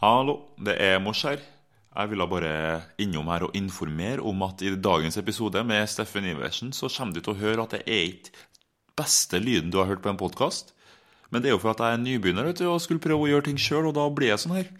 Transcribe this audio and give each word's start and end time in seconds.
Hallo, 0.00 0.38
det 0.56 0.78
er 0.80 0.94
Mors 0.96 1.20
her. 1.28 1.42
Jeg 1.92 2.08
ville 2.08 2.24
bare 2.24 2.52
innom 3.04 3.26
her 3.28 3.42
og 3.44 3.56
informere 3.58 4.22
om 4.24 4.46
at 4.46 4.62
i 4.64 4.70
dagens 4.72 5.18
episode 5.20 5.60
med 5.68 5.90
Steffen 5.92 6.24
Iversen 6.24 6.70
så 6.72 6.88
kommer 6.88 7.12
du 7.12 7.20
til 7.20 7.34
å 7.34 7.40
høre 7.42 7.66
at 7.66 7.74
det 7.74 7.80
er 7.84 8.06
ikke 8.06 8.32
beste 8.96 9.36
lyden 9.36 9.68
du 9.68 9.76
har 9.76 9.90
hørt 9.90 10.00
på 10.00 10.08
en 10.08 10.16
podkast. 10.16 10.72
Men 11.28 11.44
det 11.44 11.50
er 11.50 11.52
jo 11.52 11.60
for 11.60 11.74
at 11.74 11.84
jeg 11.84 11.98
er 11.98 12.00
nybegynner 12.00 12.48
vet 12.48 12.62
du, 12.62 12.70
og 12.70 12.80
skulle 12.80 13.04
prøve 13.04 13.28
å 13.28 13.30
gjøre 13.34 13.50
ting 13.50 13.60
sjøl, 13.60 13.90
og 13.90 13.98
da 14.00 14.08
blir 14.08 14.32
jeg 14.32 14.40
sånn 14.46 14.56
her. 14.56 14.72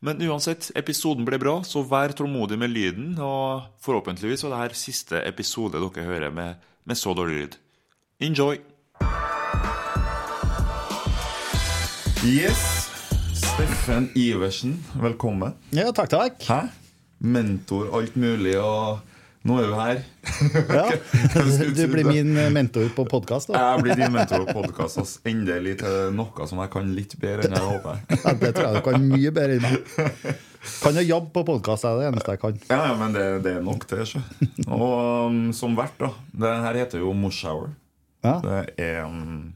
Men 0.00 0.24
uansett, 0.24 0.70
episoden 0.72 1.28
ble 1.28 1.36
bra, 1.36 1.58
så 1.60 1.84
vær 1.84 2.16
tålmodig 2.16 2.56
med 2.56 2.72
lyden. 2.72 3.12
Og 3.20 3.68
forhåpentligvis 3.84 4.48
er 4.48 4.56
det 4.56 4.64
her 4.64 4.80
siste 4.88 5.20
episode 5.28 5.84
dere 5.84 6.08
hører 6.08 6.32
med, 6.32 6.64
med 6.88 6.96
så 6.96 7.12
dårlig 7.12 7.42
lyd. 7.44 7.60
Enjoy! 8.24 8.56
Yes. 12.24 12.85
Steffen 13.56 14.10
Iversen, 14.14 14.84
velkommen. 15.00 15.54
Ja, 15.72 15.88
takk, 15.92 16.10
takk. 16.12 16.42
Hæ? 16.44 16.68
Mentor, 17.24 17.86
alt 17.96 18.12
mulig, 18.20 18.52
og 18.60 18.98
nå 19.48 19.56
er 19.62 19.70
du 19.70 19.76
her. 19.78 20.02
Ja. 20.76 20.82
Du 21.78 21.80
blir 21.88 22.04
min 22.04 22.34
mentor 22.52 22.90
på 22.92 23.06
podkast. 23.08 23.48
Jeg 23.56 23.80
blir 23.80 23.96
din 23.96 24.12
mentor 24.12 24.44
på 24.44 24.58
podkast. 24.58 25.22
Endelig 25.24 25.78
til 25.80 26.12
noe 26.12 26.50
som 26.50 26.60
jeg 26.60 26.72
kan 26.76 26.92
litt 26.98 27.16
bedre 27.22 27.48
enn 27.48 27.56
jeg 27.56 27.64
håper. 27.70 28.04
Ja, 28.26 28.36
det 28.44 28.52
tror 28.58 28.68
jeg 28.68 28.76
du 28.76 28.86
kan 28.90 29.08
mye 29.14 29.32
bedre 29.40 29.56
enn 29.56 29.64
meg. 29.64 30.38
Kan 30.84 31.00
jo 31.00 31.08
jobbe 31.08 31.32
på 31.38 31.48
podkast, 31.54 31.88
er 31.88 32.02
det 32.02 32.12
eneste 32.12 32.36
jeg 32.36 32.44
kan. 32.44 32.62
Ja, 32.68 32.82
ja 32.90 32.94
men 33.00 33.16
det, 33.16 33.26
det 33.48 33.56
er 33.56 33.64
nok 33.64 33.88
til, 33.88 34.04
Ikke? 34.04 34.68
Og 34.68 35.32
um, 35.32 35.44
som 35.56 35.80
vert, 35.80 35.96
da. 35.96 36.12
Det 36.44 36.56
her 36.68 36.82
heter 36.84 37.08
jo 37.08 37.16
Morshower. 37.16 37.72
Ja. 38.20 38.36
Det 38.44 38.64
er 38.84 39.06
um, 39.08 39.55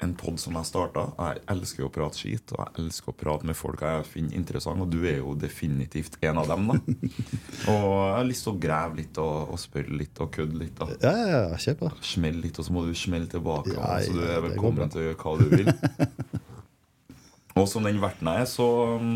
en 0.00 0.12
pod 0.14 0.38
som 0.38 0.54
jeg 0.54 0.68
starta. 0.68 1.02
Jeg 1.18 1.40
elsker 1.50 1.86
å 1.86 1.90
prate 1.92 2.20
skit, 2.20 2.52
og 2.54 2.60
jeg 2.62 2.84
elsker 2.84 3.10
å 3.10 3.14
prate 3.18 3.48
med 3.48 3.56
folk 3.58 3.80
jeg 3.82 4.04
finner 4.06 4.36
interessant, 4.38 4.80
og 4.84 4.92
du 4.92 5.00
er 5.10 5.16
jo 5.18 5.32
definitivt 5.38 6.18
en 6.22 6.38
av 6.38 6.46
dem. 6.52 6.68
da 6.70 6.76
Og 7.72 7.86
jeg 7.96 8.14
har 8.14 8.28
lyst 8.28 8.46
til 8.46 8.52
å 8.54 8.60
grave 8.62 9.00
litt 9.00 9.18
og, 9.22 9.50
og 9.54 9.58
spørre 9.62 9.98
litt 9.98 10.22
og 10.22 10.30
kødde 10.36 10.60
litt. 10.60 10.76
da 10.78 10.88
Ja, 11.02 11.14
ja, 11.18 11.40
ja, 11.48 11.58
kjør 11.64 11.78
på. 11.82 11.90
Smell 12.12 12.38
litt, 12.44 12.60
og 12.62 12.68
så 12.68 12.76
må 12.76 12.84
du 12.86 12.94
smelle 12.98 13.26
tilbake. 13.32 13.74
Ja, 13.74 13.98
så 14.06 14.14
du 14.14 14.22
er 14.22 14.44
velkommen 14.46 14.94
til 14.94 15.02
å 15.02 15.06
gjøre 15.08 15.20
hva 15.24 15.36
du 15.42 15.46
vil. 15.56 15.72
og 17.58 17.66
som 17.70 17.86
den 17.90 17.98
verten 18.02 18.30
jeg 18.30 18.46
er, 18.46 18.50
så 18.54 18.70
um, 19.02 19.14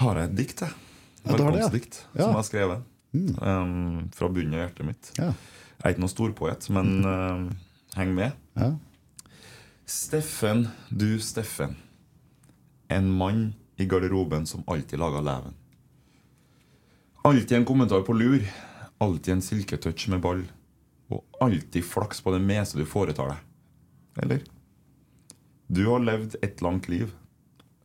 har 0.00 0.22
jeg 0.22 0.30
et 0.32 0.38
dikt, 0.44 0.64
jeg. 0.64 0.76
Ja, 1.20 1.34
ja. 1.34 1.36
Velkomstdikt 1.36 1.96
Ja. 2.00 2.04
Mm. 2.08 2.20
som 2.22 2.30
jeg 2.30 2.40
har 2.40 2.48
skrevet. 2.48 2.86
Um, 3.12 4.04
fra 4.16 4.28
bunnen 4.32 4.54
av 4.56 4.62
hjertet 4.64 4.86
mitt. 4.88 5.10
Ja. 5.20 5.34
Jeg 5.80 5.84
er 5.84 5.92
ikke 5.92 6.02
noen 6.08 6.12
storpoet, 6.12 6.68
men 6.72 6.94
um, 7.04 7.50
heng 7.98 8.14
med. 8.16 8.32
Ja. 8.56 8.70
Steffen, 9.90 10.68
du 10.88 11.18
Steffen. 11.20 11.76
En 12.88 13.10
mann 13.10 13.54
i 13.76 13.86
garderoben 13.86 14.46
som 14.46 14.62
alltid 14.66 14.98
laga 14.98 15.20
leven. 15.20 15.54
Alltid 17.22 17.58
en 17.58 17.64
kommentar 17.64 18.02
på 18.02 18.12
lur. 18.12 18.46
Alltid 18.98 19.34
en 19.34 19.42
silketouch 19.42 20.08
med 20.08 20.20
ball. 20.20 20.44
Og 21.08 21.24
alltid 21.40 21.84
flaks 21.84 22.22
på 22.22 22.30
det 22.30 22.38
meste 22.38 22.78
du 22.78 22.86
foretar 22.86 23.32
deg. 23.32 23.42
Eller? 24.22 24.46
Du 25.66 25.82
har 25.88 26.06
levd 26.06 26.38
et 26.38 26.62
langt 26.62 26.86
liv. 26.88 27.10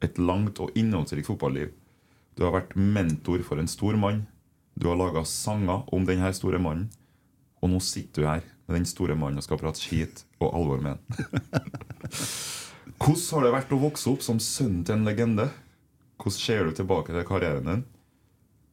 Et 0.05 0.21
langt 0.21 0.61
og 0.61 0.77
innholdsrikt 0.77 1.33
fotballiv. 1.33 1.73
Du 2.37 2.45
har 2.45 2.53
vært 2.53 2.77
mentor 2.77 3.41
for 3.41 3.57
en 3.57 3.71
stor 3.71 3.97
mann. 3.97 4.27
Du 4.77 4.91
har 4.91 5.01
laga 5.01 5.25
sanger 5.25 5.89
om 5.89 6.05
denne 6.05 6.29
store 6.37 6.61
mannen. 6.61 6.91
Og 7.65 7.73
nå 7.73 7.81
sitter 7.81 8.21
du 8.21 8.29
her 8.29 8.51
med 8.65 8.79
den 8.79 8.87
store 8.89 9.15
mannen 9.17 9.41
og 9.41 9.45
skal 9.45 9.59
prate 9.61 9.81
skit 9.81 10.23
og 10.39 10.49
alvor 10.57 10.81
med 10.81 10.95
han. 10.95 11.69
Hvordan 13.01 13.25
har 13.31 13.45
det 13.45 13.53
vært 13.57 13.75
å 13.75 13.81
vokse 13.81 14.09
opp 14.11 14.23
som 14.25 14.39
sønn 14.41 14.83
til 14.85 14.97
en 14.97 15.05
legende? 15.07 15.49
Hvordan 16.21 16.37
ser 16.39 16.65
du 16.65 16.75
tilbake 16.77 17.13
til 17.13 17.27
karrieren 17.27 17.67
din? 17.69 17.83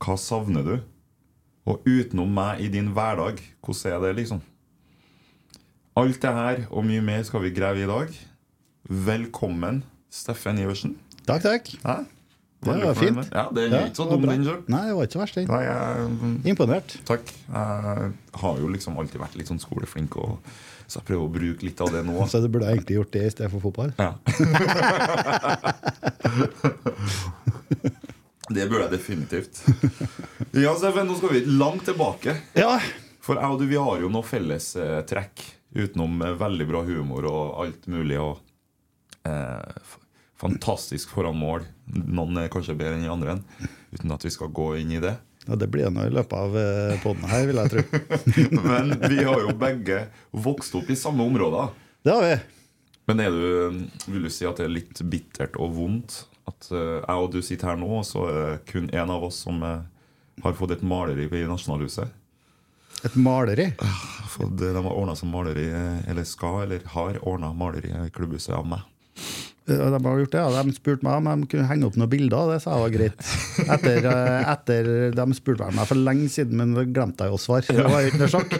Hva 0.02 0.16
savner 0.18 0.66
du? 0.66 0.74
Og 1.68 1.84
utenom 1.86 2.30
meg 2.34 2.62
i 2.64 2.70
din 2.72 2.90
hverdag, 2.94 3.38
hvordan 3.62 3.92
er 3.92 4.00
det, 4.02 4.16
liksom? 4.22 4.40
Alt 5.98 6.22
det 6.22 6.32
her 6.34 6.64
og 6.70 6.86
mye 6.88 7.02
mer 7.04 7.22
skal 7.28 7.44
vi 7.44 7.52
grave 7.54 7.84
i 7.84 7.90
dag. 7.90 8.14
Velkommen, 8.88 9.82
Steffen 10.10 10.58
Iversen. 10.58 10.96
Takk, 11.28 11.44
takk. 11.44 11.70
Hæ? 11.84 12.02
Det 12.62 12.84
var 12.84 12.94
fint. 12.94 13.18
Ja, 13.32 13.48
det 13.50 13.62
er 13.64 13.72
Ja, 13.72 13.80
ikke 13.88 13.98
så 13.98 14.04
dum, 14.06 14.22
den 14.28 14.44
sjøl. 14.46 14.60
Nei, 14.70 14.82
det 14.86 14.94
var 14.94 15.02
ikke 15.08 15.16
så 15.16 15.22
verst, 15.22 15.34
den. 15.34 15.46
Imponert. 16.46 16.94
Takk. 17.08 17.24
Jeg 17.26 18.12
har 18.44 18.54
jo 18.62 18.68
liksom 18.70 18.98
alltid 19.02 19.18
vært 19.22 19.34
litt 19.40 19.50
sånn 19.50 19.58
skoleflink, 19.62 20.14
og, 20.22 20.38
så 20.86 21.00
jeg 21.00 21.06
prøver 21.10 21.24
å 21.26 21.32
bruke 21.34 21.66
litt 21.66 21.80
av 21.82 21.90
det 21.94 22.02
nå. 22.06 22.14
Så 22.30 22.38
du 22.44 22.48
burde 22.52 22.70
egentlig 22.70 22.94
gjort 23.00 23.12
det 23.16 23.24
i 23.26 23.32
stedet 23.34 23.50
for 23.50 23.60
fotball. 23.66 23.90
Ja. 23.98 24.12
det 28.52 28.68
burde 28.70 28.84
jeg 28.86 28.94
definitivt. 28.94 29.54
Ja, 30.52 30.74
Steffen, 30.78 31.08
nå 31.08 31.14
skal 31.18 31.30
vi 31.34 31.40
langt 31.48 31.84
tilbake. 31.88 32.36
Ja. 32.58 32.76
For 33.22 33.38
jeg 33.38 33.54
og 33.54 33.58
du 33.62 33.66
vi 33.70 33.78
har 33.80 34.02
jo 34.02 34.10
noe 34.12 34.26
felles 34.26 34.74
eh, 34.78 35.02
utenom 35.74 36.22
eh, 36.22 36.38
veldig 36.38 36.66
bra 36.68 36.82
humor 36.86 37.26
og 37.30 37.60
alt 37.64 37.86
mulig. 37.90 38.18
Og 38.20 38.38
eh, 39.26 39.92
fantastisk 40.42 41.10
foran 41.14 41.38
mål. 41.38 41.66
Noen 41.92 42.38
er 42.40 42.50
kanskje 42.52 42.76
bedre 42.78 42.96
enn 42.96 43.04
de 43.04 43.12
andre, 43.12 43.36
uten 43.92 44.14
at 44.14 44.24
vi 44.24 44.32
skal 44.32 44.52
gå 44.54 44.72
inn 44.80 44.94
i 44.94 45.02
det. 45.02 45.16
ja, 45.46 45.56
det 45.58 45.66
blir 45.72 45.90
nå 45.90 46.06
i 46.06 46.14
løpet 46.14 46.38
av 46.38 46.54
poden 46.54 47.00
podden 47.02 47.30
her, 47.32 47.46
vil 47.48 47.62
jeg 47.62 47.72
tro. 47.72 48.02
Men 48.70 48.94
vi 49.08 49.22
har 49.26 49.42
jo 49.42 49.54
begge 49.58 50.04
vokst 50.30 50.74
opp 50.78 50.90
i 50.90 50.96
samme 50.96 51.26
områder. 51.26 51.72
Det 52.02 52.14
har 52.14 52.28
vi. 52.28 52.36
Men 53.10 53.20
er 53.20 53.34
du, 53.34 53.82
vil 54.06 54.28
du 54.28 54.30
si 54.30 54.46
at 54.46 54.60
det 54.60 54.68
er 54.68 54.76
litt 54.76 55.02
bittert 55.10 55.58
og 55.58 55.74
vondt 55.74 56.22
at 56.48 56.68
eh, 56.74 56.98
jeg 57.02 57.22
og 57.22 57.30
du 57.34 57.40
sitter 57.44 57.72
her 57.72 57.78
nå, 57.80 57.88
og 58.00 58.06
så 58.06 58.26
er 58.30 58.40
det 58.40 58.64
kun 58.70 58.90
én 58.90 59.12
av 59.12 59.24
oss 59.26 59.42
som 59.44 59.62
eh, 59.66 59.84
har 60.42 60.58
fått 60.58 60.76
et 60.76 60.84
maleri 60.86 61.26
i 61.26 61.46
Nasjonalhuset? 61.50 62.18
Et 63.06 63.14
maleri. 63.18 63.70
Fått, 64.30 64.54
de 64.58 64.72
har 64.74 64.90
ordna 64.90 65.16
som 65.18 65.30
maleri, 65.34 65.68
eh, 65.70 66.10
eller 66.10 66.26
skal, 66.28 66.64
eller 66.66 66.86
har 66.94 67.18
ordna 67.26 67.52
maleri 67.54 67.92
i 67.94 68.10
klubbhuset 68.14 68.54
av 68.58 68.66
meg. 68.68 68.86
Ja, 69.70 69.90
De 69.94 69.98
har 70.04 70.18
gjort 70.18 70.32
det, 70.32 70.40
ja. 70.42 70.62
De 70.62 70.74
spurte 70.74 71.06
meg 71.06 71.20
om 71.20 71.28
de 71.44 71.48
kunne 71.52 71.68
henge 71.70 71.86
opp 71.86 71.98
noen 71.98 72.10
bilder. 72.10 72.50
Det 72.50 72.58
sa 72.64 72.74
jeg 72.74 72.82
var 72.82 72.94
greit. 72.96 73.26
Etter, 73.76 74.08
eh, 74.10 74.50
etter 74.52 74.88
De 75.14 75.26
spurte 75.38 75.68
meg 75.76 75.88
for 75.90 76.02
lenge 76.08 76.28
siden, 76.32 76.58
men 76.58 76.74
det 76.76 76.88
glemte 76.90 77.28
jeg 77.28 77.36
å 77.36 77.40
svare. 77.40 77.66
Det 77.70 77.86
var 77.86 78.02
jo 78.02 78.10
ikke 78.10 78.22
noe 78.24 78.32
sjokk. 78.32 78.56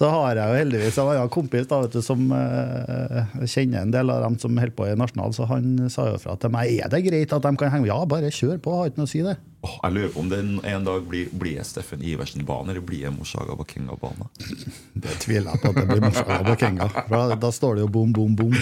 Så 0.00 0.10
har 0.12 0.40
jeg 0.40 0.52
jo 0.52 0.60
heldigvis 0.60 0.98
en 1.00 1.12
annen 1.14 1.32
kompis 1.32 1.68
da, 1.70 1.80
du, 1.88 2.00
som 2.04 2.26
uh, 2.32 3.44
kjenner 3.44 3.84
en 3.84 3.94
del 3.94 4.12
av 4.12 4.22
dem 4.24 4.36
som 4.40 4.56
holder 4.56 4.76
på 4.76 4.88
i 4.88 4.96
Nasjonal, 4.98 5.34
så 5.36 5.48
han 5.50 5.90
sa 5.92 6.10
jo 6.12 6.20
fra 6.22 6.36
til 6.40 6.52
meg 6.54 6.72
er 6.80 6.92
det 6.92 7.02
greit 7.04 7.34
at 7.36 7.44
de 7.44 7.52
kan 7.60 7.72
henge 7.74 7.88
Ja, 7.90 7.98
bare 8.08 8.32
kjør 8.32 8.60
på, 8.62 8.76
har 8.76 8.90
ikke 8.92 9.02
noe 9.02 9.08
å 9.08 9.12
si 9.12 9.24
det. 9.24 9.36
Åh, 9.60 9.74
jeg 9.82 9.92
lurer 9.92 10.12
på 10.14 10.20
om 10.22 10.28
det 10.30 10.38
en 10.70 10.84
dag 10.86 11.02
blir, 11.04 11.28
blir 11.36 11.58
jeg 11.58 11.66
Steffen 11.68 12.00
Iversen-bane, 12.00 12.72
eller 12.72 12.84
blir 12.84 13.02
jeg 13.04 13.12
Moshaga 13.12 13.56
Bakenga-bane? 13.58 14.30
Det 15.04 15.18
tviler 15.20 15.52
jeg 15.52 15.60
på 15.60 15.72
at 15.72 15.80
det 15.80 15.86
blir 15.90 16.04
Moshaga 16.06 16.40
Bakenga. 16.46 16.88
Da, 17.10 17.20
da 17.36 17.50
står 17.52 17.76
det 17.76 17.84
jo 17.84 17.90
bom, 17.92 18.12
bom, 18.16 18.36
bom. 18.36 18.54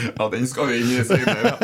Ja, 0.00 0.28
den 0.32 0.46
skal 0.48 0.70
vi 0.70 0.80
inn 0.80 0.90
i 1.00 1.04
senere. 1.04 1.56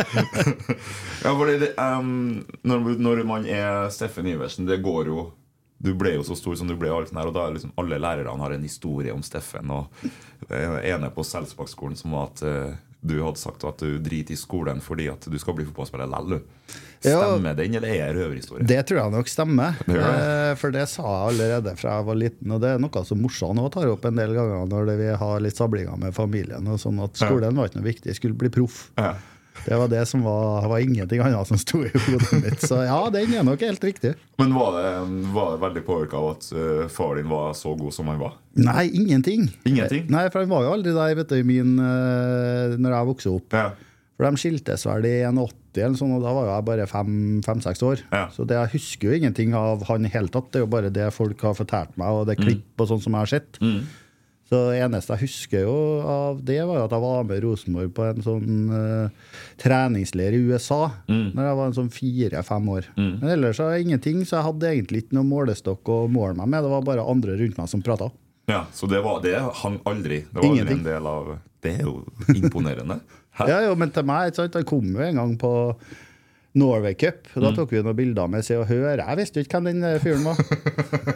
Ja, 1.25 1.32
fordi 1.32 1.56
det, 1.62 1.73
em, 1.81 2.44
når, 2.67 2.91
når 3.03 3.23
man 3.26 3.47
er 3.50 3.88
Steffen 3.91 4.26
Iversen, 4.31 4.67
det 4.69 4.82
går 4.85 5.11
jo 5.11 5.31
du 5.79 5.91
ble 5.99 6.14
jo 6.14 6.23
så 6.25 6.32
stor 6.38 6.55
som 6.56 6.69
du 6.70 6.73
ble, 6.79 6.88
og 6.88 7.11
der, 7.11 7.29
og 7.29 7.35
da 7.37 7.43
er 7.47 7.56
liksom 7.56 7.75
alle 7.76 7.99
lærerne 8.00 8.41
har 8.41 8.55
en 8.55 8.62
historie 8.64 9.12
om 9.12 9.20
Steffen. 9.25 9.69
Og 9.70 9.93
den 10.49 10.79
ene 10.81 11.11
på 11.12 11.25
Selsbakkskolen 11.26 11.99
som 12.00 12.14
var 12.17 12.31
at 12.31 12.43
eh, 12.49 12.79
du 13.06 13.17
hadde 13.23 13.41
sagt 13.41 13.64
at 13.69 13.79
du 13.82 13.99
driter 14.03 14.35
i 14.35 14.38
skolen 14.41 14.81
fordi 14.85 15.06
at 15.12 15.26
du 15.31 15.37
skal 15.38 15.55
bli 15.58 15.67
fotballspiller 15.69 16.11
likevel. 16.11 16.43
Ja. 17.06 17.20
Stemmer 17.20 17.55
den, 17.55 17.75
eller 17.79 17.93
er 17.93 18.11
det 18.11 18.19
røverhistorie? 18.25 18.67
Det 18.67 18.81
tror 18.88 18.99
jeg 19.03 19.14
nok 19.14 19.29
stemmer. 19.31 19.76
Det 19.87 19.94
det. 19.94 20.11
Eh, 20.25 20.55
For 20.58 20.75
det 20.75 20.87
sa 20.91 21.05
jeg 21.05 21.29
allerede 21.35 21.76
fra 21.79 21.99
jeg 22.00 22.08
var 22.08 22.19
liten, 22.19 22.50
og 22.56 22.61
det 22.64 22.73
er 22.75 22.82
noe 22.82 23.05
som 23.06 23.20
morsan 23.23 23.61
òg 23.62 23.70
tar 23.76 23.93
opp 23.93 24.05
en 24.08 24.19
del 24.19 24.35
ganger 24.35 24.67
når 24.73 24.93
vi 24.99 25.11
har 25.23 25.41
litt 25.44 25.56
sablinger 25.61 25.97
med 26.00 26.14
familien. 26.17 26.67
og 26.67 26.81
sånn 26.82 26.99
at 27.05 27.14
Skolen 27.20 27.55
var 27.56 27.69
ikke 27.70 27.81
noe 27.82 27.91
viktig, 27.93 28.11
jeg 28.11 28.19
skulle 28.20 28.38
bli 28.41 28.50
proff. 28.50 28.91
Ja. 28.99 29.14
Det 29.64 29.79
var 29.81 29.88
det 29.91 30.03
som 30.06 30.23
var, 30.26 30.69
var 30.69 30.82
ingenting 30.85 31.23
annet 31.25 31.49
som 31.49 31.58
sto 31.58 31.81
i 31.87 31.91
hodet 31.91 32.41
mitt. 32.43 32.61
Så 32.62 32.82
ja, 32.85 32.99
den 33.14 33.35
er 33.35 33.47
nok 33.47 33.64
helt 33.67 33.85
riktig. 33.85 34.14
Men 34.41 34.55
var 34.55 34.76
det, 34.76 34.93
var 35.35 35.55
det 35.55 35.62
veldig 35.64 35.82
påvirka 35.87 36.20
av 36.20 36.29
at 36.35 36.49
uh, 36.53 36.85
far 36.93 37.17
din 37.19 37.29
var 37.31 37.56
så 37.58 37.75
god 37.79 37.94
som 37.94 38.12
han 38.12 38.20
var? 38.20 38.37
Nei, 38.61 38.87
ingenting. 38.93 39.49
Ingenting? 39.69 40.06
Nei, 40.12 40.26
for 40.31 40.44
han 40.44 40.53
var 40.53 40.67
jo 40.67 40.76
aldri 40.76 40.94
der 40.97 41.19
vet 41.19 41.35
du, 41.35 41.43
min, 41.47 41.76
uh, 41.81 42.76
når 42.76 42.99
jeg 42.99 43.11
vokste 43.12 43.35
opp. 43.35 43.56
Ja. 43.56 43.69
For 44.17 44.25
de 44.25 44.41
skiltes 44.41 44.87
vel 44.88 45.05
i 45.05 45.17
81, 45.29 45.53
eller 45.76 45.99
sånn, 46.00 46.14
og 46.17 46.23
da 46.25 46.32
var 46.32 46.49
jeg 46.49 46.67
bare 46.70 46.88
fem-seks 46.88 47.82
år. 47.85 48.06
Ja. 48.08 48.25
Så 48.32 48.47
det, 48.49 48.56
jeg 48.56 48.75
husker 48.79 49.11
jo 49.11 49.19
ingenting 49.19 49.53
av 49.58 49.85
han 49.91 50.08
i 50.08 50.12
hele 50.12 50.32
tatt. 50.32 50.49
Det 50.53 50.62
er 50.62 50.64
jo 50.64 50.73
bare 50.73 50.93
det 50.94 51.11
folk 51.12 51.43
har 51.44 51.58
fortalt 51.58 51.99
meg, 52.00 52.08
og 52.17 52.29
det 52.29 52.37
er 52.37 52.47
klipp 52.47 52.81
og 52.81 52.88
sånn 52.93 53.03
som 53.05 53.17
jeg 53.17 53.26
har 53.26 53.32
sett. 53.35 53.61
Så 54.46 54.58
det 54.70 54.76
eneste 54.78 55.16
jeg 55.16 55.25
husker 55.26 55.64
jo 55.66 55.72
av 56.06 56.37
det, 56.46 56.60
var 56.69 56.84
at 56.84 56.93
jeg 56.94 57.02
var 57.02 57.25
med 57.26 57.40
Rosenborg 57.43 57.88
på 57.96 58.04
en 58.06 58.22
sånn 58.22 58.69
uh, 58.70 59.32
treningsleir 59.58 60.37
i 60.37 60.43
USA 60.46 60.84
Når 61.10 61.48
jeg 61.48 61.56
var 61.58 61.66
en 61.66 61.75
sånn 61.81 61.90
fire-fem 61.90 62.69
år. 62.76 62.87
Men 62.94 63.26
ellers 63.34 63.58
var 63.58 63.75
det 63.75 63.82
ingenting, 63.88 64.20
så 64.22 64.38
jeg 64.38 64.46
hadde 64.46 64.70
egentlig 64.70 65.02
ikke 65.02 65.19
noe 65.19 65.26
målestokk 65.26 65.90
å 65.90 65.98
måle 66.06 66.37
meg 66.38 66.52
med. 66.52 66.62
Det 66.62 66.70
var 66.76 66.87
bare 66.87 67.08
andre 67.10 67.34
rundt 67.40 67.58
meg 67.58 67.69
som 67.75 67.82
prata. 67.82 68.10
ja, 68.46 68.64
Så 68.72 68.87
det, 68.87 69.02
var, 69.02 69.19
det 69.26 69.34
hang 69.64 69.81
aldri? 69.84 70.22
Det 70.31 70.38
var 70.38 70.46
Ingenting. 70.46 70.78
en 70.78 70.84
del 70.93 71.06
av 71.10 71.32
Det 71.66 71.72
er 71.81 71.82
jo 71.82 72.04
imponerende. 72.37 73.00
Ja, 73.37 73.58
jo, 73.66 73.75
men 73.76 73.90
til 73.93 74.06
meg, 74.06 74.31
ikke 74.31 74.44
sant, 74.44 74.54
Jeg 74.54 74.64
kom 74.70 74.87
jo 74.94 75.02
en 75.02 75.19
gang 75.19 75.34
på 75.37 75.50
Norway 76.56 76.94
Cup. 76.94 77.29
Da 77.35 77.50
tok 77.55 77.73
vi 77.75 77.82
noen 77.85 77.97
bilder 77.97 78.31
med 78.32 78.44
Se 78.47 78.56
og 78.56 78.67
Hør. 78.70 79.03
Jeg 79.03 79.19
visste 79.20 79.43
ikke 79.44 79.61
hvem 79.61 79.69
den 79.69 79.85
eh, 79.85 79.99
fyren 80.03 80.25
var. 80.25 80.41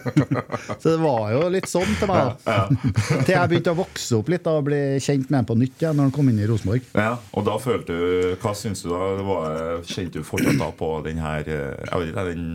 så 0.81 0.93
det 0.93 0.99
var 1.01 1.31
jo 1.35 1.43
litt 1.55 1.69
sånn 1.71 1.95
til 2.01 2.11
meg. 2.11 2.37
Til 3.25 3.35
jeg 3.35 3.51
begynte 3.51 3.73
å 3.73 3.79
vokse 3.79 4.19
opp 4.21 4.29
litt 4.33 4.45
da, 4.45 4.57
og 4.61 4.69
bli 4.69 4.81
kjent 5.03 5.31
med 5.31 5.41
ham 5.41 5.49
på 5.49 5.57
nytt 5.61 5.81
igjen 5.81 5.97
når 5.97 6.11
han 6.11 6.15
kom 6.19 6.31
inn 6.33 6.43
i 6.43 6.49
Rosenborg. 6.51 6.87
Ja, 6.93 7.15
og 7.33 7.47
da 7.49 7.57
følte 7.63 7.97
du 7.97 8.37
Hva 8.43 8.53
syns 8.59 8.85
du 8.85 8.91
da? 8.93 9.01
Var, 9.31 9.59
kjente 9.89 10.21
du 10.21 10.27
fortsatt 10.27 10.61
da 10.61 10.71
på 10.77 10.93
den 11.07 11.21
her 11.23 11.49
eh, 11.49 11.81
Jeg 11.89 12.03
vet 12.03 12.13
ikke, 12.13 12.27
den, 12.31 12.47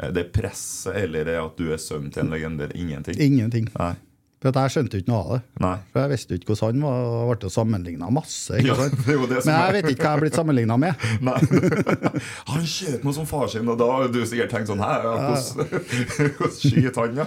eh, 0.00 0.12
det 0.16 0.28
presset, 0.34 0.96
eller 1.04 1.28
det 1.28 1.38
at 1.40 1.58
du 1.60 1.70
er 1.70 1.82
sønnen 1.82 2.10
til 2.14 2.26
en 2.26 2.34
legende? 2.34 2.70
Ingenting? 2.74 3.18
Ingenting. 3.22 3.70
Nei. 3.78 3.94
For 4.40 4.48
at 4.48 4.56
jeg 4.56 4.72
skjønte 4.72 4.96
jo 4.96 5.02
ikke 5.02 5.12
noe 5.12 5.20
av 5.20 5.30
det. 5.34 5.40
Nei. 5.60 5.74
For 5.92 6.00
Jeg 6.00 6.10
visste 6.14 6.32
jo 6.32 6.38
ikke 6.40 6.54
hvordan 6.54 6.70
han 6.70 6.84
var, 6.86 6.96
og 7.12 7.32
ble 7.42 7.50
sammenligna 7.52 8.06
masse. 8.16 8.60
Ja, 8.64 8.76
Men 8.78 9.50
jeg 9.52 9.74
vet 9.76 9.88
ikke 9.90 10.00
hva 10.00 10.08
jeg 10.08 10.16
er 10.16 10.22
blitt 10.24 10.38
sammenligna 10.38 10.78
med. 10.80 10.92
Han 12.54 12.64
skjøt 12.64 13.04
noe 13.04 13.16
som 13.18 13.28
far 13.28 13.52
sin, 13.52 13.68
og 13.68 13.76
da 13.80 13.88
har 13.92 14.08
du 14.08 14.20
sikkert 14.24 14.54
tenkt 14.54 14.72
sånn 14.72 14.80
Hæ, 14.80 14.94
hvordan 15.04 16.54
skyter 16.56 17.00
han, 17.02 17.20
ja? 17.20 17.26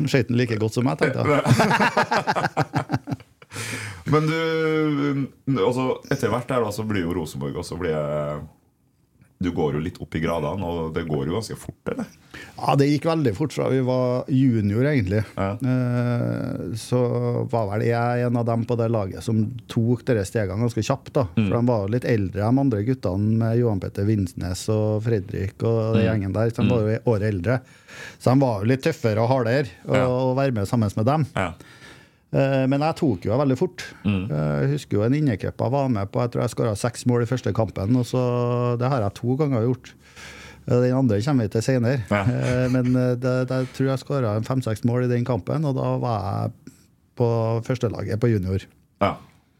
Han 0.00 0.10
skøyt 0.10 0.28
den 0.32 0.38
like 0.40 0.58
godt 0.58 0.74
som 0.74 0.86
meg, 0.88 0.98
tenkte 0.98 1.22
jeg. 1.22 1.40
Men 4.10 4.26
du 4.26 5.60
altså, 5.60 5.84
Etter 6.10 6.32
hvert 6.32 6.48
der 6.50 6.64
da, 6.64 6.70
så 6.74 6.82
blir 6.88 7.04
jo 7.04 7.14
Rosenborg, 7.14 7.60
og 7.62 7.66
så 7.68 7.78
blir 7.78 7.94
jeg 7.94 8.40
Du 9.42 9.48
går 9.56 9.72
jo 9.72 9.80
litt 9.80 9.96
opp 10.04 10.14
i 10.14 10.20
gradene, 10.20 10.60
og 10.68 10.90
det 10.92 11.06
går 11.08 11.30
jo 11.30 11.38
ganske 11.38 11.54
fort, 11.56 11.88
eller? 11.88 12.04
Ja, 12.60 12.74
det 12.76 12.90
gikk 12.90 13.06
veldig 13.08 13.30
fort 13.38 13.54
fra 13.56 13.70
vi 13.72 13.78
var 13.86 14.26
junior, 14.28 14.84
egentlig. 14.90 15.22
Ja. 15.32 15.54
Eh, 15.56 16.74
Så 16.76 17.00
var 17.48 17.70
vel 17.70 17.86
jeg 17.88 18.26
en 18.26 18.36
av 18.36 18.44
dem 18.44 18.66
på 18.68 18.76
det 18.76 18.90
laget 18.92 19.24
som 19.24 19.40
tok 19.66 20.04
de 20.04 20.18
stegene 20.28 20.60
ganske 20.60 20.84
kjapt. 20.84 21.12
da. 21.16 21.24
Mm. 21.38 21.48
For 21.48 21.56
de 21.56 21.62
var 21.72 21.88
litt 21.88 22.04
eldre, 22.04 22.44
de 22.44 22.60
andre 22.66 22.84
guttene 22.84 23.38
med 23.40 23.56
Johan 23.62 23.80
Petter 23.80 24.04
Vinsnes 24.04 24.66
og 24.68 25.02
Fredrik 25.08 25.62
og 25.64 25.96
Mm. 25.96 26.02
gjengen 26.04 26.32
der. 26.36 26.50
Så 26.50 26.60
de 26.62 26.68
var 26.68 26.80
jo 26.84 26.98
året 27.06 27.28
eldre. 27.32 27.60
Så 28.20 28.34
de 28.34 28.40
var 28.44 28.60
jo 28.60 28.66
litt 28.68 28.82
tøffere 28.82 29.18
og 29.24 29.28
hardere 29.30 29.68
å 29.88 29.94
Ja. 29.96 30.06
å 30.06 30.34
være 30.36 30.52
med 30.52 30.68
sammen 30.68 30.92
med 30.94 31.06
dem. 31.06 31.26
Ja. 31.34 31.52
Eh, 32.32 32.66
Men 32.70 32.80
jeg 32.80 32.96
tok 33.00 33.24
jo 33.26 33.38
veldig 33.40 33.56
fort. 33.58 33.84
Mm. 34.04 34.30
Eh, 34.30 34.60
Jeg 34.62 34.70
husker 34.76 34.96
jo 34.98 35.02
en 35.06 35.14
innekeeper 35.18 35.70
var 35.70 35.88
med 35.88 36.10
på. 36.12 36.20
Jeg 36.22 36.30
tror 36.34 36.42
jeg 36.44 36.50
skåra 36.54 36.74
seks 36.78 37.06
mål 37.10 37.22
i 37.24 37.30
første 37.30 37.52
kampen. 37.52 37.96
og 37.96 38.04
så 38.06 38.78
Det 38.78 38.88
har 38.88 39.00
jeg 39.02 39.14
to 39.14 39.36
ganger 39.36 39.66
gjort. 39.66 39.94
Eh, 40.68 40.80
Den 40.80 40.94
andre 40.94 41.20
kommer 41.22 41.42
vi 41.48 41.48
til 41.48 41.62
senere. 41.62 42.04
Ja. 42.10 42.24
Men 42.68 42.92
jeg 42.94 43.66
tror 43.74 43.86
jeg 43.90 43.98
skåra 44.04 44.36
fem-seks 44.44 44.84
mål 44.84 45.04
i 45.04 45.08
den 45.14 45.24
kampen, 45.24 45.64
og 45.64 45.74
da 45.74 45.96
var 45.98 46.20
jeg 46.44 46.74
på 47.16 47.28
førstelaget 47.66 48.20
på 48.20 48.30
junior. 48.30 48.60
ja. 49.00 49.16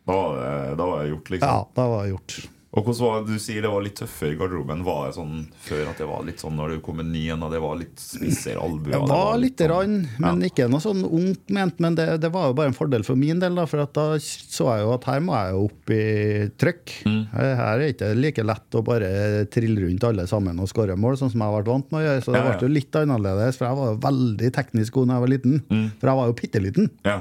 Da 0.07 0.75
da 0.75 0.85
var 0.87 1.03
det 1.05 1.11
gjort, 1.13 1.29
liksom. 1.31 1.47
Ja, 1.49 1.65
da 1.77 1.83
var 1.87 2.03
det 2.05 2.11
gjort. 2.15 2.49
Og 2.71 2.85
hvordan 2.87 3.01
var 3.03 3.25
det, 3.27 3.35
Du 3.35 3.39
sier 3.43 3.63
det 3.65 3.71
var 3.73 3.83
litt 3.83 3.97
tøffere 3.99 4.31
i 4.31 4.37
garderoben. 4.39 4.85
Var 4.87 5.07
det 5.09 5.15
sånn 5.17 5.41
før 5.67 5.89
at 5.91 5.99
det 5.99 6.07
var 6.07 6.23
litt 6.23 6.39
sånn 6.39 6.55
når 6.55 6.77
du 6.77 6.81
kom 6.87 7.01
med 7.01 7.09
nyen, 7.11 7.43
og 7.43 7.51
det 7.51 7.59
var 7.65 7.75
litt 7.81 7.99
spissere 7.99 8.63
albuer? 8.63 8.93
Det 8.95 9.09
var 9.11 9.39
lite 9.43 9.67
sånn- 9.67 9.71
grann, 9.71 10.09
men 10.23 10.41
Ja. 10.41 10.47
ikke 10.47 10.69
noe 10.71 10.79
sånn 10.79 11.03
ungt 11.03 11.51
ment. 11.51 11.81
Men 11.81 11.97
det, 11.99 12.21
det 12.23 12.31
var 12.31 12.47
jo 12.47 12.55
bare 12.55 12.69
en 12.71 12.77
fordel 12.79 13.03
for 13.05 13.17
min 13.17 13.41
del, 13.43 13.57
da, 13.59 13.65
for 13.67 13.83
da 13.85 14.05
så 14.23 14.69
jeg 14.71 14.85
jo 14.87 14.93
at 14.95 15.05
her 15.11 15.19
må 15.21 15.35
jeg 15.35 15.51
jo 15.57 15.65
opp 15.67 15.91
i 15.91 16.51
trykk. 16.63 16.95
Mm. 17.11 17.27
Her 17.33 17.75
er 17.75 17.79
det 17.83 17.89
ikke 17.97 18.13
like 18.21 18.47
lett 18.47 18.71
å 18.79 18.85
bare 18.87 19.11
trille 19.51 19.83
rundt 19.89 20.05
alle 20.05 20.29
sammen 20.31 20.61
og 20.63 20.69
skåre 20.71 20.95
mål, 20.97 21.19
sånn 21.19 21.31
som 21.35 21.41
jeg 21.43 21.51
har 21.51 21.59
vært 21.63 21.73
vant 21.75 21.91
med 21.91 22.01
å 22.01 22.07
gjøre. 22.07 22.23
Så 22.23 22.33
det 22.33 22.39
Ja, 22.39 22.45
ja. 22.53 22.57
ble 22.59 22.69
jo 22.69 22.75
litt 22.79 22.93
annerledes, 23.03 23.57
for 23.59 23.67
jeg 23.67 23.77
var 23.83 23.91
jo 23.91 23.99
veldig 24.07 24.53
teknisk 24.55 24.93
god 24.93 25.09
da 25.09 25.15
jeg 25.19 25.27
var 25.27 25.35
liten. 25.35 25.61
Mm. 25.69 25.91
For 25.99 26.07
jeg 26.07 26.17
var 26.23 26.27
jo 26.31 26.39
bitte 26.39 26.63
liten. 26.63 26.91
Ja. 27.05 27.21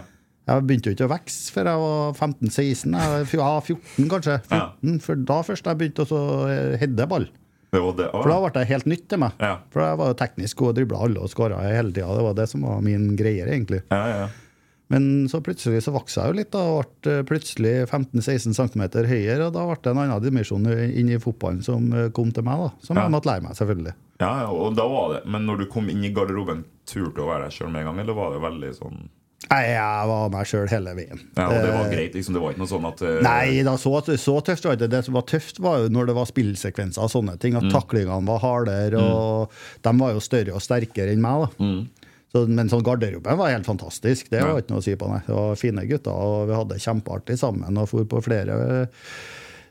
Jeg 0.50 0.66
begynte 0.66 0.90
jo 0.90 0.96
ikke 0.98 1.08
å 1.08 1.12
vokse 1.14 1.54
før 1.54 1.70
jeg 1.70 1.82
var 1.84 2.18
15-16. 2.18 2.96
Jeg 2.98 3.14
var 3.14 3.28
fj- 3.30 3.42
Ja, 3.44 3.52
14 3.62 4.10
kanskje. 4.16 4.40
Ja. 4.50 4.64
14, 4.82 5.00
For 5.06 5.16
da 5.30 5.40
først 5.46 5.70
jeg 5.70 5.78
begynte 5.84 6.08
å 6.10 6.24
hedde 6.82 7.08
ball. 7.12 7.30
For 7.70 7.94
da 8.26 8.40
ble 8.42 8.50
det 8.56 8.68
helt 8.72 8.88
nytt 8.90 9.08
til 9.12 9.20
meg. 9.22 9.36
Ja. 9.40 9.60
For 9.70 9.84
jeg 9.86 9.98
var 10.02 10.10
jo 10.10 10.18
teknisk 10.18 10.62
og 10.66 10.74
dribla 10.80 11.04
alle 11.06 11.22
og 11.22 11.30
skåra 11.30 11.60
hele 11.70 11.92
tida. 11.94 12.10
Det 12.18 12.24
var 12.26 12.34
det 12.40 12.48
som 12.50 12.64
var 12.66 12.80
min 12.82 13.12
greie, 13.20 13.46
egentlig. 13.46 13.84
ja, 13.94 14.06
ja. 14.24 14.30
Men 14.90 15.28
så 15.30 15.38
plutselig 15.46 15.84
så 15.86 15.92
vokste 15.94 16.24
jeg 16.24 16.32
jo 16.32 16.38
litt, 16.40 16.48
da, 16.50 16.64
og 16.66 16.88
ble 17.06 17.12
eh, 17.20 17.26
plutselig 17.30 17.74
15-16 17.92 18.56
cm 18.58 18.88
høyere. 19.06 19.46
Og 19.46 19.54
da 19.54 19.68
ble 19.70 19.76
det 19.86 19.92
en 19.92 20.00
annen 20.02 20.24
dimensjon 20.24 20.66
inn 20.66 21.12
i 21.14 21.20
fotballen 21.22 21.62
som 21.62 21.92
eh, 21.94 22.08
kom 22.10 22.32
til 22.34 22.42
meg, 22.48 22.58
da. 22.64 22.72
Som 22.88 22.98
jeg 22.98 23.14
måtte 23.14 23.30
lære 23.30 23.44
meg, 23.46 23.54
selvfølgelig. 23.60 23.94
ja, 24.24 24.32
ja, 24.42 24.48
og 24.50 24.74
da 24.80 24.88
var 24.90 25.14
det 25.14 25.20
Men 25.30 25.46
når 25.46 25.60
du 25.62 25.66
kom 25.70 25.92
inn 25.94 26.02
i 26.04 26.10
garderoben, 26.10 26.64
turte 26.90 27.14
du 27.20 27.22
å 27.22 27.30
være 27.30 27.46
deg 27.46 27.54
sjøl 27.60 27.70
med 27.70 27.84
en 27.86 27.92
gang, 27.92 28.00
eller 28.02 28.18
var 28.18 28.34
det 28.34 28.42
veldig 28.48 28.72
sånn 28.80 28.98
Nei, 29.48 29.62
jeg 29.72 30.08
var 30.10 30.30
meg 30.34 30.46
sjøl 30.50 30.68
hele 30.70 30.92
veien. 30.98 31.22
Ja, 31.38 31.46
og 31.48 31.54
det 31.64 31.70
var 31.72 31.86
Eh, 31.88 31.94
greit, 31.94 32.14
liksom? 32.14 32.34
Det 32.36 32.42
var 32.44 32.52
ikke 32.54 32.60
noe 32.62 32.70
sånn 32.70 32.86
at 32.90 33.00
uh... 33.02 33.22
Nei, 33.24 33.62
da, 33.66 33.78
så, 33.80 33.94
så 34.20 34.34
tøft 34.46 34.66
var 34.68 34.76
det. 34.78 34.90
Det 34.92 35.00
som 35.08 35.16
var 35.16 35.24
tøft, 35.32 35.62
var 35.64 35.80
jo 35.80 35.88
når 35.96 36.10
det 36.12 36.16
var 36.20 36.28
spillsekvenser 36.30 37.02
og 37.08 37.10
sånne 37.14 37.38
ting. 37.40 37.56
At 37.56 37.64
Mm. 37.64 37.72
taklingene 37.74 38.28
var 38.28 38.44
hardere, 38.44 39.00
og 39.00 39.56
de 39.88 39.94
var 40.04 40.12
jo 40.14 40.20
større 40.20 40.54
og 40.54 40.62
sterkere 40.62 41.16
enn 41.16 41.24
meg. 41.24 41.48
da. 41.58 41.72
Så, 42.30 42.44
men 42.52 42.70
sånn 42.70 42.84
garderoben 42.86 43.40
var 43.40 43.50
helt 43.56 43.66
fantastisk. 43.66 44.28
Det 44.30 44.38
Mm. 44.44 44.46
Ja. 44.46 44.54
var 44.54 44.62
ikke 44.62 44.76
noe 44.76 44.84
å 44.84 44.86
si 44.86 44.96
på, 44.96 45.08
nei. 45.10 45.22
Det 45.26 45.34
var 45.40 45.56
fine 45.56 45.88
gutter, 45.88 46.12
og 46.14 46.48
vi 46.52 46.54
hadde 46.60 46.76
det 46.76 46.84
kjempeartig 46.84 47.40
sammen 47.40 47.78
og 47.82 47.90
for 47.90 48.06
på 48.06 48.22
flere 48.22 48.90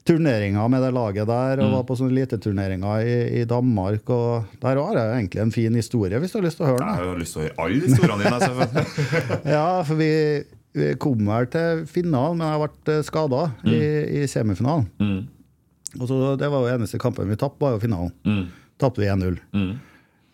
turneringer 0.09 0.69
med 0.73 0.83
det 0.83 0.91
laget 0.97 1.27
der, 1.29 1.57
Mm. 1.61 1.65
og 1.67 1.73
var 1.77 1.85
på 1.89 1.97
sånne 2.01 2.15
eliteturneringer 2.17 3.03
i, 3.05 3.17
i 3.41 3.45
Danmark. 3.49 4.09
og 4.11 4.45
Der 4.63 4.77
har 4.81 4.97
jeg 4.97 5.15
egentlig 5.21 5.41
en 5.45 5.53
fin 5.55 5.75
historie, 5.79 6.19
hvis 6.19 6.33
du 6.33 6.39
har 6.41 6.47
lyst 6.49 6.57
til 6.59 6.67
å 6.67 6.71
høre 6.73 6.83
den. 6.85 6.95
Jeg 6.99 7.09
har 7.13 7.19
lyst 7.23 7.33
til 7.37 7.41
å 7.41 7.47
høre 7.47 7.59
alle 7.65 7.81
historiene 7.87 8.39
dine. 8.73 8.85
Ja, 9.57 9.83
for 9.85 9.95
vi, 10.01 10.13
vi 10.79 10.95
kom 11.01 11.27
vel 11.29 11.47
til 11.53 11.85
finalen, 11.91 12.39
men 12.41 12.49
jeg 12.49 12.71
ble 12.85 12.97
skada 13.07 13.43
i, 13.69 13.79
i 14.23 14.27
semifinalen. 14.31 14.89
Mm. 15.01 15.21
Og 16.01 16.09
så 16.11 16.37
Det 16.39 16.49
var 16.53 16.65
jo 16.67 16.75
eneste 16.77 16.99
kampen 17.01 17.29
vi 17.31 17.37
tapte, 17.41 17.61
var 17.65 17.77
jo 17.77 17.81
finalen. 17.85 18.13
Mm. 18.29 18.43
Tapte 18.79 19.01
vi 19.03 19.09
1-0. 19.11 19.39
Mm. 19.57 19.71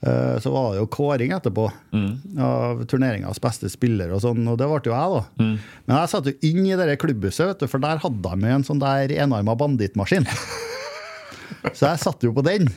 Eh, 0.04 0.38
Så 0.44 0.50
var 0.52 0.72
det 0.74 0.80
jo 0.82 0.86
kåring 0.92 1.32
etterpå 1.32 1.70
Mm. 1.94 2.38
av 2.40 2.84
turneringas 2.90 3.38
beste 3.40 3.70
spiller, 3.70 4.12
og 4.12 4.20
sånn, 4.20 4.46
og 4.48 4.58
det 4.58 4.66
ble 4.68 4.80
jo 4.84 4.92
jeg, 4.92 5.10
da. 5.14 5.22
Mm. 5.40 5.58
Men 5.86 5.96
jeg 6.00 6.08
satt 6.12 6.26
jo 6.26 6.34
inn 6.50 6.66
i 6.66 6.76
det 6.76 6.98
klubbhuset, 7.00 7.46
vet 7.46 7.58
du, 7.60 7.66
for 7.70 7.78
der 7.80 7.98
hadde 8.02 8.20
de 8.22 8.46
en 8.52 8.64
sånn 8.66 8.80
der 8.82 9.08
enarma 9.24 9.56
bandittmaskin. 9.56 10.26
Så 11.72 11.86
jeg 11.88 11.98
satt 12.02 12.20
jo 12.22 12.30
på 12.36 12.42
den. 12.44 12.68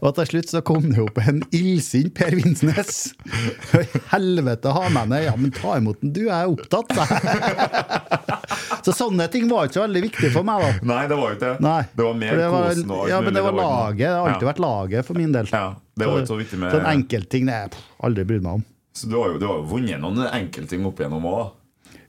Og 0.00 0.14
til 0.16 0.24
slutt 0.30 0.48
så 0.48 0.62
kom 0.64 0.86
det 0.94 0.98
opp 1.02 1.18
en 1.20 1.42
illsint 1.52 2.14
Per 2.16 2.30
Vinsnes. 2.38 3.12
Helvete, 4.14 4.72
ha 4.72 4.88
meg! 4.88 5.26
Ja, 5.26 5.34
men 5.36 5.50
ta 5.52 5.76
imot 5.76 6.00
den, 6.00 6.12
du, 6.16 6.22
jeg 6.24 6.32
er 6.32 6.48
opptatt. 6.48 6.88
Så 8.86 8.94
sånne 8.96 9.28
ting 9.32 9.48
var 9.50 9.68
ikke 9.68 9.78
så 9.80 9.84
veldig 9.86 10.02
viktig 10.08 10.32
for 10.34 10.46
meg, 10.46 10.64
da. 10.64 10.72
Nei, 10.92 11.00
det 11.10 11.18
var 11.20 11.32
jo 11.32 11.38
ikke 11.38 11.52
det. 11.52 11.64
Nei. 11.66 11.78
Det 11.92 12.08
var 12.08 12.20
mer 12.24 12.42
kosen 12.56 12.92
og 12.98 13.08
Ja, 13.12 13.22
men 13.24 13.38
det 13.38 13.46
var 13.46 13.56
laget. 13.58 14.02
Det 14.02 14.12
har 14.12 14.28
alltid 14.32 14.50
vært 14.50 14.62
laget 14.66 15.08
for 15.08 15.22
min 15.22 15.32
del. 15.38 15.50
Ja, 15.52 15.64
det 15.96 16.10
var 16.10 16.22
ikke 16.22 16.32
så 16.34 16.38
viktig 16.42 16.60
med 16.62 16.76
Sånn 16.76 16.92
enkeltting 16.92 17.50
har 17.52 17.66
jeg 17.66 17.82
aldri 18.08 18.28
brydd 18.28 18.46
meg 18.46 18.60
om. 18.60 18.68
Så 18.92 19.08
du 19.08 19.16
har 19.16 19.32
jo, 19.32 19.40
du 19.40 19.48
har 19.48 19.66
vunnet 19.66 20.00
noen 20.02 20.24
enkeltting 20.28 20.84
opp 20.88 21.00
igjennom 21.00 21.28
òg. 21.30 21.50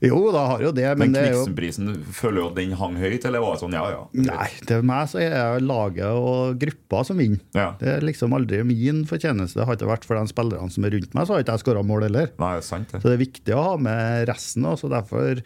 Jo, 0.03 0.17
da 0.35 0.41
har 0.50 0.59
jo 0.65 0.71
det, 0.75 0.83
men 1.00 1.00
Men 1.00 1.13
det 1.15 1.21
er 1.21 1.29
jo 1.31 1.43
Kniksenprisen, 1.45 1.91
føler 2.12 2.41
du 2.41 2.47
at 2.50 2.57
den 2.57 2.73
hang 2.75 2.97
høyt, 3.00 3.23
eller 3.23 3.39
var 3.39 3.55
det 3.55 3.62
sånn 3.62 3.75
ja, 3.77 3.83
ja? 3.93 4.01
Nei, 4.19 4.47
til 4.67 4.83
meg 4.83 5.07
så 5.07 5.21
er 5.23 5.31
det 5.31 5.63
laget 5.63 6.17
og 6.19 6.57
gruppa 6.59 7.05
som 7.07 7.21
vinner. 7.23 7.39
Ja. 7.55 7.69
Det 7.79 7.88
er 7.88 8.03
liksom 8.03 8.35
aldri 8.35 8.59
min 8.67 9.05
fortjeneste. 9.07 9.62
Det 9.62 9.67
har 9.69 9.79
ikke 9.79 9.88
vært 9.93 10.07
for 10.09 10.19
de 10.19 10.33
spillerne 10.33 10.75
som 10.75 10.83
er 10.83 10.95
rundt 10.97 11.15
meg, 11.15 11.23
så 11.23 11.38
har 11.38 11.45
ikke 11.45 11.55
jeg 11.55 11.63
skåra 11.63 11.85
mål 11.88 12.07
heller. 12.09 12.33
Nei, 12.35 12.51
det 12.57 12.65
er 12.65 12.67
sant, 12.67 12.91
det. 12.91 13.00
Så 13.00 13.07
det 13.07 13.15
er 13.15 13.23
viktig 13.23 13.55
å 13.55 13.63
ha 13.69 13.73
med 13.88 14.27
resten. 14.27 14.67
Også, 14.73 14.91
derfor 14.91 15.39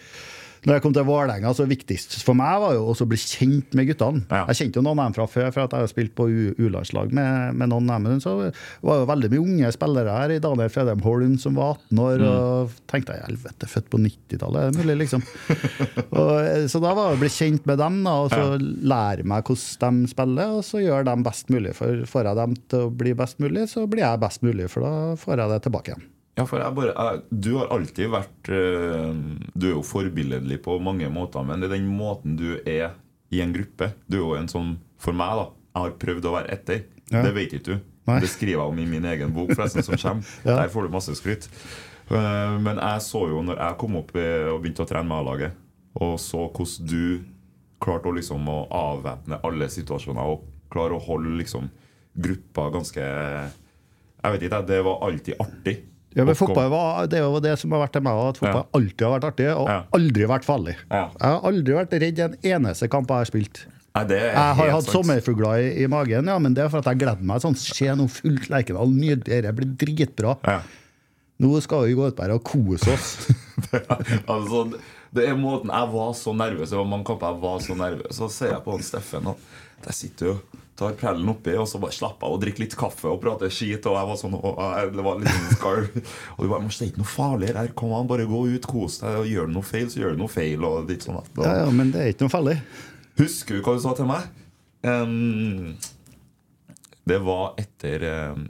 når 0.65 0.77
jeg 0.77 0.83
kom 0.85 0.95
til 0.95 1.05
Vålerenga, 1.07 1.53
så 1.55 1.67
viktigst 1.69 2.17
for 2.25 2.37
meg 2.37 2.59
var 2.63 2.75
jo 2.77 2.89
å 2.91 3.07
bli 3.09 3.19
kjent 3.19 3.75
med 3.77 3.89
guttene. 3.91 4.23
Ja. 4.31 4.45
Jeg 4.49 4.61
kjente 4.61 4.79
jo 4.79 4.85
noen 4.85 5.01
av 5.01 5.09
dem 5.09 5.17
fra 5.17 5.27
før, 5.29 5.49
for 5.53 5.65
at 5.65 5.75
jeg 5.75 5.85
har 5.85 5.91
spilt 5.91 6.15
på 6.17 6.27
U-landslag 6.57 7.13
med, 7.15 7.57
med 7.59 7.71
noen 7.71 7.91
av 7.93 8.07
dem. 8.07 8.21
Så 8.23 8.35
var 8.85 9.01
jo 9.01 9.09
veldig 9.09 9.31
mye 9.33 9.43
unge 9.43 9.71
spillere 9.75 10.15
her. 10.17 10.35
i 10.35 10.41
Daniel 10.43 10.71
Fredheim 10.73 11.03
Holm 11.05 11.37
som 11.41 11.57
var 11.59 11.77
18 11.77 12.03
år. 12.07 12.25
Og 12.27 12.75
tenkte 12.89 13.15
jeg 13.17 13.27
helvete, 13.27 13.69
født 13.71 13.89
på 13.93 14.01
90-tallet, 14.01 14.59
er 14.61 14.73
det 14.73 14.83
mulig, 14.83 14.97
liksom? 15.03 15.23
og, 16.19 16.33
eh, 16.41 16.65
så 16.71 16.81
da 16.83 16.93
var 16.97 17.11
det 17.11 17.19
å 17.19 17.23
bli 17.23 17.31
kjent 17.33 17.69
med 17.69 17.81
dem, 17.81 18.01
da, 18.07 18.17
og 18.25 18.33
så 18.33 18.57
lære 18.57 19.27
meg 19.27 19.47
hvordan 19.47 20.03
de 20.03 20.11
spiller, 20.11 20.57
og 20.57 20.65
så 20.65 20.83
gjør 20.83 21.07
dem 21.07 21.25
best 21.27 21.53
mulig. 21.53 21.75
For 21.77 22.03
får 22.09 22.31
jeg 22.31 22.41
dem 22.41 22.59
til 22.71 22.85
å 22.87 22.93
bli 23.03 23.15
best 23.17 23.41
mulig, 23.43 23.67
så 23.71 23.87
blir 23.89 24.05
jeg 24.05 24.23
best 24.23 24.45
mulig, 24.45 24.69
for 24.73 24.87
da 24.87 25.17
får 25.19 25.43
jeg 25.43 25.53
det 25.53 25.63
tilbake 25.67 25.93
igjen. 25.93 26.07
Ja, 26.37 26.45
for 26.45 26.61
jeg 26.61 26.75
bare, 26.77 26.93
jeg, 26.93 27.21
Du 27.33 27.49
har 27.57 27.71
alltid 27.73 28.11
vært 28.13 28.49
eh, 28.53 29.21
Du 29.57 29.67
er 29.71 29.73
jo 29.73 29.83
forbilledlig 29.85 30.59
på 30.65 30.77
mange 30.83 31.09
måter, 31.09 31.45
men 31.47 31.63
det 31.63 31.71
er 31.71 31.77
den 31.79 31.89
måten 31.89 32.37
du 32.37 32.59
er 32.61 32.93
i 33.33 33.41
en 33.43 33.55
gruppe 33.55 33.91
Du 34.05 34.19
er 34.19 34.23
jo 34.23 34.35
en 34.37 34.51
sånn 34.51 34.75
For 35.01 35.17
meg, 35.17 35.33
da. 35.41 35.47
Jeg 35.77 35.83
har 35.83 35.97
prøvd 36.01 36.25
å 36.25 36.33
være 36.33 36.53
etter. 36.55 36.85
Ja. 37.11 37.21
Det 37.21 37.33
vet 37.35 37.51
ikke 37.53 37.65
du. 37.67 37.75
Nei. 38.09 38.21
Det 38.23 38.29
skriver 38.31 38.55
jeg 38.63 38.71
om 38.71 38.79
i 38.81 38.87
min 38.89 39.05
egen 39.05 39.33
bok, 39.35 39.51
forresten, 39.53 39.85
som 39.85 39.99
kommer. 39.99 40.31
Ja. 40.47 40.55
Der 40.61 40.71
får 40.73 40.87
du 40.87 40.93
masse 40.95 41.13
skryt. 41.19 41.45
Eh, 42.09 42.53
men 42.63 42.79
jeg 42.81 43.03
så 43.05 43.21
jo 43.29 43.43
når 43.45 43.59
jeg 43.61 43.77
kom 43.81 43.97
opp 43.99 44.13
eh, 44.17 44.47
og 44.49 44.61
begynte 44.63 44.85
å 44.85 44.89
trene 44.89 45.05
med 45.09 45.19
A-laget, 45.19 45.57
og 46.01 46.15
så 46.23 46.47
hvordan 46.47 46.87
du 46.89 47.27
klarte 47.83 48.09
å 48.09 48.15
liksom 48.15 48.47
å 48.49 48.57
avvæpne 48.73 49.41
alle 49.45 49.67
situasjoner 49.69 50.31
og 50.31 50.47
klare 50.73 50.97
å 50.97 51.03
holde 51.03 51.35
liksom 51.37 51.69
gruppa 52.17 52.71
ganske 52.73 53.03
Jeg 53.03 54.33
vet 54.33 54.47
ikke, 54.47 54.63
det 54.65 54.79
var 54.87 55.03
alltid 55.05 55.43
artig. 55.43 55.75
Ja, 56.17 56.25
men 56.25 56.35
fotball 56.35 56.69
var, 56.73 57.07
Det 57.07 57.19
er 57.19 57.25
jo 57.27 57.39
det 57.43 57.53
som 57.61 57.71
har 57.75 57.83
vært 57.85 57.93
til 57.93 58.01
meg, 58.07 58.13
at 58.31 58.37
fotball 58.41 58.63
Ja. 58.65 58.79
alltid 58.79 59.01
har 59.07 59.19
vært 59.19 59.27
artig, 59.31 59.47
og 59.55 59.67
Ja. 59.69 59.79
aldri 59.93 60.27
vært 60.33 60.45
farlig. 60.47 60.75
Ja. 60.89 61.03
Jeg 61.13 61.29
har 61.29 61.41
aldri 61.51 61.73
vært 61.77 61.93
redd 62.01 62.19
en 62.25 62.37
eneste 62.43 62.89
kamp 62.89 63.07
jeg 63.13 63.17
har 63.17 63.25
spilt. 63.29 63.65
Nei, 63.95 64.03
det 64.05 64.17
er 64.21 64.33
Jeg 64.33 64.55
har 64.57 64.69
hatt 64.75 64.83
sommerfugler 64.93 65.61
i, 65.61 65.83
i 65.83 65.87
magen, 65.87 66.25
ja, 66.27 66.37
men 66.37 66.53
det 66.53 66.63
er 66.65 66.69
for 66.69 66.79
at 66.79 66.85
jeg 66.85 66.99
gleder 66.99 67.21
meg 67.25 67.41
sånn. 67.41 67.55
Se 67.57 67.85
nå 67.97 68.05
fullt 68.09 68.49
Lerkendal, 68.49 68.91
nydelig, 68.93 69.41
det 69.41 69.55
blir 69.55 69.71
dritbra. 69.77 70.37
Ja. 70.45 70.61
Nå 71.39 71.61
skal 71.61 71.85
vi 71.85 71.93
gå 71.93 72.07
ut 72.07 72.15
bare 72.17 72.33
og 72.33 72.43
kose 72.43 72.91
oss. 72.93 73.27
altså, 74.27 74.63
det 75.13 75.27
er 75.29 75.35
måten 75.37 75.69
Jeg 75.73 75.89
var 75.93 76.13
så 76.17 76.33
nervøs. 76.35 76.69
Det 76.71 76.77
var 76.79 76.85
mange 76.89 77.05
kamper 77.05 77.33
jeg 77.33 77.41
var 77.41 77.59
så 77.59 77.77
nervøs. 77.77 78.13
Så 78.17 78.29
ser 78.33 78.53
jeg 78.53 78.63
på 78.65 78.71
han 78.73 78.85
Steffen, 78.85 79.27
og 79.27 79.37
der 79.85 79.93
sitter 79.93 80.33
du 80.33 80.57
tar 80.77 80.93
prellen 80.99 81.29
oppi, 81.31 81.55
og 81.57 81.65
så 81.69 81.79
bare 81.81 81.95
slapper 81.95 82.27
av 82.29 82.35
å 82.35 82.39
drikke 82.41 82.61
litt 82.63 82.75
kaffe 82.77 83.09
og 83.09 83.19
prate 83.23 83.49
skit. 83.53 83.85
Og 83.89 83.95
jeg 83.97 84.09
var 84.11 84.19
sånn 84.21 84.35
og 84.37 84.59
jeg, 84.61 84.91
Det 84.97 85.05
var 85.07 85.21
litt 85.23 85.33
sånn 85.33 85.55
skarv. 85.57 85.97
Og 86.37 86.43
du 86.43 86.49
bare 86.51 86.61
«Men 86.61 86.69
Det 86.73 86.81
er 86.85 86.91
ikke 86.91 87.01
noe 87.01 87.09
farlig 87.13 87.49
her. 87.57 87.71
Kom 87.81 87.95
an, 87.97 88.09
bare 88.09 88.27
gå 88.29 88.41
ut, 88.53 88.67
kos 88.69 88.99
deg. 89.01 89.17
Og 89.23 89.29
gjør 89.31 89.49
du 89.49 89.55
noe 89.57 89.65
feil, 89.65 89.87
så 89.89 90.03
gjør 90.03 90.13
du 90.13 90.21
noe 90.21 90.31
feil. 90.33 90.65
Og 90.69 90.89
litt 90.91 91.07
sånn 91.07 91.17
Ja, 91.41 91.55
ja, 91.63 91.69
men 91.73 91.89
det 91.95 92.03
er 92.03 92.11
ikke 92.13 92.27
noe 92.27 92.35
farlig. 92.37 92.57
Husker 93.17 93.57
du 93.57 93.63
hva 93.65 93.73
du 93.77 93.81
sa 93.87 93.95
til 93.97 94.09
meg? 94.09 94.29
Um, 94.85 95.73
det 97.09 97.17
var 97.25 97.55
etter 97.57 98.03
um, 98.37 98.45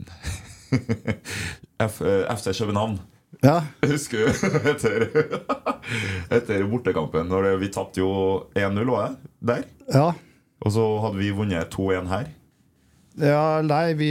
FC 2.36 2.52
København. 2.58 2.98
Ja, 3.44 3.60
Husker 3.86 4.26
du 4.26 4.46
etter, 4.72 5.04
etter 6.34 6.64
bortekampen? 6.68 7.28
Når 7.30 7.44
det, 7.48 7.52
vi 7.62 7.68
tapte 7.74 8.02
jo 8.02 8.08
1-0 8.58 8.88
var 8.92 9.04
jeg 9.08 9.36
der. 9.52 9.68
ja. 9.94 10.08
Og 10.64 10.74
så 10.74 10.84
hadde 11.04 11.20
vi 11.20 11.30
vunnet 11.34 11.70
2-1 11.74 12.08
her. 12.10 12.26
ja 13.18 13.60
nei, 13.62 13.92
vi 13.98 14.10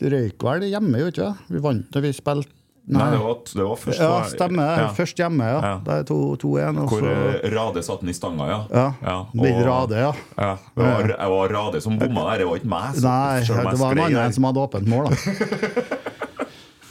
røyk 0.00 0.42
vel 0.44 0.68
hjemme, 0.68 1.00
jo 1.00 1.10
ikke? 1.12 1.30
Vi 1.52 1.62
vant 1.64 1.90
da 1.92 2.00
vi 2.04 2.12
spilte 2.16 2.52
Nei, 2.86 3.02
det, 3.10 3.18
var, 3.18 3.38
det 3.50 3.64
var 3.66 3.78
først 3.82 3.98
Ja, 3.98 4.10
stemmer. 4.30 4.68
Ja. 4.78 4.90
Først 4.94 5.18
hjemme, 5.18 5.42
ja. 5.50 5.56
Ja. 5.58 5.70
Det 5.82 5.94
er 5.96 6.04
2-1. 6.06 6.76
Hvor 6.86 7.00
så 7.02 7.14
eh, 7.42 7.48
Rade 7.50 7.82
satte 7.82 8.06
den 8.06 8.12
i 8.12 8.14
stanga, 8.14 8.46
ja. 8.46 8.84
Ja. 9.02 9.16
Litt 9.34 9.58
Rade, 9.66 9.98
ja. 10.04 10.12
ja 10.38 10.52
det 10.54 10.84
var, 10.86 11.08
det 11.10 11.30
var 11.34 11.54
Rade 11.56 11.80
som 11.82 11.98
bomma 11.98 12.28
der, 12.30 12.44
det 12.44 12.46
var 12.46 12.60
ikke 12.60 12.70
meg. 12.70 12.94
så- 12.94 13.08
Nei, 13.08 13.40
det 13.42 13.80
var 13.82 13.90
en 13.98 14.04
annen 14.06 14.36
som 14.38 14.46
hadde 14.46 14.62
åpent 14.62 14.86
mål, 14.86 15.10
da. 15.10 15.16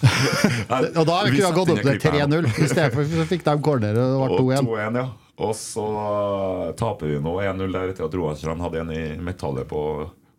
Nei, 0.05 0.81
Og 0.91 1.05
da 1.07 1.21
kunne 1.23 1.31
vi 1.37 1.43
ha 1.45 1.51
gått 1.55 1.71
opp 1.71 1.79
til 1.79 1.87
klipp 1.87 2.03
her 2.11 2.27
nå. 2.27 2.41
3-0. 2.43 2.49
I 2.51 2.67
stedet 2.69 2.91
for 2.93 3.13
så 3.15 3.25
fikk 3.31 3.45
de 3.47 3.55
corner, 3.63 3.95
og 3.95 4.11
det 4.11 4.35
Og 4.35 4.49
ble 4.51 4.59
2-1. 4.67 5.07
2-1, 5.37 5.39
ja. 5.39 5.45
Og 5.45 5.51
så 5.59 5.85
taper 6.79 7.07
vi 7.11 7.19
nå 7.19 7.33
1-0 7.43 7.71
der 7.75 7.89
etter 7.91 8.05
at 8.07 8.13
Roastrand 8.15 8.61
hadde 8.63 8.79
en 8.85 8.91
i 8.95 9.01
metallet 9.19 9.67
på, 9.67 9.81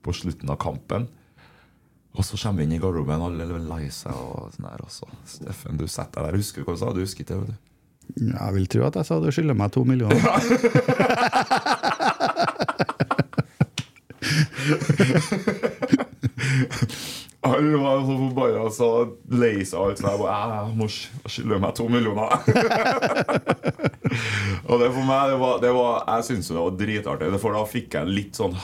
på 0.02 0.12
slutten 0.16 0.48
av 0.50 0.56
kampen. 0.62 1.08
Og 2.16 2.24
så 2.24 2.38
kommer 2.40 2.62
vi 2.62 2.64
inn 2.64 2.72
i 2.78 2.80
garderoben, 2.80 3.20
alle 3.20 3.44
er 3.44 3.58
lei 3.68 3.90
seg 3.92 4.12
og 4.16 4.48
sånn 4.54 4.64
der. 4.70 4.80
også. 4.86 5.04
Steffen, 5.28 5.76
du 5.76 5.84
setter 5.86 6.22
deg 6.24 6.30
der. 6.32 6.38
Husker 6.40 6.62
du 6.64 6.70
hva 6.70 6.72
du 6.72 6.80
sa? 6.80 6.92
Du 6.96 7.02
husker 7.04 7.26
ikke 7.26 7.42
det? 7.44 7.58
Jeg 8.16 8.54
vil 8.54 8.66
tro 8.72 8.84
at 8.86 8.96
jeg 8.96 9.04
sa 9.08 9.18
du 9.20 9.28
skylder 9.34 9.56
meg 9.58 9.72
to 9.74 9.82
millioner. 9.84 10.16
Alle 17.46 17.76
var 17.78 18.00
så 18.00 18.14
forbanna 18.18 18.62
og 18.66 18.72
så 18.74 18.88
lei 19.38 19.60
seg 19.66 19.78
alt 19.78 20.00
sånt. 20.00 20.10
Jeg 20.10 20.20
bare 20.22 20.56
Jeg 20.66 20.76
må 20.80 20.88
sk- 20.90 21.28
skylde 21.30 21.58
meg 21.62 21.74
to 21.78 21.86
millioner. 21.92 22.30
og 24.66 24.80
det 24.82 24.90
for 24.94 25.04
meg, 25.08 25.30
det 25.32 25.38
var, 25.40 25.60
det 25.62 25.70
var 25.76 26.04
Jeg 26.16 26.26
syns 26.30 26.48
det 26.52 26.56
var 26.58 26.76
dritartig. 26.80 27.30
For 27.42 27.56
da 27.56 27.64
fikk 27.70 27.96
jeg 27.98 28.12
litt 28.12 28.38
sånn 28.40 28.54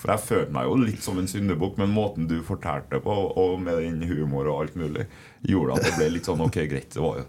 For 0.00 0.12
jeg 0.14 0.24
følte 0.24 0.54
meg 0.56 0.68
jo 0.70 0.76
litt 0.80 1.02
som 1.04 1.18
en 1.20 1.28
syndebukk, 1.28 1.76
men 1.80 1.90
måten 1.92 2.28
du 2.30 2.38
fortalte 2.46 2.96
det 2.96 3.02
på, 3.04 3.16
og 3.36 3.58
med 3.60 3.82
din 3.84 4.00
humor 4.08 4.48
og 4.48 4.62
alt 4.64 4.76
mulig, 4.80 5.04
gjorde 5.44 5.76
at 5.76 5.84
det 5.88 5.96
ble 5.98 6.08
litt 6.16 6.28
sånn 6.30 6.40
Ok, 6.46 6.56
greit. 6.70 6.88
Det 6.94 7.02
var 7.04 7.18
jo 7.20 7.26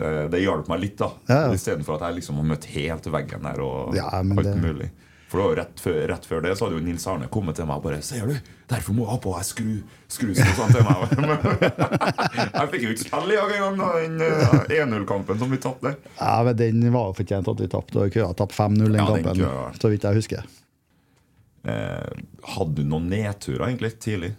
eh, 0.00 0.26
det 0.32 0.42
hjalp 0.44 0.68
meg 0.68 0.82
litt, 0.84 0.98
da. 1.00 1.08
Ja, 1.30 1.38
ja. 1.46 1.54
Istedenfor 1.56 1.96
at 1.96 2.04
jeg 2.10 2.18
liksom 2.20 2.42
har 2.42 2.50
møtt 2.52 2.68
helt 2.74 3.08
veggen 3.14 3.48
der 3.48 3.62
og 3.64 3.96
Ja, 3.96 4.10
alt 4.20 4.36
det- 4.44 4.56
mulig. 4.60 4.90
For 5.34 5.40
det 5.40 5.44
var 5.48 5.50
jo 5.50 5.58
rett 5.58 5.80
før, 5.82 5.96
rett 6.12 6.26
før 6.30 6.42
det 6.44 6.50
så 6.54 6.68
hadde 6.68 6.76
jo 6.76 6.82
Nils 6.86 7.04
Arne 7.10 7.26
kommet 7.26 7.56
til 7.58 7.66
meg 7.66 7.80
og 7.80 7.86
bare 7.88 7.96
'Ser 8.06 8.28
du, 8.30 8.36
derfor 8.70 8.94
må 8.94 9.02
jeg 9.02 9.10
ha 9.10 9.16
på 9.24 9.32
deg 9.34 9.46
skru, 9.48 9.72
skrusko 10.14 10.52
sånn 10.54 10.74
til 10.76 10.84
meg.' 10.86 11.00
Jeg 12.54 12.68
fikk 12.70 12.84
jo 12.84 12.92
ikke 12.94 13.02
spille 13.02 13.34
i 13.34 13.38
dag 13.40 13.54
engang, 13.56 13.80
den 13.98 14.22
eh, 14.22 14.84
1-0-kampen 14.84 15.40
som 15.40 15.50
vi 15.50 15.58
tapte. 15.58 15.96
Ja, 16.20 16.36
men 16.46 16.54
Den 16.60 16.86
var 16.94 17.08
jo 17.10 17.16
fortjent 17.18 17.50
at 17.50 17.62
vi 17.64 17.66
tapte. 17.72 18.06
Køa 18.14 18.28
tapte 18.38 18.54
5-0 18.54 18.78
den 18.84 18.94
Ja, 18.94 19.08
kampen, 19.10 19.42
den 19.42 19.80
så 19.82 19.90
vidt 19.90 20.06
jeg 20.06 20.20
husker. 20.20 20.46
Eh, 21.66 22.14
hadde 22.54 22.78
du 22.78 22.84
noen 22.86 23.10
nedturer 23.10 23.66
egentlig 23.72 23.90
tidlig? 23.98 24.36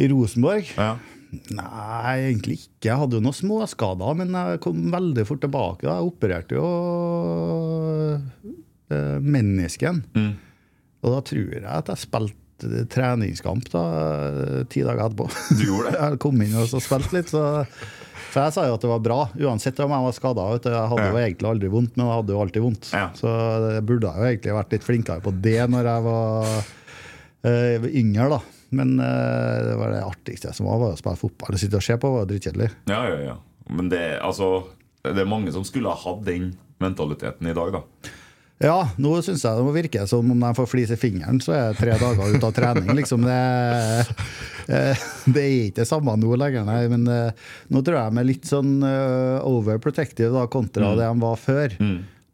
I 0.00 0.08
Rosenborg? 0.08 0.64
Ja. 0.78 0.94
Nei, 1.52 2.14
egentlig 2.30 2.56
ikke. 2.62 2.88
Jeg 2.88 2.96
hadde 3.02 3.20
jo 3.20 3.24
noen 3.28 3.36
småskader, 3.36 4.16
men 4.16 4.32
jeg 4.32 4.62
kom 4.64 4.80
veldig 4.96 5.26
fort 5.28 5.44
tilbake. 5.44 5.84
da. 5.84 5.98
Jeg 5.98 6.08
opererte 6.08 6.56
jo 6.56 6.68
eh, 8.94 9.16
menisken. 9.22 10.02
Mm. 10.16 10.34
Og 11.04 11.14
da 11.14 11.22
tror 11.30 11.54
jeg 11.54 11.64
at 11.68 11.92
jeg 11.92 12.04
spilte 12.04 12.84
treningskamp 12.90 13.68
da, 13.70 13.84
ti 14.70 14.82
dager 14.82 15.04
etterpå. 15.06 15.28
Du 15.54 15.64
gjorde 15.68 15.92
det? 15.92 15.98
Jeg 16.04 16.20
kom 16.24 16.40
inn 16.42 16.56
og 16.58 16.66
så 16.70 16.80
spilte 16.82 17.14
litt. 17.14 17.30
Så, 17.30 17.42
for 18.28 18.44
jeg 18.44 18.54
sa 18.56 18.64
jo 18.68 18.74
at 18.76 18.82
det 18.84 18.90
var 18.90 19.00
bra, 19.00 19.18
uansett 19.40 19.78
om 19.80 19.92
jeg 19.94 20.04
var 20.04 20.14
skada. 20.16 20.42
Jeg 20.60 20.90
hadde 20.90 21.06
jo 21.06 21.20
egentlig 21.20 21.48
aldri 21.48 21.70
vondt, 21.72 21.94
men 21.96 22.04
jeg 22.04 22.18
hadde 22.18 22.34
jo 22.34 22.40
alltid 22.42 22.64
vondt. 22.64 22.90
Ja. 22.92 23.06
Så 23.16 23.30
jeg 23.64 23.84
burde 23.88 24.10
jo 24.12 24.26
egentlig 24.28 24.56
vært 24.58 24.74
litt 24.74 24.84
flinkere 24.84 25.24
på 25.24 25.32
det 25.46 25.62
når 25.72 25.88
jeg 25.88 26.04
var 26.04 26.50
uh, 27.48 27.88
yngre, 27.88 28.28
da. 28.34 28.40
Men 28.76 28.92
uh, 29.00 29.56
det 29.64 29.78
var 29.80 29.94
det 29.94 30.04
artigste 30.04 30.52
som 30.52 30.68
var, 30.68 30.82
var 30.82 30.98
å 30.98 31.00
spille 31.00 31.22
fotball. 31.22 31.56
Det 31.56 31.62
sitte 31.64 31.80
og 31.80 31.86
se 31.88 31.96
på 32.02 32.12
var 32.18 32.28
dritkjedelig. 32.28 32.68
Ja, 32.92 33.00
ja, 33.08 33.18
ja. 33.30 33.36
Men 33.72 33.88
det, 33.92 34.04
altså, 34.24 34.50
det 35.08 35.24
er 35.24 35.30
mange 35.30 35.54
som 35.54 35.64
skulle 35.66 35.92
ha 35.92 35.96
hatt 36.02 36.20
den 36.28 36.52
mentaliteten 36.84 37.48
i 37.48 37.56
dag, 37.56 37.80
da. 37.80 38.12
Ja, 38.58 38.88
nå 38.98 39.12
syns 39.22 39.44
jeg 39.46 39.54
det 39.54 39.64
må 39.66 39.72
virke 39.74 40.02
som 40.10 40.32
om 40.34 40.40
de 40.42 40.50
får 40.58 40.66
flis 40.66 40.90
i 40.90 40.98
fingeren, 40.98 41.38
så 41.42 41.54
er 41.54 41.60
jeg 41.60 41.78
tre 41.78 41.96
dager 42.00 42.34
ute 42.34 42.48
av 42.48 42.54
trening. 42.56 42.90
liksom. 42.98 43.22
Det, 43.28 43.38
eh, 44.74 45.04
det 45.30 45.44
er 45.44 45.52
ikke 45.68 45.80
det 45.82 45.88
samme 45.90 46.16
nå 46.18 46.34
lenger, 46.40 46.66
nei. 46.66 46.80
Men 46.90 47.06
eh, 47.12 47.46
nå 47.70 47.82
tror 47.86 48.00
jeg 48.00 48.16
de 48.16 48.22
er 48.22 48.30
litt 48.32 48.50
sånn 48.50 48.72
eh, 48.82 49.46
overprotective 49.46 50.32
da, 50.34 50.48
kontra 50.50 50.90
det 50.98 51.06
de 51.06 51.22
var 51.22 51.38
før. 51.38 51.78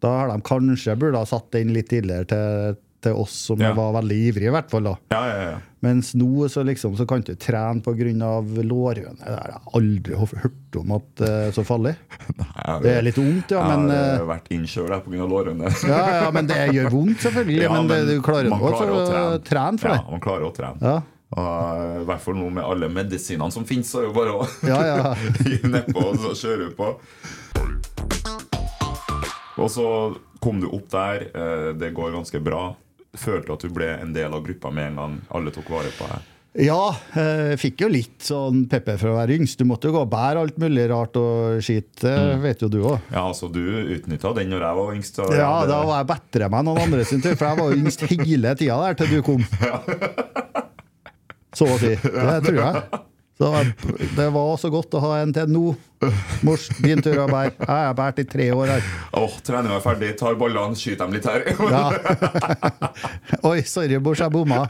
Da 0.04 0.16
har 0.18 0.32
de 0.32 0.40
kanskje 0.44 0.96
burde 1.00 1.20
ha 1.20 1.28
satt 1.28 1.52
den 1.52 1.72
litt 1.76 1.90
tidligere 1.92 2.28
til, 2.28 2.80
til 3.04 3.14
oss 3.20 3.36
som 3.50 3.60
Ja. 3.60 3.70
var 3.76 3.92
veldig 4.00 4.16
ivrige, 4.30 4.50
i 4.50 4.54
hvert 4.56 4.70
fall. 4.72 4.88
da. 4.90 4.96
Ja, 5.12 5.22
ja, 5.28 5.38
ja. 5.50 5.54
Mens 5.84 6.14
nå 6.16 6.46
så 6.48 6.62
liksom 6.64 6.94
så 6.96 7.04
kan 7.06 7.20
du 7.20 7.34
trene 7.36 7.82
pga. 7.84 7.92
lårhøne. 8.64 9.18
Det 9.20 9.34
har 9.36 9.50
jeg 9.52 9.60
aldri 9.76 10.14
hørt 10.16 10.78
om 10.80 10.92
at 10.96 11.08
det 11.20 11.28
er 11.28 11.50
så 11.52 11.64
farlig. 11.68 11.94
Nei, 12.40 12.78
Det 12.82 12.94
er 12.96 13.02
litt 13.04 13.18
vondt, 13.20 13.50
ja, 13.52 13.62
men 13.68 13.88
Jeg 13.92 14.00
eh, 14.00 14.18
har 14.22 14.30
vært 14.32 14.48
innkjørt 14.56 15.04
pga. 15.04 15.26
lårhøne. 15.28 15.72
ja, 15.92 16.02
ja, 16.24 16.30
men 16.32 16.46
det 16.48 16.60
gjør 16.72 16.90
vondt, 16.90 17.20
selvfølgelig. 17.20 17.62
Ja, 17.68 17.72
men, 17.76 17.88
det, 17.92 17.98
du 18.08 18.22
klarer 18.24 18.48
man 18.48 18.60
nå 18.64 18.70
å 18.72 18.78
trene. 18.80 19.42
trene 19.44 19.78
for 19.84 19.88
Ja, 19.92 20.00
man 20.10 20.20
klarer 20.24 20.48
å 20.48 20.54
trene. 20.56 20.80
Ja. 20.80 21.02
Og, 21.34 21.44
eh, 21.44 22.00
I 22.00 22.04
hvert 22.08 22.20
fall 22.22 22.36
nå 22.38 22.48
med 22.50 22.64
alle 22.64 22.88
medisinene 22.88 23.50
som 23.52 23.64
finnes, 23.68 23.90
så 23.90 24.00
er 24.00 24.06
det 24.06 24.12
jo 24.12 24.16
bare 24.16 24.34
å 24.38 24.48
Ja, 24.72 24.80
ja. 24.86 25.14
gi 25.44 25.60
nedpå 25.68 26.00
og 26.12 26.16
så 26.22 26.32
kjøre 26.46 26.70
på. 26.78 26.94
Og 29.58 29.68
så 29.70 29.86
kom 30.42 30.58
du 30.60 30.66
opp 30.68 30.88
der, 30.90 31.28
eh, 31.34 31.72
det 31.78 31.92
går 31.94 32.12
ganske 32.16 32.40
bra. 32.42 32.74
Følte 33.16 33.46
du 33.46 33.52
at 33.54 33.60
du 33.66 33.68
ble 33.74 33.88
en 34.00 34.12
del 34.14 34.32
av 34.34 34.42
gruppa 34.44 34.70
med 34.74 34.92
en 34.92 34.96
gang 35.02 35.18
alle 35.34 35.50
tok 35.54 35.68
vare 35.70 35.90
på 35.98 36.06
deg? 36.10 36.30
Ja, 36.54 36.94
jeg 37.18 37.58
fikk 37.58 37.80
jo 37.82 37.88
litt 37.90 38.22
sånn 38.22 38.60
pepper 38.70 38.94
for 39.00 39.10
å 39.10 39.16
være 39.16 39.34
yngst. 39.40 39.58
Du 39.58 39.64
måtte 39.66 39.88
jo 39.88 39.94
gå 39.96 40.02
og 40.04 40.10
bære 40.12 40.38
alt 40.44 40.58
mulig 40.62 40.84
rart 40.92 41.16
og 41.18 41.58
skitt, 41.66 41.96
det 42.04 42.14
vet 42.44 42.62
jo 42.62 42.68
du 42.70 42.76
òg. 42.86 43.00
Ja, 43.10 43.24
så 43.34 43.48
Du 43.50 43.58
utnytta 43.58 44.30
den 44.36 44.50
når 44.54 44.62
jeg 44.62 44.78
var 44.78 44.92
yngst. 44.94 45.14
så 45.18 45.26
Ja, 45.34 45.60
det- 45.64 45.68
da 45.72 45.80
var 45.84 46.04
jeg 46.04 46.06
bedre 46.12 46.46
enn 46.46 46.64
noen 46.64 46.78
andre 46.84 47.04
sin 47.04 47.20
tur, 47.20 47.34
for 47.34 47.46
jeg 47.48 47.58
var 47.58 47.72
yngst 47.74 48.06
hele 48.06 48.54
tida 48.54 48.78
der 48.86 48.94
til 48.94 49.06
du 49.16 49.22
kom. 49.22 49.42
Så 51.54 51.66
å 51.70 51.78
si. 51.78 51.94
Det 51.94 52.38
tror 52.46 52.56
jeg. 52.58 52.82
Så 53.38 53.64
det 54.16 54.28
var 54.30 54.56
så 54.56 54.70
godt 54.70 54.94
å 54.94 55.00
ha 55.02 55.16
en 55.18 55.32
til 55.34 55.50
nå. 55.50 55.72
Mors, 56.46 56.68
din 56.84 57.00
tur 57.02 57.16
å 57.24 57.26
bære. 57.26 57.54
Jeg 57.58 57.66
har 57.88 57.96
båret 57.98 58.20
i 58.22 58.24
tre 58.30 58.46
år 58.54 58.70
her. 58.76 58.86
Åh, 59.18 59.38
treninga 59.42 59.78
er 59.80 59.82
ferdig, 59.82 60.10
tar 60.20 60.36
ballene, 60.38 60.78
skyter 60.78 61.02
dem 61.02 61.16
litt 61.16 61.26
her. 61.26 61.46
Ja. 61.72 61.88
Oi, 63.50 63.64
sorry, 63.66 63.98
Bors, 63.98 64.22
jeg 64.22 64.30
bomma. 64.34 64.68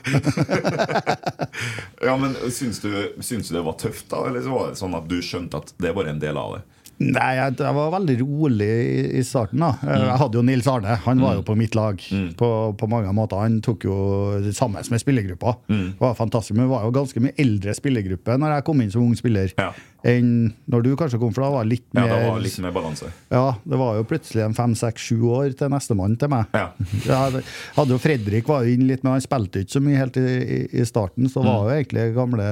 ja, 2.09 2.17
men 2.17 2.39
syns 2.49 2.81
du, 2.81 2.89
syns 3.21 3.51
du 3.51 3.59
det 3.59 3.65
var 3.67 3.77
tøft, 3.81 4.07
da? 4.15 4.23
Eller 4.31 4.47
så 4.47 4.55
var 4.55 4.73
det 4.73 4.81
sånn 4.81 4.97
at 4.97 5.11
du 5.11 5.19
skjønte 5.21 5.61
at 5.61 5.75
det 5.77 5.91
er 5.91 5.99
bare 5.99 6.15
en 6.15 6.23
del 6.23 6.41
av 6.41 6.57
det? 6.57 6.65
Nei, 7.03 7.31
jeg, 7.41 7.57
jeg 7.59 7.75
var 7.77 7.91
veldig 7.97 8.15
rolig 8.21 8.69
i, 8.69 9.01
i 9.19 9.23
starten. 9.27 9.63
da 9.65 9.73
Jeg 9.83 10.19
hadde 10.21 10.39
jo 10.39 10.45
Nils 10.47 10.69
Arne. 10.71 10.95
Han 11.07 11.23
var 11.23 11.39
jo 11.41 11.43
på 11.47 11.57
mitt 11.59 11.75
lag 11.75 11.99
på, 12.39 12.51
på 12.79 12.89
mange 12.91 13.11
måter. 13.17 13.41
Han 13.43 13.59
tok 13.65 13.87
jo 13.89 13.97
det 14.45 14.55
samme 14.57 14.83
med 14.91 15.03
spillergruppa. 15.03 15.57
Det 15.67 15.99
var 16.01 16.15
fantastisk, 16.19 16.55
Men 16.57 16.69
vi 16.69 16.75
var 16.75 16.85
jo 16.87 16.95
ganske 16.95 17.23
mye 17.25 17.35
eldre 17.41 17.75
spillergruppe 17.75 18.39
når 18.39 18.57
jeg 18.59 18.67
kom 18.69 18.85
inn 18.85 18.93
som 18.95 19.03
ung 19.07 19.17
spiller, 19.19 19.51
Ja. 19.59 19.73
enn 20.05 20.53
når 20.71 20.85
du 20.85 20.91
kanskje 21.01 21.19
kom, 21.21 21.33
for 21.35 21.45
da 21.47 21.51
var 21.55 21.65
det 21.65 21.73
litt 21.75 21.87
Ja, 21.95 22.05
mer 22.05 22.13
det 22.13 22.29
var 22.29 22.43
litt 22.45 22.59
mer 22.63 22.75
balanse. 22.77 23.11
Ja, 23.33 23.45
det 23.65 23.81
var 23.81 23.99
jo 23.99 24.07
plutselig 24.09 24.45
en 24.45 24.57
fem, 24.57 24.75
seks, 24.79 25.09
sju 25.11 25.25
år 25.35 25.55
til 25.59 25.73
nestemann 25.73 26.17
til 26.21 26.31
meg. 26.33 26.47
Ja. 26.55 26.69
Jeg 27.09 27.43
hadde, 27.75 27.91
jo 27.95 27.99
Fredrik 28.03 28.49
var 28.51 28.65
jo 28.65 28.77
inn 28.77 28.87
litt, 28.89 29.03
men 29.05 29.17
han 29.17 29.25
spilte 29.25 29.65
ikke 29.65 29.79
så 29.79 29.83
mye 29.85 29.99
helt 29.99 30.19
i, 30.21 30.67
i, 30.71 30.85
starten. 30.89 31.29
Så 31.33 31.43
var 31.45 31.67
jo 31.67 31.75
egentlig 31.75 32.07
gamle 32.17 32.47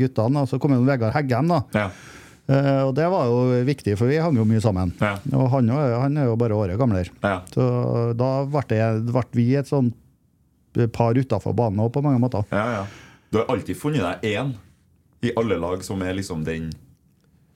guttene. 0.00 0.44
Så 0.50 0.60
kom 0.62 0.74
jo 0.76 0.84
Vegard 0.86 1.14
Heggem, 1.16 1.50
da. 1.54 1.62
Ja. 1.76 1.88
Eh, 2.46 2.82
og 2.86 2.92
det 2.94 3.06
var 3.10 3.26
jo 3.30 3.62
viktig, 3.66 3.96
for 3.98 4.10
vi 4.10 4.20
hang 4.22 4.36
jo 4.38 4.46
mye 4.46 4.62
sammen. 4.62 4.92
Ja. 5.02 5.16
Og 5.34 5.48
han, 5.54 5.70
han 5.72 6.20
er 6.20 6.28
jo 6.30 6.36
bare 6.38 6.54
året 6.56 6.78
gamlere. 6.78 7.10
Ja. 7.24 7.40
Så 7.50 7.66
da 8.18 8.30
ble, 8.50 8.82
vi 9.34 9.48
et 9.58 9.70
sånt 9.70 9.96
par 10.92 11.16
utafor 11.16 11.56
banen 11.56 11.80
òg, 11.82 11.90
på 11.94 12.04
mange 12.04 12.20
måter. 12.22 12.46
ja, 12.52 12.68
ja. 12.80 12.86
Du 13.32 13.40
har 13.40 13.48
alltid 13.50 13.74
funnet 13.74 14.04
deg 14.04 14.36
én 14.38 14.52
i 15.26 15.32
alle 15.36 15.56
lag 15.58 15.80
som 15.84 16.02
er 16.06 16.14
liksom 16.14 16.44
den 16.46 16.68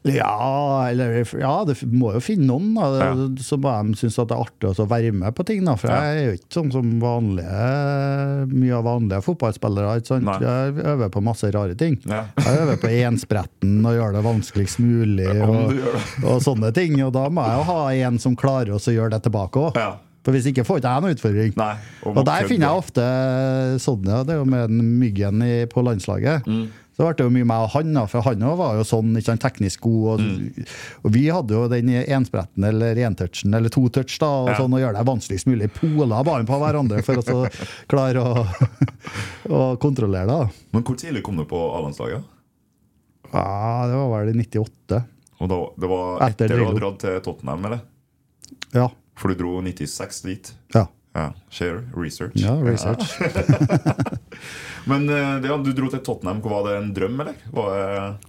Ja, 0.09 0.87
eller, 0.89 1.19
ja, 1.37 1.65
det 1.69 1.75
må 1.93 2.15
jo 2.15 2.21
finne 2.25 2.47
noen 2.49 2.71
da, 2.73 2.87
Ja. 2.97 3.11
som 3.45 3.61
de 3.61 3.99
syns 4.01 4.17
det 4.17 4.33
er 4.33 4.41
artig 4.41 4.71
å 4.73 4.87
være 4.89 5.13
med 5.13 5.35
på 5.37 5.45
ting. 5.45 5.63
Da, 5.65 5.75
for 5.77 5.89
Ja. 5.93 6.01
jeg 6.01 6.17
er 6.17 6.25
jo 6.31 6.37
ikke 6.39 6.57
sånn 6.57 6.73
som 6.73 7.01
vanlige, 7.03 8.49
mye 8.49 8.73
av 8.79 8.85
vanlige 8.85 9.23
fotballspillere. 9.27 10.01
Jeg 10.41 10.75
øver 10.85 11.11
på 11.13 11.23
masse 11.23 11.51
rare 11.53 11.75
ting. 11.77 11.99
Ja. 12.09 12.25
Jeg 12.39 12.61
øver 12.65 12.81
på 12.81 12.89
enspretten 12.89 13.85
og 13.85 13.93
gjør 13.99 14.13
det 14.17 14.25
vanskeligst 14.25 14.81
mulig. 14.81 15.29
Og, 15.45 15.75
det. 15.75 16.25
og 16.25 16.41
sånne 16.41 16.73
ting. 16.73 16.97
Og 17.05 17.13
da 17.13 17.29
må 17.29 17.45
jeg 17.45 17.59
jo 17.59 17.67
ha 17.73 17.81
en 18.09 18.19
som 18.19 18.37
klarer 18.37 18.73
oss 18.75 18.89
å 18.89 18.95
gjøre 18.97 19.11
det 19.19 19.23
tilbake 19.29 19.69
òg. 19.69 19.77
For 20.21 20.37
hvis 20.37 20.51
ikke 20.51 20.67
får 20.69 20.83
ikke 20.83 20.91
jeg 20.93 21.03
noen 21.03 21.15
utfordring. 21.17 21.53
Nei. 21.57 21.75
Og 22.05 22.25
der 22.29 22.45
finner 22.49 22.67
jeg 22.69 22.81
ofte 22.83 23.05
sånn, 23.81 24.05
ja, 24.05 24.19
det 24.23 24.35
er 24.35 24.41
jo 24.43 24.49
med 24.53 24.69
den 24.69 24.99
myggen 25.01 25.41
i, 25.47 25.65
på 25.71 25.81
landslaget. 25.85 26.45
Mm. 26.45 26.67
Så 27.01 27.07
ble 27.07 27.15
det 27.17 27.25
jo 27.25 27.31
mye 27.33 27.47
meg 27.49 27.63
og 27.65 27.71
han, 27.73 27.95
da, 27.97 28.03
for 28.13 28.21
han 28.27 28.43
var 28.59 28.75
jo 28.77 28.83
sånn, 28.85 29.15
ikke 29.17 29.25
sant, 29.31 29.41
teknisk 29.41 29.81
god. 29.87 30.03
Og, 30.11 30.21
Mm. 30.21 30.67
og 31.07 31.13
vi 31.15 31.23
hadde 31.33 31.55
jo 31.57 31.63
den 31.73 31.89
enspretten 31.89 32.67
eller 32.69 32.99
entouchen 33.07 33.55
eller 33.57 33.73
to-touch, 33.73 34.19
da, 34.21 34.27
og 34.29 34.49
Ja. 34.51 34.57
sånn, 34.59 34.75
og 34.77 34.81
gjøre 34.83 34.99
det 34.99 35.07
vanskeligst 35.09 35.47
mulig. 35.49 35.71
Pola 35.73 36.23
bare 36.23 36.45
på 36.45 36.59
hverandre 36.61 37.01
for 37.03 37.15
å 37.17 37.49
klare 37.89 38.21
å, 38.21 38.45
å 39.49 39.79
kontrollere 39.81 40.27
det. 40.29 40.51
Men 40.77 40.83
hvor 40.85 40.97
tidlig 41.01 41.23
kom 41.25 41.37
du 41.41 41.47
på 41.49 41.57
A-landslaget? 41.57 42.23
Ja, 43.33 43.87
det 43.89 43.97
var 43.97 44.13
vel 44.27 44.35
i 44.35 44.39
98. 44.45 45.05
Og 45.41 45.49
da, 45.49 45.59
Det 45.81 45.89
var 45.89 46.21
Etter 46.29 46.45
etter 46.51 46.59
du 46.59 46.65
hadde 46.67 46.81
dratt 46.83 46.99
til 47.01 47.21
Tottenham, 47.25 47.65
eller? 47.65 47.81
Ja. 48.75 48.89
For 49.17 49.33
du 49.33 49.41
dro 49.41 49.63
96 49.65 50.23
dit? 50.29 50.53
Ja. 50.75 50.85
Ja, 51.17 51.33
Share 51.51 51.83
research. 51.99 52.37
ja 52.39 52.55
research. 52.63 53.17
Men 54.91 55.09
eh, 55.11 55.49
ja, 55.49 55.57
du 55.59 55.73
dro 55.75 55.91
til 55.91 56.03
Tottenham. 56.07 56.41
Var 56.45 56.67
det 56.69 56.77
en 56.81 56.93
drøm, 56.97 57.17
eller? 57.25 57.41
Var 57.55 57.73
det 57.75 58.29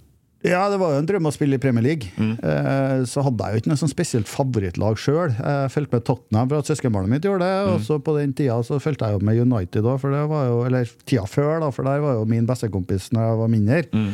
Ja, 0.50 0.64
det 0.72 0.80
var 0.82 0.90
jo 0.90 0.98
en 0.98 1.06
drøm 1.06 1.28
å 1.30 1.32
spille 1.34 1.54
i 1.54 1.62
Premier 1.62 1.84
League. 1.86 2.10
Mm. 2.18 2.32
Eh, 2.42 3.04
så 3.06 3.22
hadde 3.22 3.46
jeg 3.46 3.54
jo 3.54 3.62
ikke 3.62 3.70
noe 3.70 3.78
sånn 3.84 3.92
spesielt 3.92 4.26
favorittlag 4.30 4.98
sjøl. 4.98 5.30
Jeg 5.38 5.70
fulgte 5.70 5.94
med 6.00 6.06
Tottenham 6.08 6.50
for 6.50 6.58
at 6.58 6.70
søskenbarnet 6.72 7.12
mitt 7.14 7.28
gjorde 7.28 7.46
det. 7.46 7.60
Mm. 7.62 7.72
Og 7.76 7.86
så 7.86 8.00
på 8.02 8.16
den 8.18 8.34
tida 8.34 8.58
så 8.66 8.80
fulgte 8.82 9.06
jeg 9.06 9.20
jo 9.20 9.26
med 9.30 9.38
United 9.44 9.86
òg, 9.86 10.00
for 10.02 10.10
det 10.14 10.24
var 10.34 10.48
jo 10.50 10.60
Eller 10.66 10.90
tida 11.06 11.28
før, 11.30 11.60
da, 11.62 11.70
for 11.70 11.86
der 11.86 12.02
var 12.02 12.18
jo 12.18 12.26
min 12.34 12.48
bestekompis 12.50 13.12
når 13.14 13.28
jeg 13.28 13.42
var 13.44 13.54
mindre. 13.54 13.84
Mm. 13.94 14.10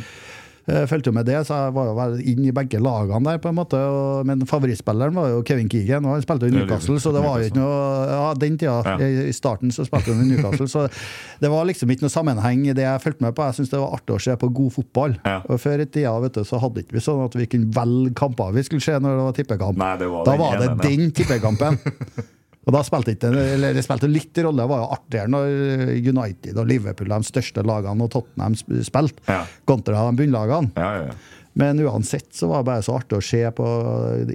Jeg 0.69 0.89
fulgte 0.91 1.11
jo 1.11 1.15
med 1.17 1.27
det, 1.27 1.39
så 1.47 1.57
jeg 1.65 1.73
var 1.75 2.13
jo 2.13 2.19
inn 2.31 2.45
i 2.45 2.53
begge 2.55 2.81
lagene 2.83 3.25
der, 3.25 3.41
på 3.41 3.51
en 3.51 3.57
måte. 3.57 3.79
Og, 3.79 4.27
men 4.29 4.43
favorittspilleren 4.49 5.15
var 5.17 5.31
jo 5.33 5.41
Kevin 5.47 5.69
Keegan, 5.71 6.05
og 6.05 6.17
han 6.17 6.25
spilte 6.25 6.47
jo 6.47 6.53
i 6.53 6.57
Newcastle, 6.59 6.99
så 7.01 7.13
det 7.15 7.23
var 7.25 7.41
jo 7.41 7.49
ikke 7.49 7.59
noe 7.59 7.79
Ja, 8.09 8.23
den 8.39 8.57
tida, 8.59 8.97
i 9.29 9.33
starten, 9.35 9.73
så 9.75 9.85
spilte 9.87 10.13
han 10.13 10.23
i 10.25 10.29
Newcastle, 10.33 10.69
så 10.71 10.85
det 11.41 11.51
var 11.51 11.67
liksom 11.69 11.91
ikke 11.93 12.05
noe 12.05 12.13
sammenheng 12.13 12.65
i 12.67 12.75
det 12.77 12.85
jeg 12.85 13.03
fulgte 13.05 13.25
med 13.25 13.35
på. 13.37 13.47
Jeg 13.49 13.59
syns 13.59 13.73
det 13.73 13.81
var 13.81 13.95
artig 13.99 14.15
å 14.15 14.21
se 14.29 14.35
på 14.39 14.51
god 14.61 14.75
fotball. 14.77 15.17
Og 15.49 15.61
før 15.61 15.85
i 15.85 15.89
tida 15.89 16.15
vet 16.23 16.39
du, 16.39 16.43
så 16.47 16.61
hadde 16.61 16.83
ikke 16.85 16.97
vi 16.97 17.05
sånn 17.05 17.23
at 17.25 17.37
vi 17.39 17.49
kunne 17.49 17.71
velge 17.75 18.15
kamper 18.19 18.53
vi 18.55 18.65
skulle 18.67 18.83
se 18.83 18.97
når 18.99 19.15
det 19.15 19.27
var 19.29 19.37
tippekamp. 19.37 19.79
Nei, 19.79 19.93
det 20.01 20.09
var 20.11 20.27
da 20.27 20.35
var 20.39 20.59
det 20.61 20.73
den 20.83 21.09
tippekampen. 21.15 21.79
Og 22.69 22.75
da 22.75 22.83
spilte 22.85 23.15
ikke, 23.15 23.31
eller 23.33 23.73
det 23.73 23.81
spilte 23.85 24.05
litt 24.11 24.37
rolle. 24.45 24.61
Det 24.61 24.69
var 24.69 24.83
jo 24.83 24.91
artigere 24.93 25.31
når 25.33 25.93
United 26.11 26.59
og 26.61 26.67
Liverpool, 26.69 27.09
de 27.09 27.25
største 27.25 27.63
lagene, 27.65 28.05
og 28.05 28.11
Tottenham 28.13 28.53
sp- 28.59 28.83
spilte, 28.85 29.23
Ja. 29.25 29.41
kontra 29.65 30.03
de 30.11 30.19
bunnlagene. 30.21 30.69
Ja, 30.77 30.91
ja, 30.99 31.05
ja. 31.09 31.17
Men 31.59 31.79
uansett 31.81 32.29
så 32.37 32.47
var 32.47 32.61
det 32.61 32.67
bare 32.69 32.83
så 32.85 32.93
artig 32.99 33.17
å 33.17 33.23
se 33.25 33.41
på 33.57 33.65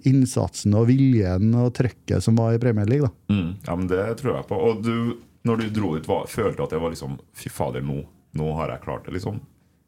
innsatsen 0.09 0.75
og 0.77 0.88
viljen 0.90 1.55
og 1.57 1.70
trøkket 1.79 2.20
som 2.25 2.37
var 2.37 2.57
i 2.57 2.61
Premier 2.61 2.88
League. 2.90 3.07
da. 3.07 3.35
Mm, 3.35 3.55
ja, 3.66 3.77
men 3.77 3.87
det 3.88 4.03
tror 4.20 4.35
jeg 4.37 4.47
på. 4.51 4.59
Og 4.59 4.83
du, 4.85 5.16
når 5.47 5.62
du 5.62 5.70
dro 5.81 5.94
ut, 5.97 6.07
var, 6.11 6.27
følte 6.27 6.57
du 6.59 6.62
at 6.66 6.70
det 6.75 6.81
var 6.83 6.90
liksom 6.94 7.18
Fy 7.38 7.49
fader, 7.55 7.83
nå, 7.87 8.05
nå 8.35 8.51
har 8.59 8.75
jeg 8.75 8.83
klart 8.85 9.07
det, 9.07 9.14
liksom? 9.18 9.40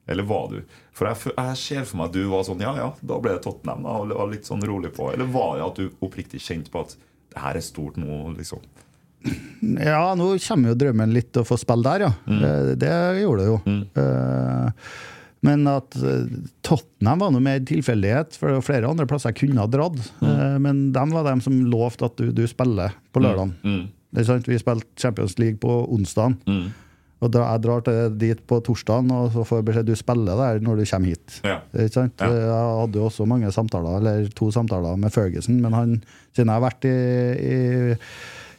Eller 0.09 0.23
var 0.23 0.49
du 0.53 0.61
For 0.95 1.09
jeg, 1.11 1.33
jeg 1.35 1.57
ser 1.59 1.85
for 1.85 1.99
meg 1.99 2.07
at 2.13 2.13
du 2.15 2.29
var 2.31 2.45
sånn 2.47 2.61
Ja, 2.63 2.77
ja, 2.79 2.93
da 3.03 3.17
ble 3.19 3.33
det 3.35 3.43
Tottenham, 3.43 3.83
da, 3.83 3.97
og 3.99 4.15
var 4.15 4.31
litt 4.31 4.47
sånn 4.47 4.63
rolig 4.63 4.93
på. 4.95 5.11
Eller 5.13 5.27
var 5.27 5.57
det 5.59 5.67
at 5.67 5.81
du 5.83 5.91
oppriktig 6.07 6.39
kjente 6.41 6.71
på 6.71 6.85
at 6.87 6.95
det 7.37 7.45
her 7.45 7.59
er 7.59 7.65
stort 7.65 7.99
nå, 8.01 8.23
liksom? 8.39 8.65
Ja, 9.83 10.15
nå 10.17 10.31
kommer 10.39 10.73
jo 10.73 10.79
drømmen 10.79 11.13
litt 11.13 11.33
til 11.35 11.43
å 11.43 11.49
få 11.49 11.59
spille 11.61 11.85
der, 11.85 12.07
ja. 12.07 12.13
Mm. 12.31 12.79
Det 12.81 12.95
gjorde 13.21 13.43
det 13.43 13.49
jo. 13.51 13.59
Mm. 13.67 14.73
Men 15.47 15.67
at 15.71 15.97
eh, 15.99 16.31
Tottenham 16.67 17.21
var 17.23 17.35
noe 17.35 17.45
mer 17.45 17.61
tilfeldighet, 17.67 18.39
for 18.39 18.49
det 18.49 18.61
var 18.61 18.67
flere 18.67 18.91
andre 18.91 19.07
plasser 19.11 19.35
jeg 19.35 19.41
kunne 19.43 19.63
ha 19.63 19.71
dratt. 19.71 19.99
Mm. 20.23 20.63
Men 20.65 20.81
dem 20.95 21.13
var 21.15 21.27
dem 21.29 21.43
som 21.45 21.59
lovte 21.69 22.09
at 22.09 22.17
du, 22.19 22.31
du 22.35 22.45
spiller 22.51 22.97
på. 23.13 23.23
Mm. 23.23 23.85
Det 24.15 24.23
er 24.23 24.29
sant, 24.31 24.49
Vi 24.49 24.59
spilte 24.63 24.89
Champions 25.01 25.37
League 25.43 25.61
på 25.63 25.81
onsdagen. 25.93 26.39
Mm. 27.17 27.25
Og 27.25 27.31
da 27.33 27.45
jeg 27.49 27.63
drar 27.65 27.81
til 27.87 28.17
dit 28.21 28.41
på 28.47 28.59
torsdagen, 28.63 29.11
og 29.11 29.31
så 29.33 29.45
får 29.49 29.63
jeg 29.63 29.65
beskjed 29.71 29.87
du 29.89 29.95
spiller 29.97 30.37
der 30.37 30.59
når 30.61 30.77
du 30.83 30.85
kommer 30.91 31.09
hit. 31.15 31.39
Ja. 31.49 31.59
Ikke 31.73 31.95
sant? 31.95 32.21
Ja. 32.21 32.29
Jeg 32.29 32.51
hadde 32.83 32.99
jo 33.01 33.07
også 33.09 33.27
mange 33.27 33.49
samtaler, 33.57 33.97
eller 34.03 34.29
to 34.37 34.51
samtaler 34.53 34.99
med 35.01 35.13
Ferguson, 35.15 35.61
men 35.65 35.73
han, 35.73 35.95
siden 36.37 36.53
jeg 36.53 36.61
har 36.61 36.67
vært 36.67 36.85
i, 36.85 36.97
i 37.41 37.97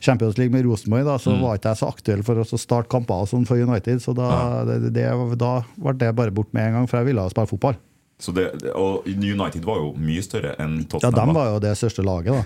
Champions 0.02 0.38
League 0.38 0.54
med 0.54 0.65
Rosenborg, 0.65 1.06
da, 1.06 1.15
Mm. 1.17 1.24
så 1.24 1.36
var 1.41 1.56
ikke 1.58 1.70
jeg 1.74 1.78
så 1.84 1.88
aktuell 1.93 2.24
for 2.26 2.41
å 2.41 2.46
starte 2.58 2.89
kamper 2.89 3.24
og 3.26 3.30
sånn 3.30 3.46
for 3.50 3.58
United. 3.62 4.02
Så 4.02 4.13
da, 4.17 4.63
det, 4.65 4.91
det, 4.93 5.06
da 5.38 5.54
ble 5.78 5.93
det 5.98 6.12
bare 6.17 6.34
bort 6.34 6.52
med 6.54 6.67
en 6.67 6.74
gang, 6.82 6.88
for 6.89 6.98
jeg 7.02 7.10
ville 7.13 7.30
spille 7.34 7.50
fotball. 7.54 7.78
Så 8.19 8.32
det, 8.34 8.47
og 8.73 9.06
United 9.06 9.62
var 9.67 9.77
jo 9.77 9.91
mye 10.01 10.23
større 10.25 10.56
enn 10.58 10.80
Tottenham. 10.89 11.13
Ja, 11.13 11.25
de 11.30 11.34
var 11.38 11.49
jo 11.51 11.60
det 11.62 11.73
største 11.77 12.01
laget, 12.01 12.34
da. 12.34 12.43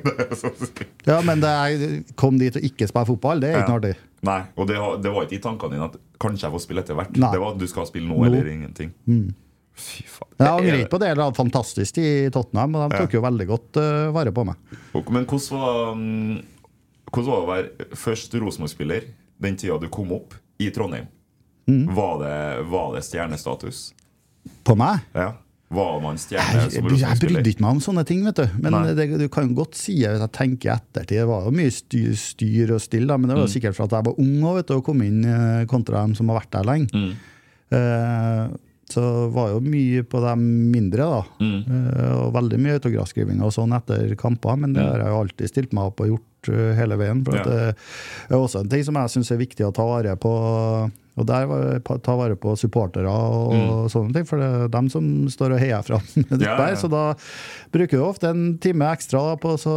Ja, 1.10 1.20
men 1.24 1.40
det 1.40 1.48
er, 1.50 1.84
kom 2.20 2.36
dit 2.40 2.56
og 2.58 2.64
ikke 2.66 2.88
spille 2.90 3.06
fotball, 3.08 3.40
det 3.40 3.48
er 3.54 3.62
ikke 3.62 3.64
Ja. 3.64 3.68
noe 3.72 3.80
artig. 3.80 3.94
Nei, 4.28 4.40
og 4.60 4.66
det, 4.68 4.76
det 5.00 5.12
var 5.14 5.24
ikke 5.24 5.38
i 5.38 5.42
tankene 5.46 5.72
dine 5.72 5.86
at 5.88 5.94
kanskje 6.20 6.44
jeg 6.46 6.52
får 6.52 6.62
spille 6.66 6.82
etter 6.84 6.98
hvert. 6.98 7.14
Nei. 7.16 7.30
Det 7.32 7.40
var 7.40 7.54
at 7.54 7.62
du 7.62 7.66
skal 7.70 7.86
spille 7.88 8.08
nå, 8.10 8.18
Nå. 8.20 8.26
eller 8.28 8.50
ingenting. 8.52 8.90
Fy 9.80 10.04
faen. 10.04 10.34
Jeg 10.36 10.48
angrer 10.50 10.74
Er- 10.74 10.82
ikke 10.84 10.92
på 10.92 11.00
det. 11.00 11.08
Det 11.16 11.22
var 11.24 11.32
fantastisk 11.38 11.98
i 12.02 12.10
Tottenham, 12.34 12.74
og 12.76 12.90
de 12.90 12.96
Ja. 12.98 13.06
tok 13.06 13.14
jo 13.16 13.22
veldig 13.24 13.46
godt 13.48 13.76
uh, 13.80 14.10
vare 14.12 14.32
på 14.36 14.44
meg. 14.44 14.56
Men 15.08 15.24
hvordan 15.24 15.56
var, 15.56 15.94
mm, 15.96 16.42
hvordan 17.08 17.30
var 17.30 17.40
det 17.40 17.46
å 17.46 17.52
være 17.54 17.96
først 17.96 18.36
Rosenborg-spiller 18.36 19.08
den 19.40 19.56
tida 19.56 19.78
du 19.80 19.88
kom 19.88 20.12
opp 20.12 20.34
i 20.60 20.68
Trondheim? 20.70 21.08
Mm. 21.70 21.86
Var, 21.96 22.14
det, 22.20 22.66
var 22.68 22.92
det 22.96 23.04
stjernestatus? 23.08 23.94
På 24.70 24.76
meg? 24.78 25.06
Ja. 25.18 25.32
Var 25.70 26.00
man 26.02 26.16
stjerne 26.18 26.64
Jeg, 26.64 26.70
jeg, 26.82 26.96
jeg 26.98 27.18
brydde 27.22 27.50
ikke 27.52 27.62
meg 27.62 27.76
om 27.76 27.80
sånne 27.84 28.02
ting, 28.08 28.24
vet 28.26 28.40
du. 28.40 28.46
Men 28.64 28.74
det, 28.98 29.04
du 29.20 29.28
kan 29.30 29.52
godt 29.54 29.76
si 29.78 30.00
at 30.08 30.16
jeg 30.18 30.32
tenker 30.34 30.72
ettertid. 30.74 31.20
Det 31.20 31.26
var 31.30 31.44
jo 31.46 31.52
mye 31.54 31.70
styr, 31.74 32.16
styr 32.18 32.72
og 32.74 32.80
still, 32.82 33.06
da, 33.06 33.14
men 33.18 33.30
det 33.30 33.36
Mm. 33.38 33.42
var 33.44 33.52
sikkert 33.52 33.76
for 33.78 33.86
at 33.86 33.94
jeg 33.94 34.06
var 34.08 34.18
ung 34.18 34.40
og, 34.42 34.56
vet 34.58 34.66
du, 34.66 34.74
og 34.80 34.82
kom 34.88 35.02
inn 35.06 35.20
eh, 35.22 35.60
kontra 35.70 36.02
dem 36.02 36.16
som 36.18 36.26
har 36.32 36.40
vært 36.40 36.50
der 36.56 36.66
lenge. 36.66 36.90
Mm. 36.90 37.12
Eh, 37.78 38.56
Så 38.90 39.02
var 39.30 39.52
jo 39.52 39.60
mye 39.62 40.02
på 40.02 40.18
de 40.18 40.32
mindre, 40.42 41.04
da. 41.06 41.20
Eh, 41.38 42.14
Og 42.18 42.32
veldig 42.34 42.58
mye 42.58 42.80
autografskriving 42.80 43.38
og 43.46 43.52
sånn 43.54 43.70
etter 43.76 44.16
kamper, 44.18 44.56
men 44.58 44.72
det 44.74 44.82
har 44.82 44.98
jeg 45.04 45.12
jo 45.12 45.20
alltid 45.22 45.48
stilt 45.52 45.72
meg 45.78 45.92
opp 45.92 46.00
og 46.02 46.08
gjort 46.10 46.50
eh, 46.50 46.72
hele 46.74 46.96
veien. 46.98 47.22
For 47.24 47.36
Ja. 47.38 47.44
at 47.44 47.46
det 47.46 48.34
er 48.34 48.40
også 48.42 48.64
en 48.64 48.68
ting 48.68 48.82
som 48.82 48.98
jeg 48.98 49.12
syns 49.14 49.30
er 49.30 49.38
viktig 49.38 49.62
å 49.68 49.72
ta 49.72 49.86
vare 49.86 50.16
på. 50.18 50.34
Og 51.18 51.26
der 51.26 51.80
ta 51.82 52.14
vare 52.16 52.36
på 52.38 52.52
supportere 52.58 53.10
og 53.10 53.88
sånne 53.92 54.14
ting, 54.14 54.26
for 54.28 54.40
det 54.40 54.46
er 54.46 54.70
dem 54.72 54.88
som 54.92 55.06
står 55.32 55.56
og 55.56 55.62
heier 55.62 55.86
fram. 55.86 56.04
Mm. 56.30 56.42
Ja, 56.44 56.54
ja. 56.68 56.76
Så 56.78 56.86
da 56.90 57.14
bruker 57.72 57.98
du 57.98 58.02
ofte 58.04 58.28
en 58.30 58.52
time 58.62 58.86
ekstra 58.94 59.22
da, 59.30 59.36
på 59.40 59.54
å 59.54 59.58
så 59.58 59.72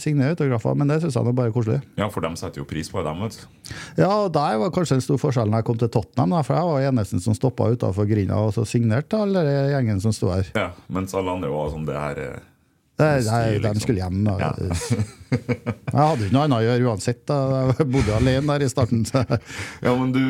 signere 0.00 0.32
autografer, 0.32 0.76
men 0.78 0.88
det 0.88 1.00
syns 1.02 1.18
jeg 1.18 1.26
nå 1.26 1.34
bare 1.36 1.50
er 1.50 1.54
koselig. 1.54 1.80
Ja, 2.00 2.08
for 2.12 2.24
dem 2.24 2.36
setter 2.38 2.62
jo 2.62 2.66
pris 2.68 2.88
på 2.92 3.02
dem, 3.04 3.20
vet 3.26 3.36
du. 3.36 3.74
Ja, 4.00 4.08
og 4.24 4.30
der 4.34 4.56
var 4.62 4.72
kanskje 4.74 4.98
en 4.98 5.04
stor 5.04 5.20
forskjell 5.20 5.52
når 5.52 5.62
jeg 5.62 5.68
kom 5.68 5.80
til 5.82 5.90
Tottenham, 5.92 6.32
da, 6.36 6.42
for 6.46 6.56
jeg 6.56 6.70
var 6.70 6.88
eneste 6.92 7.20
som 7.24 7.36
stoppa 7.36 7.68
utafor 7.74 8.08
grinda 8.08 8.38
og 8.40 8.54
så 8.56 8.64
signerte 8.68 9.20
alle 9.20 9.44
den 9.46 9.70
gjengen 9.74 10.02
som 10.06 10.16
sto 10.16 10.32
her. 10.32 10.48
Ja, 10.56 10.70
mens 10.92 11.14
alle 11.18 11.36
andre 11.36 11.52
var 11.52 11.70
sånn 11.74 11.86
det 11.88 11.98
her 11.98 12.22
eh, 13.02 13.16
Det, 13.18 13.24
styr, 13.26 13.32
nei, 13.32 13.46
de 13.52 13.62
liksom. 13.66 13.82
skulle 13.86 14.02
hjem. 14.04 14.20
Da. 14.26 14.36
Ja. 14.40 14.52
jeg 15.32 15.96
hadde 16.00 16.26
ikke 16.28 16.36
noe 16.36 16.44
annet 16.48 16.58
å 16.58 16.66
gjøre 16.68 16.90
uansett. 16.92 17.24
Da. 17.28 17.40
Jeg 17.72 17.88
bodde 17.96 18.18
alene 18.18 18.46
der 18.54 18.66
i 18.66 18.70
starten. 18.72 19.02
Ja, 19.82 19.96
men 19.96 20.12
du 20.14 20.22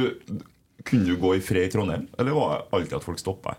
Kunne 0.83 1.07
du 1.07 1.15
gå 1.23 1.37
i 1.39 1.43
fred 1.45 1.69
i 1.69 1.71
Trondheim, 1.71 2.09
eller 2.19 2.35
var 2.35 2.57
det 2.57 2.63
alltid 2.75 2.97
at 2.99 3.05
folk 3.07 3.21
stoppa? 3.23 3.55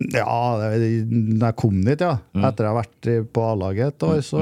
Ja, 0.00 0.56
da 0.56 0.68
jeg 0.72 1.56
kom 1.60 1.82
dit, 1.84 2.00
ja. 2.00 2.14
Mm. 2.32 2.44
Etter 2.48 2.64
jeg 2.64 2.70
har 2.72 2.76
vært 2.78 3.08
på 3.36 3.42
A-laget 3.44 3.90
et 3.98 4.04
år, 4.06 4.20
så 4.24 4.40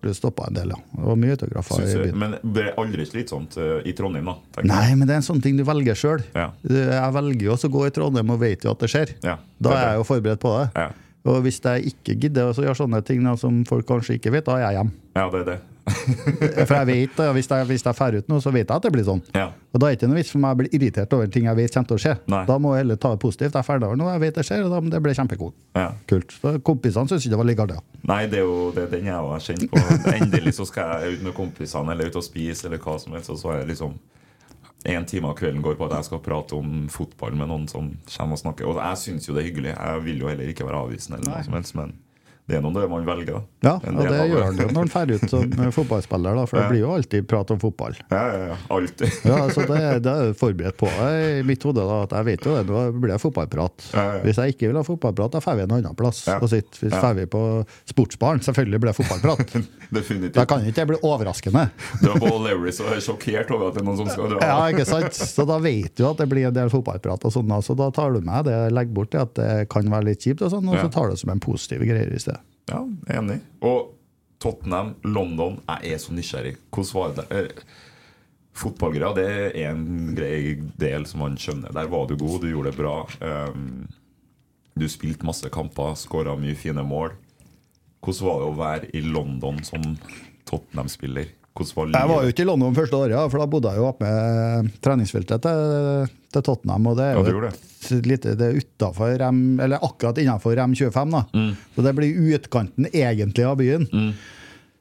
ble 0.00 0.10
det 0.10 0.16
stoppa 0.18 0.48
en 0.48 0.56
del, 0.56 0.72
ja. 0.74 0.80
Det 0.96 1.04
var 1.06 1.20
mye 1.22 1.36
autografer 1.36 1.84
i 1.84 1.92
byen. 2.00 2.16
Men 2.24 2.34
ble 2.42 2.64
er 2.72 2.80
aldri 2.82 3.06
slitsomt 3.06 3.54
eh, 3.62 3.76
i 3.86 3.94
Trondheim, 3.94 4.26
da? 4.32 4.64
Nei, 4.66 4.96
men 4.98 5.06
det 5.06 5.14
er 5.14 5.20
en 5.20 5.28
sånn 5.28 5.42
ting 5.44 5.60
du 5.60 5.62
velger 5.68 5.94
sjøl. 6.00 6.24
Ja. 6.34 6.48
Jeg 6.66 7.14
velger 7.20 7.44
jo 7.46 7.54
også 7.54 7.70
å 7.70 7.74
gå 7.76 7.84
i 7.86 7.92
Trondheim 7.94 8.32
og 8.34 8.40
vet 8.42 8.66
jo 8.66 8.72
at 8.74 8.82
det 8.82 8.90
skjer. 8.90 9.14
Ja, 9.22 9.36
Da 9.60 9.68
det 9.68 9.76
er 9.76 9.82
er 9.84 9.92
jeg 9.92 10.00
jo 10.02 10.08
forberedt 10.10 10.42
på 10.42 10.56
det. 10.56 10.66
Ja. 10.74 10.88
Og 11.26 11.40
hvis 11.46 11.60
jeg 11.64 11.92
ikke 11.92 12.18
gidder 12.26 12.50
å 12.52 12.66
gjøre 12.66 12.78
sånne 12.78 13.00
ting 13.06 13.24
da, 13.26 13.36
som 13.40 13.64
folk 13.68 13.88
kanskje 13.88 14.20
ikke 14.20 14.34
vet, 14.34 14.46
da 14.46 14.58
er 14.60 14.68
jeg 14.68 14.78
hjemme. 14.80 14.94
ja, 15.16 15.30
det 15.32 15.40
er 15.44 15.50
det. 15.54 15.62
For 16.66 16.74
jeg 16.74 16.86
vet, 16.88 17.20
hvis 17.36 17.48
jeg, 17.50 17.66
hvis 17.68 17.84
jeg 17.86 17.94
drar 17.94 18.16
ut 18.18 18.30
nå, 18.30 18.40
så 18.42 18.50
vet 18.50 18.64
jeg 18.64 18.74
at 18.74 18.82
det 18.82 18.90
blir 18.90 19.04
sånn. 19.06 19.20
Ja. 19.36 19.44
Og 19.70 19.78
da 19.78 19.86
er 19.86 19.94
det 19.94 20.00
ikke 20.00 20.08
noe 20.10 20.18
vits 20.18 20.32
for 20.32 20.42
meg 20.42 20.56
å 20.56 20.58
bli 20.58 20.70
irritert 20.74 21.12
over 21.14 21.28
ting 21.30 21.46
jeg 21.46 21.58
vet 21.60 21.76
kommer 21.76 21.90
til 21.92 21.98
å 21.98 22.02
skje. 22.02 22.14
Nei. 22.32 22.40
Da 22.48 22.56
må 22.62 22.72
jeg 22.74 22.82
heller 22.82 22.98
ta 22.98 23.12
det 23.14 23.20
positivt. 23.22 23.52
Jeg 23.52 23.60
er 23.60 23.68
ferdig 23.68 23.86
over 23.86 24.00
noe, 24.00 24.10
jeg 24.16 24.22
vet 24.24 24.40
det 24.40 24.44
skjer, 24.48 24.64
og 24.66 24.74
da, 24.74 24.80
det 24.96 25.00
blir 25.04 25.18
kjempekult. 25.18 25.54
Ja. 25.78 25.86
Kult. 26.10 26.34
Så 26.42 26.56
kompisene 26.66 27.12
syns 27.12 27.22
ikke 27.22 27.36
det 27.36 27.40
var 27.42 27.48
like 27.52 27.66
artig. 27.68 27.78
Nei, 28.10 28.20
det 28.32 28.40
er 28.40 28.48
jo 28.48 28.58
det 28.74 28.82
er 28.86 28.92
den 28.96 29.10
jeg 29.12 29.30
har 29.30 29.46
kjent 29.46 29.66
på. 29.70 29.84
Endelig 30.16 30.56
så 30.58 30.66
skal 30.66 31.04
jeg 31.04 31.20
ut 31.20 31.26
med 31.28 31.36
kompisene 31.38 31.94
eller 31.94 32.10
ut 32.10 32.18
og 32.18 32.26
spise 32.26 32.66
eller 32.66 32.82
hva 32.82 32.98
som 33.02 33.14
helst, 33.14 33.30
og 33.36 33.38
så 33.44 33.54
er 33.54 33.62
jeg 33.62 33.70
liksom 33.76 33.94
en 34.86 35.06
time 35.08 35.30
av 35.30 35.36
kvelden 35.38 35.62
går 35.64 35.78
på 35.78 35.88
at 35.88 35.96
jeg 35.98 36.08
skal 36.08 36.22
prate 36.24 36.56
om 36.56 36.86
fotball 36.92 37.34
med 37.38 37.50
noen 37.50 37.66
som 37.70 37.92
kommer 38.12 38.38
og 38.38 38.42
snakker. 38.42 38.68
Og 38.70 38.78
jeg 38.78 39.02
syns 39.02 39.28
jo 39.28 39.34
det 39.34 39.42
er 39.42 39.48
hyggelig. 39.50 39.72
Jeg 39.74 40.02
vil 40.06 40.22
jo 40.22 40.30
heller 40.30 40.52
ikke 40.52 40.66
være 40.68 40.82
avvisende, 40.86 41.18
eller 41.18 41.32
noe 41.32 41.46
som 41.46 41.56
helst, 41.58 41.76
men 41.78 41.94
det 42.46 42.56
er 42.58 42.62
nå 42.62 42.70
det 42.76 42.86
man 42.90 43.02
velger. 43.06 43.40
Ja, 43.66 43.72
og 43.82 43.96
det 44.06 44.18
gjør 44.30 44.44
han 44.46 44.58
jo 44.60 44.66
når 44.70 44.84
han 44.84 44.90
drar 44.92 45.12
ut 45.16 45.30
som 45.32 45.72
fotballspiller, 45.74 46.36
da, 46.38 46.44
for 46.46 46.60
det 46.60 46.66
blir 46.70 46.82
jo 46.84 46.92
alltid 46.94 47.26
prat 47.26 47.50
om 47.50 47.58
fotball. 47.58 47.96
Ja, 48.12 48.20
ja, 48.30 48.42
ja. 48.52 48.56
Alltid. 48.76 49.16
Ja, 49.26 49.38
så 49.50 49.64
det, 49.66 49.80
det 50.04 50.12
er 50.12 50.28
jeg 50.28 50.36
forberedt 50.38 50.78
på 50.78 50.86
i 50.86 51.42
mitt 51.48 51.66
hode. 51.66 51.82
da, 51.82 51.96
at 52.06 52.14
Jeg 52.20 52.28
vet 52.30 52.46
jo 52.46 52.54
det, 52.54 52.62
nå 52.70 52.84
blir 53.02 53.12
det 53.16 53.18
fotballprat. 53.24 53.88
Ja, 53.92 54.04
ja. 54.14 54.20
Hvis 54.22 54.38
jeg 54.38 54.54
ikke 54.54 54.70
vil 54.70 54.78
ha 54.78 54.84
fotballprat, 54.86 55.34
da 55.34 55.42
drar 55.42 55.58
vi 55.58 55.64
en 55.66 55.74
annen 55.80 55.98
plass 55.98 56.22
Ja. 56.28 56.38
og 56.38 56.48
sitter. 56.52 56.84
Hvis 56.86 56.94
Ja. 56.94 57.12
vi 57.18 57.26
på 57.26 57.42
sportsbaren, 57.90 58.40
selvfølgelig 58.46 58.80
blir 58.84 58.92
det 58.92 58.96
fotballprat. 59.00 59.56
Definitivt. 59.98 60.34
Da 60.38 60.44
kan 60.46 60.62
ikke 60.66 60.80
det 60.80 60.86
bli 60.92 61.00
overraskende. 61.02 61.66
Du 62.02 62.10
er 62.14 62.20
Paul 62.22 62.42
Larry 62.46 62.70
så 62.74 62.86
er 62.94 63.02
sjokkert 63.02 63.50
over 63.54 63.68
at 63.72 63.74
det 63.74 63.82
er 63.82 63.86
noen 63.90 64.00
som 64.04 64.08
skal 64.10 64.30
dra. 64.36 64.38
Ja, 64.46 64.70
ikke 64.70 64.86
sant? 64.86 65.14
Så 65.18 65.46
da 65.50 65.58
vet 65.62 65.94
du 65.98 66.06
at 66.08 66.18
det 66.22 66.28
blir 66.30 66.46
en 66.48 66.54
del 66.56 66.70
fotballprat, 66.70 67.26
og 67.26 67.34
sånn, 67.34 67.50
så 67.62 67.74
da 67.78 67.90
tar 67.94 68.14
du 68.14 68.20
med 68.26 68.46
det, 68.46 68.56
legger 68.74 68.94
bort 68.94 69.10
det 69.14 69.20
at 69.26 69.34
det 69.38 69.50
kan 69.72 69.86
være 69.90 70.12
litt 70.12 70.22
kjipt, 70.26 70.42
og 70.46 70.50
sånn, 70.54 70.70
og 70.70 70.78
så 70.78 70.90
tar 70.94 71.10
du 71.10 71.14
det 71.16 71.20
som 71.22 71.30
en 71.34 71.42
positiv 71.42 71.82
greie 71.86 72.06
i 72.06 72.18
stedet. 72.22 72.35
Ja, 72.70 72.80
jeg 72.82 73.14
er 73.14 73.20
enig. 73.22 73.40
Og 73.66 73.92
Tottenham, 74.42 74.94
London 75.06 75.60
Jeg 75.64 75.94
er 75.94 76.00
så 76.02 76.14
nysgjerrig. 76.14 76.56
Hvordan 76.70 76.94
var 76.94 77.14
det 77.14 77.26
der? 77.30 77.62
Fotballgreier 78.56 79.16
det 79.16 79.28
er 79.60 79.70
en 79.70 80.14
grei 80.16 80.56
del 80.80 81.04
som 81.08 81.20
man 81.24 81.36
skjønner. 81.40 81.74
Der 81.76 81.88
var 81.92 82.06
du 82.08 82.16
god, 82.16 82.40
du 82.40 82.48
gjorde 82.48 82.72
det 82.72 82.78
bra. 82.80 82.94
Um, 83.20 83.84
du 84.76 84.86
spilte 84.88 85.28
masse 85.28 85.48
kamper, 85.52 85.92
skåra 86.00 86.36
mye 86.40 86.56
fine 86.56 86.84
mål. 86.84 87.12
Hvordan 88.04 88.28
var 88.28 88.40
det 88.40 88.46
å 88.48 88.56
være 88.56 88.90
i 88.96 89.02
London 89.04 89.60
som 89.66 89.84
Tottenham-spiller? 90.48 91.34
Jeg 91.56 92.08
var 92.10 92.20
jo 92.20 92.32
ikke 92.32 92.44
i 92.44 92.48
London 92.50 92.74
første 92.76 92.98
året, 92.98 93.30
for 93.32 93.40
da 93.40 93.46
bodde 93.48 93.70
jeg 93.72 93.80
jo 93.80 93.86
oppe 93.88 94.04
med 94.04 94.74
treningsfeltet 94.84 95.46
til, 95.46 96.10
til 96.36 96.46
Tottenham. 96.46 96.88
Og 96.92 97.00
det 97.00 97.10
er 97.10 97.18
jo 97.18 97.42
ja, 97.42 97.52
et 97.96 98.08
lite, 98.08 98.36
det 98.38 98.48
er 98.48 98.62
utenfor 98.62 99.12
rem, 99.22 99.42
eller 99.62 99.84
akkurat 99.84 100.18
innenfor 100.22 100.58
M25. 100.68 101.12
da. 101.14 101.26
Mm. 101.34 101.52
Så 101.74 101.86
det 101.86 101.94
blir 101.98 102.32
utkanten 102.36 102.90
egentlig 102.92 103.46
av 103.46 103.60
byen. 103.60 103.86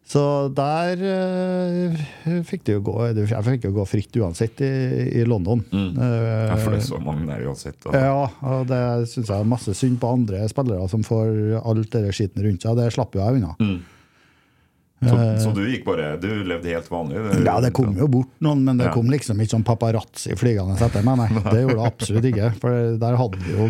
Så 0.06 0.22
der 0.54 1.00
eh, 1.02 2.02
fikk 2.46 2.62
det 2.68 2.76
jo 2.76 2.82
gå 2.86 2.94
Jeg 3.10 3.42
fikk 3.48 3.64
jo 3.66 3.72
gå 3.74 3.86
fritt 3.90 4.20
uansett 4.22 4.62
i, 4.62 4.70
i 5.18 5.24
London. 5.26 5.64
Mm. 5.72 5.98
Ja, 5.98 6.60
for 6.62 6.76
det 6.76 6.78
er 6.78 6.84
Eh, 6.84 6.90
så 6.92 7.00
mange 7.02 7.26
der 7.26 7.42
uansett. 7.50 7.80
Og... 7.90 7.98
ja, 7.98 8.28
og 8.46 8.70
det 8.70 8.84
syns 9.10 9.32
jeg 9.34 9.40
er 9.40 9.50
masse 9.50 9.74
synd 9.74 9.98
på 10.02 10.14
andre 10.14 10.46
spillere 10.52 10.86
som 10.92 11.02
får 11.06 11.58
alt 11.64 11.90
det 11.98 12.14
skitten 12.14 12.46
rundt 12.46 12.68
seg. 12.68 12.78
Det 12.78 12.92
slapp 12.94 13.18
jo 13.18 13.24
jeg 13.24 13.42
unna. 13.42 13.56
Så, 15.10 15.18
så 15.44 15.52
du 15.56 15.62
gikk 15.70 15.86
bare 15.88 16.16
Du 16.22 16.28
levde 16.48 16.72
helt 16.74 16.90
vanlig? 16.92 17.22
Ja, 17.46 17.60
det 17.64 17.72
kom 17.78 17.96
jo 17.98 18.08
bort 18.12 18.32
noen, 18.44 18.64
men 18.66 18.78
det 18.80 18.88
Ja. 18.90 18.94
kom 18.94 19.10
liksom 19.12 19.40
ikke 19.42 19.56
sånn 19.56 19.66
paparazzi 19.68 20.36
flygende 20.40 20.76
etter 20.82 21.06
meg. 21.06 21.18
Nei, 21.22 21.42
det 21.52 21.62
gjorde 21.64 21.78
det 21.80 21.88
absolutt 21.90 22.28
ikke. 22.32 22.50
For 22.62 22.98
der 23.02 23.18
hadde 23.20 23.42
vi 23.44 23.56
jo 23.56 23.70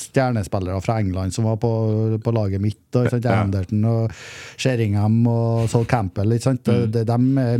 stjernespillere 0.00 0.80
fra 0.84 0.98
England 1.02 1.34
som 1.34 1.44
var 1.48 1.56
på, 1.62 1.72
på 2.22 2.34
laget 2.34 2.60
mitt. 2.62 2.80
Og, 2.94 3.06
sant? 3.12 3.26
Anderton 3.30 3.84
og 3.86 4.14
Sheringham 4.60 5.20
og 5.30 5.68
Sol 5.70 5.84
Campbell. 5.90 6.32
Ikke 6.36 6.48
sant? 6.50 6.66
Mm. 6.66 6.90
De, 6.94 7.04
de 7.06 7.18
er 7.44 7.54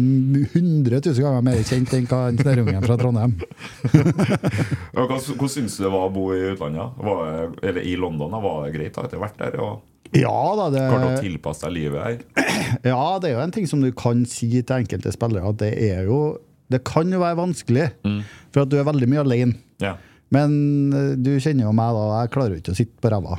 100 0.58 1.00
000 1.04 1.22
ganger 1.24 1.44
mer 1.46 1.62
kjent 1.66 1.94
enn 1.98 2.08
hva 2.10 2.22
en 2.30 2.40
snørrungen 2.40 2.86
fra 2.86 2.98
Trondheim. 3.00 3.36
Hva 4.94 5.48
syns 5.48 5.76
du 5.78 5.84
det 5.84 5.92
var 5.92 6.08
å 6.08 6.12
bo 6.12 6.30
i 6.34 6.40
utlandet? 6.52 6.98
Var 7.00 7.54
eller 7.70 7.86
i 7.86 7.94
London? 8.00 8.34
Var 8.42 8.66
det 8.66 8.74
greit 8.76 8.96
Har 8.98 9.08
du 9.10 9.18
vært 9.20 9.38
der? 9.40 9.56
Og 9.62 9.80
Ja 10.16 10.36
da, 10.58 10.68
det, 10.74 10.80
Klart 10.90 11.06
å 11.06 11.22
tilpasse 11.22 11.66
deg 11.68 11.74
livet 11.76 12.02
her? 12.02 12.44
ja, 12.92 13.02
det 13.22 13.30
er 13.30 13.34
jo 13.36 13.42
en 13.44 13.52
ting 13.54 13.66
som 13.70 13.80
du 13.84 13.90
kan 13.94 14.24
si 14.26 14.48
til 14.62 14.76
enkelte 14.80 15.12
spillere, 15.14 15.48
at 15.52 15.58
det 15.62 15.72
er 15.90 16.06
jo 16.08 16.38
Det 16.70 16.82
kan 16.86 17.10
jo 17.10 17.18
være 17.22 17.38
vanskelig, 17.38 17.88
Mm. 18.06 18.20
for 18.54 18.62
at 18.62 18.68
du 18.70 18.76
er 18.78 18.84
veldig 18.86 19.08
mye 19.10 19.22
alene. 19.24 19.54
Ja. 19.82 19.96
Men 20.30 20.92
eh, 20.94 21.16
du 21.18 21.32
kjenner 21.42 21.64
jo 21.66 21.72
meg, 21.74 21.94
da. 21.96 22.20
Jeg 22.22 22.30
klarer 22.30 22.52
jo 22.54 22.60
ikke 22.60 22.70
å 22.74 22.78
sitte 22.78 23.02
på 23.02 23.10
ræva. 23.10 23.38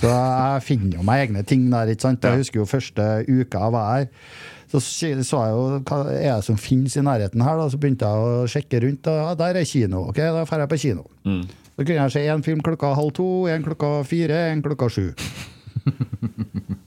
Så 0.00 0.08
jeg 0.08 0.62
finner 0.64 0.96
jo 0.96 1.02
meg 1.04 1.26
egne 1.28 1.42
ting 1.44 1.66
der. 1.70 1.90
ikke 1.92 2.06
sant? 2.06 2.24
Jeg 2.24 2.40
husker 2.40 2.62
jo 2.62 2.64
første 2.70 3.08
uka 3.28 3.60
jeg 3.66 3.74
var 3.76 3.90
her. 3.98 4.08
Så 4.72 4.80
så 4.80 5.10
så 5.26 5.42
jeg 5.44 5.52
jo 5.52 5.62
hva 5.90 5.98
er 6.14 6.36
det 6.38 6.44
som 6.46 6.56
finnes 6.56 6.96
i 6.96 7.02
nærheten 7.04 7.42
her. 7.44 7.56
da, 7.60 7.68
Så 7.68 7.76
begynte 7.82 8.08
jeg 8.08 8.24
å 8.32 8.48
sjekke 8.48 8.80
rundt. 8.86 9.04
Ja, 9.12 9.34
der 9.34 9.60
er 9.60 9.64
kino. 9.68 10.06
ok, 10.08 10.16
Da 10.16 10.44
drar 10.48 10.64
jeg 10.64 10.72
på 10.72 10.80
kino. 10.80 11.04
Mm. 11.28 11.42
Så 11.76 11.84
kunne 11.84 12.00
jeg 12.08 12.12
se 12.16 12.24
en 12.32 12.42
film 12.48 12.60
klokka 12.64 12.94
halv 12.96 13.12
to, 13.12 13.28
en 13.52 13.62
klokka 13.68 13.92
fire, 14.08 14.40
en 14.54 14.62
klokka 14.64 14.88
sju. 14.88 15.10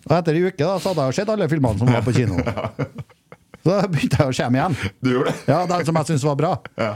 Og 0.04 0.14
etter 0.18 0.36
ei 0.38 0.44
uke 0.48 0.60
da, 0.60 0.76
så 0.80 0.92
hadde 0.92 1.06
jeg 1.06 1.14
jo 1.14 1.18
sett 1.22 1.32
alle 1.34 1.48
filmene 1.52 1.80
som 1.80 1.88
var 1.90 2.04
på 2.06 2.14
kino. 2.16 2.38
Så 3.64 3.72
da 3.72 3.88
begynte 3.88 4.18
jeg 4.20 4.28
å 4.28 4.36
komme 4.36 4.60
igjen. 4.60 4.74
Du 5.00 5.08
gjorde 5.14 5.32
det? 5.32 5.44
Ja, 5.48 5.62
Den 5.70 5.86
som 5.88 5.96
jeg 5.96 6.08
syntes 6.10 6.26
var 6.28 6.36
bra. 6.36 6.50
Ja. 6.76 6.90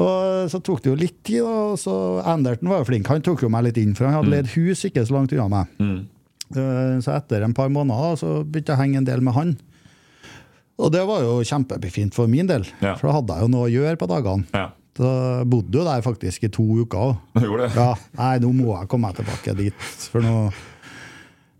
Og 0.00 0.50
så 0.52 0.58
tok 0.62 0.82
det 0.84 0.90
jo 0.90 0.96
litt 1.00 1.16
tid, 1.24 1.40
da, 1.40 1.54
og 1.72 1.78
så 1.80 1.94
Anderton 2.28 2.68
var 2.68 2.82
jo 2.82 2.88
flink. 2.90 3.08
Han 3.08 3.24
tok 3.24 3.40
jo 3.46 3.48
meg 3.52 3.64
litt 3.64 3.80
inn, 3.80 3.94
for 3.96 4.04
han 4.06 4.18
hadde 4.18 4.28
leid 4.34 4.50
hus 4.52 4.84
ikke 4.86 5.06
så 5.08 5.16
langt 5.16 5.32
unna 5.32 5.46
meg. 5.50 5.72
Mm. 5.80 5.96
Eh, 6.52 6.98
Så 7.00 7.14
etter 7.16 7.46
en 7.46 7.56
par 7.56 7.72
måneder 7.72 8.10
da, 8.10 8.20
så 8.20 8.34
begynte 8.44 8.74
jeg 8.74 8.76
å 8.76 8.82
henge 8.82 9.00
en 9.00 9.08
del 9.08 9.24
med 9.24 9.34
han. 9.38 9.54
Og 10.80 10.92
det 10.92 11.02
var 11.08 11.24
jo 11.24 11.38
kjempefint 11.48 12.14
for 12.16 12.28
min 12.28 12.46
del, 12.48 12.68
Ja. 12.84 12.94
for 13.00 13.08
da 13.08 13.16
hadde 13.18 13.34
jeg 13.40 13.48
jo 13.48 13.52
noe 13.56 13.66
å 13.68 13.72
gjøre 13.72 13.96
på 14.04 14.08
dagene. 14.12 14.46
Ja. 14.52 14.66
Så 15.00 15.10
bodde 15.48 15.80
jo 15.80 15.84
der 15.88 16.02
faktisk 16.04 16.44
i 16.44 16.52
to 16.52 16.66
uker. 16.84 17.16
òg. 17.40 17.74
Ja, 17.74 17.94
nei, 18.20 18.34
nå 18.44 18.52
må 18.52 18.76
jeg 18.78 18.88
komme 18.92 19.08
meg 19.08 19.16
tilbake 19.16 19.56
dit, 19.56 19.74
for 20.12 20.20
nå 20.20 20.52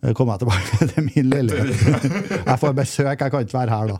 eh, 0.02 0.12
kommer 0.16 0.36
jeg 0.38 0.44
tilbake 0.46 0.88
til 0.94 1.06
min 1.10 1.30
leilighet. 1.30 2.42
Jeg 2.46 2.58
får 2.62 2.74
besøk, 2.78 3.20
jeg 3.24 3.30
kan 3.34 3.46
ikke 3.46 3.58
være 3.58 3.70
her 3.76 3.92
da. 3.92 3.98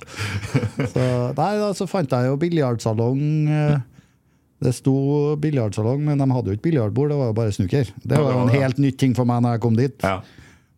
Så, 0.91 1.07
nei, 1.39 1.53
da, 1.61 1.71
så 1.77 1.87
fant 1.91 2.11
jeg 2.17 2.31
jo 2.33 2.37
biljardsalong. 2.41 3.23
eh, 3.49 3.79
Det 4.61 4.75
sto 4.77 4.93
biljardsalong, 5.41 6.03
men 6.05 6.19
de 6.21 6.27
hadde 6.35 6.51
jo 6.53 6.59
ikke 6.59 6.67
biljardbord, 6.69 7.09
det 7.09 7.17
var 7.17 7.31
jo 7.31 7.37
bare 7.39 7.53
snooker. 7.57 7.89
Det 8.05 8.19
var 8.21 8.35
jo 8.35 8.43
en 8.45 8.51
helt 8.53 8.79
nytt 8.83 8.99
ting 9.01 9.15
for 9.17 9.25
meg 9.25 9.41
når 9.45 9.57
jeg 9.57 9.63
kom 9.65 9.77
dit. 9.79 9.97
Ja. 10.05 10.19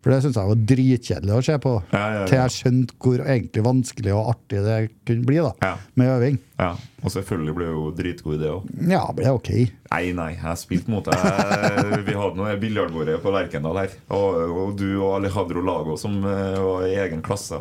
For 0.03 0.11
det 0.11 0.17
syntes 0.19 0.35
jeg 0.35 0.49
var 0.49 0.63
dritkjedelig 0.67 1.33
å 1.37 1.43
se 1.47 1.53
på. 1.63 1.73
Ja, 1.93 1.99
ja, 2.01 2.15
ja. 2.17 2.23
Til 2.27 2.35
jeg 2.41 2.53
skjønte 2.57 2.95
hvor 3.05 3.21
egentlig 3.23 3.61
vanskelig 3.63 4.11
og 4.17 4.31
artig 4.33 4.63
det 4.65 4.77
kunne 5.07 5.27
bli 5.29 5.37
da, 5.45 5.73
med 5.99 6.11
øving. 6.17 6.39
ja. 6.59 6.73
Og 7.03 7.11
selvfølgelig 7.11 7.53
ble 7.55 7.65
det 7.67 7.73
jo 7.75 7.85
dritgod 7.97 8.35
idé 8.37 8.49
òg. 8.51 8.67
Ja, 8.87 9.01
det 9.09 9.15
ble 9.17 9.31
ok. 9.35 9.49
Nei, 9.91 10.03
nei, 10.15 10.29
jeg 10.37 10.59
spilte 10.61 10.91
mot 10.91 11.03
deg. 11.07 11.99
Vi 12.07 12.15
hadde 12.15 12.39
noe 12.39 12.53
biljardbordet 12.61 13.17
på 13.23 13.33
Lerkendal 13.35 13.79
her. 13.81 13.95
Og, 14.15 14.37
og 14.63 14.73
du 14.79 14.87
og 15.01 15.17
Alejandro 15.17 15.63
Lago 15.67 15.97
som 15.99 16.15
eh, 16.23 16.59
var 16.63 16.85
i 16.87 16.95
egen 17.03 17.23
klasse. 17.25 17.59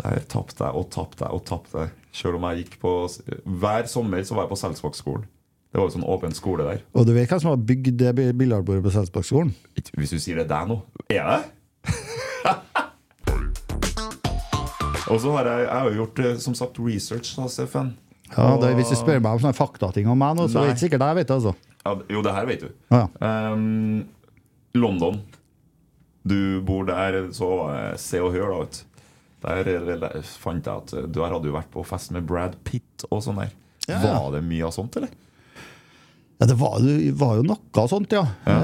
Der 0.00 0.24
tapte 0.28 0.64
jeg 0.64 0.76
og 0.76 0.88
tapte 0.92 1.24
jeg 1.24 1.36
og 1.36 1.44
tapte. 1.48 1.86
Selv 2.16 2.38
om 2.40 2.46
jeg 2.48 2.64
gikk 2.64 2.78
på 2.80 2.94
Hver 3.60 3.88
sommer 3.92 4.24
så 4.24 4.36
var 4.36 4.46
jeg 4.46 4.52
på 4.54 4.60
Selsvågskolen. 4.60 5.28
Det 5.76 5.82
var 5.82 5.90
jo 5.90 5.92
sånn 5.92 6.04
åpen 6.08 6.32
skole 6.32 6.64
der. 6.64 6.78
Og 6.96 7.04
du 7.04 7.10
vet 7.12 7.28
hvem 7.28 7.40
som 7.42 7.50
har 7.50 7.58
bygd 7.68 7.98
det 8.00 8.14
billardbordet 8.16 8.80
på 8.80 8.88
Selsbakkskolen? 8.94 9.50
Hvis 9.92 10.14
du 10.14 10.16
sier 10.16 10.38
det 10.40 10.46
deg 10.48 10.70
nå, 10.70 10.78
er 11.12 11.26
det? 11.28 11.42
Og 15.12 15.20
så 15.20 15.34
har 15.34 15.50
jeg, 15.50 15.66
jeg 15.66 15.74
har 15.74 15.90
jo 15.90 15.98
gjort 15.98 16.22
eh, 16.24 16.38
som 16.40 16.56
sagt 16.56 16.80
research, 16.80 17.34
da, 17.36 17.44
Steffen. 17.52 17.90
Ja, 18.30 18.46
det, 18.62 18.70
Hvis 18.78 18.88
du 18.94 18.96
spør 18.96 19.20
meg 19.20 19.36
om 19.36 19.42
sånne 19.42 19.58
faktating 19.58 20.08
om 20.08 20.16
meg 20.16 20.32
nå, 20.38 20.46
så 20.48 20.62
er 20.62 20.70
det 20.70 20.78
ikke 20.78 20.84
sikkert 20.86 21.04
jeg 21.10 21.18
vet 21.20 21.28
det. 21.28 21.36
altså. 21.36 21.52
ja, 21.84 21.92
Jo, 22.16 22.24
det 22.24 22.34
her 22.38 22.48
vet 22.48 22.64
du. 22.64 22.72
Ah, 22.88 23.04
ja. 23.04 23.52
um, 23.52 24.00
London. 24.80 25.20
Du 26.24 26.38
bor 26.64 26.88
der, 26.88 27.20
så 27.36 27.52
Se 28.00 28.24
og 28.24 28.32
Hør, 28.32 28.48
da. 28.48 28.64
vet. 28.64 28.80
Der 29.44 29.60
der 29.92 30.24
fant 30.40 30.64
jeg 30.64 30.72
at 30.72 30.96
eh, 30.96 31.04
du 31.04 31.20
hadde 31.20 31.52
jo 31.52 31.58
vært 31.60 31.68
på 31.76 31.84
fest 31.84 32.16
med 32.16 32.24
Brad 32.32 32.56
Pitt 32.64 33.04
og 33.12 33.20
sånn 33.28 33.44
der. 33.44 33.52
Ja. 33.92 34.00
Var 34.08 34.40
det 34.40 34.44
mye 34.48 34.64
av 34.72 34.74
sånt, 34.80 34.96
eller? 34.96 35.12
Ja, 36.36 36.46
det 36.50 36.56
var, 36.60 36.74
det 36.84 37.14
var 37.16 37.36
jo 37.38 37.44
noe 37.48 37.84
sånt, 37.88 38.12
ja. 38.12 38.26
ja 38.44 38.56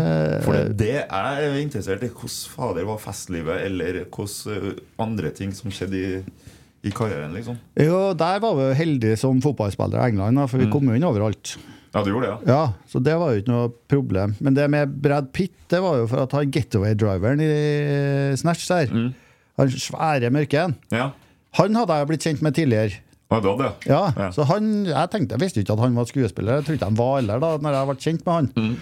For 0.45 0.53
det, 0.53 0.77
det 0.77 0.89
jeg 0.93 1.07
er 1.09 1.55
interessert 1.63 2.03
i. 2.05 2.11
Hvordan 2.13 2.51
fader 2.53 2.85
var 2.85 2.99
festlivet, 3.01 3.63
eller 3.65 4.03
hvordan 4.13 4.73
eh, 4.73 4.81
andre 5.01 5.31
ting 5.33 5.55
som 5.57 5.73
skjedde 5.73 5.97
i, 5.97 6.11
i 6.85 6.93
karrieren, 6.93 7.33
liksom. 7.33 7.57
Jo, 7.81 8.11
der 8.19 8.43
var 8.45 8.59
vi 8.59 8.67
heldige 8.77 9.17
som 9.17 9.41
fotballspillere 9.41 10.05
i 10.05 10.13
England, 10.13 10.43
for 10.51 10.59
vi 10.61 10.67
Mm. 10.69 10.73
kom 10.75 10.91
jo 10.91 10.99
inn 10.99 11.09
overalt. 11.09 11.55
Ja, 11.95 12.03
du 12.05 12.11
gjorde 12.13 12.27
det, 12.29 12.35
ja? 12.49 12.53
Ja, 12.53 12.73
Så 12.89 13.01
det 13.05 13.15
var 13.21 13.33
jo 13.33 13.41
ikke 13.41 13.53
noe 13.53 13.73
problem. 13.89 14.35
Men 14.41 14.55
det 14.57 14.69
med 14.71 14.93
Brad 15.05 15.33
Pitt, 15.33 15.53
det 15.69 15.81
var 15.81 15.97
jo 16.01 16.07
for 16.09 16.23
at 16.27 16.33
han 16.33 16.51
getaway-driveren 16.53 17.41
i 17.41 18.37
Snatch 18.37 18.69
der, 18.69 18.87
Mm. 18.93 19.15
han 19.59 19.69
svære 19.69 20.31
mørken, 20.33 20.77
Ja, 20.93 21.11
han 21.57 21.75
hadde 21.75 21.97
jeg 21.99 22.09
blitt 22.09 22.25
kjent 22.29 22.43
med 22.43 22.55
tidligere. 22.55 23.01
Ja 23.33 23.38
hadde 23.40 23.55
det? 23.62 23.73
Ja, 23.90 24.03
Ja. 24.16 24.31
så 24.37 24.45
han, 24.51 24.85
Jeg 24.87 25.11
tenkte, 25.11 25.37
jeg 25.38 25.40
visste 25.47 25.61
ikke 25.64 25.73
at 25.79 25.83
han 25.87 25.97
var 25.97 26.05
skuespiller, 26.11 26.59
jeg 26.61 26.64
trodde 26.68 26.79
ikke 26.81 26.90
han 26.92 27.01
var 27.01 27.14
heller 27.21 27.40
da 27.42 27.51
når 27.59 27.79
jeg 27.79 27.88
ble 27.90 27.97
kjent 28.07 28.27
med 28.29 28.35
han. 28.35 28.53
Mm. 28.57 28.77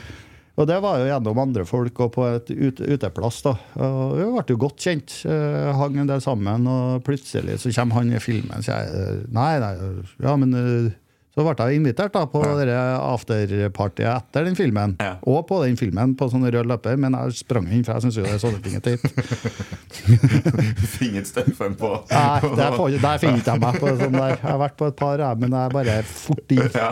Og 0.61 0.67
det 0.69 0.77
var 0.83 0.99
jo 1.01 1.07
gjennom 1.09 1.39
andre 1.41 1.65
folk 1.65 2.01
og 2.05 2.11
på 2.13 2.25
et 2.29 2.51
ut, 2.53 2.81
uteplass. 2.85 3.39
da. 3.47 3.55
Og 3.81 4.17
vi 4.19 4.25
ble 4.35 4.43
jo 4.51 4.57
godt 4.61 4.83
kjent. 4.83 5.15
Uh, 5.25 5.71
hang 5.79 5.97
en 6.03 6.11
del 6.11 6.21
sammen, 6.21 6.67
og 6.69 7.05
plutselig 7.07 7.55
så 7.63 7.73
kommer 7.79 8.01
han 8.03 8.11
i 8.13 8.21
filmen. 8.21 8.61
Så 8.67 8.75
jeg 8.75 9.23
Nei, 9.33 9.55
nei, 9.63 9.71
ja, 10.21 10.35
men 10.37 10.53
eh, 10.59 10.91
Så 11.31 11.45
ble 11.47 11.55
jeg 11.55 11.79
invitert 11.79 12.11
da 12.11 12.25
på 12.27 12.41
ja. 12.43 12.81
afterpartyet 13.13 14.09
etter 14.11 14.49
den 14.49 14.57
filmen. 14.59 14.97
Ja. 14.99 15.13
Og 15.31 15.45
på 15.47 15.61
den 15.63 15.77
filmen 15.79 16.17
på 16.19 16.27
sånn 16.33 16.43
rød 16.43 16.67
løper, 16.67 16.99
men 16.99 17.15
jeg 17.15 17.37
sprang 17.39 17.69
inn, 17.71 17.85
for 17.87 17.95
jeg 17.95 18.07
syns 18.07 18.19
jo 18.19 18.25
det 18.27 18.33
er 18.35 18.41
sånne 18.43 18.59
ting 18.65 18.75
er 18.75 18.83
teit. 18.83 19.05
Finget 20.97 21.31
Steffen 21.31 21.77
på 21.79 21.93
Nei, 22.11 22.41
der, 22.59 22.75
der 23.05 23.23
jeg 23.23 23.63
meg 23.63 23.79
på 23.79 23.93
sånn 24.01 24.19
der. 24.19 24.35
Jeg 24.35 24.43
har 24.43 24.59
vært 24.65 24.77
på 24.81 24.91
et 24.91 24.99
par, 24.99 25.23
men 25.39 25.55
jeg 25.55 25.71
er 25.71 25.77
bare 25.79 25.97
fort 26.11 26.57
inn. 26.57 26.67
Ja. 26.75 26.91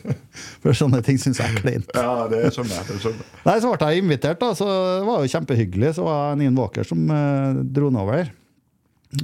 For 0.64 0.76
sånne 0.76 1.02
ting 1.04 1.20
syns 1.20 1.42
jeg 1.42 1.52
er 1.52 1.60
kleint. 1.60 1.92
ja, 1.92 2.16
det 2.32 2.42
skjønner 2.56 2.78
jeg. 2.78 2.88
Det 2.88 2.96
er 2.96 3.04
sånn. 3.04 3.22
Nei, 3.44 3.58
Så 3.60 3.74
ble 3.74 3.92
jeg 3.92 4.06
invitert, 4.06 4.40
da, 4.40 4.50
så 4.56 4.72
det 4.72 5.06
var 5.10 5.20
jo 5.20 5.32
kjempehyggelig. 5.36 5.94
Så 6.00 6.08
var 6.08 6.32
det 6.32 6.42
Nien 6.46 6.56
Walker 6.56 6.88
som 6.88 7.04
eh, 7.12 7.62
dro 7.76 7.92
den 7.92 8.00
over. 8.00 8.32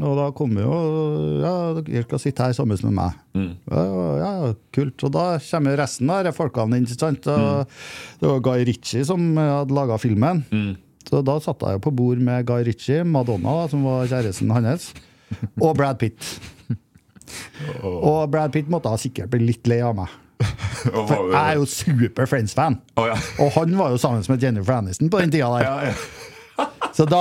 Og 0.00 0.14
da 0.16 0.28
kommer 0.36 0.62
jo 0.64 0.76
Ja, 1.42 1.54
dere 1.82 2.04
skal 2.06 2.22
sitte 2.22 2.46
her 2.46 2.54
sammen 2.56 2.78
med 2.86 2.94
meg. 2.96 3.18
Ja, 3.68 3.82
ja, 3.82 4.06
ja, 4.22 4.52
kult. 4.74 5.02
Og 5.04 5.12
da 5.12 5.26
kommer 5.42 5.76
resten 5.80 6.10
av 6.12 6.30
folkene 6.36 6.78
inn. 6.80 6.86
ikke 6.86 7.00
sant? 7.02 7.26
Og 7.28 7.66
Det 8.20 8.30
var 8.30 8.40
Guy 8.46 8.64
Ritchie 8.70 9.04
som 9.08 9.36
hadde 9.36 9.74
laga 9.76 9.98
filmen. 10.00 10.44
Så 11.08 11.20
da 11.26 11.36
satt 11.42 11.60
jeg 11.66 11.76
jo 11.76 11.84
på 11.88 11.94
bord 11.98 12.18
med 12.22 12.46
Guy 12.46 12.62
Ritchie, 12.68 13.02
Madonna, 13.04 13.66
som 13.68 13.82
var 13.84 14.06
kjæresten 14.06 14.52
hans, 14.54 14.92
og 15.60 15.76
Brad 15.76 15.98
Pitt. 15.98 16.22
Og 17.82 18.30
Brad 18.30 18.52
Pitt 18.54 18.68
måtte 18.70 18.90
ha 18.92 18.98
sikkert 19.00 19.30
bli 19.32 19.46
litt 19.50 19.66
lei 19.70 19.80
av 19.84 19.96
meg. 19.98 20.08
For 20.82 21.28
jeg 21.30 21.38
er 21.38 21.58
jo 21.60 21.66
super 21.70 22.26
Friends-fan. 22.26 22.80
Oh, 22.98 23.06
ja. 23.06 23.14
Og 23.42 23.52
han 23.58 23.76
var 23.78 23.92
jo 23.94 24.00
sammen 24.02 24.24
med 24.28 24.42
Jennifer 24.42 24.74
Aniston 24.80 25.10
på 25.12 25.20
den 25.22 25.30
tida 25.34 25.50
der. 25.54 25.66
Ja, 25.66 25.90
ja. 25.90 25.94
Så, 26.92 27.06
da, 27.08 27.20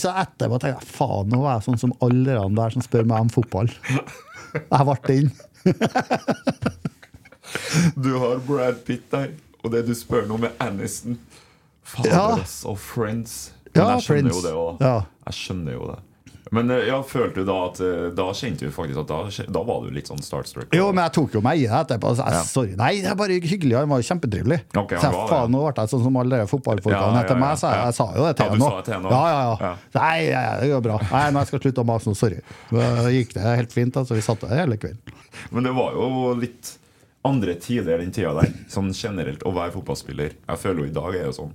så 0.00 0.12
etterpå 0.22 0.58
tenkte 0.62 0.80
jeg 0.86 0.88
faen, 0.96 1.28
nå 1.32 1.42
er 1.44 1.58
jeg 1.58 1.66
sånn 1.66 1.80
som 1.82 1.92
alle 2.04 2.36
de 2.38 2.56
der 2.56 2.70
som 2.76 2.84
spør 2.84 3.04
meg 3.10 3.26
om 3.26 3.32
fotball. 3.32 3.68
Jeg 4.52 4.86
ble 4.88 4.96
den. 5.08 5.32
Du 7.96 8.10
har 8.18 8.40
Brad 8.46 8.82
Pitt 8.86 9.10
der, 9.12 9.32
og 9.62 9.72
det 9.74 9.84
du 9.88 9.92
spør 9.96 10.26
nå 10.28 10.38
med 10.42 10.56
Aniston 10.62 11.18
Fader, 11.84 12.10
Ja. 12.12 12.26
Og 12.70 12.78
Friends. 12.78 13.52
Men 13.74 13.82
Ja, 13.82 13.88
jeg 13.94 14.02
skjønner 14.04 14.30
Friends. 14.30 14.36
jo 14.36 14.42
det 14.46 14.52
òg. 14.52 14.80
Ja. 14.84 14.94
Jeg 15.26 15.34
skjønner 15.38 15.72
jo 15.76 15.86
det. 15.92 15.98
Men 16.50 16.70
eh, 16.74 16.88
ja, 16.88 16.98
følte 17.06 17.40
du 17.42 17.46
da 17.48 17.54
at 17.68 17.78
eh, 17.80 18.08
Da 18.18 18.24
kjente 18.34 18.66
du 18.66 18.72
faktisk 18.74 18.98
at 19.04 19.08
da, 19.12 19.46
da 19.54 19.62
var 19.68 19.84
du 19.84 19.92
litt 19.94 20.08
sånn 20.10 20.20
startstruck? 20.24 20.72
Jo, 20.74 20.88
men 20.90 21.04
jeg 21.06 21.14
tok 21.14 21.36
jo 21.38 21.42
meg 21.44 21.62
i 21.62 21.68
det 21.68 21.76
etterpå. 21.78 22.10
Så 22.18 22.26
jeg, 22.26 22.34
Ja. 22.34 22.42
Sorry. 22.50 22.74
Nei, 22.80 22.90
det 23.04 23.12
er 23.12 23.18
bare 23.20 23.38
hyggelig. 23.38 23.76
Han 23.78 23.92
var 23.92 24.02
jo 24.02 24.08
kjempetrivelig. 24.10 24.58
Okay, 24.74 24.98
så 24.98 25.06
jeg, 25.08 25.16
var 25.16 25.30
faen, 25.30 25.54
nå 25.54 25.62
ble 25.62 25.72
jeg 25.84 25.92
sånn 25.94 26.04
som 26.08 26.18
alle 26.24 26.42
de 26.42 26.50
fotballfolkene 26.50 27.14
Ja, 27.14 27.22
etter 27.22 27.40
meg. 27.40 27.56
Så 27.62 27.70
jeg, 27.70 27.86
jeg 27.86 27.98
sa 28.00 28.08
jo 28.18 28.26
det 28.26 28.34
til 28.40 28.44
Ja, 28.44 28.50
ham 28.50 29.06
nå. 29.06 29.14
Ja, 29.14 29.22
ja, 29.30 29.40
ja. 29.46 29.56
Ja. 29.62 29.72
Nei, 30.00 30.18
det 30.64 30.70
går 30.74 30.84
bra. 30.90 30.98
Nei, 31.14 31.24
nå 31.36 31.46
skal 31.46 31.58
jeg 31.60 31.66
slutte 31.68 31.84
å 31.86 31.88
mase 31.92 32.10
nå. 32.10 32.18
Sorry. 32.18 32.42
Da 32.74 33.10
gikk 33.14 33.34
det 33.38 33.46
helt 33.46 33.72
fint. 33.78 33.96
altså 34.02 34.18
Vi 34.18 34.24
satt 34.26 34.44
der 34.44 34.56
hele 34.64 34.80
kvelden. 34.82 35.18
Men 35.54 35.68
det 35.70 35.72
var 35.78 35.94
jo 35.96 36.32
litt 36.42 36.74
andre 37.24 37.54
tider 37.62 38.02
den 38.02 38.10
tida 38.14 38.34
der. 38.40 38.50
Sånn 38.72 38.90
generelt 38.96 39.44
å 39.46 39.54
være 39.54 39.76
fotballspiller. 39.78 40.34
Jeg 40.48 40.58
føler 40.66 40.84
jo 40.84 40.90
i 40.90 40.96
dag 40.96 41.14
er 41.20 41.28
jo 41.30 41.36
sånn 41.38 41.52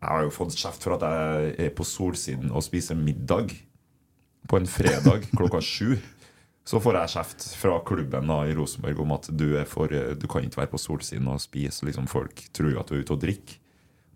Jeg 0.00 0.08
har 0.08 0.24
jo 0.24 0.32
fått 0.32 0.56
kjeft 0.56 0.86
for 0.86 0.96
at 0.96 1.04
jeg 1.04 1.50
er 1.66 1.74
på 1.76 1.84
Solsiden 1.84 2.52
og 2.54 2.64
spiser 2.64 2.96
middag 2.96 3.52
på 4.48 4.56
en 4.56 4.68
fredag 4.68 5.26
klokka 5.36 5.60
sju. 5.64 5.98
Så 6.64 6.80
får 6.80 6.96
jeg 7.00 7.12
kjeft 7.14 7.46
fra 7.58 7.78
klubben 7.84 8.30
da 8.30 8.42
i 8.48 8.54
Rosenborg 8.56 9.00
om 9.02 9.12
at 9.16 9.28
du, 9.36 9.48
er 9.58 9.66
for, 9.68 9.90
du 9.90 10.26
kan 10.30 10.44
ikke 10.46 10.62
være 10.62 10.72
på 10.72 10.80
Solsiden 10.80 11.28
og 11.28 11.42
spise. 11.42 11.84
Liksom 11.88 12.08
Folk 12.10 12.46
tror 12.56 12.72
jo 12.72 12.80
at 12.80 12.88
du 12.88 12.96
er 12.96 13.04
ute 13.04 13.16
og 13.16 13.24
drikker. 13.24 13.58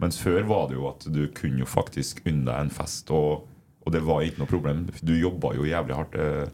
Mens 0.03 0.19
før 0.19 0.43
var 0.49 0.69
det 0.71 0.79
jo 0.79 0.89
at 0.89 1.05
du 1.07 1.27
kunne 1.37 1.63
jo 1.63 1.69
faktisk 1.71 2.25
unne 2.27 2.49
deg 2.49 2.65
en 2.65 2.73
fest, 2.75 3.13
og, 3.15 3.45
og 3.85 3.95
det 3.95 4.01
var 4.03 4.25
ikke 4.25 4.43
noe 4.43 4.51
problem. 4.51 4.81
Du 5.07 5.13
jobba 5.15 5.53
jo 5.55 5.69
jævlig 5.69 5.95
hardt 5.95 6.17
eh, 6.19 6.49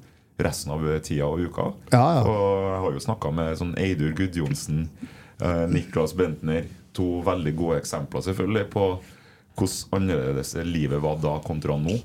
resten 0.45 0.75
av 0.75 0.85
tida 1.07 1.29
og 1.29 1.41
uka. 1.47 1.71
Ja, 1.95 2.03
ja. 2.19 2.27
Og 2.27 2.67
jeg 2.67 2.83
har 2.85 2.99
jo 2.99 3.05
snakka 3.07 3.33
med 3.39 3.57
sånn 3.61 3.73
Eidur 3.81 4.13
Gudjonsen, 4.19 4.85
eh, 5.39 5.65
Niklas 5.73 6.15
Bentner. 6.19 6.69
To 6.99 7.23
veldig 7.25 7.55
gode 7.57 7.81
eksempler 7.81 8.25
selvfølgelig 8.27 8.67
på 8.75 8.85
hvordan 9.61 10.01
annerledes 10.01 10.57
livet 10.67 11.03
var 11.05 11.21
da 11.23 11.37
kontra 11.45 11.77
nå. 11.81 12.01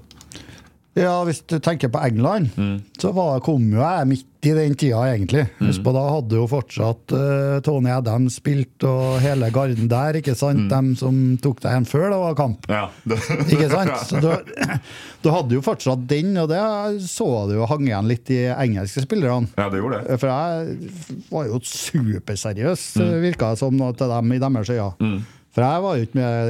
Ja, 0.96 1.18
hvis 1.28 1.42
du 1.44 1.58
tenker 1.60 1.90
på 1.92 2.00
England, 2.08 2.54
så 3.02 3.10
var, 3.12 3.42
kom 3.44 3.66
jo 3.68 3.82
jeg 3.82 4.08
midt 4.08 4.48
i 4.48 4.54
den 4.56 4.78
tida, 4.80 5.02
egentlig. 5.12 5.42
Husk 5.60 5.82
på, 5.84 5.92
Da 5.92 6.04
hadde 6.08 6.38
jo 6.40 6.46
fortsatt 6.48 7.12
uh, 7.12 7.58
Tony 7.66 7.92
Adams 7.92 8.38
spilt, 8.40 8.80
og 8.88 9.18
hele 9.20 9.50
garden 9.52 9.90
der, 9.92 10.22
ikke 10.22 10.38
sant? 10.40 10.70
Dem 10.72 10.94
som 10.96 11.18
tok 11.44 11.60
deg 11.66 11.74
igjen 11.74 11.90
før 11.90 12.06
det 12.14 12.22
var 12.22 12.38
kamp. 12.40 12.70
Ja, 12.72 12.86
Ikke 13.52 13.68
sant? 13.74 13.92
Så 14.08 14.22
du, 14.24 15.30
hadde 15.34 15.58
jo 15.58 15.66
fortsatt 15.66 16.08
den, 16.08 16.32
og 16.40 16.48
det 16.54 16.64
så 17.12 17.28
du 17.50 17.58
jo 17.58 17.68
hang 17.68 17.90
igjen 17.90 18.08
litt 18.14 18.32
i 18.32 18.46
engelske 18.56 19.04
spillerne. 19.04 19.52
ja, 19.60 19.68
det 19.74 19.84
gjorde 19.84 20.00
det. 20.06 20.20
For 20.24 20.32
jeg 20.32 21.26
var 21.28 21.52
jo 21.52 21.60
superseriøs, 21.76 22.88
virka 23.26 23.52
det 23.52 23.66
som 23.66 23.84
til 24.00 24.16
dem 24.16 24.32
i 24.32 24.40
deres 24.48 24.72
øyne. 24.72 25.18
For 25.56 25.64
jeg 25.64 25.84
var 25.86 25.96
jo 26.00 26.06
ikke 26.08 26.20
med 26.20 26.50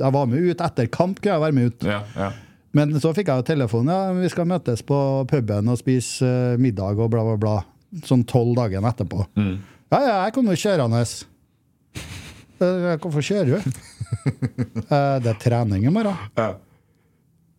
Jeg 0.00 0.12
var 0.16 0.28
med 0.30 0.46
ut 0.48 0.62
etter 0.64 0.86
kamp, 0.92 1.18
kunne 1.20 1.34
jeg 1.36 1.42
være 1.44 1.56
med 1.58 1.72
ut. 1.72 1.84
Ja, 1.90 1.98
ja. 2.16 2.30
Men 2.72 2.94
så 3.02 3.10
fikk 3.16 3.28
jeg 3.28 3.42
jo 3.42 3.46
telefon, 3.48 3.88
ja, 3.90 4.12
vi 4.14 4.28
skal 4.30 4.46
møtes 4.46 4.80
på 4.86 4.96
puben 5.28 5.68
og 5.72 5.78
spise 5.80 6.24
eh, 6.24 6.56
middag 6.62 7.00
og 7.02 7.10
bla, 7.12 7.24
bla, 7.26 7.36
bla. 7.42 7.56
Sånn 8.06 8.22
tolv 8.30 8.54
dager 8.56 8.84
etterpå. 8.86 9.24
Ja, 9.90 9.98
ja, 9.98 10.16
jeg 10.28 10.34
kommer 10.36 10.54
kjørende. 10.54 11.00
Eh, 12.60 12.96
Hvorfor 13.02 13.24
kjører 13.24 13.56
du? 13.56 13.56
«Eh, 14.90 15.16
det 15.22 15.30
er 15.30 15.38
trening 15.42 15.84
i 15.86 15.92
morgen. 15.92 16.16
ja. 16.38 16.52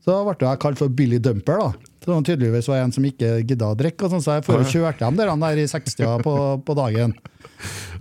Så 0.02 0.16
ble 0.26 0.34
jeg 0.42 0.60
kalt 0.64 0.80
for 0.82 0.90
Billy 0.98 1.20
Dumper, 1.22 1.60
da. 1.62 1.91
Som 2.02 2.24
tydeligvis 2.26 2.68
var 2.68 2.82
en 2.82 2.92
som 2.96 3.06
ikke 3.06 3.44
gidda 3.46 3.68
å 3.72 3.78
drikke, 3.78 4.08
og 4.08 4.12
sånn, 4.16 4.24
så 4.26 4.38
jeg 4.40 4.46
får 4.48 4.64
og 4.64 4.70
kjørte 4.72 5.04
dem 5.06 5.20
der, 5.20 5.30
der 5.44 5.60
i 5.62 5.66
60-a 5.70 6.16
på, 6.26 6.34
på 6.66 6.76
dagen. 6.80 7.14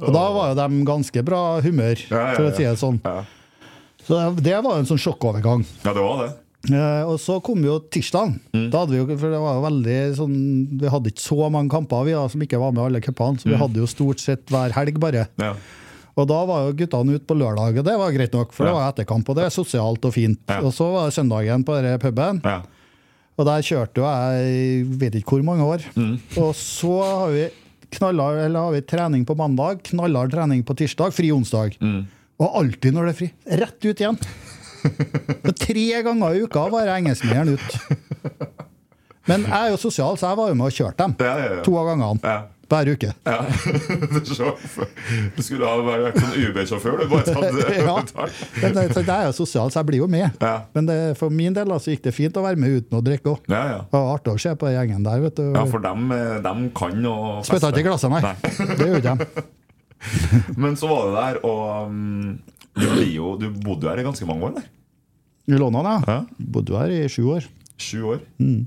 Og 0.00 0.08
da 0.14 0.22
var 0.32 0.52
jo 0.52 0.54
de 0.56 0.84
ganske 0.88 1.22
bra 1.26 1.40
humør, 1.60 2.00
for 2.08 2.46
å 2.48 2.54
si 2.56 2.64
det 2.64 2.78
sånn. 2.80 3.00
Så 4.06 4.16
det- 4.16 4.42
det 4.46 4.54
var 4.64 4.72
jo 4.78 4.78
en 4.80 4.86
sånn 4.88 5.02
sjokkovergang. 5.04 5.66
ja, 5.84 5.92
det 5.92 6.00
var 6.02 6.22
det. 6.24 6.30
Eh, 6.72 7.02
og 7.08 7.18
så 7.20 7.42
kom 7.42 7.62
jo 7.64 7.78
tirsdagen. 7.92 8.38
Da 8.70 8.80
hadde 8.84 8.90
vi 8.92 8.98
jo, 9.00 9.06
for 9.16 9.30
det 9.32 9.38
var 9.40 9.54
jo 9.56 9.62
veldig 9.64 10.16
sånn 10.16 10.80
Vi 10.80 10.88
hadde 10.92 11.08
ikke 11.08 11.24
så 11.24 11.50
mange 11.50 11.70
kamper 11.72 12.04
vi 12.04 12.12
da, 12.12 12.26
som 12.28 12.40
ikke 12.40 12.58
var 12.60 12.72
med 12.72 12.84
alle 12.84 13.00
cupene, 13.00 13.38
så 13.40 13.48
vi 13.48 13.56
hadde 13.56 13.76
jo 13.80 13.86
stort 13.86 14.20
sett 14.20 14.44
hver 14.46 14.70
helg 14.72 14.98
bare. 15.00 15.28
Ja. 15.40 15.54
Og 16.18 16.26
da 16.28 16.44
var 16.44 16.66
jo 16.66 16.74
guttene 16.76 17.14
ute 17.16 17.24
på 17.26 17.36
lørdag, 17.36 17.78
og 17.78 17.84
det 17.84 17.96
var 17.96 18.12
greit 18.12 18.32
nok, 18.32 18.52
for 18.52 18.64
det 18.66 18.74
var 18.74 18.92
etterkamp, 18.92 19.28
og 19.28 19.36
det 19.36 19.44
er 19.44 19.50
sosialt 19.54 20.04
og 20.04 20.12
fint. 20.12 20.38
Ja. 20.48 20.60
Og 20.60 20.72
så 20.72 20.90
var 20.92 21.08
det 21.08 21.14
søndagen 21.16 21.64
på 21.64 21.76
denne 21.80 21.98
puben, 21.98 22.40
Ja. 22.44 22.62
Og 23.40 23.48
der 23.48 23.64
kjørte 23.64 24.02
jo 24.02 24.06
jeg 24.06 24.84
vet 25.00 25.16
ikke 25.20 25.38
hvor 25.38 25.46
mange 25.46 25.64
år. 25.64 25.84
Og 26.40 26.52
så 26.58 26.92
har 27.00 27.34
vi 27.34 27.46
knallhard, 27.96 28.38
eller 28.44 28.68
har 28.68 28.74
vi 28.76 28.82
trening 28.86 29.24
på 29.26 29.34
mandag, 29.38 29.80
knallhard 29.88 30.30
trening 30.34 30.62
på 30.66 30.76
tirsdag, 30.78 31.14
fri 31.16 31.32
onsdag. 31.34 31.78
Og 32.40 32.54
alltid 32.62 32.94
når 32.96 33.08
det 33.08 33.12
er 33.14 33.18
fri. 33.18 33.30
Rett 33.64 33.88
ut 33.88 34.00
igjen. 34.04 34.20
Så 35.44 35.52
tre 35.60 35.86
ganger 36.06 36.36
i 36.38 36.44
uka 36.46 36.62
var 36.72 36.86
jeg 36.88 37.02
engelskmeieren 37.02 37.56
ut. 37.56 37.68
Men 39.28 39.44
jeg 39.44 39.58
er 39.58 39.74
jo 39.74 39.80
sosial, 39.82 40.16
så 40.18 40.30
jeg 40.30 40.38
var 40.40 40.48
jo 40.52 40.56
med 40.56 40.70
og 40.70 40.76
kjørte 40.78 41.04
dem. 41.04 41.16
Ja, 41.20 41.34
ja, 41.36 41.50
ja. 41.58 41.62
To 41.66 41.74
av 41.80 41.90
gangene. 41.90 42.38
Hver 42.70 42.86
uke. 42.94 43.10
Ja. 43.26 43.38
Du 45.36 45.42
skulle 45.42 45.66
ha 45.66 45.78
vært 45.82 46.18
sånn 46.20 46.36
UB-sjåfør, 46.38 47.00
du. 47.00 47.06
Bare 47.10 47.26
tatt 47.26 47.56
Ja. 47.80 47.96
Men 48.62 48.76
det, 48.76 48.84
det 48.94 49.14
er 49.14 49.26
jo 49.26 49.34
sosialt, 49.40 49.74
så 49.74 49.80
jeg 49.80 49.88
blir 49.90 50.02
jo 50.04 50.08
med. 50.10 50.36
Ja. 50.38 50.52
Men 50.76 50.86
det, 50.86 50.98
for 51.18 51.34
min 51.34 51.56
del 51.56 51.72
så 51.82 51.94
gikk 51.94 52.04
det 52.06 52.14
fint 52.14 52.36
å 52.38 52.44
være 52.44 52.60
med 52.60 52.78
uten 52.78 52.98
å 52.98 53.02
drikke 53.04 53.32
òg. 53.34 53.50
Ja, 53.50 53.62
ja. 53.72 53.80
Det 53.90 53.96
var 53.96 54.12
artig 54.14 54.34
å 54.36 54.42
se 54.44 54.54
på 54.60 54.70
gjengen 54.70 55.06
der. 55.06 55.22
vet 55.24 55.40
du. 55.40 55.46
ja, 55.56 55.64
for 55.70 55.82
dem, 55.82 56.06
eh, 56.14 56.36
dem 56.44 56.68
kan 56.76 57.06
å 57.10 57.16
Spytta 57.46 57.72
ikke 57.72 57.82
i 57.82 57.88
glasset, 57.88 58.14
nei. 58.14 58.34
Det 58.78 58.90
gjorde 58.92 59.14
de. 59.18 59.46
Men 60.56 60.76
så 60.80 60.88
var 60.90 61.08
det 61.08 61.14
der, 61.16 61.40
og 61.46 61.90
um, 61.90 62.36
du, 62.78 62.86
jo, 63.10 63.34
du 63.40 63.48
bodde 63.64 63.90
her 63.90 64.00
i 64.00 64.06
ganske 64.06 64.28
mange 64.28 64.46
år. 64.48 64.60
der 64.60 65.56
I 65.56 65.58
London, 65.60 65.90
ja. 65.90 65.98
Ja. 66.06 66.20
Bodde 66.54 66.78
her 66.78 66.94
i 66.94 67.02
sju 67.10 67.24
år. 67.34 67.48
Sju 67.80 67.98
år. 68.14 68.22
Mm. 68.40 68.62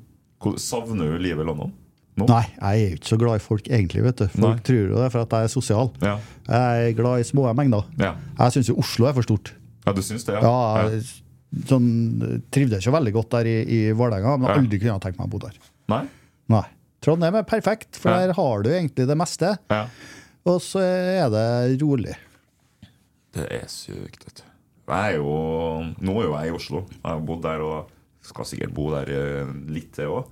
Savner 0.60 1.16
du 1.16 1.24
livet 1.24 1.46
i 1.46 1.48
London? 1.48 1.72
Nå? 2.16 2.28
Mm. 2.28 2.30
Nei, 2.30 2.44
jeg 2.54 2.84
er 2.92 2.96
ikke 2.98 3.10
så 3.10 3.18
glad 3.18 3.36
i 3.40 3.44
folk 3.44 3.68
egentlig. 3.74 4.04
vet 4.06 4.18
du. 4.22 4.28
Folk 4.28 4.60
Nei. 4.60 4.64
tror 4.68 4.82
jo 4.92 5.00
det 5.02 5.12
for 5.12 5.22
at 5.26 5.32
jeg 5.34 5.44
er 5.48 5.52
sosial. 5.54 5.92
Ja. 6.04 6.20
Jeg 6.48 6.90
er 6.92 6.96
glad 7.00 7.20
i 7.24 7.24
små 7.26 7.48
mengder. 7.58 7.88
Ja. 7.98 8.12
Jeg 8.38 8.54
syns 8.58 8.70
jo 8.70 8.76
Oslo 8.84 9.08
er 9.10 9.14
for 9.18 9.24
stort. 9.26 9.54
ja, 9.88 9.94
du 9.94 10.02
syns 10.06 10.24
det? 10.28 10.36
Ja, 10.42 10.54
jeg 10.92 11.02
sånn, 11.70 11.88
trivdes 12.54 12.84
ikke 12.86 12.94
veldig 13.00 13.14
godt 13.14 13.30
der 13.34 13.50
i, 13.50 13.56
i 13.66 13.80
Vålerenga, 13.98 14.38
men 14.38 14.50
Ja. 14.50 14.58
aldri 14.62 14.80
kunne 14.80 14.94
jeg 14.94 15.02
tenkt 15.08 15.20
meg 15.20 15.28
å 15.28 15.32
bo 15.34 15.40
der. 15.40 15.58
Nei? 15.90 16.04
Nei. 16.54 16.64
Trondheim 17.04 17.36
er 17.36 17.44
perfekt, 17.44 17.96
for 18.00 18.10
Ja. 18.14 18.20
der 18.28 18.34
har 18.38 18.62
du 18.64 18.70
egentlig 18.70 19.08
det 19.10 19.18
meste. 19.18 19.58
Ja. 19.70 19.88
Og 20.46 20.62
så 20.62 20.80
er 20.84 21.30
det 21.34 21.82
rolig. 21.82 22.16
Det 23.34 23.48
er 23.52 23.66
sykt, 23.68 24.24
vet 24.28 24.36
du. 24.44 24.44
Jeg 24.94 25.14
er 25.14 25.18
jo, 25.18 25.34
nå 26.04 26.14
er 26.20 26.26
jo 26.28 26.34
jeg 26.38 26.48
i 26.52 26.56
Oslo. 26.56 26.86
Jeg 26.92 27.02
har 27.10 27.20
bodd 27.26 27.42
der 27.42 27.62
og 27.64 27.90
skal 28.22 28.46
sikkert 28.46 28.74
bo 28.76 28.90
der 28.92 29.10
eh, 29.10 29.52
litt 29.72 29.94
til 29.96 30.12
òg. 30.20 30.28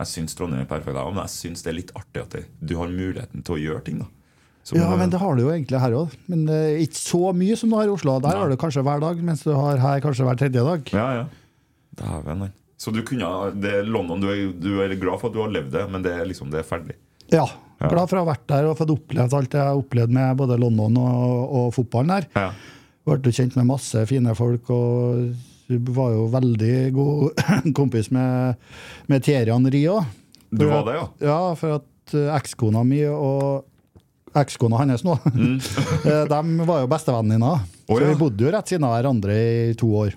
Jeg 0.00 0.08
syns 0.08 0.34
Trondheim 0.38 0.64
er 0.64 0.70
perfekt, 0.70 0.96
men 0.96 1.22
jeg 1.22 1.34
syns 1.34 1.64
det 1.64 1.70
er 1.72 1.78
litt 1.78 1.92
artig 1.98 2.22
at 2.22 2.34
det, 2.36 2.42
du 2.64 2.74
har 2.78 2.90
muligheten 2.90 3.44
til 3.44 3.58
å 3.58 3.60
gjøre 3.60 3.84
ting. 3.86 4.00
da 4.00 4.08
Som, 4.64 4.80
Ja, 4.80 4.88
men 4.96 5.12
det 5.12 5.20
har 5.20 5.36
du 5.36 5.44
jo 5.44 5.52
egentlig 5.52 5.82
her 5.82 5.98
òg. 5.98 6.16
Men 6.32 6.46
uh, 6.48 6.80
ikke 6.80 7.00
så 7.00 7.34
mye 7.36 7.58
som 7.60 7.72
du 7.72 7.76
har 7.76 7.90
i 7.90 7.92
Oslo. 7.92 8.16
Der 8.24 8.32
Nei. 8.32 8.40
har 8.40 8.52
du 8.52 8.58
kanskje 8.60 8.84
hver 8.86 9.04
dag, 9.04 9.20
mens 9.22 9.44
du 9.44 9.52
har 9.52 9.82
her 9.82 10.02
kanskje 10.04 10.26
hver 10.26 10.40
tredje 10.40 10.64
dag. 10.64 10.94
Ja, 10.96 11.06
ja. 11.20 11.28
Dæven. 12.00 12.48
Så 12.80 12.90
du 12.90 13.02
kunne 13.06 13.28
det 13.62 13.76
er 13.82 13.86
London, 13.86 14.22
du 14.22 14.30
er, 14.32 14.46
du 14.58 14.72
er 14.82 14.96
glad 14.98 15.20
for 15.20 15.28
at 15.28 15.36
du 15.36 15.42
har 15.44 15.52
levd 15.52 15.70
det, 15.76 15.84
men 15.92 16.02
det 16.02 16.16
er 16.16 16.26
liksom 16.26 16.50
det 16.50 16.62
er 16.62 16.66
ferdig? 16.66 16.96
Ja. 17.30 17.46
Ja. 17.82 17.90
Glad 17.90 18.08
for 18.10 18.18
å 18.18 18.22
ha 18.24 18.30
vært 18.32 18.44
der 18.50 18.68
og 18.70 18.76
fått 18.78 18.92
opplevd 18.94 19.34
alt 19.34 19.54
jeg 19.56 19.66
har 19.66 19.78
opplevd 19.78 20.12
med 20.14 20.36
både 20.38 20.58
London 20.60 20.98
og, 21.02 21.54
og 21.58 21.72
fotballen 21.74 22.14
her. 22.14 22.28
Ja. 22.38 22.50
Ble 23.06 23.32
kjent 23.34 23.56
med 23.58 23.66
masse 23.66 24.04
fine 24.06 24.34
folk 24.38 24.70
og 24.70 25.32
var 25.68 26.12
jo 26.14 26.26
veldig 26.32 26.76
god 26.96 27.42
kompis 27.78 28.10
med, 28.14 28.56
med 29.08 29.26
Henry 29.26 29.84
òg. 29.88 30.04
Du 30.52 30.66
var 30.68 30.84
det, 30.84 30.94
ja? 30.98 31.04
Ja, 31.24 31.38
for 31.56 31.78
at 31.80 32.14
eh, 32.14 32.28
ekskona 32.36 32.82
mi 32.84 33.00
og 33.08 33.64
ekskona 34.36 34.78
hans 34.80 35.04
nå, 35.04 35.18
mm. 35.28 35.56
de 36.32 36.66
var 36.68 36.84
jo 36.84 36.88
bestevennene. 36.88 37.52
ja. 37.52 37.58
så 37.88 38.04
vi 38.04 38.14
bodde 38.20 38.46
jo 38.46 38.52
rett 38.52 38.68
siden 38.68 38.86
av 38.88 38.94
hverandre 38.96 39.36
i 39.36 39.74
to 39.78 39.90
år. 40.04 40.14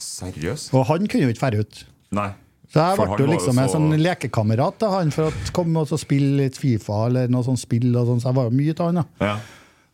Seriøst? 0.00 0.72
Og 0.76 0.86
han 0.88 1.06
kunne 1.08 1.28
jo 1.28 1.34
ikke 1.34 1.50
dra 1.52 1.64
ut. 1.64 1.84
Nei. 2.14 2.30
Så 2.74 2.82
jeg 2.82 2.98
ble 2.98 3.18
jo 3.22 3.26
liksom 3.30 3.58
en 3.60 3.68
så- 3.68 3.76
sånn 3.76 4.00
lekekamerat 4.02 4.78
til 4.80 4.90
han 4.90 5.10
for 5.14 5.28
å 5.30 5.52
komme 5.54 5.84
og 5.84 6.00
spille 6.00 6.40
litt 6.42 6.56
Fifa 6.58 7.06
eller 7.06 7.28
noe 7.30 7.44
sånt 7.46 7.60
spill. 7.60 7.94
og 7.96 8.08
sånn, 8.08 8.20
så 8.20 8.32
jeg 8.32 8.34
var 8.40 8.48
jo 8.50 8.56
mye 8.56 8.74
til 8.74 8.84
han. 8.86 8.94
da. 8.94 9.04
Ja. 9.20 9.36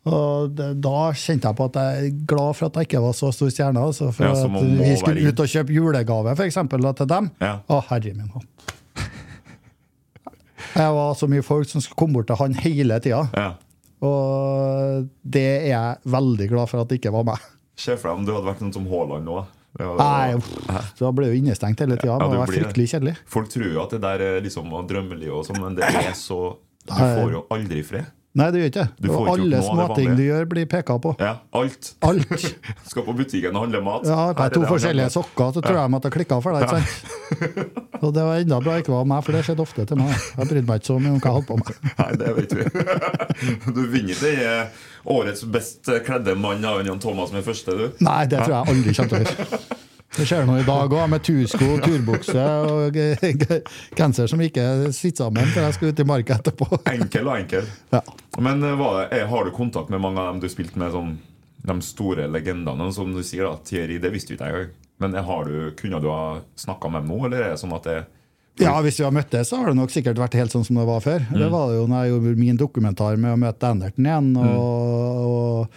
Og 0.09 0.53
det, 0.57 0.69
da 0.81 1.11
kjente 1.13 1.51
jeg 1.51 1.57
på 1.59 1.65
at 1.69 1.77
jeg 1.77 2.05
er 2.07 2.21
glad 2.31 2.57
for 2.57 2.71
at 2.71 2.79
jeg 2.81 2.89
ikke 2.89 3.03
var 3.05 3.13
så 3.19 3.29
stor 3.37 3.51
stjerne. 3.53 3.83
Altså, 3.85 4.09
for 4.17 4.25
Ja, 4.25 4.33
at 4.33 4.69
vi 4.81 4.95
skulle 4.97 5.29
ut 5.29 5.43
og 5.45 5.51
kjøpe 5.53 5.75
julegave 5.77 6.37
for 6.39 6.47
eksempel, 6.49 6.81
da, 6.87 6.93
til 6.97 7.11
dem. 7.11 7.29
Ja. 7.43 7.59
Å, 7.69 7.81
herre 7.91 8.15
min 8.17 8.31
hatt. 8.33 8.77
Jeg 10.81 10.95
var 10.97 11.15
så 11.19 11.29
mye 11.29 11.45
folk 11.45 11.69
som 11.69 11.83
skulle 11.85 11.99
komme 12.01 12.17
bort 12.21 12.31
til 12.31 12.39
han 12.41 12.55
hele 12.65 13.01
tida. 13.05 13.27
ja. 13.37 13.51
Og 14.01 15.09
det 15.29 15.43
er 15.45 15.65
jeg 15.75 15.97
veldig 16.09 16.47
glad 16.49 16.71
for 16.71 16.81
at 16.81 16.89
det 16.89 16.97
ikke 17.03 17.11
var 17.13 17.27
meg. 17.29 17.43
Se 17.77 17.99
for 18.01 18.09
deg 18.09 18.21
om 18.23 18.23
du 18.25 18.31
hadde 18.33 18.47
vært 18.47 18.63
noen 18.65 18.73
som 18.73 18.87
Haaland 18.89 19.27
nå. 19.29 19.43
Nei, 19.77 20.31
uff, 20.39 20.95
Da 20.97 21.11
ble 21.13 21.29
jo 21.29 21.37
innestengt 21.37 21.83
hele 21.85 21.99
tida. 22.01 22.15
Ja, 22.17 22.29
Det 22.33 22.39
var 22.41 22.49
fryktelig 22.49 22.87
kjedelig. 22.95 23.13
Folk 23.29 23.51
tror 23.53 23.67
jo 23.69 23.83
at 23.85 23.93
det 23.93 24.01
der 24.01 24.25
er 24.25 24.41
liksom 24.41 24.73
drømmeliv 24.89 25.35
og 25.43 25.45
sånn, 25.51 25.61
men 25.61 25.77
det 25.77 25.85
er 25.85 26.15
så 26.17 26.57
Du 26.89 26.95
får 26.97 27.35
jo 27.37 27.43
aldri 27.53 27.83
fred. 27.85 28.09
Nei, 28.39 28.47
det 28.55 28.61
gjør 28.61 28.69
ikke 28.71 28.83
Du 29.03 29.07
får 29.11 29.17
Og 29.17 29.25
ikke 29.27 29.43
alle 29.43 29.61
småting 29.65 30.11
du 30.15 30.21
gjør, 30.23 30.45
blir 30.53 30.67
peka 30.71 30.97
på. 31.03 31.15
Ja, 31.19 31.33
alt. 31.59 31.89
Alt. 32.07 32.45
Skal 32.91 33.07
på 33.09 33.15
butikken 33.19 33.57
og 33.59 33.65
handle 33.65 33.81
mat. 33.83 34.07
Ja, 34.07 34.29
på 34.39 34.45
er 34.45 34.55
to 34.55 34.63
forskjellige 34.69 35.11
sokker, 35.17 35.51
så 35.57 35.65
tror 35.65 35.81
jeg 35.81 35.99
at 35.99 36.07
det 36.07 36.13
klikka 36.15 36.39
for 36.45 36.55
deg. 36.55 36.71
sant? 36.71 37.81
Og 38.01 38.15
det 38.15 38.23
var 38.29 38.39
enda 38.45 38.61
bra 38.63 38.79
ikke 38.79 38.95
var 38.95 39.11
meg, 39.11 39.25
for 39.27 39.35
det 39.35 39.43
skjedde 39.49 39.67
ofte 39.67 39.89
til 39.91 39.99
meg. 39.99 40.15
Jeg 40.15 40.47
brydde 40.53 40.65
meg 40.71 40.81
ikke 40.81 40.91
så 40.93 41.01
mye 41.03 41.17
om 41.17 41.19
hva 41.19 41.33
jeg 41.33 41.37
holdt 41.41 41.51
på 41.51 41.59
med. 41.59 41.75
Nei, 42.01 42.11
det 42.23 42.37
vet 42.39 42.57
vi. 42.57 42.65
Du 43.81 43.83
vinner 43.91 44.15
ikke 44.15 44.33
eh, 44.47 44.81
årets 45.11 45.45
best 45.51 45.91
kledde 46.07 46.39
mann 46.39 46.65
av 46.71 46.85
Jan 46.87 47.03
Thomas 47.03 47.35
med 47.35 47.47
første, 47.47 47.75
du. 47.75 48.03
Nei, 48.07 48.23
det 48.31 48.45
tror 48.45 48.61
jeg 48.61 48.77
aldri 48.77 48.99
kommer 49.01 49.17
til 49.17 49.19
å 49.19 49.27
gjøre. 49.27 49.81
Det 50.17 50.25
skjer 50.27 50.43
noe 50.49 50.59
i 50.61 50.67
dag 50.67 50.91
òg, 50.91 51.05
med 51.13 51.23
tursko, 51.23 51.67
turbukse 51.85 52.45
og 52.67 52.97
genser 53.97 54.27
som 54.31 54.41
ikke 54.43 54.65
sitter 54.97 55.25
sammen 55.29 55.47
før 55.55 55.69
jeg 55.69 55.77
skal 55.77 55.93
ut 55.93 56.03
i 56.03 56.07
marka 56.11 56.39
etterpå. 56.41 56.67
Enkel 56.91 57.31
og 57.31 57.37
enkel. 57.39 57.69
Ja. 57.95 58.01
Men 58.43 58.63
eh, 58.67 58.75
hva, 58.81 58.89
er, 59.07 59.27
har 59.31 59.47
du 59.47 59.53
kontakt 59.55 59.93
med 59.95 60.03
mange 60.03 60.19
av 60.23 60.33
dem 60.33 60.43
du 60.43 60.49
spilte 60.51 60.81
med, 60.83 60.91
sånn, 60.95 61.15
de 61.63 61.77
store 61.87 62.27
legendene? 62.33 62.91
Som 62.97 63.15
du 63.15 63.23
sier, 63.23 63.47
da, 63.47 63.55
Thierry, 63.71 64.01
det 64.03 64.11
visste 64.15 64.35
du 64.35 64.39
ikke 64.41 64.51
engang. 64.51 64.73
Men 65.01 65.15
eh, 65.15 65.25
har 65.31 65.47
du, 65.47 65.59
kunne 65.79 66.03
du 66.03 66.11
ha 66.11 66.23
snakka 66.59 66.91
med 66.91 67.07
dem 67.07 67.15
nå, 67.15 67.23
eller 67.31 67.47
er 67.47 67.55
det 67.55 67.63
sånn 67.63 67.77
at 67.79 67.87
det 67.89 67.99
Ja, 68.61 68.75
Hvis 68.85 68.99
vi 69.01 69.07
har 69.07 69.15
møttes, 69.15 69.49
så 69.49 69.63
har 69.63 69.71
det 69.71 69.79
nok 69.79 69.95
sikkert 69.95 70.19
vært 70.21 70.35
helt 70.37 70.53
sånn 70.53 70.67
som 70.67 70.77
det 70.83 70.89
var 70.91 71.01
før. 71.07 71.23
Mm. 71.31 71.39
Det 71.39 71.53
var 71.55 71.71
det 71.71 71.79
jo 71.79 71.87
når 71.89 72.03
jeg 72.03 72.17
gjorde 72.17 72.39
min 72.43 72.59
dokumentar 72.61 73.15
med 73.23 73.39
å 73.39 73.43
møte 73.47 73.71
Anderton 73.71 74.11
igjen, 74.11 74.33
Mm. 74.35 74.57
og, 74.59 75.71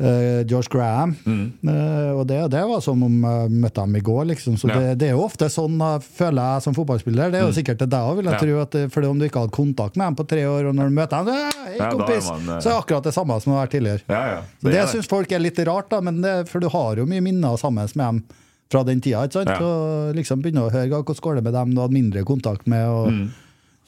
eh, 0.00 0.42
George 0.48 0.68
Graham. 0.72 1.12
Eh, 1.26 2.10
og 2.16 2.26
det, 2.26 2.38
det 2.50 2.62
var 2.68 2.80
som 2.84 3.02
om 3.06 3.16
jeg 3.22 3.50
møtte 3.62 3.84
ham 3.84 3.96
i 3.96 4.00
går, 4.00 4.24
liksom. 4.32 4.56
Så 4.56 4.66
Mm. 4.66 4.72
Ja. 4.72 4.76
Mm. 4.80 4.82
det, 4.88 4.98
det 4.98 5.08
er 5.08 5.14
jo 5.16 5.22
ofte 5.26 5.48
sånn, 5.52 5.76
føler 6.00 6.40
jeg 6.54 6.62
som 6.66 6.74
fotballspiller. 6.74 7.30
Det 7.32 7.40
er 7.40 7.46
jo 7.46 7.54
sikkert 7.56 7.78
det 7.84 7.90
deg 7.92 8.00
òg, 8.10 8.16
vil 8.20 8.30
jeg 8.30 8.34
Ja. 8.34 8.40
tro. 8.40 8.60
At, 8.64 8.76
fordi 8.94 9.06
om 9.10 9.18
du 9.18 9.24
ikke 9.28 9.40
hadde 9.44 9.52
kontakt 9.56 9.96
med 9.96 10.06
dem 10.06 10.16
på 10.16 10.26
tre 10.28 10.44
år, 10.48 10.68
og 10.70 10.74
når 10.74 10.88
du 10.88 10.94
møter 11.00 11.24
dem, 11.24 11.26
så, 11.26 11.64
hei, 11.64 11.76
Ja, 11.78 11.90
man, 11.94 12.10
eh, 12.10 12.20
så 12.60 12.68
er 12.68 12.72
det 12.74 12.76
akkurat 12.80 13.02
det 13.04 13.14
samme 13.14 13.40
som 13.40 13.52
det 13.52 13.56
har 13.58 13.66
vært 13.66 13.76
tidligere. 13.76 14.02
Ja, 14.08 14.22
ja. 14.34 14.42
Det, 14.62 14.74
er 14.74 14.86
syns 14.86 15.08
folk 15.08 15.32
er 15.32 15.38
litt 15.40 15.58
rart, 15.66 15.90
da, 15.90 16.00
men 16.00 16.20
det, 16.22 16.48
for 16.48 16.60
du 16.60 16.68
har 16.68 16.96
jo 16.96 17.06
mye 17.06 17.20
minner 17.22 17.56
sammen 17.60 17.88
med 17.94 17.94
dem 17.94 18.22
fra 18.70 18.84
den 18.86 19.00
tida. 19.00 19.24
ikke 19.26 19.32
sant? 19.42 19.50
Og 19.60 20.14
liksom 20.14 20.42
begynne 20.42 20.62
å 20.68 20.70
høre 20.70 20.88
hvordan 21.02 21.20
går 21.20 21.34
det 21.40 21.44
med 21.44 21.52
dem 21.54 21.74
du 21.74 21.80
hadde 21.82 21.92
mindre 21.96 22.22
kontakt 22.24 22.66
med. 22.70 22.86
Og, 22.86 23.30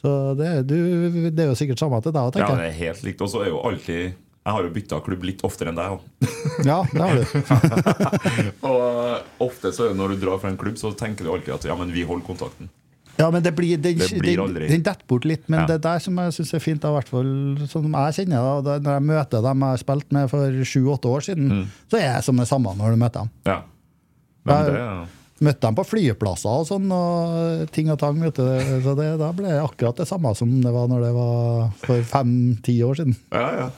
Så 0.02 0.34
det, 0.36 0.66
du, 0.66 1.30
det 1.30 1.38
er 1.44 1.46
jo 1.52 1.54
sikkert 1.54 1.78
samme 1.78 2.00
til 2.02 2.10
deg 2.10 2.22
òg, 2.26 2.34
Mm. 2.34 2.42
Ja, 2.42 2.56
det 2.58 2.66
er 2.74 2.78
helt 2.80 3.02
likt. 3.06 3.20
Og 3.22 3.28
så 3.30 3.44
er 3.44 3.50
jo 3.52 3.60
alltid 3.62 4.14
Jeg 4.42 4.52
har 4.56 4.64
jo 4.66 4.70
bytta 4.74 4.98
klubb 5.06 5.22
litt 5.22 5.42
oftere 5.46 5.70
enn 5.70 5.76
deg 5.78 5.92
òg. 5.94 6.00
Ja, 6.66 6.80
det 6.90 7.02
har 7.02 7.14
du. 7.14 7.24
Og 8.68 9.46
ofte 9.46 9.70
så 9.74 9.86
er 9.86 9.92
det 9.92 9.98
når 10.00 10.14
du 10.16 10.22
drar 10.24 10.40
fra 10.42 10.50
en 10.52 10.58
klubb, 10.60 10.78
så 10.80 10.90
tenker 10.98 11.26
du 11.28 11.32
alltid 11.34 11.54
at 11.54 11.66
ja, 11.70 11.76
men 11.78 11.92
vi 11.94 12.02
holder 12.08 12.26
kontakten. 12.26 12.70
Ja, 13.20 13.26
men 13.30 13.42
det 13.44 13.52
blir, 13.54 13.76
den, 13.76 13.98
Det 14.00 14.08
blir 14.18 14.34
den, 14.38 14.40
aldri. 14.46 14.68
den 14.72 14.82
detter 14.82 15.04
bort 15.06 15.26
litt. 15.28 15.44
Men 15.52 15.60
Ja. 15.60 15.66
det 15.74 15.82
der 15.84 15.98
som 16.00 16.16
jeg 16.18 16.32
syns 16.32 16.54
er 16.56 16.62
fint, 16.64 16.80
hvert 16.82 17.08
fall 17.12 17.28
sånn 17.68 17.84
som 17.84 17.92
jeg 17.92 18.14
kjenner 18.18 18.40
da, 18.40 18.54
det, 18.72 18.76
når 18.86 18.92
jeg 18.96 19.06
møter 19.10 19.42
dem 19.44 19.60
jeg 19.66 19.68
har 19.76 19.82
spilt 19.84 20.12
med 20.16 20.30
for 20.32 20.62
sju-åtte 20.72 21.10
år 21.12 21.20
siden, 21.28 21.48
Mm. 21.52 21.66
så 21.92 21.98
er 22.00 22.06
jeg 22.14 22.24
som 22.24 22.36
det 22.40 22.48
samme 22.48 22.72
når 22.78 22.90
du 22.96 22.96
møter 23.04 23.20
dem. 23.20 23.30
Ja. 23.46 23.58
Men 24.44 24.56
Ja, 24.56 24.62
det, 25.02 25.08
Møtte 25.42 25.60
dem 25.66 25.74
på 25.74 25.82
flyplasser 25.84 26.46
og 26.54 26.66
sånn, 26.68 26.84
og 26.94 27.68
ting 27.74 27.88
og 27.90 27.98
tang. 27.98 28.14
Vet 28.22 28.36
du. 28.38 28.44
Så 28.84 28.92
det, 28.94 29.18
da 29.18 29.32
ble 29.34 29.48
det 29.50 29.58
akkurat 29.58 29.96
det 29.98 30.06
samme 30.06 30.30
som 30.38 30.48
det 30.62 30.70
var 30.70 30.86
når 30.86 31.00
det 31.02 31.12
var 31.16 31.72
for 31.82 32.00
fem-ti 32.06 32.76
år 32.86 32.94
siden. 33.00 33.16
ja, 33.32 33.48
ja. 33.58 33.70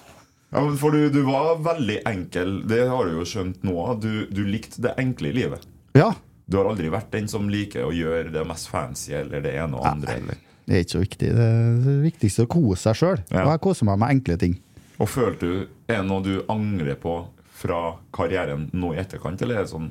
Ja 0.55 0.63
for 0.81 0.95
du, 0.95 1.09
du 1.11 1.21
var 1.27 1.59
veldig 1.65 1.99
enkel. 2.07 2.57
Det 2.71 2.85
har 2.89 3.09
du 3.11 3.19
jo 3.19 3.27
skjønt 3.29 3.63
nå. 3.67 3.75
Du, 4.01 4.27
du 4.31 4.43
likte 4.47 4.83
det 4.85 4.95
enkle 5.03 5.33
i 5.33 5.37
livet. 5.43 5.67
Ja, 5.99 6.13
Du 6.47 6.59
har 6.61 6.67
aldri 6.69 6.91
vært 6.93 7.11
den 7.15 7.27
som 7.31 7.47
liker 7.49 7.87
å 7.89 7.93
gjøre 7.95 8.31
det 8.35 8.43
mest 8.47 8.69
fancy 8.69 9.15
eller 9.17 9.41
det 9.41 9.55
ene 9.57 9.79
og 9.79 9.87
andre. 9.89 10.19
Eller. 10.21 10.41
det 10.69 10.75
er 10.77 10.83
ikke 10.85 10.93
så 10.97 11.01
viktig. 11.05 11.31
Det 11.39 11.47
det 11.87 11.95
viktigste 12.05 12.43
er 12.45 12.49
å 12.49 12.53
kose 12.53 12.83
seg 12.83 12.99
sjøl. 13.01 13.23
Ja. 13.33 13.45
Og 13.47 13.53
jeg 13.55 13.63
koser 13.65 13.89
meg 13.89 14.01
med 14.03 14.13
enkle 14.19 14.37
ting. 14.43 14.59
Og 15.01 15.09
følte 15.11 15.47
du 15.49 15.55
Er 15.91 16.03
det 16.03 16.09
noe 16.09 16.23
du 16.23 16.35
angrer 16.53 16.95
på 17.01 17.15
fra 17.55 17.79
karrieren 18.15 18.69
nå 18.77 18.93
i 18.95 18.99
etterkant, 19.01 19.41
eller 19.43 19.63
er 19.63 19.65
det 19.65 19.71
sånn 19.73 19.89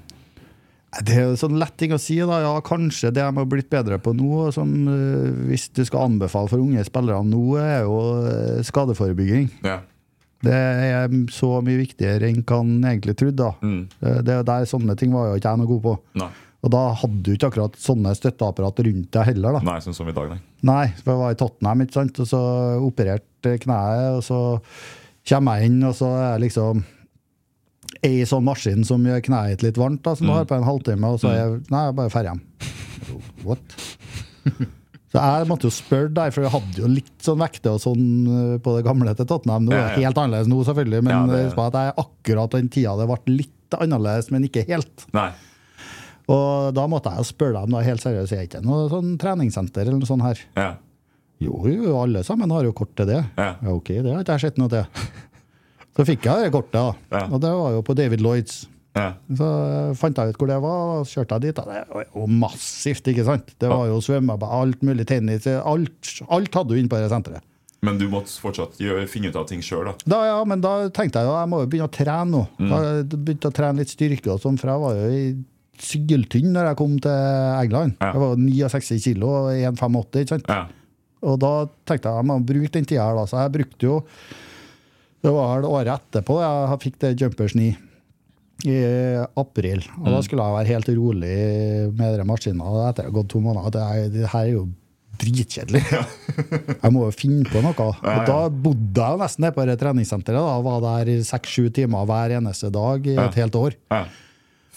Det 1.07 1.15
er 1.17 1.25
jo 1.31 1.37
sånn 1.41 1.57
lett 1.57 1.73
ting 1.79 1.93
å 1.95 1.97
si. 2.01 2.19
da, 2.21 2.37
ja, 2.43 2.53
Kanskje 2.61 3.09
det 3.11 3.23
de 3.23 3.33
har 3.39 3.47
blitt 3.49 3.69
bedre 3.71 3.97
på 4.03 4.13
nå, 4.13 4.51
som 4.53 4.69
øh, 4.87 5.47
hvis 5.49 5.69
du 5.73 5.81
skal 5.87 6.05
anbefale 6.11 6.51
for 6.51 6.61
unge 6.61 6.83
spillere 6.85 7.23
nå, 7.25 7.41
er 7.57 7.81
jo 7.87 7.97
øh, 8.29 8.61
skadeforebygging. 8.67 9.49
Ja. 9.65 9.79
Det 10.43 10.53
er 10.55 11.13
så 11.31 11.49
mye 11.63 11.79
viktigere 11.79 12.27
enn 12.29 12.41
hva 12.43 12.59
en 12.63 12.73
egentlig 12.83 13.15
trodde. 13.19 13.51
Mm. 13.63 13.83
Det 13.99 14.33
er 14.33 14.47
der 14.47 14.65
Sånne 14.67 14.97
ting 14.99 15.13
var 15.15 15.29
jo 15.29 15.37
ikke 15.39 15.53
jeg 15.53 15.61
noe 15.61 15.71
god 15.71 15.83
på. 15.85 15.93
Nei. 16.19 16.31
Og 16.63 16.71
da 16.71 16.81
hadde 16.95 17.19
du 17.25 17.33
ikke 17.33 17.49
akkurat 17.51 17.77
sånne 17.79 18.13
støtteapparat 18.15 18.79
rundt 18.87 19.09
deg 19.11 19.29
heller. 19.33 19.57
da. 19.57 19.61
Nei, 19.67 19.79
sånn 19.83 19.95
som 19.95 20.07
i 20.07 20.15
dag, 20.15 20.31
nei. 20.31 20.39
Nei, 20.63 20.85
for 21.01 21.11
jeg 21.11 21.21
var 21.21 21.35
i 21.35 21.39
Tottenham, 21.39 21.83
ikke 21.83 21.97
sant? 21.97 22.19
og 22.23 22.29
så 22.29 22.41
opererte 22.87 23.57
kneet, 23.65 24.19
og 24.19 24.23
så 24.23 24.39
kommer 25.27 25.59
jeg 25.59 25.71
inn, 25.71 25.81
og 25.83 25.95
så 25.97 26.11
er 26.15 26.29
jeg 26.29 26.45
liksom 26.45 26.83
ei 28.03 28.23
sånn 28.27 28.47
maskin 28.47 28.87
som 28.87 29.03
gjør 29.07 29.25
kneet 29.27 29.63
litt 29.63 29.79
varmt, 29.79 30.03
da, 30.05 30.15
som 30.15 30.27
du 30.27 30.33
har 30.35 30.47
på 30.47 30.55
en 30.55 30.67
halvtime, 30.67 31.11
og 31.11 31.19
så 31.19 31.33
er 31.33 31.41
jeg, 31.41 31.59
nei, 31.71 31.83
jeg 31.89 31.97
bare 31.99 32.13
ferdig 32.15 32.31
hjem. 32.31 32.45
What? 33.47 33.75
Så 35.13 35.21
jeg 35.21 35.45
måtte 35.45 35.67
jo 35.69 35.73
spørre 35.75 36.09
deg, 36.09 36.31
for 36.33 36.41
jeg 36.41 36.51
hadde 36.55 36.79
jo 36.81 36.87
litt 36.89 37.11
sånn 37.21 37.41
vekter 37.43 37.75
og 37.75 37.81
sånn 37.83 38.05
eh, 38.25 38.53
på 38.65 38.71
det 38.73 38.85
gamle 38.87 39.11
til 39.13 39.27
Tottenham. 39.29 39.67
Nå 39.67 39.75
er 39.75 39.83
det 39.83 40.01
ja. 40.01 40.07
helt 40.07 40.17
annerledes 40.17 40.49
nå, 40.49 40.61
selvfølgelig, 40.65 41.01
men 41.05 41.13
Ja, 41.13 41.19
det- 41.29 41.65
at 41.67 41.77
jeg 41.77 41.93
akkurat 42.01 42.55
den 42.57 42.69
tida 42.73 42.95
det 42.97 43.05
ble 43.11 43.35
litt 43.37 43.77
annerledes, 43.77 44.31
men 44.33 44.47
ikke 44.47 44.65
helt. 44.65 45.05
Nei. 45.13 45.29
Og 46.33 46.73
da 46.73 46.87
måtte 46.89 47.11
jeg 47.13 47.21
jo 47.21 47.27
spørre 47.29 47.61
dem 47.61 47.75
da, 47.75 47.83
helt 47.85 48.01
seriøst, 48.01 48.33
er 48.33 48.41
det 48.41 48.47
ikke 48.49 48.63
noe 48.65 48.89
sånn 48.89 49.13
treningssenter 49.21 49.85
eller 49.85 49.99
noe 49.99 50.09
sånt 50.09 50.25
her? 50.25 50.41
Ja. 50.57 50.69
Jo, 51.43 51.59
jo, 51.67 51.93
alle 51.99 52.23
sammen 52.25 52.49
har 52.49 52.63
jo 52.65 52.73
kort 52.73 52.95
til 52.95 53.09
det. 53.09 53.21
Ja. 53.37 53.53
ok, 53.69 53.89
det 54.01 54.09
har 54.09 54.23
ikke 54.23 54.37
jeg 54.39 54.47
sett 54.47 54.57
noe 54.61 54.71
til. 54.71 54.85
Så 55.93 56.05
fikk 56.07 56.25
jeg 56.25 56.47
det 56.47 56.53
kortet, 56.55 56.73
da. 56.73 56.93
Ja. 57.13 57.25
Og 57.29 57.41
det 57.43 57.51
var 57.53 57.75
jo 57.75 57.81
på 57.85 57.93
David 57.93 58.23
Lloyds. 58.23 58.63
Ja. 58.93 59.07
Så 59.39 59.47
fant 59.97 60.19
jeg 60.19 60.33
ut 60.33 60.37
hvor 60.41 60.49
det 60.51 60.59
var, 60.61 60.81
og 60.99 61.07
så 61.07 61.19
kjørte 61.19 61.39
jeg 61.39 61.47
dit. 61.47 61.61
Og 61.63 61.71
det 61.71 61.81
var 61.89 62.05
jo 62.05 62.27
massivt, 62.43 63.09
ikke 63.09 63.25
sant? 63.27 63.55
Det 63.61 63.71
var 63.71 63.87
jo 63.89 63.97
svømmebad, 64.05 64.53
alt 64.59 64.85
mulig 64.85 65.07
tennis, 65.09 65.47
alt, 65.49 66.13
alt 66.29 66.59
hadde 66.59 66.73
du 66.73 66.81
inne 66.81 66.91
på 66.91 67.01
det 67.01 67.09
senteret. 67.13 67.45
Men 67.83 67.97
du 67.99 68.05
måtte 68.07 68.31
fortsatt 68.39 68.77
gjøre, 68.79 69.07
finne 69.11 69.33
ut 69.33 69.39
av 69.39 69.47
ting 69.49 69.63
sjøl, 69.65 69.89
da. 69.89 69.95
Da, 70.07 70.19
ja, 70.29 70.37
men 70.47 70.61
da 70.63 70.75
tenkte 70.95 71.19
jeg 71.19 71.27
jo 71.27 71.33
jeg 71.35 71.49
må 71.51 71.57
jo 71.63 71.71
begynne 71.71 71.89
å 71.89 71.91
trene 71.91 72.29
nå. 72.31 72.43
Mm. 72.61 72.69
Da 72.69 73.17
begynte 73.17 73.49
å 73.49 73.55
trene 73.57 73.83
litt 73.83 73.91
styrke 73.91 74.31
og 74.31 74.39
sånn, 74.43 74.59
for 74.61 74.71
jeg 74.71 74.83
var 74.85 75.01
jo 75.01 75.09
i 75.11 75.25
syltynn 75.83 76.53
når 76.53 76.69
jeg 76.69 76.79
kom 76.79 76.95
til 77.03 77.17
England. 77.59 77.97
Ja. 77.99 78.13
Jeg 78.13 78.23
var 78.23 78.31
jo 78.31 78.39
69 78.45 79.01
kilo 79.03 79.33
og 79.41 79.49
1,85, 79.57 80.21
ikke 80.21 80.35
sant. 80.37 80.53
Ja. 80.53 80.61
Og 81.23 81.39
da 81.39 81.51
tenkte 81.87 82.11
jeg 82.11 82.21
jeg 82.21 82.29
må 82.29 82.37
bruke 82.43 82.71
den 82.77 82.87
tida 82.87 83.07
her, 83.09 83.19
da. 83.19 83.25
Så 83.27 83.41
jeg 83.41 83.55
brukte 83.57 83.87
jo 83.87 83.97
Det 85.23 85.31
var 85.31 85.53
vel 85.53 85.67
året 85.69 85.93
etterpå 85.93 86.35
jeg 86.41 86.79
fikk 86.83 86.97
det 86.99 87.13
jumpers 87.21 87.53
9. 87.55 87.69
I 88.63 88.77
april. 89.39 89.83
Og 89.99 90.07
Mm. 90.07 90.13
da 90.15 90.21
skulle 90.25 90.43
jeg 90.47 90.55
være 90.59 90.71
helt 90.73 90.89
rolig 90.97 91.35
med 91.97 92.17
den 92.19 92.27
maskinen. 92.27 92.61
Og 92.61 92.79
etter 92.89 93.03
det 93.03 93.11
har 93.11 93.17
gått 93.21 93.29
to 93.33 93.39
måneder 93.43 93.71
det, 93.75 94.13
det 94.13 94.29
her 94.31 94.45
er 94.47 94.53
jo 94.53 94.65
dritkjedelig. 95.19 95.81
jeg 96.83 96.91
må 96.95 97.05
jo 97.05 97.11
finne 97.15 97.45
på 97.51 97.61
noe. 97.63 97.87
Og 98.01 98.25
da 98.27 98.37
bodde 98.49 98.97
jeg 99.03 99.13
jo 99.17 99.21
nesten 99.21 99.43
nede 99.45 99.55
på 99.57 99.65
det 99.69 99.75
treningssenteret. 99.81 100.39
da, 100.41 100.59
Var 100.65 100.81
der 100.87 101.11
seks-sju 101.27 101.69
timer 101.75 102.05
hver 102.09 102.37
eneste 102.39 102.71
dag 102.73 103.05
i 103.07 103.15
et 103.21 103.35
helt 103.43 103.55
år. 103.59 103.75
ja. 103.91 104.05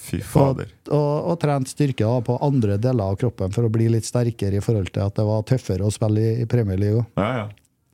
Fy 0.06 0.20
fader. 0.22 0.68
og, 0.94 1.14
og 1.32 1.38
trent 1.42 1.66
styrke 1.66 2.04
da, 2.06 2.20
på 2.22 2.36
andre 2.46 2.76
deler 2.78 3.08
av 3.10 3.16
kroppen 3.18 3.50
for 3.50 3.66
å 3.66 3.70
bli 3.74 3.88
litt 3.90 4.04
sterkere 4.06 4.60
i 4.60 4.62
forhold 4.62 4.92
til 4.94 5.02
at 5.02 5.16
det 5.18 5.24
var 5.26 5.40
tøffere 5.42 5.82
å 5.82 5.90
spille 5.90 6.20
i, 6.22 6.34
i 6.44 6.46
Premier 6.46 6.78
League. 6.78 7.02
Ja, 7.18 7.30
ja. 7.40 7.46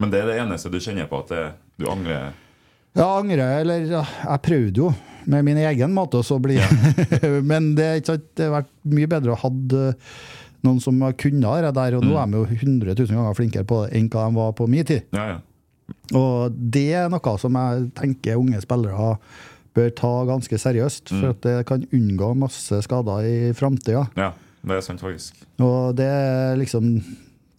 Men 0.03 0.11
det 0.13 0.21
er 0.21 0.27
det 0.29 0.35
eneste 0.43 0.69
du 0.69 0.77
kjenner 0.83 1.07
på 1.09 1.23
at 1.23 1.31
det, 1.33 1.45
du 1.81 1.87
angrer 1.89 2.35
Ja, 2.99 3.07
angrer, 3.19 3.63
eller 3.63 3.87
jeg 3.89 4.43
prøvde 4.45 4.85
jo 4.85 4.91
med 5.31 5.47
min 5.47 5.61
egen 5.63 5.95
måte 5.95 6.21
å 6.21 6.39
bli 6.43 6.59
Men 7.51 7.73
det, 7.79 7.89
har 8.11 8.53
vært 8.57 8.73
mye 8.91 9.09
bedre 9.11 9.35
å 9.35 9.39
ha 9.39 9.53
noen 10.63 10.83
som 10.83 10.99
har 11.03 11.15
kunnet 11.19 11.65
det 11.67 11.73
der, 11.79 11.97
og 11.99 12.05
nå 12.07 12.19
er 12.19 12.29
de 12.31 12.43
jo 12.43 12.45
100 12.47 12.95
000 12.95 13.17
ganger 13.17 13.39
flinkere 13.39 13.67
på 13.67 13.81
det 13.85 13.97
enn 13.99 14.11
hva 14.13 14.29
de 14.29 14.39
var 14.39 14.53
på 14.59 14.69
min 14.71 14.87
tid. 14.87 15.09
Ja, 15.15 15.35
ja. 15.35 15.41
Og 16.17 16.55
det 16.55 16.87
er 16.97 17.11
noe 17.13 17.35
som 17.41 17.57
jeg 17.59 17.89
tenker 17.99 18.39
unge 18.41 18.61
spillere 18.63 19.17
bør 19.73 19.91
ta 19.97 20.13
ganske 20.29 20.59
seriøst, 20.61 21.15
for 21.15 21.33
at 21.33 21.43
det 21.47 21.57
kan 21.69 21.85
unngå 21.97 22.33
masse 22.39 22.83
skader 22.85 23.27
i 23.27 23.37
framtida. 23.57 24.05
Ja, 24.19 24.33
det 24.63 24.79
er 24.79 24.85
sant, 24.85 25.03
faktisk. 25.03 25.39
Og 25.65 25.97
det 25.99 26.09
er 26.13 26.59
liksom 26.61 27.01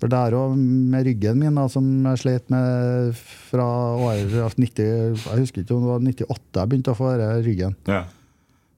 For 0.03 0.11
det 0.11 0.19
er 0.19 0.35
òg 0.35 0.57
med 0.59 1.05
ryggen 1.07 1.37
min, 1.39 1.55
da, 1.55 1.63
som 1.71 1.85
jeg 2.09 2.19
slet 2.19 2.49
med 2.51 3.13
fra 3.47 3.63
året 3.95 4.57
90 4.59 4.81
Jeg 4.83 5.37
husker 5.39 5.63
ikke 5.63 5.77
om 5.77 5.85
det 5.85 5.91
var 5.93 6.01
98 6.03 6.59
jeg 6.59 6.71
begynte 6.73 6.91
å 6.91 6.97
få 6.97 7.13
denne 7.13 7.37
ryggen. 7.45 7.77
Ja. 7.87 8.01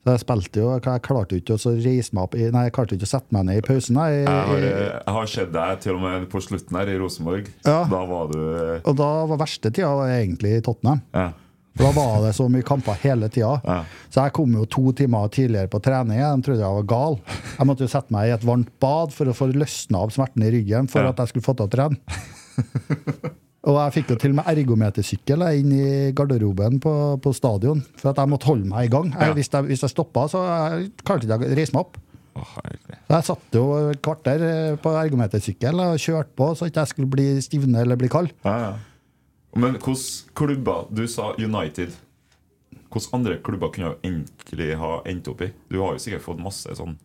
Så 0.06 0.14
jeg 0.14 0.22
spilte 0.22 0.62
jo, 0.62 0.68
jeg 0.76 1.02
klarte 1.02 1.34
jo 1.34 1.42
ikke 1.42 1.56
å 1.58 1.72
reise 1.82 2.14
meg 2.14 2.28
opp 2.28 2.36
i, 2.38 2.44
Nei, 2.54 2.68
jeg 2.68 2.76
klarte 2.78 2.94
ikke 2.94 3.08
å 3.08 3.10
sette 3.10 3.34
meg 3.34 3.48
ned 3.48 3.58
i 3.58 3.64
pausen. 3.66 3.98
Jeg, 3.98 4.20
Jeg 4.20 4.44
har, 4.52 4.68
jeg 4.68 5.16
har 5.16 5.32
sett 5.34 5.50
deg 5.56 5.82
til 5.82 5.96
og 5.96 6.04
med 6.04 6.28
på 6.30 6.44
slutten 6.46 6.78
her 6.78 6.92
i 6.94 7.00
Rosenborg. 7.02 7.50
Ja. 7.66 7.80
Da 7.90 8.04
var 8.12 8.30
du 8.30 8.38
og 8.86 8.94
da 9.02 9.10
var 9.32 9.42
verste 9.42 9.74
tida 9.74 9.96
egentlig 10.20 10.60
i 10.60 10.62
Tottenham. 10.70 11.02
Ja. 11.18 11.32
Da 11.76 11.90
var 11.92 12.22
det 12.24 12.32
så 12.38 12.46
mye 12.52 12.64
kamper 12.64 12.96
hele 13.04 13.28
tida. 13.30 13.58
Ja. 13.68 13.78
Så 14.10 14.24
jeg 14.24 14.32
kom 14.38 14.54
jo 14.56 14.64
to 14.72 14.94
timer 14.96 15.28
tidligere 15.34 15.68
på 15.72 15.82
trening. 15.84 16.22
De 16.24 16.46
trodde 16.48 16.64
jeg 16.64 16.78
var 16.78 16.86
gal. 16.88 17.18
Jeg 17.58 17.68
måtte 17.68 17.84
jo 17.84 17.92
sette 17.92 18.16
meg 18.16 18.30
i 18.30 18.36
et 18.38 18.46
varmt 18.48 18.70
bad 18.80 19.12
for 19.16 19.28
å 19.28 19.36
få 19.36 19.50
løsna 19.52 20.00
opp 20.06 20.14
smerten 20.16 20.46
i 20.48 20.54
ryggen 20.56 20.88
for 20.92 21.04
Ja. 21.04 21.10
at 21.12 21.20
jeg 21.20 21.34
skulle 21.34 21.48
få 21.50 21.56
til 21.60 21.68
å 21.68 21.74
trene. 21.76 22.00
Og 23.66 23.80
jeg 23.82 23.94
fikk 23.96 24.12
jo 24.14 24.16
til 24.22 24.30
og 24.36 24.38
med 24.38 24.50
ergometersykkel 24.52 25.42
jeg, 25.42 25.62
inn 25.64 25.72
i 25.74 25.86
garderoben 26.14 26.76
på, 26.84 26.92
på 27.20 27.32
stadion, 27.34 27.80
for 27.98 28.12
at 28.12 28.20
jeg 28.22 28.30
måtte 28.30 28.46
holde 28.52 28.68
meg 28.70 28.86
i 28.86 28.92
gang. 28.94 29.10
Jeg, 29.16 29.32
Ja. 29.32 29.34
hvis, 29.34 29.50
jeg, 29.52 29.66
hvis 29.72 29.82
jeg 29.88 29.90
stoppa, 29.96 30.28
så 30.30 30.44
jeg 30.46 30.92
klarte 31.04 31.26
ikke 31.26 31.40
å 31.42 31.56
reise 31.58 31.74
meg 31.74 31.82
opp. 31.82 31.98
Oh. 32.36 32.52
Jeg 33.10 33.24
satt 33.26 33.56
jo 33.58 33.64
et 33.90 34.02
kvarter 34.06 34.42
eh, 34.44 34.76
på 34.84 34.92
ergometersykkel 35.00 35.80
og 35.82 35.98
kjørte 36.04 36.36
på 36.38 36.50
så 36.60 36.68
ikke 36.70 36.84
jeg 36.84 36.92
skulle 36.94 37.10
bli 37.16 37.28
stivne 37.42 37.82
eller 37.82 37.98
bli 37.98 38.10
kald. 38.12 38.34
Ja, 38.46 38.56
ja. 38.60 38.74
Men 39.56 39.78
hvilke 39.80 39.96
klubber 40.36 40.88
Du 40.92 41.06
sa 41.08 41.32
United. 41.40 41.94
Hvilke 42.92 43.14
andre 43.16 43.38
klubber 43.44 43.72
kunne 43.76 43.94
du 43.94 44.08
egentlig 44.10 44.76
ha 44.80 44.98
endt 45.08 45.28
opp 45.32 45.42
i? 45.46 45.52
Du 45.72 45.80
har 45.82 45.96
jo 45.96 46.02
sikkert 46.04 46.26
fått 46.26 46.44
masse 46.44 46.76
sånn 46.78 46.96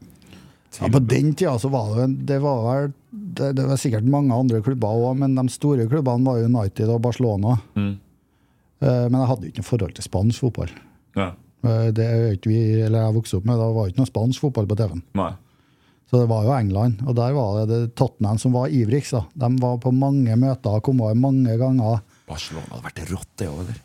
Ja, 0.78 0.86
på 0.86 1.00
den 1.02 1.32
tida 1.34 1.56
så 1.58 1.70
var 1.70 1.96
det, 1.96 2.26
det 2.28 2.38
var 2.42 2.60
vel 2.62 2.92
det, 3.10 3.52
det 3.58 3.64
var 3.66 3.78
sikkert 3.80 4.06
mange 4.06 4.34
andre 4.34 4.60
klubber 4.62 4.94
òg, 4.94 5.16
men 5.18 5.34
de 5.34 5.42
store 5.50 5.86
klubbene 5.90 6.26
var 6.26 6.44
United 6.46 6.92
og 6.94 7.00
Barcelona. 7.02 7.56
Mm. 7.74 7.96
Eh, 8.80 9.06
Men 9.10 9.18
jeg 9.20 9.30
hadde 9.32 9.48
ikke 9.48 9.62
noe 9.64 9.70
forhold 9.70 9.96
til 9.96 10.06
spansk 10.06 10.44
fotball. 10.46 10.70
Ja. 11.18 11.32
Eh, 11.66 11.88
Det 11.90 12.06
vi, 12.46 12.60
eller 12.84 13.06
jeg 13.06 13.16
vokste 13.18 13.40
opp 13.40 13.48
med, 13.50 13.58
Det 13.58 13.66
var 13.74 13.86
jo 13.86 13.92
ikke 13.92 14.02
noe 14.04 14.12
spansk 14.12 14.40
fotball 14.46 14.66
på 14.70 14.78
TV-en. 14.78 15.02
Så 16.10 16.18
det 16.18 16.28
var 16.28 16.42
jo 16.46 16.54
England, 16.56 17.02
og 17.06 17.14
der 17.14 17.32
var 17.32 17.58
det, 17.60 17.66
det 17.70 17.94
Tottenham 17.94 18.38
som 18.38 18.52
var 18.52 18.66
ivrigst. 18.68 19.14
De 19.38 19.50
var 19.62 19.76
på 19.78 19.92
mange 19.94 20.34
møter, 20.34 20.80
kom 20.82 21.00
over 21.00 21.14
mange 21.14 21.54
ganger. 21.58 22.00
Barcelona 22.30 22.70
hadde 22.76 22.86
vært 22.88 23.00
rått, 23.10 23.30
det 23.42 23.48
òg, 23.50 23.62
eller? 23.66 23.78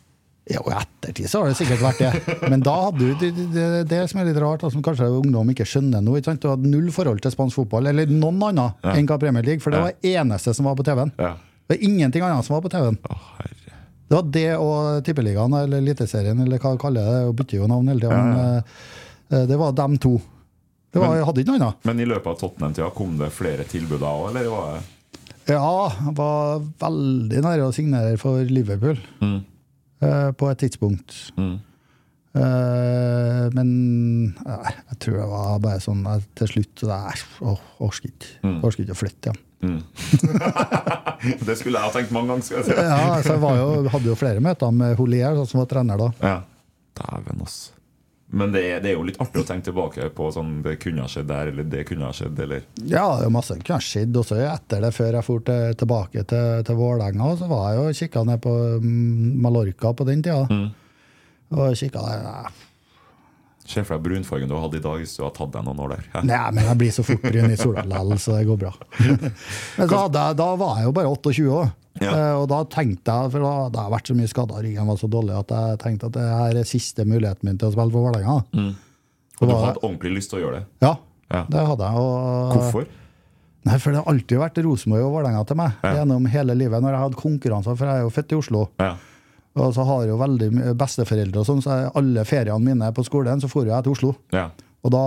Ja, 0.46 0.60
og 0.62 0.68
i 0.70 0.76
ettertid 0.78 1.26
så 1.26 1.40
har 1.42 1.48
det 1.50 1.56
sikkert 1.58 1.80
vært 1.82 1.98
det. 2.04 2.34
Men 2.52 2.60
da 2.62 2.74
hadde 2.84 3.02
du 3.02 3.14
det, 3.18 3.30
det, 3.50 3.64
det 3.90 3.96
som 4.12 4.20
er 4.22 4.28
litt 4.28 4.38
rart, 4.38 4.62
som 4.70 4.84
kanskje 4.86 5.08
ungdom 5.10 5.48
ikke 5.50 5.66
skjønner 5.66 6.04
nå. 6.06 6.14
ikke? 6.20 6.36
Du 6.38 6.46
hadde 6.52 6.70
null 6.70 6.86
forhold 6.94 7.18
til 7.24 7.34
spansk 7.34 7.58
fotball, 7.58 7.88
eller 7.90 8.06
noen 8.06 8.38
annen 8.52 8.94
enn 8.94 9.08
hva 9.10 9.18
Premier 9.18 9.42
League, 9.42 9.64
for 9.64 9.74
det 9.74 9.80
var 9.82 9.96
det 9.98 10.12
eneste 10.20 10.54
som 10.54 10.68
var 10.70 10.78
på 10.78 10.86
TV-en. 10.86 11.10
Ja. 11.18 11.32
Det 11.66 11.74
var 11.74 11.82
ingenting 11.88 12.22
annet 12.22 12.46
som 12.46 12.54
var 12.54 12.62
på 12.62 12.70
TV-en. 12.76 13.00
Det 14.06 14.14
var 14.20 14.30
det 14.38 14.46
og 14.62 15.02
Tippeligaen, 15.08 15.58
eller 15.64 15.82
Eliteserien, 15.82 16.38
eller 16.46 16.62
hva 16.62 16.76
kaller 16.78 17.10
det. 17.10 17.20
og 17.26 17.34
bytter 17.40 17.58
jo 17.58 17.66
navn 17.74 17.90
hele 17.90 18.04
tida. 18.06 18.14
Ja, 18.14 18.24
Men 18.30 19.40
eh, 19.40 19.46
det 19.50 19.58
var 19.58 19.72
dem 19.74 19.96
to. 19.98 20.14
Det 20.94 21.02
var, 21.02 21.10
Men- 21.16 21.26
hadde 21.26 21.42
ikke 21.42 21.56
noe 21.56 21.58
annet. 21.66 21.82
Men 21.90 22.00
i 22.00 22.06
løpet 22.06 22.30
av 22.30 22.38
Tottenham-tida 22.44 22.92
kom 22.94 23.18
det 23.18 23.32
flere 23.34 23.66
tilbud 23.66 23.98
da 23.98 24.12
òg, 24.14 24.28
eller 24.30 24.46
var 24.54 24.76
det 24.76 24.84
Ja, 25.46 25.88
jeg 26.02 26.14
var 26.18 26.60
veldig 26.82 27.42
nære 27.44 27.68
å 27.68 27.74
signere 27.74 28.16
for 28.18 28.42
Liverpool 28.50 28.98
Mm. 29.22 29.38
eh, 30.02 30.30
på 30.32 30.48
et 30.50 30.58
tidspunkt. 30.64 31.14
Mm. 31.38 31.54
Eh, 32.36 33.44
men 33.56 33.70
eh, 34.44 34.70
jeg 34.90 34.98
tror 35.00 35.16
det 35.22 35.28
var 35.30 35.60
bare 35.64 35.80
sånn 35.80 36.02
til 36.36 36.50
slutt 36.50 36.82
så 36.82 36.90
det 36.90 36.98
er, 37.12 37.22
Orker 37.80 38.10
ikke. 38.10 38.32
Mm. 38.42 38.58
Ikke 38.60 38.92
å 38.96 38.98
flytte 38.98 39.30
igjen. 39.30 39.42
Mm. 39.66 39.78
det 41.48 41.56
skulle 41.56 41.78
jeg 41.80 41.86
ha 41.88 41.92
tenkt 41.94 42.12
mange 42.12 42.28
ganger. 42.34 42.44
Skal 42.44 42.58
jeg 42.60 42.66
si. 42.68 42.76
Ja, 42.76 43.22
så 43.24 43.36
jeg 43.36 43.42
var 43.46 43.56
jo, 43.62 43.70
hadde 43.94 44.10
jo 44.12 44.18
flere 44.20 44.42
møter 44.44 44.74
med 44.74 44.98
Holier, 44.98 45.38
som 45.48 45.62
var 45.62 45.70
trener 45.70 46.02
da. 46.02 46.10
Ja. 46.20 46.36
Dæven, 47.00 47.40
ass. 47.46 47.56
Men 48.26 48.50
det 48.52 48.62
er, 48.66 48.80
det 48.82 48.90
er 48.90 48.96
jo 48.96 49.04
litt 49.06 49.20
artig 49.22 49.44
å 49.44 49.46
tenke 49.46 49.68
tilbake 49.68 50.08
på 50.14 50.28
sånn 50.34 50.58
det 50.64 50.76
kunne 50.82 51.04
ha 51.04 51.10
skjedd 51.10 51.28
der, 51.30 51.50
eller 51.52 51.68
det 51.70 51.84
kunne 51.86 52.08
ha 52.08 52.14
skjedd, 52.16 52.40
eller 52.42 52.64
Ja, 52.82 53.04
det 53.20 53.28
er 53.28 53.34
masse 53.34 53.54
kunne 53.60 53.78
ha 53.78 53.86
skjedd 53.86 54.18
også 54.18 54.40
etter 54.42 54.82
det, 54.82 54.90
før 54.96 55.12
jeg 55.12 55.26
dro 55.28 55.36
til, 55.46 55.76
tilbake 55.82 56.24
til, 56.32 56.64
til 56.66 56.80
Vålerenga. 56.80 57.30
Så 57.38 57.50
var 57.50 57.68
jeg 57.70 57.78
jo 57.78 57.98
kikka 58.00 58.24
ned 58.26 58.42
på 58.42 58.54
mm, 58.82 59.28
Mallorca 59.44 59.94
på 59.94 60.08
den 60.08 60.24
tida. 60.26 60.42
Mm. 60.50 60.66
Og 61.54 61.78
kikka 61.78 62.02
der 62.02 62.24
nei, 62.26 62.50
Se 63.66 63.82
for 63.82 63.96
deg 63.98 64.04
brunfargen 64.06 64.48
du 64.48 64.54
hadde 64.60 64.78
i 64.78 64.82
dag 64.84 65.00
hvis 65.02 65.16
du 65.18 65.24
hadde 65.24 65.34
tatt 65.36 65.52
deg 65.56 65.64
noen 65.66 65.80
år 65.82 65.94
der. 65.96 66.04
Hæ? 66.12 66.20
Nei, 66.28 66.50
men 66.54 66.64
jeg 66.68 66.78
blir 66.78 66.92
så 66.94 67.02
fort 67.06 67.22
brun 67.24 67.50
i 67.50 67.56
sola 67.58 67.82
likevel, 67.82 68.18
så 68.22 68.36
det 68.38 68.44
går 68.46 68.60
bra. 68.60 68.70
Men 69.78 69.88
hadde 69.90 70.22
jeg, 70.28 70.36
da 70.38 70.46
var 70.60 70.76
jeg 70.78 70.86
jo 70.88 70.92
bare 70.96 71.10
28 71.10 71.48
år. 71.56 71.72
Ja. 72.00 72.10
Eh, 72.12 72.34
Og 72.36 72.46
da 72.52 72.58
tenkte 72.70 73.14
jeg, 73.16 73.32
for 73.32 73.40
da 73.46 73.52
hadde 73.64 73.82
jeg 73.82 73.92
vært 73.96 74.10
så 74.12 74.16
mye 74.18 74.30
skada, 74.30 74.60
ryggen 74.62 74.86
var 74.90 75.00
så 75.00 75.08
dårlig, 75.10 75.34
at 75.40 75.54
jeg 75.56 75.78
tenkte 75.82 76.10
at 76.10 76.16
det 76.18 76.26
her 76.28 76.60
er 76.60 76.68
siste 76.68 77.06
muligheten 77.08 77.48
min 77.48 77.58
til 77.58 77.70
å 77.70 77.74
spille 77.74 77.94
for 77.94 78.06
Vålerenga. 78.06 78.36
Mm. 78.54 78.70
Og 79.40 79.48
du 79.50 79.54
hadde 79.56 79.82
ordentlig 79.82 80.12
lyst 80.18 80.30
til 80.32 80.38
å 80.38 80.44
gjøre 80.46 80.60
det. 80.60 80.66
Ja, 80.86 80.94
Ja. 81.32 81.42
det 81.50 81.66
hadde 81.72 81.88
jeg. 81.90 82.04
Og, 82.06 82.54
Hvorfor? 82.54 82.86
Nei, 83.66 83.78
for 83.82 83.90
det 83.90 83.98
har 83.98 84.12
alltid 84.12 84.38
vært 84.38 84.58
Rosenborg 84.62 85.02
og 85.08 85.12
Vålerenga 85.16 85.42
til 85.48 85.56
meg 85.58 85.72
Ja. 85.82 85.94
gjennom 85.98 86.26
hele 86.30 86.54
livet. 86.54 86.80
Når 86.84 86.92
jeg 86.94 87.00
hadde 87.02 87.18
konkurranser, 87.18 87.76
for 87.76 87.86
jeg 87.90 87.96
er 87.98 88.04
jo 88.06 88.10
født 88.14 88.32
i 88.32 88.36
Oslo. 88.38 88.68
Ja. 88.78 88.92
Og 89.56 89.72
så 89.74 89.84
har 89.88 90.02
jeg 90.04 90.10
jo 90.12 90.18
veldig 90.20 90.48
besteforeldre 90.76 91.40
og 91.42 91.46
sånn, 91.48 91.62
så 91.64 91.76
alle 91.96 92.24
feriene 92.28 92.60
mine 92.60 92.90
på 92.92 93.04
skolen, 93.06 93.40
så 93.40 93.48
dro 93.48 93.64
jeg 93.64 93.82
til 93.86 93.92
Oslo. 93.96 94.14
ja. 94.36 94.50
Og 94.86 94.90
da 94.92 95.00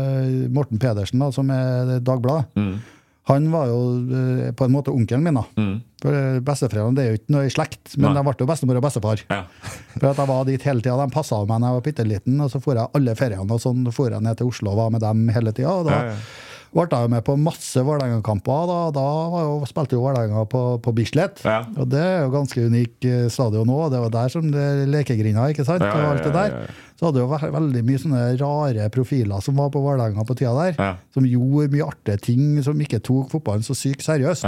eh, 0.00 0.46
Morten 0.48 0.78
Pedersen, 0.80 1.18
da, 1.20 1.26
som 1.34 1.50
er 1.52 1.98
Dagbladet, 2.00 2.46
Mm. 2.56 2.78
han 3.28 3.48
var 3.52 3.66
jo 3.68 3.80
eh, 4.16 4.52
på 4.56 4.64
en 4.64 4.72
måte 4.72 4.88
onkelen 4.94 5.22
min. 5.26 5.34
da. 5.34 5.42
Mm. 5.60 5.74
For 6.00 6.14
eh, 6.16 6.38
Besteforeldrene 6.40 6.96
det 6.96 7.02
er 7.04 7.10
jo 7.10 7.18
ikke 7.18 7.34
noe 7.34 7.44
i 7.44 7.50
slekt, 7.52 7.96
men 7.98 8.14
Nei. 8.14 8.22
de 8.22 8.24
ble 8.30 8.34
jo 8.40 8.46
bestemor 8.48 8.78
og 8.80 8.86
bestefar. 8.86 9.20
Ja. 9.28 9.42
For 9.98 10.08
at 10.08 10.16
jeg 10.22 10.30
var 10.30 10.44
dit 10.48 10.62
hele 10.70 10.80
tida. 10.80 10.96
De 11.04 11.12
passa 11.12 11.42
meg 11.42 11.60
da 11.60 11.66
jeg 11.68 11.76
var 11.76 11.84
bitte 11.90 12.06
liten, 12.08 12.40
og 12.40 12.48
så 12.54 12.62
dro 12.64 12.78
jeg 12.78 12.88
alle 12.96 13.14
feriene 13.18 13.52
og 13.58 13.60
sånn 13.60 13.92
for 13.92 14.10
jeg 14.14 14.24
ned 14.24 14.38
til 14.40 14.46
Oslo 14.54 14.70
og 14.72 14.76
var 14.80 14.90
med 14.96 15.04
dem 15.04 15.28
hele 15.36 15.52
tida. 15.52 15.74
Ja, 15.84 16.00
ja. 16.14 16.16
Ble 16.74 16.86
jeg 17.02 17.12
med 17.12 17.24
på 17.26 17.36
masse 17.40 17.82
Vålerenga-kamper. 17.86 18.64
Da, 18.70 18.78
da 18.96 19.04
var 19.32 19.46
jo, 19.46 19.54
spilte 19.68 19.96
jo 19.96 20.02
Vålerenga 20.04 20.42
på, 20.50 20.62
på 20.82 20.94
Bislett. 20.96 21.42
Ja. 21.46 21.60
Og 21.76 21.88
det 21.92 22.02
er 22.02 22.18
jo 22.24 22.32
ganske 22.34 22.66
unik 22.66 23.06
eh, 23.08 23.28
stadion 23.32 23.68
nå. 23.70 23.78
Det 23.92 24.02
var 24.06 24.12
der 24.16 24.34
som 24.34 24.50
det 24.52 24.66
lekegrinda, 24.92 25.46
ikke 25.52 25.66
sant? 25.68 25.84
Og 25.86 26.08
alt 26.10 26.26
det 26.26 26.34
der. 26.34 26.58
Så 26.96 27.10
hadde 27.10 27.22
jo 27.22 27.28
veldig 27.30 27.84
mye 27.84 28.00
sånne 28.00 28.24
rare 28.40 28.90
profiler 28.92 29.44
som 29.44 29.58
var 29.60 29.72
på 29.74 29.82
Vålerenga 29.84 30.24
på 30.26 30.36
tida 30.38 30.54
der. 30.58 30.98
Som 31.14 31.28
gjorde 31.28 31.72
mye 31.76 31.88
artige 31.88 32.20
ting, 32.30 32.44
som 32.64 32.80
ikke 32.80 33.02
tok 33.04 33.32
fotballen 33.34 33.66
så 33.66 33.76
sykt 33.76 34.04
seriøst. 34.06 34.46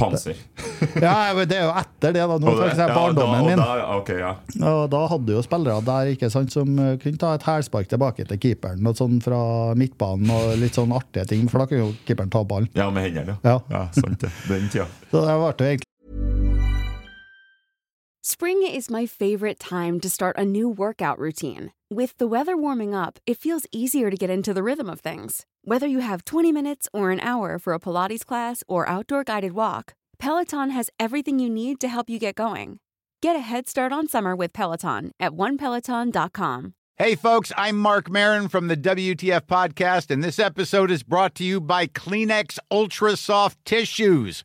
Panser. 0.00 0.36
Ja, 1.04 1.34
Det 1.36 1.56
er 1.58 1.66
jo 1.68 1.72
etter 1.76 2.14
det, 2.16 2.22
da. 2.24 2.36
Nå 2.40 2.54
tenker 2.56 2.70
jeg 2.72 2.78
ja, 2.80 2.94
barndommen 2.96 3.44
min. 3.46 3.60
og 3.60 3.66
Da, 3.66 3.98
ok, 3.98 4.10
ja. 4.18 4.30
Og 4.70 4.82
da 4.92 5.02
hadde 5.12 5.36
jo 5.36 5.42
spillere 5.44 5.84
der 5.86 6.10
ikke 6.14 6.30
sant, 6.32 6.52
som 6.56 6.72
eh, 6.80 6.94
kunne 7.02 7.20
ta 7.20 7.34
et 7.36 7.44
hælspark 7.46 7.90
tilbake 7.92 8.24
til 8.28 8.40
keeperen 8.40 8.80
Noe 8.84 8.96
sånn 8.98 9.20
fra 9.24 9.40
midtbanen 9.78 10.32
og 10.34 10.56
litt 10.60 10.78
sånn 10.78 10.92
artige 10.96 11.26
ting, 11.34 11.46
for 11.52 11.62
da 11.62 11.68
kunne 11.70 11.84
jo 11.86 11.92
keeperen 12.08 12.32
ta 12.32 12.42
ballen. 12.44 12.70
ja, 12.74 12.88
med 12.90 13.08
hendene, 13.10 13.36
Ja. 13.44 13.58
ja. 13.70 13.86
sant 13.96 14.20
det. 14.24 14.32
Den 14.48 14.68
tida. 14.72 14.88
Så 15.12 15.22
det 15.26 15.36
jo 15.36 15.52
egentlig 15.52 15.86
Spring 18.22 18.62
is 18.62 18.90
my 18.90 19.06
favorite 19.06 19.58
time 19.58 19.98
to 20.00 20.08
start 20.08 20.36
a 20.38 20.44
new 20.44 20.68
workout 20.68 21.18
routine. 21.18 21.70
With 21.92 22.18
the 22.18 22.28
weather 22.28 22.56
warming 22.56 22.94
up, 22.94 23.18
it 23.26 23.36
feels 23.36 23.66
easier 23.72 24.12
to 24.12 24.16
get 24.16 24.30
into 24.30 24.54
the 24.54 24.62
rhythm 24.62 24.88
of 24.88 25.00
things. 25.00 25.44
Whether 25.64 25.88
you 25.88 25.98
have 25.98 26.24
20 26.24 26.52
minutes 26.52 26.88
or 26.92 27.10
an 27.10 27.18
hour 27.18 27.58
for 27.58 27.72
a 27.72 27.80
Pilates 27.80 28.24
class 28.24 28.62
or 28.68 28.88
outdoor 28.88 29.24
guided 29.24 29.54
walk, 29.54 29.94
Peloton 30.16 30.70
has 30.70 30.88
everything 31.00 31.40
you 31.40 31.50
need 31.50 31.80
to 31.80 31.88
help 31.88 32.08
you 32.08 32.20
get 32.20 32.36
going. 32.36 32.78
Get 33.20 33.34
a 33.34 33.40
head 33.40 33.68
start 33.68 33.92
on 33.92 34.06
summer 34.06 34.36
with 34.36 34.52
Peloton 34.52 35.10
at 35.18 35.32
onepeloton.com. 35.32 36.74
Hey, 36.96 37.16
folks, 37.16 37.50
I'm 37.56 37.76
Mark 37.76 38.08
Marin 38.08 38.48
from 38.48 38.68
the 38.68 38.76
WTF 38.76 39.46
Podcast, 39.48 40.12
and 40.12 40.22
this 40.22 40.38
episode 40.38 40.92
is 40.92 41.02
brought 41.02 41.34
to 41.36 41.44
you 41.44 41.60
by 41.60 41.88
Kleenex 41.88 42.58
Ultra 42.70 43.16
Soft 43.16 43.58
Tissues, 43.64 44.44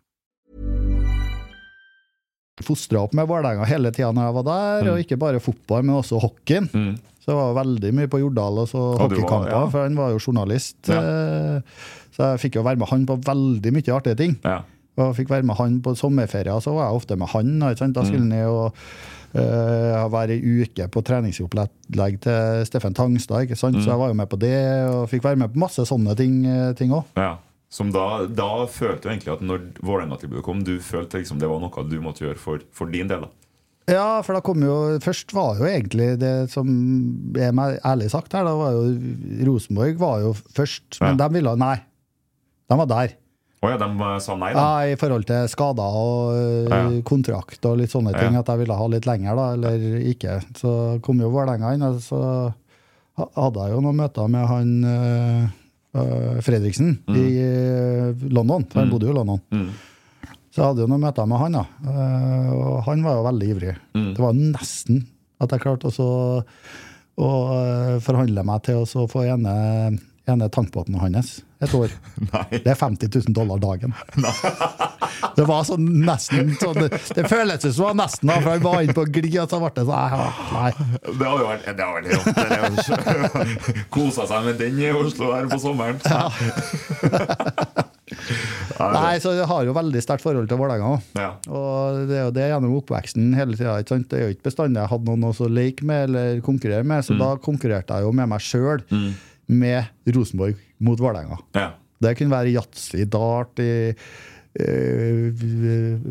Fostra 2.61 2.99
opp 3.05 3.13
med 3.17 3.27
Vålerenga 3.29 3.65
hele 3.69 3.91
tida 3.95 4.11
når 4.13 4.27
jeg 4.27 4.35
var 4.35 4.45
der, 4.49 4.89
og 4.91 4.99
ikke 5.01 5.17
bare 5.21 5.39
fotball, 5.41 5.85
men 5.87 5.95
også 5.95 6.19
hockeyen. 6.21 6.67
Så 7.21 7.31
jeg 7.31 7.37
var 7.37 7.55
veldig 7.63 7.91
mye 7.93 8.09
på 8.11 8.19
Jordal 8.19 8.59
og 8.63 8.67
så 8.69 8.81
Og 8.95 8.99
hockeykamper, 9.05 9.51
ja. 9.53 9.63
for 9.69 9.85
han 9.85 9.95
var 9.97 10.09
jo 10.11 10.19
journalist. 10.19 10.77
Ja. 10.89 10.99
eh, 10.99 11.61
Så 12.11 12.27
jeg 12.33 12.39
fikk 12.43 12.55
jo 12.59 12.63
være 12.65 12.77
med 12.81 12.89
han 12.91 13.05
på 13.07 13.15
veldig 13.23 13.71
mye 13.73 13.93
artige 13.95 14.17
ting. 14.19 14.35
Ja. 14.43 14.59
Og 14.99 15.15
fikk 15.15 15.29
være 15.31 15.43
med 15.47 15.55
han 15.55 15.79
på 15.81 15.93
sommerferier, 15.95 16.59
så 16.61 16.73
var 16.75 16.89
jeg 16.89 16.99
ofte 16.99 17.15
med 17.17 17.29
han. 17.31 17.59
da, 17.59 17.69
Ikke 17.71 17.79
sant? 17.85 17.95
Da 17.95 18.01
Mm. 18.01 18.07
skulle 18.07 18.27
han 18.29 18.43
jo 18.43 18.71
uh, 19.33 20.11
være 20.11 20.35
ei 20.35 20.63
uke 20.65 20.87
på 20.91 21.01
treningsopplegg 21.07 22.19
til 22.19 22.65
Steffen 22.67 22.93
Tangstad. 22.93 23.41
ikke 23.47 23.55
sant? 23.55 23.77
Mm. 23.77 23.83
Så 23.85 23.89
jeg 23.93 23.99
var 23.99 24.07
jo 24.09 24.13
med 24.13 24.27
på 24.29 24.39
det, 24.39 24.57
og 24.91 25.07
fikk 25.09 25.23
være 25.23 25.37
med 25.37 25.53
på 25.53 25.59
masse 25.63 25.85
sånne 25.87 26.17
ting 26.17 26.91
òg. 26.91 27.05
Som 27.71 27.91
da, 27.95 28.25
da 28.27 28.65
følte 28.67 29.05
du 29.07 29.11
egentlig 29.13 29.31
at 29.31 29.43
når 29.47 29.61
Vålerenga-tilbudet 29.79 30.43
kom, 30.43 30.59
du 30.67 30.73
følte 30.83 31.21
liksom 31.21 31.39
det 31.39 31.47
var 31.47 31.61
noe 31.63 31.85
du 31.87 31.95
måtte 32.03 32.25
gjøre 32.25 32.39
for, 32.41 32.65
for 32.75 32.91
din 32.91 33.07
del? 33.07 33.23
da 33.23 33.29
Ja, 33.95 34.07
for 34.27 34.35
da 34.35 34.41
kom 34.43 34.59
jo 34.61 34.75
Først 35.03 35.31
var 35.33 35.55
jo 35.61 35.65
egentlig 35.69 36.17
det 36.21 36.49
som 36.51 36.67
er 37.39 37.55
meg 37.55 37.79
ærlig 37.87 38.09
sagt 38.11 38.35
her, 38.35 38.43
da 38.45 38.53
var 38.59 38.75
jo 38.75 38.83
Rosenborg 39.47 39.95
var 40.03 40.19
jo 40.25 40.33
først, 40.53 40.99
men 40.99 41.15
Ja. 41.15 41.23
de 41.23 41.33
ville 41.39 41.55
Nei. 41.57 41.77
De 42.71 42.77
var 42.79 42.87
der. 42.91 43.15
Å 43.61 43.69
ja, 43.69 43.77
de 43.77 43.87
eh, 44.03 44.19
sa 44.25 44.35
nei, 44.41 44.51
da? 44.55 44.61
Ja, 44.61 44.91
I 44.93 44.95
forhold 44.97 45.25
til 45.29 45.47
skader 45.51 45.95
og 46.01 46.35
ja, 46.71 46.77
Ja. 46.89 47.01
kontrakt 47.05 47.65
og 47.69 47.77
litt 47.77 47.91
sånne 47.93 48.11
ting, 48.17 48.35
at 48.35 48.47
jeg 48.51 48.57
ville 48.63 48.73
ha 48.79 48.87
litt 48.89 49.05
lenger, 49.05 49.35
da, 49.37 49.47
eller 49.53 49.83
ikke. 50.11 50.39
Så 50.57 50.99
kom 51.05 51.19
jo 51.21 51.29
Vålerenga 51.29 51.73
inn, 51.75 51.83
og 51.85 51.99
så 52.01 52.21
hadde 53.17 53.65
jeg 53.67 53.75
jo 53.75 53.81
noen 53.85 53.99
møter 54.01 54.27
med 54.33 54.47
han 54.49 54.71
øh, 54.83 55.49
øh, 55.95 56.41
Fredriksen 56.45 56.99
i 57.11 57.25
øh, 57.43 58.27
London, 58.31 58.65
for 58.69 58.81
han 58.81 58.91
bodde 58.91 59.09
jo 59.09 59.15
i 59.15 59.17
London. 59.17 59.41
Mm. 59.51 59.69
Så 60.51 60.59
jeg 60.59 60.67
hadde 60.67 60.83
jo 60.83 60.91
noen 60.91 61.03
møter 61.05 61.27
med 61.31 61.39
han, 61.39 61.57
da. 61.59 61.63
Eh, 61.87 62.51
og 62.55 62.81
han 62.89 63.03
var 63.05 63.17
jo 63.17 63.27
veldig 63.29 63.49
ivrig. 63.53 63.75
Mm. 63.95 64.07
Det 64.17 64.23
var 64.23 64.39
nesten 64.39 65.05
at 65.41 65.53
jeg 65.55 65.63
klarte 65.63 65.91
å 65.91 67.29
forhandle 68.01 68.43
meg 68.47 68.63
til 68.65 68.83
å 68.83 69.05
få 69.09 69.25
ene, 69.29 69.53
ene 70.33 70.49
tankbåten 70.51 70.99
hans 71.01 71.39
et 71.61 71.73
år. 71.77 71.93
Nei. 72.33 72.45
Det 72.63 72.73
er 72.73 72.79
50 72.79 73.11
000 73.13 73.35
dollar 73.37 73.61
dagen. 73.61 73.93
Det 75.35 75.43
var 75.45 75.63
sånn 75.67 75.85
nesten 76.05 76.53
sånn, 76.59 76.87
Det 76.87 77.23
føltes 77.29 77.75
som 77.75 77.83
det 77.83 77.85
var 77.85 77.97
nesten 77.99 78.31
da, 78.31 78.37
for 78.41 78.49
han 78.53 78.63
var 78.63 78.81
inne 78.83 78.95
på 78.95 79.03
glid, 79.13 79.37
og 79.43 79.51
så 79.51 79.59
ble 79.61 79.69
det 79.75 79.83
sånn 79.87 80.15
Nei. 80.55 80.71
Det 81.05 81.27
har 81.27 81.43
jo 81.43 81.47
vært 81.47 81.67
det 81.77 81.85
har 81.85 81.93
vært 81.95 82.09
rått. 82.15 83.45
det 83.69 83.85
Kosa 83.93 84.27
seg 84.29 84.47
med 84.47 84.59
den 84.61 84.79
i 84.81 84.89
Oslo 84.95 85.31
her 85.35 85.47
på 85.51 85.59
sommeren. 85.61 85.99
nei, 88.81 89.13
så 89.23 89.35
jeg 89.37 89.47
har 89.51 89.67
jo 89.67 89.75
veldig 89.77 90.03
sterkt 90.03 90.25
forhold 90.25 90.49
til 90.51 90.59
Vålerenga. 90.59 90.93
Ja. 91.19 91.31
Og 91.51 92.01
det 92.09 92.17
er 92.17 92.25
jo 92.25 92.35
det 92.35 92.47
gjennom 92.51 92.77
oppveksten 92.81 93.33
hele 93.37 93.59
tida. 93.59 93.77
Det 93.83 94.17
er 94.17 94.25
jo 94.25 94.35
ikke 94.35 94.49
bestandig 94.49 94.81
jeg 94.81 94.93
hadde 94.95 95.11
noen 95.11 95.29
å 95.29 95.35
så 95.37 95.49
leke 95.51 95.87
med 95.87 96.09
eller 96.09 96.41
konkurrere 96.45 96.87
med, 96.87 97.05
så 97.07 97.17
da 97.19 97.35
konkurrerte 97.41 97.99
jeg 97.99 98.07
jo 98.09 98.15
med 98.15 98.31
meg 98.31 98.43
sjøl 98.45 98.81
med 99.51 99.85
Rosenborg 100.15 100.55
mot 100.79 100.99
Vålerenga. 100.99 101.37
Ja. 101.57 101.69
Det 102.01 102.15
kunne 102.17 102.33
være 102.33 102.53
yatzy, 102.55 103.03
dart 103.05 103.59
i, 103.61 103.91
uh, 103.91 105.31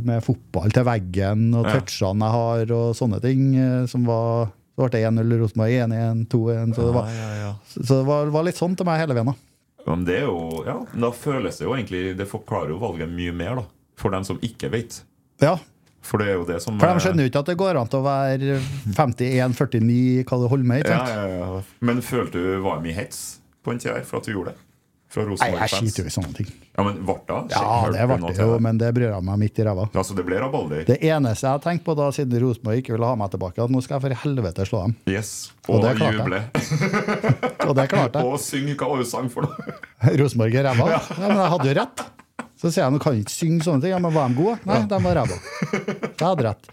med 0.07 0.22
fotball 0.24 0.70
til 0.74 0.84
veggen 0.86 1.49
og 1.59 1.66
Ja. 1.66 1.74
touchene 1.80 2.24
jeg 2.28 2.36
har 2.36 2.72
og 2.76 2.95
sånne 2.97 3.20
ting. 3.20 3.55
eh, 3.57 3.86
som 3.86 4.05
var 4.07 4.53
Så 4.78 4.88
ble 4.88 4.91
det 4.97 5.03
1-0 5.12 5.38
Rosenborg, 5.41 5.72
1-1, 5.76 6.26
2-1. 6.30 6.74
Så 6.74 6.86
det 6.86 6.95
var, 6.95 7.07
Ja, 7.11 7.12
ja, 7.12 7.34
ja. 7.51 7.55
så 7.68 7.99
det 7.99 8.07
var, 8.07 8.26
var 8.30 8.43
litt 8.45 8.57
sånn 8.57 8.76
til 8.76 8.86
meg 8.86 9.01
hele 9.01 9.12
veien. 9.14 9.26
da. 9.26 9.34
Men 9.86 10.05
det 10.07 10.14
er 10.22 10.26
jo, 10.26 10.62
ja, 10.64 10.86
da 10.95 11.11
føles 11.11 11.59
det 11.59 11.66
jo 11.66 11.74
egentlig 11.74 12.16
Det 12.16 12.26
forklarer 12.28 12.68
jo 12.70 12.78
valget 12.78 13.09
mye 13.11 13.32
mer, 13.34 13.57
da. 13.57 13.64
For 13.97 14.11
dem 14.11 14.24
som 14.24 14.38
ikke 14.38 14.70
vet. 14.70 15.03
Ja, 15.43 15.59
For 16.03 16.22
det 16.22 16.30
er 16.32 16.38
jo 16.38 16.46
det 16.48 16.62
som 16.64 16.78
For 16.80 16.88
de 16.96 17.03
skjønner 17.05 17.26
jo 17.26 17.30
ikke 17.30 17.42
at 17.44 17.51
det 17.53 17.59
går 17.61 17.76
an 17.80 17.90
til 17.92 18.01
å 18.01 18.07
være 18.07 18.57
51-49, 18.96 20.24
hva 20.24 20.40
det 20.40 20.51
holder 20.55 20.72
med. 20.72 20.88
ja, 20.88 21.05
ja, 21.12 21.28
ja. 21.36 21.62
Men 21.84 22.01
følte 22.05 22.40
du 22.40 22.59
var 22.64 22.80
mye 22.84 22.96
hets 22.96 23.40
på 23.64 23.74
en 23.74 23.78
tid 23.82 23.92
her 23.92 24.05
for 24.09 24.20
at 24.22 24.28
du 24.28 24.32
gjorde 24.34 24.55
det? 24.55 24.66
Fra 25.11 25.24
Nei, 25.26 25.48
jeg 25.59 25.70
skiter 25.74 26.05
jo 26.07 26.07
i 26.07 26.12
sånne 26.14 26.30
ting. 26.36 26.46
Ja, 26.78 26.84
men 26.86 27.01
ble 27.03 27.16
det? 27.26 27.38
Ja, 27.51 27.62
det 27.90 28.05
ble 28.07 28.18
det 28.30 28.44
jo, 28.46 28.53
men 28.62 28.76
det 28.78 28.92
bryr 28.94 29.09
jeg 29.09 29.24
meg 29.26 29.40
midt 29.42 29.57
i 29.59 29.64
ræva. 29.66 29.88
Ja, 29.90 30.05
så 30.07 30.14
det 30.14 30.22
ble 30.28 30.38
rabalder? 30.38 30.84
Det 30.86 31.01
eneste 31.03 31.48
jeg 31.48 31.57
har 31.57 31.64
tenkt 31.64 31.82
på 31.88 31.96
da, 31.98 32.07
siden 32.14 32.38
Rosenborg 32.44 32.78
ikke 32.78 32.94
ville 32.94 33.09
ha 33.11 33.16
meg 33.18 33.32
tilbake, 33.34 33.59
at 33.64 33.74
nå 33.74 33.82
skal 33.82 33.96
jeg 33.98 34.05
for 34.05 34.22
helvete 34.22 34.66
slå 34.70 34.84
dem. 34.86 34.94
Yes. 35.11 35.32
Og 35.66 35.80
Og, 35.80 35.88
det 35.88 35.96
juble. 35.98 36.40
Og 37.66 37.74
det 37.80 37.88
klarte 37.90 38.22
jeg. 38.22 38.30
og 38.30 38.38
synge 38.46 38.78
hva 38.78 38.92
du 39.03 39.05
sang 39.11 39.26
for 39.34 39.48
noe? 39.51 39.74
Rosenborg 40.22 40.55
er 40.62 40.70
ræva? 40.70 40.88
Ja, 40.94 41.03
men 41.26 41.42
jeg 41.42 41.53
hadde 41.57 41.68
jo 41.72 41.76
rett. 41.82 42.07
Så 42.61 42.68
sier 42.68 42.84
jeg 42.84 42.92
nå 42.92 42.98
kan 43.00 43.16
ikke 43.16 43.32
synge 43.32 43.64
sånne 43.64 43.80
ting. 43.80 43.92
Ja, 43.94 43.98
men 44.04 44.12
var 44.12 44.28
de 44.28 44.36
gode? 44.36 44.58
Nei, 44.68 44.82
de 44.90 44.96
var 45.00 45.14
ræva. 45.16 45.36
Jeg 45.72 46.26
hadde 46.26 46.44
rett. 46.44 46.68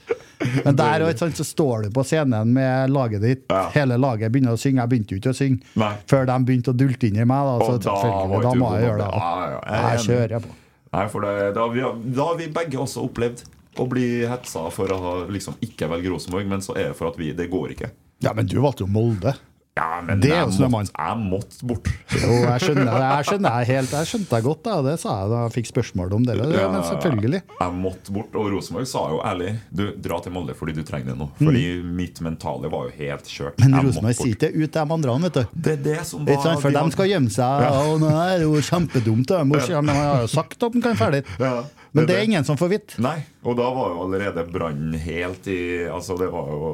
Men 0.65 0.75
der 0.77 1.05
så 1.15 1.45
står 1.47 1.85
du 1.85 1.89
på 1.95 2.03
scenen 2.05 2.51
med 2.53 2.91
laget 2.91 3.23
ditt, 3.23 3.45
Ja. 3.49 3.69
hele 3.73 3.95
laget 3.97 4.31
begynner 4.31 4.57
å 4.57 4.59
synge. 4.59 4.81
Jeg 4.83 4.89
begynte 4.91 5.15
jo 5.15 5.21
ikke 5.21 5.31
å 5.31 5.37
synge 5.39 5.63
Nei. 5.79 5.93
før 6.11 6.25
de 6.27 6.37
begynte 6.43 6.73
å 6.73 6.77
dulte 6.77 7.07
inn 7.07 7.15
i 7.15 7.23
meg. 7.23 7.47
Da, 7.47 7.65
så 7.65 7.77
da 7.79 7.95
selvfølgelig, 8.03 8.43
da 8.43 8.53
må 8.59 8.73
jeg 8.75 8.83
gjøre 8.83 8.97
det. 8.97 9.07
Da. 9.07 9.21
Ja, 9.23 9.49
ja, 9.55 9.93
jeg 9.95 10.03
kjører 10.09 10.35
Jeg 10.35 10.41
på. 10.43 10.55
Nei, 10.97 11.07
for 11.13 11.21
det, 11.21 11.53
da, 11.55 11.67
vi, 11.71 11.81
da 12.19 12.27
har 12.27 12.35
vi 12.43 12.47
begge 12.59 12.83
også 12.83 13.07
opplevd 13.07 13.43
å 13.77 13.87
bli 13.87 14.07
hetsa 14.27 14.67
for 14.73 14.91
å 14.91 15.15
liksom, 15.31 15.55
ikke 15.63 15.87
velge 15.89 16.11
Rosenborg, 16.11 16.47
men 16.51 16.63
så 16.65 16.75
er 16.75 16.91
det 16.91 16.97
for 16.99 17.07
at 17.11 17.17
vi 17.19 17.31
Det 17.37 17.47
går 17.51 17.75
ikke. 17.77 17.91
Ja, 18.25 18.33
men 18.33 18.47
du 18.49 18.57
valgte 18.59 18.83
jo 18.83 18.91
Molde. 18.91 19.35
Ja, 19.77 20.01
men 20.01 20.21
Det 20.23 20.31
jeg, 20.31 20.47
måtte, 20.71 20.91
jeg 20.97 21.17
måtte 21.21 21.67
bort. 21.69 21.89
Jo, 22.17 22.33
jeg 22.41 22.63
skjønner. 22.63 22.89
Jeg 23.03 23.27
skjønner 23.29 23.57
jeg 23.61 23.69
helt, 23.69 23.93
jeg 23.93 24.09
skjønte 24.09 24.31
deg 24.33 24.47
godt, 24.47 24.61
da, 24.65 24.77
det 24.87 24.95
sa 25.01 25.15
jeg 25.21 25.31
da 25.33 25.41
jeg 25.43 25.53
fikk 25.57 25.69
spørsmål 25.69 26.15
om 26.17 26.25
det. 26.25 26.37
Ja, 26.39 26.69
Men 26.73 26.85
selvfølgelig. 26.87 27.41
Jeg 27.61 27.75
måtte 27.77 28.15
bort, 28.15 28.37
og 28.41 28.49
Rosenborg 28.55 28.89
sa 28.89 29.03
jo 29.11 29.19
ærlig 29.27 29.53
Du, 29.69 29.83
dra 30.01 30.19
til 30.23 30.33
Molde 30.33 30.55
fordi 30.57 30.75
du 30.77 30.81
trenger 30.87 31.13
det 31.13 31.17
nå. 31.19 31.29
Fordi 31.37 31.63
mitt 32.01 32.21
mentale 32.25 32.71
var 32.73 32.89
jo 32.89 32.95
helt 32.97 33.31
kjørt. 33.31 33.61
Mm. 33.61 33.65
Men 33.67 33.87
Rosenborg 33.87 34.33
ikke 34.33 34.51
ut 34.55 34.77
de 34.77 34.85
andre, 34.97 35.17
vet 35.27 35.39
du. 35.39 35.57
Det 35.67 35.75
er 35.77 35.83
det 35.91 35.97
som 36.09 36.25
var 36.25 36.43
sant? 36.43 36.63
For 36.63 36.77
de 36.79 36.85
skal 36.97 37.11
gjemme 37.13 37.33
seg. 37.33 37.67
Og 37.87 38.01
nå 38.01 38.11
er 38.17 38.35
det 38.41 38.47
jo 38.47 38.61
kjempedumt. 38.71 39.35
Ja, 39.37 39.43
men 39.45 39.93
han 39.93 39.93
har 39.93 40.23
jo 40.25 40.31
sagt 40.31 40.57
at 40.57 40.71
han 40.73 40.83
kan 40.83 40.97
ferdig. 40.99 41.23
Ja, 41.41 41.61
Men 41.91 42.07
det 42.09 42.17
er 42.17 42.25
ingen 42.27 42.45
som 42.47 42.57
får 42.59 42.71
vite. 42.73 43.01
Nei, 43.01 43.19
og 43.45 43.57
da 43.59 43.67
var 43.73 43.93
jo 43.93 44.05
allerede 44.07 44.43
brannen 44.51 44.97
helt 45.01 45.47
i 45.49 45.59
Altså, 45.87 46.17
det 46.19 46.27
var 46.33 46.49
jo 46.51 46.71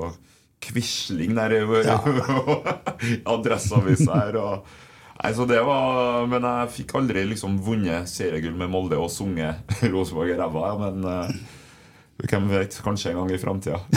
Quisling 0.63 1.35
der 1.37 1.49
i 1.57 1.61
Adresseavis 3.35 4.05
her. 4.07 4.33
Og 4.41 4.55
Nei, 5.23 5.31
så 5.37 5.43
det 5.47 5.61
var, 5.63 6.25
Men 6.27 6.43
jeg 6.47 6.71
fikk 6.79 6.95
aldri 6.99 7.21
liksom 7.29 7.59
vunnet 7.63 8.09
seriegull 8.11 8.55
med 8.59 8.71
Molde 8.73 8.97
og 8.99 9.11
sunget 9.13 9.53
Rosenborg 9.93 10.29
i 10.33 10.39
ræva. 10.39 10.73
Men 10.81 10.95
uh, 11.05 11.29
hvem 12.23 12.49
vet? 12.51 12.81
Kanskje 12.83 13.11
en 13.13 13.19
gang 13.21 13.31
i 13.31 13.39
framtida. 13.41 13.79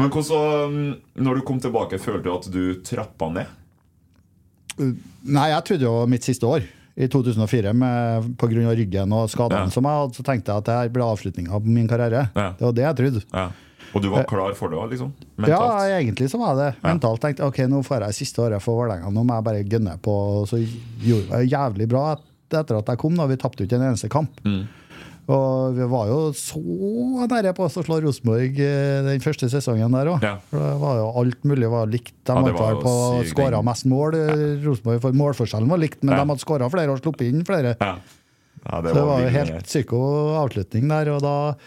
men 0.00 0.10
hvordan, 0.10 0.74
mm, 0.74 0.92
når 1.24 1.32
du 1.40 1.46
kom 1.46 1.58
tilbake, 1.62 1.98
følte 2.02 2.26
du 2.26 2.30
at 2.34 2.50
du 2.52 2.62
trappa 2.86 3.26
ned? 3.34 3.56
Nei, 4.80 5.50
jeg 5.52 5.64
trodde 5.68 5.84
jo 5.84 5.94
mitt 6.08 6.24
siste 6.24 6.46
år, 6.48 6.64
i 7.00 7.08
2004, 7.10 7.72
pga. 7.76 7.90
på 8.40 8.48
grunn 8.50 8.68
av 8.70 8.76
ryggen 8.78 9.12
og 9.16 9.28
skadene 9.32 9.68
Ja. 9.68 9.72
som 9.72 9.86
jeg 9.86 9.98
hadde, 10.00 10.16
så 10.16 10.24
tenkte 10.26 10.52
jeg 10.52 10.64
at 10.64 10.70
det 10.70 10.92
ble 10.94 11.06
avslutninga 11.06 11.60
på 11.60 11.74
min 11.76 11.88
karriere. 11.88 12.28
Ja. 12.34 12.48
Det 12.56 12.66
var 12.66 12.72
det 12.76 12.86
jeg 12.86 12.96
trodde. 13.00 13.22
Ja. 13.32 13.46
Og 13.94 14.02
du 14.04 14.08
var 14.12 14.24
klar 14.30 14.54
for 14.54 14.70
det 14.70 14.78
òg, 14.78 14.90
liksom? 14.92 15.12
Mentalt? 15.36 15.88
Ja, 15.90 15.98
egentlig 15.98 16.28
så 16.30 16.38
var 16.38 16.54
det 16.58 16.68
mentalt. 16.84 17.20
tenkte 17.22 17.42
jeg, 17.42 17.48
ok, 17.50 17.58
nå 17.72 17.80
får 17.86 18.04
jeg 18.06 18.18
siste 18.20 18.42
året 18.44 18.62
for 18.62 18.78
Vålerenga, 18.78 19.10
nå 19.10 19.24
må 19.26 19.38
jeg 19.38 19.46
bare 19.48 19.64
gønne 19.66 19.96
på. 20.02 20.14
Og 20.40 20.48
så 20.50 20.60
gjorde 21.02 21.40
jeg 21.40 21.50
jævlig 21.54 21.88
bra 21.90 22.04
etter 22.50 22.78
at 22.78 22.92
jeg 22.92 22.98
kom. 23.02 23.16
da, 23.18 23.26
Vi 23.30 23.36
tapte 23.40 23.64
ikke 23.66 23.78
en 23.80 23.88
eneste 23.90 24.08
kamp. 24.12 24.38
Mm. 24.46 24.62
Og 25.30 25.76
vi 25.76 25.84
var 25.86 26.08
jo 26.10 26.18
så 26.34 26.58
nære 27.30 27.52
på 27.54 27.66
å 27.66 27.70
slå 27.70 28.00
Rosenborg 28.02 28.56
eh, 28.64 29.02
den 29.06 29.22
første 29.22 29.46
sesongen 29.52 29.92
der 29.94 30.08
òg. 30.10 30.24
Ja. 30.26 30.32
Det 30.50 30.72
var 30.80 30.96
jo 30.98 31.04
alt 31.20 31.44
mulig 31.46 31.68
var 31.70 31.86
likt. 31.90 32.14
De 32.26 32.34
Ja, 32.34 32.42
det 32.48 32.54
var 32.56 32.80
på 32.82 32.94
skåra 33.30 33.60
mest 33.66 33.86
mål. 33.90 34.16
Ja. 34.18 34.34
Rosenborg, 34.64 34.98
for 35.04 35.12
målforskjellen 35.14 35.70
var 35.70 35.78
likt, 35.82 36.02
men 36.02 36.16
Ja. 36.16 36.24
de 36.24 36.32
hadde 36.34 36.42
skåra 36.42 36.70
flere 36.72 36.90
og 36.90 36.98
sluppet 37.02 37.28
inn 37.30 37.44
flere. 37.46 37.76
Ja. 37.78 37.94
ja, 38.64 38.82
Så 38.82 38.94
det 38.94 39.06
var 39.06 39.22
jo 39.22 39.28
helt 39.36 39.62
psyko 39.70 40.00
avslutning 40.42 40.88
der, 40.90 41.12
og 41.14 41.22
da 41.22 41.36
eh, 41.50 41.64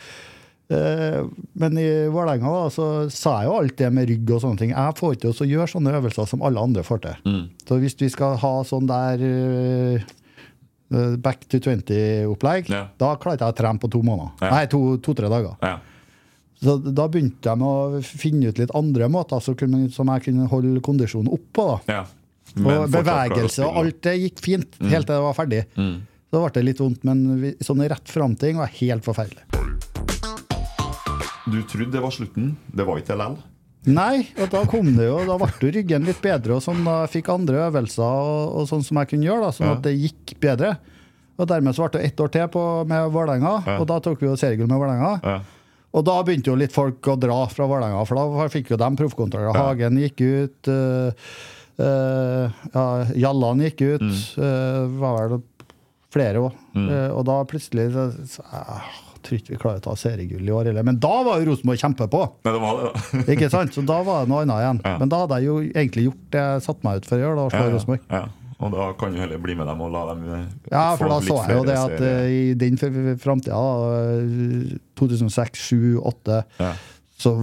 Men 0.69 1.77
i 1.77 2.07
Vålerenga 2.09 2.69
så 2.73 2.85
sa 3.13 3.33
jeg 3.43 3.49
jo 3.49 3.55
alt 3.59 3.77
det 3.77 3.89
med 3.93 4.07
rygg 4.09 4.31
og 4.33 4.41
sånne 4.41 4.57
ting. 4.61 4.71
Jeg 4.73 4.95
får 4.97 5.15
ikke 5.17 5.31
til 5.35 5.45
å 5.45 5.49
gjøre 5.51 5.71
sånne 5.73 5.93
øvelser 5.99 6.29
som 6.29 6.41
alle 6.47 6.63
andre 6.63 6.83
får 6.87 7.01
til. 7.03 7.17
Mm. 7.27 7.41
Så 7.67 7.77
hvis 7.83 7.97
vi 7.99 8.09
skal 8.13 8.37
ha 8.41 8.53
sånn 8.65 8.87
der 8.89 9.23
eh, 9.27 10.05
back 11.21 11.45
to 11.49 11.59
20-opplegg, 11.59 12.69
Ja. 12.69 12.87
da 12.97 13.15
klarte 13.17 13.43
jeg 13.45 13.53
å 13.53 13.57
trene 13.57 13.79
på 13.81 13.89
to 13.91 14.01
måneder. 14.05 14.31
Ja. 14.41 14.49
Nei, 14.55 14.65
to- 14.71 14.97
to-tre 15.03 15.29
dager. 15.29 15.55
Ja. 15.61 15.77
Så 16.63 16.77
da 16.93 17.07
begynte 17.11 17.43
jeg 17.51 17.57
med 17.59 17.67
å 17.67 18.01
finne 18.03 18.47
ut 18.49 18.57
litt 18.61 18.71
andre 18.73 19.09
måter 19.11 19.41
så 19.43 19.53
kunne, 19.59 19.91
som 19.91 20.07
jeg 20.07 20.23
kunne 20.29 20.47
holde 20.47 20.79
kondisjonen 20.81 21.27
oppå. 21.33 21.81
ja. 21.89 22.05
Og 22.55 22.87
bevegelse 22.91 23.63
og 23.65 23.77
alt 23.81 24.01
det 24.05 24.11
gikk 24.19 24.39
fint, 24.39 24.75
helt 24.79 25.07
til 25.07 25.15
det 25.15 25.21
var 25.23 25.33
ferdig. 25.33 25.65
Mm. 25.75 26.01
Så 26.29 26.41
ble 26.43 26.51
det 26.53 26.63
litt 26.65 26.77
vondt, 26.83 27.03
men 27.03 27.41
vi, 27.41 27.51
sånn 27.65 27.81
rett 27.89 28.05
fram-ting 28.05 28.57
var 28.57 28.67
helt 28.67 29.03
forferdelig. 29.03 29.41
Du 31.53 31.61
trodde 31.69 31.91
det 31.93 32.01
var 32.03 32.11
slutten. 32.15 32.55
Det 32.73 32.85
var 32.87 32.97
ikke 33.01 33.13
det 33.13 33.17
likevel. 33.21 33.49
Nei, 33.93 34.27
og 34.39 34.47
da 34.53 34.61
kom 34.71 34.93
det 34.95 35.05
jo, 35.09 35.17
da 35.27 35.35
ble 35.41 35.71
ryggen 35.75 36.05
litt 36.07 36.21
bedre, 36.23 36.55
og 36.55 36.61
sånn, 36.63 36.85
da 36.87 37.01
fikk 37.11 37.27
andre 37.33 37.65
øvelser 37.67 38.03
og, 38.03 38.53
og 38.61 38.67
sånn 38.69 38.83
som 38.87 38.99
jeg 39.01 39.09
kunne 39.11 39.27
gjøre, 39.27 39.41
da, 39.43 39.49
sånn 39.57 39.67
Ja. 39.67 39.73
at 39.75 39.81
det 39.83 39.91
gikk 39.99 40.37
bedre. 40.39 40.69
Og 41.37 41.49
dermed 41.49 41.75
så 41.75 41.83
ble 41.89 41.99
det 41.99 42.05
ett 42.13 42.21
år 42.23 42.31
til 42.31 42.47
på, 42.53 42.63
med 42.87 43.11
Vålerenga, 43.11 43.51
Ja. 43.67 43.75
og 43.81 43.87
da 43.91 43.97
tok 43.99 44.21
vi 44.23 44.29
jo 44.29 44.37
seriegull 44.39 44.69
med 44.71 44.79
Vålerenga. 44.79 45.11
Ja. 45.23 45.39
Og 45.93 46.05
da 46.07 46.15
begynte 46.23 46.47
jo 46.49 46.55
litt 46.55 46.71
folk 46.73 47.01
å 47.11 47.17
dra 47.19 47.41
fra 47.51 47.67
Vålerenga, 47.67 48.05
for 48.07 48.15
da 48.15 48.47
fikk 48.55 48.71
jo 48.71 48.77
de 48.79 48.89
proffkontroller. 49.03 49.53
Hagen 49.59 49.99
gikk 49.99 50.21
ut, 50.21 50.71
eh, 50.71 51.27
eh, 51.83 52.51
ja, 52.73 52.85
Jallan 53.19 53.59
gikk 53.67 53.81
ut, 53.97 54.01
Mm. 54.01 54.15
eh, 54.37 54.99
var 54.99 55.27
vel 55.27 55.43
flere 56.09 56.39
òg. 56.39 56.53
og 57.17 57.25
da 57.25 57.43
plutselig 57.43 57.91
så, 57.91 58.07
så 58.25 58.41
Jeg 58.53 59.02
tror 59.25 59.39
ikke 59.39 59.53
vi 59.55 59.59
klarer 59.61 59.81
å 59.81 59.85
ta 59.87 59.95
seriegull 59.99 60.47
i 60.49 60.53
år 60.53 60.69
heller. 60.71 60.85
Men 60.87 60.99
da 61.03 61.13
var 61.27 61.41
jo 61.41 61.49
Rosenborg 61.51 61.79
kjempepå! 61.81 62.21
Nei, 62.45 62.53
det 62.55 62.61
var 62.63 62.79
det, 62.79 62.91
da. 62.93 63.25
Ikke 63.35 63.49
sant? 63.53 63.73
Så 63.75 63.83
da 63.87 63.99
var 64.05 64.23
det 64.23 64.31
noe 64.33 64.43
annet 64.45 64.61
igjen. 64.63 64.81
Ja. 64.85 64.95
Men 65.01 65.11
da 65.13 65.23
hadde 65.23 65.39
jeg 65.41 65.49
jo 65.49 65.57
egentlig 65.71 66.07
gjort 66.09 66.23
det 66.35 66.45
jeg 66.47 66.63
satte 66.67 66.87
meg 66.87 67.01
ut 67.01 67.09
for 67.09 67.17
å 67.17 67.23
gjøre, 67.25 67.35
da, 67.39 67.43
å 67.47 67.53
slå 67.53 67.65
Ja, 67.67 67.73
Rosenborg. 67.77 68.07
ja. 68.13 68.23
Og 68.63 68.71
da 68.71 68.83
kan 68.95 69.11
du 69.11 69.17
heller 69.19 69.39
bli 69.43 69.55
med 69.59 69.67
dem 69.67 69.81
og 69.83 69.89
la 69.91 70.01
dem 70.13 70.21
eh, 70.37 70.43
Ja, 70.71 70.83
for 70.95 71.09
da 71.11 71.17
så 71.25 71.35
jeg 71.49 71.57
jo 71.57 71.63
det 71.67 71.73
at 71.81 72.03
eh, 72.05 72.27
i 72.31 72.43
den 72.55 72.77
framtida, 73.19 73.57
2006, 74.95 75.67
2007, 75.67 75.99
2008, 75.99 76.37
Ja. 76.61 76.69
så 77.19 77.33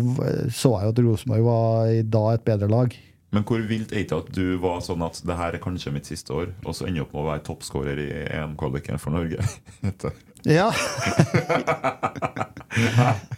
så 0.54 0.72
jeg 0.78 0.86
jo 0.88 0.94
at 0.94 1.02
Rosenborg 1.04 1.44
var 1.44 1.90
i 1.92 2.02
da 2.02 2.22
et 2.34 2.44
bedre 2.46 2.68
lag. 2.72 2.96
Men 3.30 3.44
hvor 3.46 3.60
vilt 3.62 3.92
er 3.94 4.06
det 4.08 4.16
at 4.16 4.30
du 4.34 4.56
var 4.58 4.80
sånn 4.82 5.02
at 5.06 5.20
det 5.26 5.36
her 5.38 5.54
er 5.54 5.62
kanskje 5.62 5.92
mitt 5.94 6.08
siste 6.08 6.32
år, 6.34 6.48
og 6.64 6.74
så 6.74 6.88
ender 6.88 7.04
opp 7.04 7.12
med 7.14 7.22
å 7.22 7.28
være 7.28 7.44
toppskårer 7.46 8.00
i 8.02 8.08
EM-kvaliken 8.40 8.98
for 8.98 9.14
Norge? 9.14 9.44
Ja. 10.48 10.70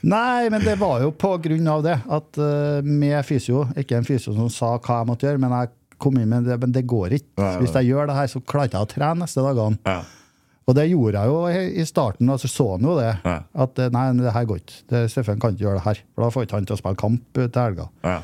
Nei, 0.02 0.48
men 0.50 0.60
det 0.64 0.74
var 0.80 1.00
jo 1.02 1.12
på 1.14 1.34
grunn 1.42 1.68
av 1.70 1.82
det. 1.86 1.96
At 2.12 2.38
eh, 2.40 2.82
med 2.84 3.18
fysio, 3.26 3.64
ikke 3.78 3.96
en 4.00 4.06
fysio 4.08 4.34
som 4.36 4.50
sa 4.52 4.74
hva 4.78 5.00
jeg 5.02 5.08
måtte 5.10 5.26
gjøre, 5.28 5.40
men 5.42 5.54
jeg 5.56 5.72
kom 6.02 6.16
inn 6.18 6.30
med 6.32 6.48
det, 6.50 6.56
men 6.62 6.72
det 6.74 6.84
går 6.90 7.14
ikke. 7.18 7.32
Nei. 7.42 7.52
Hvis 7.62 7.76
jeg 7.78 7.90
gjør 7.92 8.10
det 8.10 8.16
her, 8.18 8.28
så 8.32 8.42
klarer 8.42 8.74
jeg 8.74 8.86
å 8.86 8.90
trene 8.90 9.24
neste 9.26 9.44
dagene. 9.46 9.78
ja. 9.88 10.00
Og 10.70 10.76
det 10.78 10.84
gjorde 10.92 11.18
jeg 11.18 11.26
jo 11.26 11.38
i- 11.82 11.84
starten, 11.88 12.28
og 12.30 12.36
så 12.38 12.46
så 12.46 12.64
han 12.76 12.84
jo 12.86 12.92
det. 12.94 13.08
Ja. 13.26 13.32
At 13.64 13.78
eh, 13.82 13.88
nei, 13.90 14.04
det 14.14 14.30
her 14.32 14.44
går 14.46 14.60
ikke. 14.60 14.76
Det, 14.92 15.00
Steffen 15.10 15.40
kan 15.42 15.56
ikke 15.56 15.64
gjøre 15.66 15.80
det 15.80 15.86
her. 15.88 15.98
For 16.14 16.22
da 16.22 16.28
får 16.30 16.44
ikke 16.46 16.54
han 16.60 16.68
til 16.68 16.76
å 16.76 16.78
spille 16.78 17.00
kamp 17.02 17.40
eh, 17.42 17.48
til 17.50 17.62
helga. 17.64 17.86
Ja. 18.06 18.20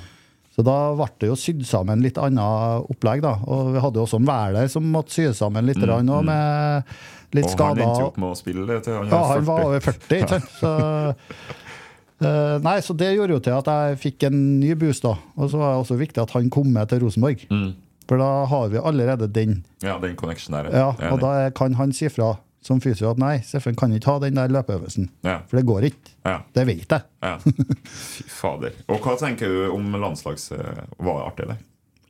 Så 0.54 0.62
da 0.66 0.76
ble 0.94 1.08
det 1.18 1.28
jo 1.32 1.34
sydd 1.38 1.64
sammen 1.66 1.98
litt 2.06 2.16
annet 2.22 2.86
opplegg, 2.94 3.24
da. 3.26 3.32
Og 3.42 3.72
vi 3.74 3.82
hadde 3.82 3.98
jo 3.98 4.04
også 4.06 4.20
en 4.22 4.30
Wæler 4.30 4.70
som 4.70 4.86
måtte 4.94 5.16
sy 5.16 5.26
sammen 5.34 5.66
litt, 5.66 5.82
mm, 5.82 6.12
og 6.14 6.24
med 6.30 6.94
litt 7.36 7.48
Og 7.48 7.64
han 7.64 7.80
endte 7.82 8.02
jo 8.02 8.08
opp 8.10 8.20
med 8.20 8.32
å 8.32 8.38
spille 8.38 8.78
til 8.84 8.96
han 8.96 9.10
Ja, 9.12 9.22
han 9.32 9.44
var 9.48 9.64
over 9.66 9.84
40, 9.84 10.22
ikke. 10.22 10.40
Så, 10.58 10.72
uh, 12.24 12.56
nei, 12.68 12.78
så 12.84 12.96
det 12.98 13.12
gjorde 13.16 13.36
jo 13.36 13.42
til 13.44 13.58
at 13.58 13.70
jeg 13.72 14.00
fikk 14.06 14.28
en 14.30 14.40
ny 14.62 14.72
boost, 14.78 15.04
da. 15.04 15.16
Og 15.36 15.52
så 15.52 15.60
var 15.60 15.74
det 15.74 15.84
også 15.84 16.00
viktig 16.00 16.24
at 16.24 16.34
han 16.36 16.50
kom 16.54 16.72
med 16.74 16.90
til 16.90 17.04
Rosenborg. 17.04 17.44
Mm. 17.52 17.70
For 18.08 18.20
da 18.20 18.28
har 18.48 18.68
vi 18.72 18.80
allerede 18.80 19.28
den. 19.28 19.62
Ja, 19.84 19.98
den 20.00 20.16
connection 20.16 20.56
der. 20.56 20.70
Ja, 20.72 20.92
og 21.12 21.20
da 21.20 21.50
kan 21.54 21.76
han 21.76 21.92
si 21.92 22.08
fra 22.12 22.38
som 22.64 22.80
fysio 22.82 23.12
at 23.12 23.20
nei, 23.20 23.38
Steffen 23.46 23.76
kan 23.78 23.92
ikke 23.94 24.16
ha 24.16 24.20
den 24.24 24.36
der 24.36 24.50
løpeøvelsen. 24.52 25.08
ja. 25.24 25.38
For 25.48 25.60
det 25.60 25.66
går 25.68 25.88
ikke. 25.92 26.14
Ja. 26.26 26.38
Det 26.54 26.66
vet 26.68 26.90
jeg. 26.90 27.04
ja. 27.22 27.34
Fy 27.84 28.26
fader. 28.32 28.76
Og 28.88 29.00
hva 29.04 29.14
tenker 29.20 29.48
du 29.52 29.68
om 29.72 29.94
landslags... 29.94 30.50
Var 30.52 30.88
det 30.98 31.24
artig, 31.24 31.46
eller? 31.46 31.60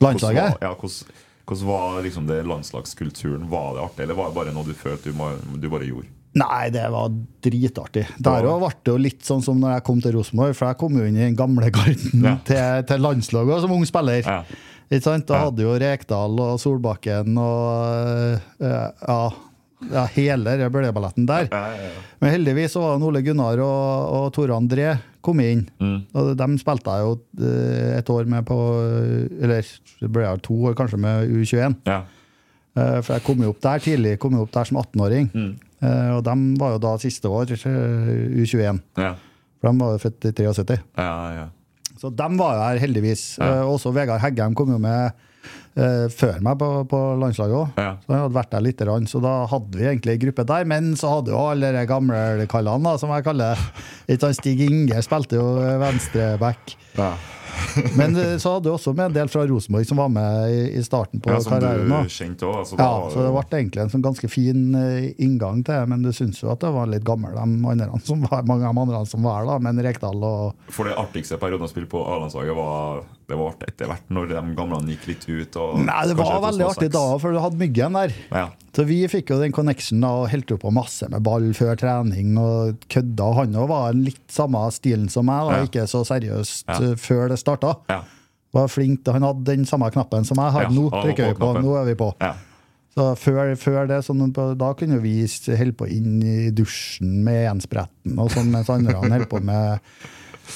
Landslaget? 0.02 0.56
Hvordan, 0.58 0.62
ja, 0.62 0.74
hvordan, 0.74 1.26
hvordan 1.48 1.66
var 1.72 1.98
liksom 2.04 2.28
det 2.28 2.42
landslagskulturen? 2.46 3.48
Var 3.50 3.74
det 3.74 3.82
artig, 3.86 4.04
eller 4.06 4.18
var 4.18 4.30
det 4.30 4.38
bare 4.38 4.54
noe 4.54 4.68
du 4.68 4.76
følte 4.76 5.10
du, 5.12 5.58
du 5.58 5.68
bare 5.72 5.88
gjorde? 5.88 6.10
Nei, 6.38 6.68
det 6.70 6.84
var 6.92 7.08
dritartig. 7.42 8.04
Der 8.22 8.44
òg 8.46 8.60
ble 8.60 8.68
det 8.84 8.92
jo 8.92 8.98
litt 9.00 9.24
sånn 9.26 9.40
som 9.42 9.58
når 9.58 9.78
jeg 9.78 9.84
kom 9.88 10.02
til 10.04 10.12
Rosenborg, 10.18 10.54
for 10.54 10.68
jeg 10.68 10.78
kom 10.78 10.98
jo 11.00 11.06
inn 11.08 11.16
i 11.16 11.24
den 11.24 11.38
gamle 11.38 11.70
garden 11.74 12.26
Ja. 12.28 12.34
til, 12.46 12.84
til 12.90 13.00
landslaget 13.02 13.64
som 13.64 13.72
ung 13.74 13.86
spiller. 13.88 14.20
Ja. 14.22 14.42
Ikke 14.88 15.04
sant? 15.04 15.26
Da 15.28 15.40
hadde 15.46 15.64
jo 15.64 15.72
Rekdal 15.80 16.38
og 16.40 16.60
Solbakken 16.62 17.34
og 17.40 18.38
eh, 18.60 18.86
ja, 19.08 19.18
ja, 19.92 20.04
hele 20.16 20.56
den 20.58 20.72
bølgeballetten 20.74 21.26
der. 21.28 21.48
Ja, 21.52 21.62
ja, 21.74 21.88
ja. 21.92 22.02
Men 22.22 22.32
heldigvis 22.34 22.72
så 22.74 22.82
var 22.82 22.98
det 22.98 23.06
Ole 23.08 23.22
Gunnar 23.26 23.60
og, 23.62 24.12
og 24.18 24.26
Tore 24.34 24.56
André 24.58 24.96
kom 25.22 25.40
inn. 25.44 25.64
Mm. 25.82 25.98
Og 26.18 26.30
de 26.38 26.48
spilte 26.62 26.94
jeg 26.98 27.06
jo 27.06 27.14
eh, 27.46 27.98
et 27.98 28.10
år 28.14 28.28
med 28.30 28.46
på 28.48 28.56
Eller 29.42 29.66
det 30.00 30.10
ble 30.14 30.24
jeg 30.26 30.42
to 30.46 30.56
år 30.70 30.76
kanskje 30.78 31.00
med 31.02 31.30
U21. 31.30 31.76
ja. 31.90 32.00
Eh, 32.78 32.98
For 33.02 33.16
jeg 33.16 33.24
kom 33.26 33.40
jo 33.42 33.50
opp 33.54 33.62
der 33.64 33.80
tidlig, 33.82 34.16
kom 34.22 34.34
jo 34.38 34.44
opp 34.46 34.52
der 34.54 34.68
som 34.68 34.78
18-åring. 34.82 35.30
Mm. 35.34 35.52
Eh, 35.82 36.10
Og 36.16 36.24
de 36.26 36.34
var 36.60 36.74
jo 36.76 36.82
da 36.82 36.96
siste 37.02 37.30
år, 37.30 37.50
eh, 37.54 38.12
U21. 38.42 38.82
ja. 38.98 39.14
For 39.58 39.72
de 39.72 39.80
var 39.82 39.94
jo 39.96 39.98
født 40.04 40.28
i 40.28 40.32
73. 40.38 40.76
ja, 40.98 41.14
ja. 41.34 41.46
Så 41.98 42.12
de 42.14 42.26
var 42.38 42.52
jo 42.54 42.60
her, 42.62 42.78
heldigvis. 42.78 43.22
Eh, 43.42 43.62
Også 43.66 43.90
Vegard 43.90 44.20
Heggem 44.22 44.54
kom 44.54 44.70
jo 44.70 44.78
med 44.78 45.10
eh, 45.78 46.04
før 46.12 46.42
meg 46.44 46.58
på, 46.60 46.68
på 46.90 47.00
landslaget 47.22 47.56
òg. 47.60 47.80
Ja. 47.80 47.94
Så 48.02 48.12
han 48.14 48.24
hadde 48.24 48.38
vært 48.38 48.52
der 48.54 48.66
litt, 48.66 48.84
så 49.12 49.22
da 49.24 49.34
hadde 49.50 49.78
vi 49.80 49.88
egentlig 49.88 50.16
en 50.16 50.22
gruppe 50.26 50.46
der. 50.52 50.68
Men 50.74 50.92
så 50.98 51.16
hadde 51.16 51.34
jo 51.34 51.40
alle 51.54 51.72
de 51.76 51.86
gamle 51.88 52.46
kallene, 52.50 52.98
som 53.00 53.14
jeg 53.14 53.26
kaller 53.26 53.58
det. 54.08 54.20
Stig 54.38 54.62
Inge 54.68 55.02
spilte 55.06 55.40
jo 55.40 55.50
venstreback. 55.82 56.76
ja. 56.98 57.12
Men 57.96 58.16
eh, 58.16 58.36
så 58.38 58.52
hadde 58.54 58.68
du 58.68 58.72
også 58.74 58.92
med 58.96 59.10
en 59.10 59.16
del 59.16 59.30
fra 59.32 59.44
Rosenborg 59.48 59.86
som 59.88 60.00
var 60.00 60.10
med 60.12 60.52
i, 60.52 60.82
starten 60.84 61.22
på 61.22 61.32
ja 61.32 61.40
som 61.42 61.54
karrieren. 61.56 61.90
du 61.90 62.12
kjente 62.12 62.46
òg. 62.48 62.60
Altså, 62.62 62.78
Ja, 62.78 62.90
så 63.12 63.24
det 63.24 63.32
ble 63.34 63.60
egentlig 63.60 63.84
en 63.84 63.92
sånn 63.92 64.04
ganske 64.04 64.30
fin 64.32 64.64
eh, 64.78 65.10
inngang 65.24 65.62
til 65.66 65.74
det, 65.74 65.90
men 65.92 66.04
du 66.06 66.12
syns 66.14 66.42
jo 66.42 66.52
at 66.52 66.62
det 66.64 66.72
var 66.74 66.90
litt 66.90 67.06
gammel, 67.06 67.34
de 67.34 67.42
andre 67.42 68.02
som 68.06 68.24
var, 68.26 68.44
mange 68.48 68.66
av 68.68 68.74
de 68.74 68.84
andre 68.86 69.04
som 69.08 69.26
var 69.26 69.40
her, 69.42 69.50
da, 69.52 69.58
men 69.68 69.82
Rekdal 69.84 70.26
og 70.28 70.72
For 70.74 70.88
det 70.88 70.96
artigste 71.00 71.40
perioden 71.40 71.68
å 71.68 71.70
spille 71.70 71.90
på 71.90 72.02
A-landslaget 72.04 72.56
var 72.58 73.04
Det 73.28 73.36
var 73.36 73.50
artig 73.52 73.66
etter 73.68 73.90
hvert, 73.90 74.04
når 74.08 74.30
de 74.30 74.42
gamle 74.56 74.78
gikk 74.88 75.02
litt 75.10 75.24
ut. 75.28 75.56
Og 75.60 75.80
Nei, 75.84 75.98
det 76.08 76.14
var 76.16 76.38
veldig 76.46 76.64
artig 76.64 76.88
da, 76.94 77.02
for 77.20 77.34
du 77.36 77.40
hadde 77.44 77.60
Myggen 77.60 77.92
der. 77.98 78.14
Ja. 78.32 78.46
Så 78.72 78.86
vi 78.88 79.02
fikk 79.10 79.28
jo 79.34 79.36
den 79.42 79.52
connectionen 79.52 80.06
og 80.08 80.30
holdt 80.32 80.54
på 80.62 80.72
masse 80.72 81.08
med 81.12 81.20
ball 81.26 81.50
før 81.58 81.76
trening 81.76 82.38
og 82.40 82.78
kødda. 82.88 83.26
Han 83.42 83.58
òg 83.60 83.68
var 83.68 83.92
litt 83.98 84.22
samme 84.32 84.62
stilen 84.72 85.10
som 85.12 85.26
meg, 85.28 85.44
da, 85.50 85.58
Ja. 85.58 85.68
ikke 85.68 85.84
så 85.92 86.00
seriøst 86.08 86.64
Ja. 86.72 86.78
eh, 86.92 86.94
før 86.96 87.28
det 87.28 87.38
starta. 87.42 87.74
Var 88.54 88.68
flink. 88.72 89.04
Han 89.12 89.20
hadde 89.22 89.44
den 89.44 89.66
samme 89.66 89.90
knappen 89.92 90.24
som 90.24 90.38
jeg 90.40 90.52
har 90.52 90.70
nå. 90.72 90.88
trykker 90.88 91.28
vi 91.28 91.34
på 91.36 91.52
nå 91.60 91.76
er 91.82 91.84
vi 91.84 91.94
på. 92.00 92.14
Så 92.96 93.14
før, 93.20 93.52
før 93.60 93.86
det, 93.86 93.98
sånn, 94.08 94.32
da 94.32 94.72
kunne 94.74 95.02
vi 95.02 95.20
holde 95.54 95.76
på 95.76 95.86
inn 95.92 96.22
i 96.22 96.50
dusjen 96.50 97.22
med 97.22 97.44
enspretten, 97.52 98.16
og 98.18 98.30
sånn, 98.32 98.48
mens 98.50 98.70
andre 98.72 98.94
holdt 98.94 99.28
på 99.28 99.42
med 99.44 99.78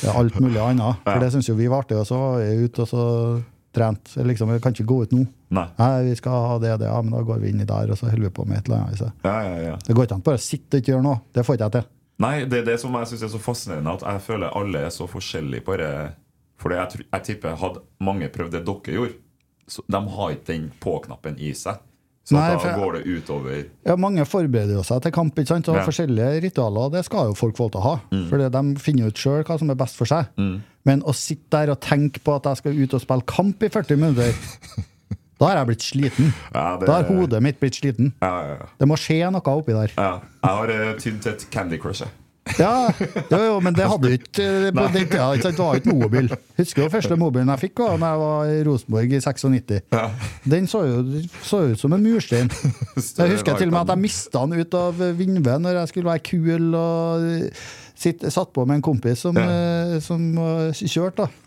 ja, 0.03 0.12
alt 0.18 0.38
mulig 0.40 0.61
annet. 0.61 1.01
For 1.05 1.12
Ja. 1.12 1.18
det 1.20 1.32
syns 1.34 1.49
jo 1.49 1.55
vi 1.59 1.66
var 1.68 1.82
artig. 1.84 1.99
Og 2.01 2.07
så 2.09 2.18
var 2.18 2.38
vi 2.40 2.64
ute, 2.64 2.82
og 2.82 2.88
så 2.88 3.43
trent. 3.72 4.14
Liksom, 4.16 4.51
vi 4.53 4.61
kan 4.61 4.72
ikke 4.74 4.84
gå 4.88 5.03
ut 5.07 5.12
nå. 5.16 5.26
Nei. 5.53 5.66
Nei, 5.78 6.03
vi 6.11 6.14
skal 6.16 6.32
ha 6.47 6.59
det 6.61 6.72
og 6.74 6.78
det, 6.80 6.88
ja, 6.88 7.01
men 7.03 7.12
da 7.12 7.22
går 7.22 7.40
vi 7.40 7.49
inn 7.53 7.61
i 7.61 7.64
der, 7.68 7.90
og 7.93 7.97
så 7.99 8.09
holder 8.11 8.28
vi 8.28 8.30
på 8.36 8.45
med 8.49 8.59
et 8.59 8.68
eller 8.68 8.82
annet. 8.86 9.01
Ja, 9.24 9.36
ja, 9.47 9.57
ja. 9.70 9.76
Det 9.86 9.95
går 9.97 10.05
ikke 10.09 10.14
an 10.18 10.24
bare 10.26 10.40
å 10.40 10.45
sitte 10.45 10.76
og 10.76 10.82
ikke 10.82 10.93
gjøre 10.95 11.03
noe. 11.07 11.20
Det 11.32 11.45
får 11.47 11.57
ikke 11.59 11.68
jeg 11.68 11.72
til. 11.78 11.86
Nei, 12.22 12.45
det 12.45 12.59
er 12.61 12.64
det 12.68 12.78
som 12.80 12.95
jeg 12.95 13.07
syns 13.11 13.22
er 13.26 13.32
så 13.32 13.40
fascinerende, 13.43 13.95
at 13.99 14.03
jeg 14.07 14.20
føler 14.28 14.57
alle 14.57 14.78
er 14.86 14.93
så 14.95 15.09
forskjellige. 15.11 15.64
Bare, 15.64 15.88
for 16.61 16.70
jeg, 16.76 17.05
jeg 17.12 17.22
tipper 17.28 17.57
hadde 17.59 17.80
mange 18.01 18.28
prøvd 18.32 18.53
det 18.53 18.64
dere 18.68 18.95
gjorde, 18.99 19.16
så 19.68 19.82
de 19.88 20.01
har 20.16 20.30
ikke 20.36 20.47
den 20.53 20.68
på-knappen 20.80 21.38
i 21.40 21.53
seg. 21.57 21.80
Så 22.25 22.37
Nei, 22.37 22.53
da 22.55 22.77
går 22.79 22.93
det 23.01 23.03
utover 23.18 23.64
Ja, 23.85 23.97
Mange 23.99 24.23
forbereder 24.25 24.77
jo 24.77 24.83
seg 24.87 25.01
til 25.03 25.11
kamp, 25.11 25.35
ikke 25.35 25.49
sant? 25.49 25.68
og 25.68 25.75
Ja. 25.81 25.83
forskjellige 25.85 26.43
ritualer. 26.45 26.93
Det 26.93 27.05
skal 27.05 27.27
jo 27.33 27.35
folk 27.35 27.57
få 27.59 27.66
til 27.73 27.81
å 27.81 27.83
ha. 27.83 27.95
For 28.31 28.39
de 28.39 28.62
finner 28.79 29.09
ut 29.11 29.14
sjøl 29.18 29.43
hva 29.43 29.59
som 29.59 29.70
er 29.70 29.75
best 29.75 29.97
for 29.99 30.05
seg. 30.07 30.27
Men 30.85 31.03
å 31.03 31.12
sitte 31.14 31.51
der 31.51 31.70
og 31.75 31.81
tenke 31.81 32.20
på 32.23 32.37
at 32.37 32.45
jeg 32.45 32.57
skal 32.62 32.79
ut 32.79 32.95
og 32.95 33.01
spille 33.01 33.27
kamp 33.27 33.62
i 33.62 33.68
40 33.68 33.97
minutter, 33.99 34.33
da 35.41 35.47
har 35.49 35.57
jeg 35.57 35.66
blitt 35.73 35.83
sliten. 35.83 36.33
Ja, 36.55 36.77
det- 36.79 36.87
Da 36.87 36.93
har 37.03 37.05
hodet 37.11 37.43
mitt 37.43 37.59
blitt 37.59 37.75
sliten. 37.75 38.12
Ja. 38.23 38.57
Det 38.79 38.87
må 38.87 38.95
skje 38.95 39.18
noe 39.33 39.43
oppi 39.43 39.73
der. 39.75 39.91
ja. 39.99 40.20
Jeg 40.45 40.51
har 40.51 40.68
uh, 40.70 40.95
tydd 40.99 41.20
til 41.23 41.33
et 41.33 41.47
Candy 41.51 41.77
Crush. 41.79 42.03
Ja, 42.59 42.90
jo, 43.30 43.38
jo, 43.38 43.59
men 43.62 43.74
det 43.74 43.84
hadde 43.86 44.09
jo 44.11 44.18
ikke 44.18 44.45
eh, 44.45 44.72
på 44.74 44.86
den 44.93 45.07
tida. 45.07 45.28
Det 45.38 45.59
var 45.59 45.78
ikke 45.78 45.95
mobil. 45.95 46.32
Husker 46.59 46.82
jo 46.82 46.88
første 46.90 47.16
mobilen 47.16 47.53
jeg 47.55 47.62
fikk 47.62 47.76
da 47.78 47.93
jeg 47.93 48.22
var 48.22 48.51
i 48.51 48.57
Rosenborg 48.66 49.14
i 49.14 49.20
96. 49.22 49.78
Den 50.51 50.66
så 50.70 50.82
jo 50.88 51.22
så 51.47 51.62
ut 51.70 51.80
som 51.80 51.95
en 51.95 52.03
murstein. 52.03 52.51
Jeg 53.22 53.30
husker 53.36 53.57
til 53.57 53.70
og 53.70 53.76
med 53.76 53.80
at 53.84 53.93
jeg 53.95 54.03
mista 54.03 54.43
den 54.43 54.61
ut 54.61 54.74
av 54.74 54.99
vinduet 55.16 55.62
når 55.62 55.78
jeg 55.78 55.90
skulle 55.90 56.11
være 56.11 56.22
kul 56.26 56.74
og 56.74 57.24
sitt, 57.99 58.24
satt 58.34 58.51
på 58.55 58.64
med 58.66 58.80
en 58.80 58.84
kompis 58.84 59.22
som, 59.24 59.38
ja. 59.38 60.01
som 60.03 60.26
eh, 60.38 60.82
kjørte. 60.82 61.26
da. 61.26 61.41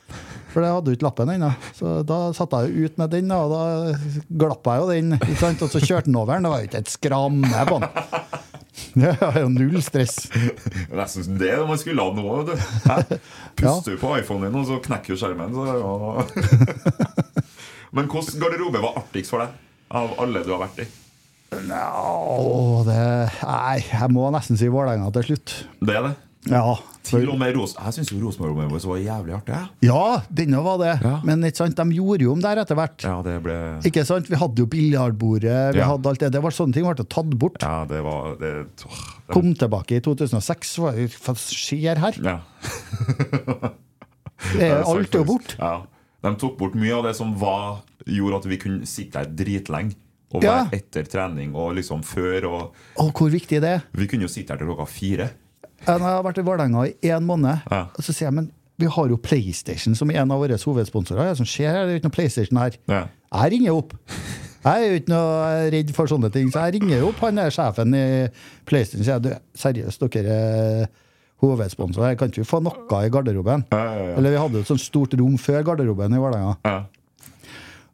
For 0.56 0.64
det 0.64 0.70
hadde 0.72 0.92
jo 0.94 0.96
ikke 0.96 1.10
lappen 1.10 1.34
ennå. 1.34 1.50
Så 1.76 1.98
da 2.08 2.18
satte 2.32 2.62
jeg 2.64 2.88
ut 2.88 3.00
med 3.02 3.12
den, 3.12 3.32
og 3.36 3.52
da 3.52 3.64
glapp 4.40 4.70
jeg 4.72 4.80
jo 4.80 4.86
den. 4.94 5.18
Ikke 5.20 5.42
sant? 5.42 5.64
Og 5.66 5.74
så 5.74 5.82
kjørte 5.84 6.08
den 6.08 6.16
over 6.16 6.38
den. 6.38 6.48
Det 6.48 6.54
var 6.54 6.62
jo 6.62 6.70
ikke 6.70 6.80
et 6.86 6.94
skramme 6.94 7.66
på 7.68 7.80
den. 7.84 7.90
Det 8.96 9.12
var 9.20 9.36
jo 9.42 9.50
null 9.52 9.82
stress. 9.84 10.16
Nesten 10.96 11.36
det 11.40 11.52
man 11.68 11.80
skulle 11.80 12.04
ha 12.04 12.16
nå. 12.16 12.24
vet 12.40 12.56
du. 12.56 13.18
Puster 13.60 13.96
du 13.96 14.00
på 14.00 14.14
iPhonen 14.22 14.48
din, 14.48 14.60
og 14.62 14.68
så 14.70 14.80
knekker 14.84 15.12
jo 15.12 15.20
skjermen. 15.20 15.52
Så, 15.52 15.68
ja. 15.76 15.92
Men 17.96 18.08
hvilken 18.12 18.40
garderobe 18.40 18.84
var 18.84 19.02
artigst 19.04 19.36
for 19.36 19.44
deg? 19.44 19.60
Av 19.96 20.16
alle 20.24 20.44
du 20.48 20.54
har 20.56 20.64
vært 20.64 20.86
i? 20.86 20.88
Det 22.88 23.02
Nei, 23.44 23.78
jeg 23.84 24.12
må 24.16 24.32
nesten 24.36 24.60
si 24.60 24.72
Vålerenga 24.72 25.12
til 25.20 25.28
slutt. 25.34 25.58
Det 25.84 26.00
er 26.00 26.08
det. 26.10 26.16
Ja. 26.50 26.76
Til 27.06 27.30
og 27.30 27.38
med 27.38 27.56
Ros 27.56 27.76
Jeg 27.78 27.94
syns 28.00 28.10
Rosenborg 28.18 28.56
var 28.58 28.98
jævlig 29.02 29.34
artig. 29.36 29.58
ja, 29.86 30.22
denne 30.34 30.62
var 30.66 30.78
det. 30.82 30.92
Ja. 31.06 31.20
Men 31.26 31.42
ikke 31.46 31.58
sant, 31.58 31.76
de 31.78 31.86
gjorde 31.98 32.22
jo 32.26 32.32
om 32.34 32.42
der 32.42 32.62
etter 32.62 32.78
hvert. 32.78 33.02
Ja, 33.06 33.22
det 33.26 33.36
ble 33.46 33.56
Ikke 33.86 34.06
sant? 34.06 34.30
Vi 34.30 34.36
hadde 34.42 34.62
jo 34.62 34.66
biljardbordet, 34.66 35.74
vi 35.76 35.80
Ja. 35.82 35.88
hadde 35.92 36.10
alt 36.10 36.20
det. 36.20 36.32
Det 36.34 36.42
var 36.42 36.52
Sånne 36.56 36.74
ting 36.74 36.86
ble 36.86 36.96
tatt 37.06 37.30
bort. 37.38 37.62
Ja, 37.62 37.86
det 37.86 38.02
var 38.04 38.36
det, 38.42 38.54
åh, 38.86 39.02
det, 39.28 39.34
Kom 39.34 39.54
tilbake 39.54 39.98
i 39.98 40.02
2006. 40.02 40.78
Hva 40.82 41.36
skjer 41.36 41.98
her? 41.98 42.14
ja. 42.30 42.40
Det 44.54 44.66
er, 44.70 44.82
alt 44.84 45.16
er 45.16 45.22
jo 45.22 45.26
faktisk. 45.26 45.28
bort. 45.30 45.56
Ja. 45.60 45.76
De 46.26 46.34
tok 46.42 46.58
bort 46.58 46.76
mye 46.78 46.94
av 46.98 47.06
det 47.06 47.16
som 47.18 47.36
var, 47.38 47.84
gjorde 48.10 48.42
at 48.42 48.50
vi 48.50 48.58
kunne 48.62 48.86
sitte 48.90 49.22
der 49.22 49.32
dritlenge. 49.46 49.96
Og 50.36 50.42
være 50.44 50.74
etter 50.76 51.06
trening 51.08 51.54
og 51.56 51.76
liksom 51.78 52.02
før. 52.04 52.48
Og 52.50 52.74
og 53.00 53.12
hvor 53.16 53.30
viktig 53.32 53.62
det 53.62 53.70
er. 53.78 53.84
vi 53.96 54.08
kunne 54.10 54.26
jo 54.26 54.32
sitte 54.32 54.52
her 54.52 54.58
til 54.60 54.68
klokka 54.68 54.88
fire. 54.90 55.30
Jeg 55.86 56.00
har 56.02 56.24
vært 56.26 56.40
i 56.42 56.46
Vålerenga 56.48 56.86
i 56.88 56.94
én 57.12 57.26
måned, 57.28 57.62
Ja. 57.72 57.84
og 57.96 58.02
så 58.04 58.14
sier 58.14 58.28
jeg 58.30 58.34
men 58.34 58.52
vi 58.78 58.86
har 58.92 59.08
jo 59.08 59.16
PlayStation 59.18 59.96
som 59.96 60.10
en 60.12 60.32
av 60.32 60.40
våre 60.42 60.58
hovedsponsorer. 60.60 61.30
Jeg 61.30 61.38
som 61.38 61.46
skjer 61.48 61.72
her? 61.72 61.86
Det 61.86 61.92
er 61.92 61.94
jo 61.96 62.00
ikke 62.02 62.10
noe 62.10 62.16
PlayStation 62.18 62.58
her. 62.60 62.74
Ja. 62.92 63.06
Jeg 63.32 63.52
ringer 63.54 63.72
opp. 63.78 63.94
Jeg 64.66 64.82
er 64.82 64.90
jo 64.90 65.00
ikke 65.00 65.14
noe 65.14 65.70
redd 65.72 65.92
for 65.96 66.08
sånne 66.12 66.32
ting, 66.34 66.50
så 66.52 66.66
jeg 66.66 66.82
ringer 66.82 67.06
opp 67.08 67.20
han 67.24 67.36
der 67.40 67.54
sjefen 67.54 67.94
i 67.96 68.06
PlayStation 68.66 69.06
og 69.06 69.06
sier 69.06 69.22
du, 69.22 69.30
seriøst, 69.62 70.06
dere 70.12 70.36
er 70.36 70.88
hovedsponsor, 71.44 72.16
kan 72.18 72.32
ikke 72.32 72.42
vi 72.44 72.50
få 72.50 72.60
noe 72.66 73.00
i 73.06 73.10
garderoben? 73.14 73.64
Ja, 73.72 73.84
ja, 73.94 74.04
ja. 74.10 74.16
Eller 74.18 74.34
vi 74.34 74.42
hadde 74.42 74.60
et 74.64 74.68
sånt 74.68 74.82
stort 74.84 75.14
rom 75.20 75.38
før 75.38 75.64
garderoben 75.70 76.16
i 76.16 76.20
Vålerenga. 76.20 76.56
Ja. 76.66 76.78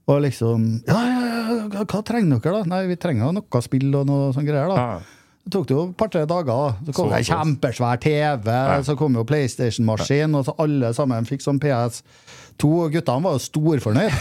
Og 0.09 0.21
liksom 0.25 0.81
Ja, 0.87 0.97
ja, 1.05 1.31
ja, 1.51 1.83
hva, 1.85 2.01
trenger 2.07 2.39
dere, 2.41 2.61
da? 2.63 2.69
Nei, 2.71 2.85
vi 2.89 2.95
trenger 2.95 3.33
noe 3.35 3.61
spill 3.61 3.91
og 3.95 4.07
noe 4.09 4.31
sånne 4.33 4.47
greier, 4.49 4.71
da. 4.71 5.01
Ja. 5.41 5.47
Det 5.47 5.51
tok 5.55 5.67
det 5.67 5.73
jo 5.73 5.83
et 5.89 5.95
par-tre 5.97 6.21
dager. 6.29 6.75
Så 6.85 6.93
kom 6.93 7.09
det 7.09 7.23
kjempesvær 7.25 7.97
TV, 8.01 8.49
så 8.85 8.93
kom 8.99 9.15
jo 9.17 9.23
PlayStation-maskin, 9.25 10.35
og 10.37 10.45
så 10.45 10.53
alle 10.61 10.91
sammen 10.93 11.25
fikk 11.25 11.41
sånn 11.41 11.59
PS2. 11.59 12.69
Og 12.69 12.93
guttene 12.93 13.25
var 13.25 13.33
jo 13.37 13.41
storfornøyd. 13.41 14.13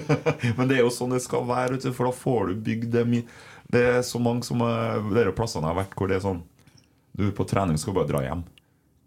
Men 0.58 0.66
det 0.68 0.80
er 0.80 0.82
jo 0.82 0.90
sånn 0.90 1.14
det 1.14 1.22
skal 1.22 1.46
være, 1.46 1.78
for 1.94 2.10
da 2.10 2.12
får 2.18 2.50
du 2.50 2.64
bygd 2.66 2.90
det 2.96 3.04
mye 3.06 3.24
Det 3.70 3.84
er 3.94 4.02
så 4.02 4.18
mange 4.18 4.42
som 4.44 4.60
eh, 4.66 4.98
Dere 5.14 5.32
plassene 5.34 5.64
jeg 5.64 5.72
har 5.72 5.78
vært 5.84 5.94
hvor 5.96 6.10
det 6.10 6.18
er 6.18 6.24
sånn 6.26 6.42
Du 7.16 7.30
på 7.34 7.46
trening 7.48 7.78
skal 7.78 7.94
bare 7.96 8.10
dra 8.10 8.24
hjem. 8.26 8.42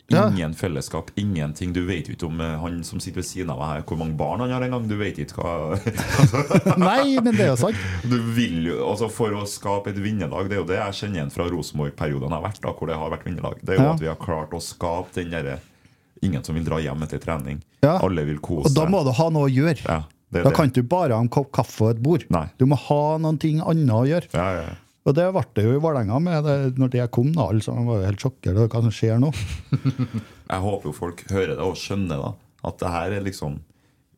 Ingen 0.10 0.53
fellesskap, 0.55 1.10
ingenting. 1.20 1.74
Du 1.76 1.82
vet 1.86 2.08
jo 2.08 2.14
ikke 2.16 2.28
om 2.30 2.39
eh, 2.39 2.53
han 2.62 2.78
som 2.88 2.99
sitter 3.03 3.20
ved 3.20 3.28
siden 3.28 3.49
av 3.51 3.60
deg, 3.60 3.84
hvor 3.89 3.97
mange 3.99 4.16
barn 4.16 4.39
han 4.39 4.53
har 4.55 4.64
engang. 4.64 4.86
Du 4.88 4.95
vet 4.95 5.18
ikke 5.20 5.41
hva 5.43 5.76
Nei, 6.80 7.18
men 7.20 7.36
det 7.36 7.43
er 7.43 7.51
jo 7.51 7.58
sant. 7.60 7.82
Du 8.08 8.16
vil 8.38 8.70
jo, 8.70 8.78
altså 8.88 9.10
For 9.12 9.36
å 9.36 9.43
skape 9.49 9.91
et 9.91 9.99
vinnerlag, 9.99 10.47
det 10.47 10.55
er 10.58 10.62
jo 10.64 10.68
det 10.70 10.78
jeg 10.80 10.97
kjenner 11.01 11.20
igjen 11.22 11.34
fra 11.34 11.47
Rosenborg-perioden 11.51 12.30
jeg 12.32 12.38
har 12.38 12.45
vært 12.47 12.62
da, 12.64 12.72
hvor 12.80 12.88
det 12.91 12.99
har 13.01 13.12
vært 13.18 13.28
vinnerlag. 13.28 13.60
Det 13.62 13.76
er 13.76 13.82
jo 13.82 13.88
Ja. 13.88 13.93
at 13.97 14.03
vi 14.05 14.12
har 14.14 14.20
klart 14.22 14.55
å 14.55 14.62
skape 14.64 15.14
den 15.20 15.34
derre 15.36 15.60
Ingen 16.26 16.41
som 16.43 16.55
vil 16.58 16.64
dra 16.66 16.80
hjem 16.82 17.03
etter 17.05 17.20
trening. 17.22 17.60
Ja. 17.84 17.99
Alle 18.01 18.24
vil 18.26 18.39
kose 18.41 18.72
Og 18.72 18.74
da 18.74 18.88
må 18.89 19.03
du 19.05 19.12
ha 19.14 19.28
noe 19.30 19.45
å 19.45 19.53
gjøre. 19.53 19.84
Ja, 19.86 19.99
det 20.34 20.39
er 20.39 20.43
Da 20.47 20.49
det. 20.49 20.55
kan 20.58 20.70
du 20.74 20.82
bare 20.82 21.14
ha 21.14 21.22
en 21.22 21.30
kopp 21.30 21.51
kaffe 21.53 21.84
og 21.86 21.91
et 21.93 22.01
bord. 22.01 22.24
Nei. 22.34 22.47
Du 22.58 22.66
må 22.66 22.76
ha 22.88 23.03
ting 23.38 23.60
annet 23.62 23.93
å 23.93 24.01
gjøre. 24.08 24.32
ja, 24.34 24.47
ja, 24.55 24.62
ja. 24.72 24.76
Og 25.08 25.16
det 25.16 25.28
ble 25.32 25.43
det 25.55 25.64
jo 25.64 25.78
i 25.78 25.80
Vålerenga 25.80 26.20
med 26.20 26.43
det, 26.43 26.58
når 26.80 26.91
det 26.91 27.05
kom. 27.16 27.30
da, 27.36 27.47
altså, 27.47 27.72
sammen 27.72 27.88
var 27.88 28.01
jo 28.01 28.10
helt 28.10 28.24
sjokkert 28.26 28.58
over 28.58 28.68
hva 28.74 28.82
som 28.84 28.95
skjer 28.95 29.22
nå. 29.24 29.32
Jeg 30.51 30.64
håper 30.66 30.89
jo 30.89 30.95
folk 30.95 31.24
hører 31.32 31.55
det 31.55 31.64
og 31.64 31.80
skjønner 31.80 32.24
da 32.24 32.34
at 32.68 32.80
det 32.82 32.91
her 32.91 33.14
er 33.16 33.24
liksom 33.24 33.60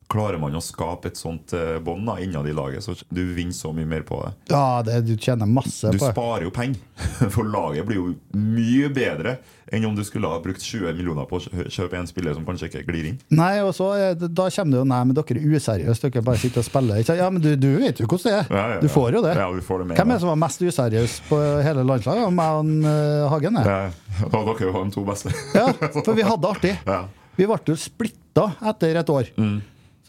Klarer 0.09 0.39
man 0.41 0.55
å 0.57 0.61
skape 0.63 1.11
et 1.11 1.19
sånt 1.19 1.53
eh, 1.53 1.75
bånd 1.85 2.09
innad 2.23 2.47
i 2.49 2.53
laget, 2.55 2.81
så 2.81 2.95
du 3.13 3.21
vinner 3.35 3.53
så 3.53 3.69
mye 3.75 3.85
mer 3.85 4.01
på 4.07 4.17
det. 4.23 4.31
Ja, 4.49 4.81
det, 4.81 5.03
du 5.05 5.13
tjener 5.21 5.45
masse 5.45 5.91
Du 5.93 5.99
på 5.99 6.07
det. 6.07 6.15
sparer 6.15 6.47
jo 6.47 6.51
penger, 6.55 6.81
for 7.35 7.45
laget 7.45 7.85
blir 7.85 7.99
jo 7.99 8.07
mye 8.33 8.89
bedre 8.89 9.37
enn 9.69 9.85
om 9.85 9.93
du 9.93 10.01
skulle 10.01 10.25
ha 10.31 10.39
brukt 10.41 10.63
20 10.65 10.95
millioner 10.97 11.27
på 11.29 11.37
å 11.37 11.67
kjøpe 11.69 11.99
en 11.99 12.09
spiller 12.09 12.33
som 12.33 12.45
kanskje 12.47 12.71
ikke 12.71 12.81
glir 12.87 13.11
inn. 13.11 13.19
Nei, 13.37 13.59
og 13.61 13.69
så 13.77 13.91
er 13.93 14.17
Da 14.17 14.47
kommer 14.49 14.73
det 14.73 14.81
jo 14.81 14.87
Nei, 14.89 15.01
men 15.05 15.17
dere 15.19 15.37
er 15.37 15.55
useriøse. 15.59 16.09
Dere 16.09 16.25
bare 16.25 16.41
sitter 16.41 16.63
og 16.63 16.67
spiller. 16.71 17.03
Ikke? 17.03 17.17
Ja, 17.21 17.29
men 17.29 17.43
du, 17.43 17.51
du 17.53 17.69
vet 17.77 18.01
jo 18.01 18.09
hvordan 18.09 18.25
det 18.25 18.35
er. 18.39 18.49
Ja, 18.49 18.63
ja, 18.63 18.75
ja. 18.79 18.81
Du 18.81 18.89
får 18.89 19.13
jo 19.13 19.21
det. 19.27 19.35
Ja, 19.37 19.47
du 19.53 19.61
får 19.61 19.83
det 19.83 19.89
med 19.91 19.99
Hvem 20.01 20.09
er 20.09 20.17
det 20.17 20.23
som 20.25 20.31
var 20.33 20.41
mest 20.47 20.65
useriøs 20.65 21.17
på 21.29 21.41
hele 21.69 21.85
landslaget? 21.85 22.33
Meg 22.39 22.57
og 22.57 22.89
eh, 22.95 23.25
Hagen. 23.35 23.61
Ja, 23.61 23.79
var 24.33 24.49
dere 24.49 24.71
jo 24.71 24.85
de 24.89 24.95
to 24.97 25.05
beste. 25.05 25.33
Ja, 25.53 25.67
for 26.01 26.15
vi 26.17 26.25
hadde 26.25 26.41
det 26.47 26.55
artig. 26.55 26.77
Ja. 26.89 27.03
Vi 27.37 27.45
ble 27.47 27.61
jo 27.69 27.77
splitta 27.79 28.49
etter 28.73 28.97
et 28.99 29.11
år. 29.13 29.29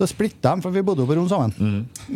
Så 0.01 0.07
splitta 0.09 0.55
dem, 0.55 0.62
for 0.64 0.72
vi 0.72 0.80
bodde 0.80 1.05
jo 1.05 1.09
på 1.11 1.14
rom 1.18 1.28
sammen. 1.28 1.53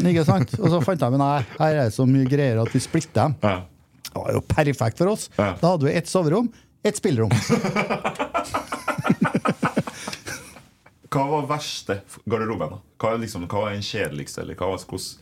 Ikke 0.00 0.24
sant? 0.24 0.54
Og 0.56 0.70
så 0.72 0.78
fant 0.80 1.02
de 1.04 1.18
nei, 1.20 1.42
her 1.58 1.74
er 1.76 1.82
det 1.90 1.92
så 1.92 2.06
mye 2.08 2.24
greier 2.30 2.62
at 2.62 2.72
vi 2.72 2.80
splitter 2.80 3.26
dem. 3.28 3.34
Ja. 3.44 3.58
Det 4.08 4.14
var 4.22 4.32
jo 4.32 4.40
perfekt 4.48 4.98
for 5.02 5.10
oss. 5.12 5.26
Ja. 5.36 5.50
Da 5.60 5.74
hadde 5.74 5.84
vi 5.90 5.92
ett 5.98 6.08
soverom, 6.08 6.48
ett 6.86 6.96
spillerom. 6.96 7.28
Hva 11.14 11.24
var 11.30 11.44
verste 11.46 12.00
garderoben? 12.26 12.72
da? 12.74 12.78
Hva 12.98 13.12
liksom, 13.20 13.44
hva 13.46 13.66
var 13.66 13.74
den 13.76 13.84
kjedeligste? 13.86 14.42
Eller 14.42 14.56
hva 14.58 14.72
var, 14.72 14.80
hvordan 14.82 15.20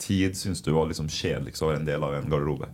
tid 0.00 0.38
syns 0.38 0.62
du 0.64 0.72
var 0.74 0.88
liksom 0.90 1.10
kjedeligst 1.12 1.62
å 1.62 1.68
være 1.70 1.82
en 1.82 1.88
del 1.90 2.02
av 2.06 2.16
en 2.16 2.30
garderobe? 2.32 2.70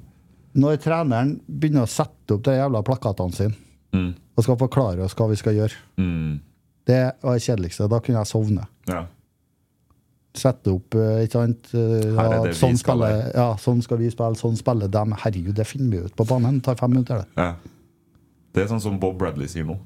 Når 0.56 0.78
treneren 0.80 1.34
begynner 1.50 1.84
å 1.84 1.90
sette 1.90 2.36
opp 2.38 2.44
de 2.46 2.54
jævla 2.56 2.84
plakatene 2.86 3.34
sine 3.36 3.62
Mm. 3.96 4.14
og 4.36 4.44
skal 4.44 4.56
forklare 4.60 5.00
oss 5.04 5.14
hva 5.16 5.28
vi 5.30 5.36
skal 5.36 5.54
gjøre, 5.54 5.72
Mm. 5.96 6.40
det 6.86 7.14
var 7.22 7.34
det 7.34 7.42
kjedeligste. 7.42 7.88
Da 7.88 7.98
kunne 8.00 8.18
jeg 8.18 8.26
sovne. 8.26 8.66
Ja. 8.88 9.06
Sette 10.36 10.72
opp, 10.74 10.94
eh, 10.94 11.22
ikke 11.24 11.32
sant 11.38 11.70
eh, 11.74 12.10
ja, 12.12 12.52
sånn, 12.52 12.76
skal 12.76 12.98
spiller, 13.00 13.32
ja, 13.34 13.46
sånn 13.62 13.82
skal 13.84 13.98
vi 14.02 14.10
spille, 14.12 14.36
sånn 14.40 14.56
spiller 14.60 14.88
dem. 14.92 15.14
Herregud, 15.22 15.54
det 15.56 15.66
finner 15.66 15.90
vi 15.96 16.04
ut 16.10 16.16
på 16.16 16.26
banen. 16.28 16.58
Det 16.60 16.64
tar 16.68 16.78
fem 16.80 16.90
minutter, 16.94 17.24
det. 17.24 17.42
Ja. 17.42 17.54
Det 18.56 18.64
er 18.64 18.68
sånn 18.72 18.80
som 18.80 18.98
Bob 19.00 19.18
Bradley 19.20 19.48
sier 19.52 19.66
nå. 19.68 19.78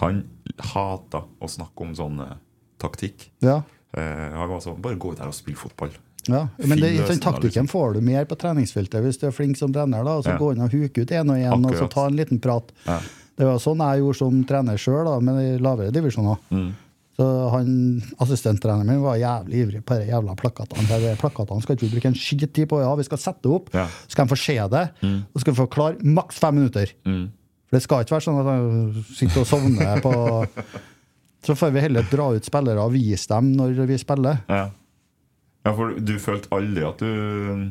Han 0.00 0.24
hater 0.72 1.22
å 1.40 1.48
snakke 1.48 1.86
om 1.86 1.94
sånn 1.96 2.18
eh, 2.24 2.34
taktikk. 2.82 3.30
Ja. 3.44 3.62
Eh, 3.96 4.32
han 4.34 4.48
var 4.50 4.60
sånn 4.64 4.80
Bare 4.82 4.98
gå 4.98 5.12
ut 5.14 5.20
her 5.22 5.30
og 5.30 5.36
spille 5.36 5.56
fotball. 5.60 5.92
Ja, 6.26 6.46
men 6.56 6.80
det, 6.80 6.94
sånn, 7.04 7.20
taktikken 7.20 7.66
får 7.68 7.98
du 7.98 8.00
mer 8.04 8.24
på 8.24 8.36
treningsfeltet 8.40 9.02
hvis 9.04 9.18
du 9.20 9.26
er 9.28 9.34
flink 9.36 9.58
som 9.60 9.72
trener. 9.72 10.04
da, 10.04 10.16
og 10.16 10.24
Så 10.24 10.32
Ja. 10.32 10.38
gå 10.40 10.52
inn 10.54 10.62
og 10.64 10.72
huke 10.72 11.02
ut 11.04 11.10
én 11.12 11.28
og 11.30 11.36
én, 11.36 11.66
og 11.66 11.74
så 11.76 11.88
ta 11.90 12.06
en 12.06 12.16
liten 12.16 12.40
prat. 12.40 12.72
Ja. 12.86 12.98
Det 13.36 13.44
var 13.44 13.58
sånn 13.58 13.78
jeg 13.82 14.00
gjorde 14.00 14.16
som 14.16 14.44
trener 14.44 14.76
sjøl, 14.78 15.20
men 15.22 15.38
i 15.38 15.58
lavere 15.58 15.90
divisjoner. 15.92 16.38
Mm. 16.50 16.74
Så 17.14 17.24
han, 17.52 17.68
Assistenttreneren 18.18 18.88
min 18.90 19.02
var 19.04 19.16
jævlig 19.20 19.60
ivrig 19.62 19.82
på 19.86 19.94
de 20.00 20.08
jævla 20.08 20.34
plakatene. 20.40 20.98
De 20.98 21.12
plakatene 21.20 21.62
skal 21.62 21.76
ikke 21.76 21.86
vi 21.86 21.92
bruke 21.94 22.10
en 22.10 22.16
skittid 22.18 22.66
på. 22.72 22.80
Ja, 22.82 22.90
vi 22.98 23.04
skal 23.06 23.20
sette 23.22 23.52
opp, 23.54 23.68
Ja. 23.74 23.84
så 23.86 24.16
skal 24.16 24.26
de 24.26 24.32
få 24.34 24.40
se 24.42 24.56
det, 24.72 24.84
og 25.04 25.36
så 25.38 25.44
skal 25.44 25.52
vi 25.54 25.60
få 25.62 25.68
klare 25.70 26.02
maks 26.02 26.40
fem 26.42 26.54
minutter. 26.58 26.90
Mm. 27.06 27.28
For 27.68 27.76
det 27.78 27.82
skal 27.86 28.02
ikke 28.04 28.16
være 28.16 28.26
sånn 28.26 28.40
at 28.42 28.50
han 28.50 29.04
sitter 29.14 29.40
og 29.44 29.46
sovner 29.46 30.02
på 30.02 30.14
Så 31.44 31.54
får 31.60 31.70
vi 31.74 31.80
heller 31.84 32.06
dra 32.10 32.30
ut 32.32 32.44
spillere 32.46 32.80
og 32.80 32.92
vise 32.94 33.28
dem 33.28 33.50
når 33.52 33.86
vi 33.86 33.98
spiller. 34.00 34.38
Ja. 34.48 34.70
Ja, 35.64 35.72
for 35.76 35.94
du 36.00 36.14
følte 36.18 36.48
aldri 36.56 36.82
at 36.88 36.98
du 36.98 37.70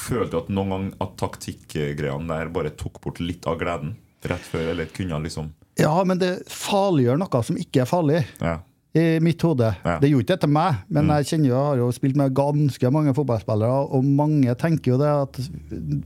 Følte 0.00 0.30
du 0.32 0.38
at 0.38 0.48
noen 0.54 0.70
gang 0.72 0.86
at 1.04 1.16
taktikkgreiene 1.20 2.30
der 2.30 2.48
bare 2.54 2.70
tok 2.72 3.02
bort 3.04 3.18
litt 3.20 3.44
av 3.50 3.58
gleden? 3.60 3.96
Rett 4.24 4.46
før, 4.48 4.70
eller 4.72 4.86
kunne 4.96 5.18
liksom 5.26 5.50
Ja, 5.80 5.96
men 6.06 6.20
det 6.20 6.36
farliggjør 6.50 7.18
noe 7.18 7.42
som 7.46 7.58
ikke 7.58 7.82
er 7.82 7.90
farlig. 7.90 8.22
Ja. 8.42 8.60
I 8.94 9.18
mitt 9.18 9.42
hode. 9.42 9.72
Ja. 9.82 9.96
Det 9.98 10.06
gjorde 10.06 10.22
ikke 10.22 10.34
det 10.36 10.42
til 10.44 10.50
meg, 10.54 10.82
men 10.94 11.08
jeg 11.10 11.26
kjenner 11.32 11.48
jo, 11.48 11.54
jeg 11.54 11.66
har 11.66 11.80
jo 11.80 11.86
spilt 11.96 12.18
med 12.20 12.34
ganske 12.38 12.90
mange 12.94 13.14
fotballspillere, 13.16 13.80
og 13.90 14.04
mange 14.06 14.54
tenker 14.60 14.92
jo 14.92 14.98
det 15.00 15.08
at 15.10 15.40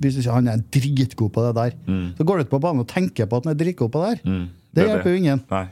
hvis 0.01 0.23
ikke 0.23 0.37
han 0.39 0.49
er 0.49 0.63
dritgod 0.73 1.35
på 1.35 1.45
det 1.45 1.51
der, 1.59 1.75
så 2.17 2.25
går 2.25 2.41
du 2.41 2.47
ut 2.47 2.55
på 2.55 2.63
banen 2.65 2.87
og 2.87 2.89
tenker 2.89 3.29
på 3.29 3.43
at 3.43 3.45
han 3.45 3.53
er 3.53 3.61
dritgod 3.61 3.93
på 3.93 4.07
det 4.07 4.15
der. 4.15 4.23
Mm. 4.25 4.47
Det 4.73 4.85
er 4.85 4.89
hjelper 4.95 5.13
jo 5.13 5.21
ingen. 5.21 5.45
Nei. 5.53 5.67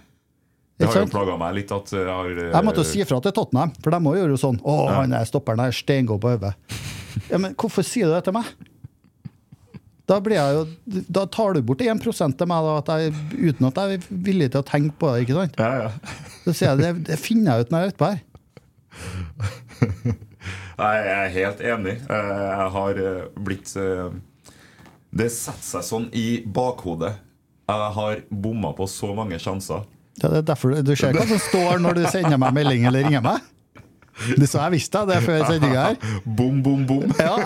Det 0.76 0.90
har 0.92 1.06
jo 1.06 1.08
plaga 1.08 1.38
meg 1.40 1.54
litt 1.56 1.70
at 1.72 1.88
jeg 1.88 2.04
har 2.04 2.26
eh, 2.28 2.50
Jeg 2.52 2.64
måtte 2.66 2.82
jo 2.82 2.88
si 2.90 3.04
fra 3.08 3.16
til 3.24 3.32
Tottenham, 3.32 3.72
for 3.80 3.94
de 3.94 4.00
må 4.04 4.12
gjøre 4.18 4.34
jo 4.34 4.40
sånn. 4.40 4.58
'Å, 4.60 4.74
han 4.92 5.16
er 5.16 5.24
stopperen 5.24 5.62
der, 5.64 5.72
steingod 5.72 6.20
på 6.20 6.34
hodet'. 6.34 6.52
Ja, 7.30 7.40
men 7.40 7.54
hvorfor 7.56 7.80
sier 7.86 8.10
du 8.10 8.12
det 8.12 8.26
til 8.26 8.36
meg? 8.36 8.50
Da, 10.06 10.20
blir 10.22 10.36
jeg 10.38 10.54
jo, 10.54 11.00
da 11.10 11.24
tar 11.34 11.56
du 11.56 11.62
bort 11.66 11.80
1 11.82 11.98
til 12.38 12.46
meg, 12.46 12.62
da, 12.68 12.76
at 12.78 12.90
jeg, 12.94 13.14
uten 13.50 13.66
at 13.66 13.80
jeg 13.82 13.96
er 13.98 14.04
villig 14.28 14.52
til 14.54 14.62
å 14.62 14.66
tenke 14.66 14.94
på 15.00 15.10
det. 15.10 15.24
ikke 15.24 15.38
sant? 15.40 15.58
Ja, 15.58 15.88
ja. 15.88 15.90
Så 16.44 16.54
sier 16.54 16.70
jeg 16.70 16.78
det, 16.84 16.90
det 17.08 17.18
finner 17.18 17.56
jeg 17.58 17.66
ut 17.66 17.72
når 17.74 17.82
jeg 17.82 17.88
er 17.88 17.94
utpå 17.96 18.10
her. 18.12 18.20
Nei, 20.76 20.92
jeg 21.00 21.16
er 21.16 21.34
helt 21.34 21.60
enig. 21.72 21.96
Eh, 22.12 22.32
Jeg 22.46 22.70
har 22.76 22.98
eh, 23.02 23.20
blitt 23.48 23.72
eh, 23.80 24.10
Det 25.16 25.28
setter 25.32 25.64
seg 25.64 25.86
sånn 25.88 26.06
i 26.16 26.26
bakhodet. 26.44 27.14
Jeg 27.66 27.92
har 27.96 28.20
bomma 28.30 28.70
på 28.76 28.86
så 28.90 29.10
mange 29.16 29.40
sjanser. 29.42 29.86
Ja, 30.22 30.30
det 30.30 30.38
er 30.44 30.46
derfor 30.52 30.76
Du 30.86 30.94
ser 30.96 31.16
hva 31.16 31.26
som 31.28 31.40
står 31.48 31.80
når 31.82 31.98
du 31.98 32.04
sender 32.12 32.38
meg 32.40 32.54
melding 32.56 32.86
eller 32.88 33.04
ringer 33.08 33.24
meg? 33.24 33.42
Det 34.40 34.48
så 34.48 34.62
jeg 34.64 34.76
visste 34.78 35.02
det 35.08 35.16
er 35.18 35.24
før 35.26 35.44
sendinga 35.48 35.82
her. 35.90 35.96
Bom, 36.38 36.62
bom, 36.64 36.86
bom. 36.88 37.04
Ja. 37.20 37.36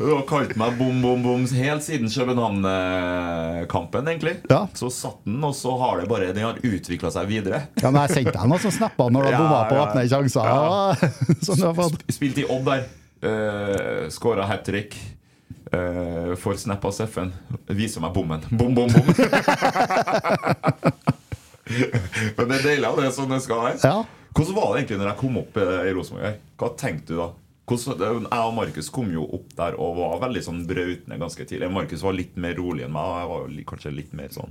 Du 0.00 0.06
har 0.14 0.22
kalt 0.28 0.54
meg 0.56 0.78
bom, 0.78 0.96
bom, 1.04 1.20
bom 1.24 1.42
helt 1.56 1.84
siden 1.84 2.08
København-kampen, 2.08 4.06
egentlig. 4.08 4.32
Ja. 4.48 4.62
Så 4.76 4.88
satt 4.92 5.18
den, 5.28 5.36
og 5.44 5.52
så 5.56 5.74
har 5.80 6.00
det 6.00 6.08
bare 6.08 6.30
Den 6.32 6.44
har 6.46 6.56
utvikla 6.64 7.10
seg 7.12 7.28
videre. 7.28 7.62
ja, 7.82 7.90
men 7.90 8.00
jeg 8.06 8.14
sendte 8.16 8.32
deg 8.38 8.48
noen 8.48 8.62
som 8.64 8.72
snappa 8.72 9.10
når 9.12 9.28
du 9.28 9.30
Ja, 9.34 9.38
bomma 9.42 9.60
på 9.68 9.76
åpne 9.82 10.06
sjanser. 10.08 10.44
Ja. 10.48 10.94
Sånn 11.44 11.60
du 11.60 11.66
har 11.68 11.76
fått. 11.76 12.04
Spilt 12.16 12.40
i 12.40 12.48
Odd 12.48 12.64
der. 12.68 12.86
Uh, 13.20 14.08
Skåra 14.12 14.48
hat 14.48 14.64
trick. 14.64 14.96
Uh, 15.70 16.32
får 16.40 16.56
snap 16.64 16.84
av 16.88 16.96
Seffen. 16.96 17.32
Viser 17.68 18.00
meg 18.00 18.16
bommen. 18.16 18.40
Bom, 18.50 18.72
bom, 18.74 18.88
bom. 18.88 19.04
Men 22.36 22.48
det 22.50 22.56
er 22.60 22.64
deilig, 22.66 22.88
at 22.88 22.98
det 23.00 23.06
er 23.08 23.14
sånn 23.16 23.30
det 23.34 23.42
skal 23.44 23.62
være. 23.64 23.78
Ja. 23.84 24.00
Hvordan 24.36 24.56
var 24.56 24.66
det 24.74 24.80
egentlig 24.82 24.98
når 25.00 25.08
jeg 25.10 25.18
kom 25.22 25.38
opp 25.40 25.56
eh, 25.58 25.76
i 25.90 25.94
Rosenborg? 25.96 26.36
Hva 26.60 26.68
tenkte 26.78 27.14
du 27.14 27.18
da? 27.20 27.28
Hvordan, 27.70 28.24
jeg 28.26 28.46
og 28.48 28.54
Markus 28.56 28.88
kom 28.90 29.10
jo 29.14 29.24
opp 29.38 29.52
der 29.58 29.76
og 29.78 29.94
var 30.00 30.16
veldig 30.24 30.40
sånn 30.42 30.62
brautende 30.66 31.18
ganske 31.20 31.44
tidlig. 31.46 31.68
Markus 31.70 32.02
var 32.02 32.16
litt 32.18 32.38
mer 32.42 32.56
rolig 32.58 32.82
enn 32.86 32.94
meg, 32.94 33.06
og 33.06 33.18
jeg 33.20 33.28
var 33.30 33.44
jo 33.44 33.66
kanskje 33.70 33.92
litt 33.94 34.14
mer 34.18 34.32
sånn 34.34 34.50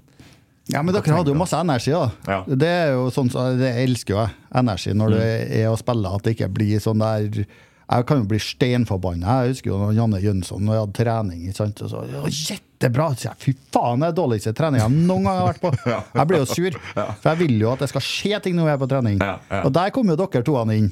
Ja, 0.70 0.84
men 0.86 0.93
dere 0.93 1.15
hadde 1.17 1.32
jo 1.34 1.39
masse 1.39 1.57
energi, 1.59 1.91
da. 1.95 2.05
Ja. 2.30 2.38
Det 2.47 2.70
er 2.70 2.91
jo 2.93 3.07
sånn, 3.11 3.32
så- 3.34 3.57
det 3.59 3.72
elsker 3.84 4.13
jo 4.13 4.20
jeg. 4.22 4.36
Energi 4.61 4.93
når 4.93 5.15
du 5.15 5.17
er 5.24 5.67
og 5.72 5.80
spiller, 5.82 6.15
at 6.15 6.24
det 6.24 6.36
ikke 6.38 6.51
blir 6.53 6.80
sånn 6.84 6.99
der 7.03 7.45
Jeg 7.89 8.05
kan 8.05 8.19
jo 8.21 8.25
bli 8.29 8.37
steinforbanna. 8.37 9.39
Jeg 9.43 9.55
husker 9.55 9.71
jo 9.71 9.77
når 9.81 9.95
Janne 9.97 10.19
Jønsson 10.21 10.61
når 10.61 10.75
jeg 10.75 10.83
hadde 10.83 10.97
trening. 10.99 11.39
ikke 11.47 11.57
sant? 11.57 11.79
Og 11.81 11.89
så, 11.89 12.03
Jettebra! 12.29 13.07
Så 13.17 13.25
jeg, 13.31 13.39
Fy 13.41 13.53
faen, 13.73 14.03
det 14.03 14.11
er 14.11 14.17
dårligste 14.19 14.53
treninga 14.57 14.85
jeg 14.85 14.93
noen 15.09 15.25
gang 15.25 15.39
har 15.39 15.47
vært 15.49 15.63
på. 15.63 15.71
Jeg 16.19 16.29
blir 16.29 16.43
jo 16.43 16.49
sur, 16.51 16.77
for 16.93 17.29
jeg 17.31 17.39
vil 17.41 17.55
jo 17.63 17.71
at 17.73 17.81
det 17.81 17.89
skal 17.89 18.05
skje 18.05 18.39
ting 18.45 18.55
når 18.59 18.69
jeg 18.69 18.77
er 18.77 18.81
på 18.83 18.89
trening. 18.93 19.19
Og 19.63 19.71
der 19.73 19.91
kommer 19.95 20.13
jo 20.15 20.21
dere 20.27 20.45
toene 20.45 20.77
inn. 20.77 20.89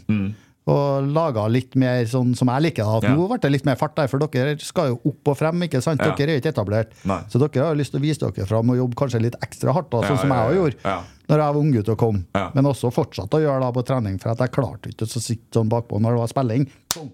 Og 0.68 1.06
laga 1.16 1.46
litt 1.48 1.76
mer 1.80 2.02
sånn 2.12 2.34
som 2.36 2.50
jeg 2.52 2.62
liker. 2.66 2.84
At 2.98 3.04
Ja. 3.08 3.16
Nå 3.16 3.28
ble 3.30 3.38
det 3.40 3.52
litt 3.54 3.66
mer 3.66 3.76
fart 3.80 3.96
der, 3.96 4.08
for 4.12 4.20
dere 4.20 4.58
skal 4.60 4.90
jo 4.90 4.98
opp 5.06 5.28
og 5.32 5.38
frem. 5.40 5.62
ikke 5.64 5.82
sant? 5.82 6.02
Ja. 6.04 6.12
Dere 6.14 6.30
er 6.34 6.40
jo 6.40 6.42
ikke 6.42 6.52
etablert. 6.54 6.92
Nei. 7.08 7.22
Så 7.32 7.40
dere 7.40 7.64
har 7.64 7.74
jo 7.74 7.80
lyst 7.80 7.92
til 7.96 8.02
å 8.02 8.04
vise 8.04 8.20
dere 8.20 8.46
fram 8.46 8.70
og 8.70 8.76
jobbe 8.76 8.96
kanskje 9.00 9.22
litt 9.22 9.36
ekstra 9.42 9.72
hardt, 9.74 9.90
da, 9.90 10.02
sånn 10.02 10.18
Ja, 10.18 10.22
som 10.22 10.30
jeg 10.30 10.38
har 10.38 10.52
òg 10.52 10.58
gjorde 10.60 10.76
Ja. 10.84 10.98
når 11.30 11.38
jeg 11.38 11.54
var 11.54 11.62
unggutt 11.62 11.90
og 11.90 11.98
kom. 11.98 12.26
Men 12.54 12.66
også 12.66 12.92
fortsatt 12.92 13.30
å 13.32 13.40
gjøre 13.40 13.64
det 13.66 13.74
på 13.76 13.86
trening, 13.86 14.20
for 14.20 14.30
at 14.32 14.38
jeg 14.40 14.52
klarte 14.52 14.90
ikke 14.92 15.08
å 15.08 15.22
sitte 15.22 15.52
sånn 15.56 15.70
bakpå 15.70 16.02
når 16.02 16.12
det 16.12 16.20
var 16.20 16.28
spilling. 16.36 16.68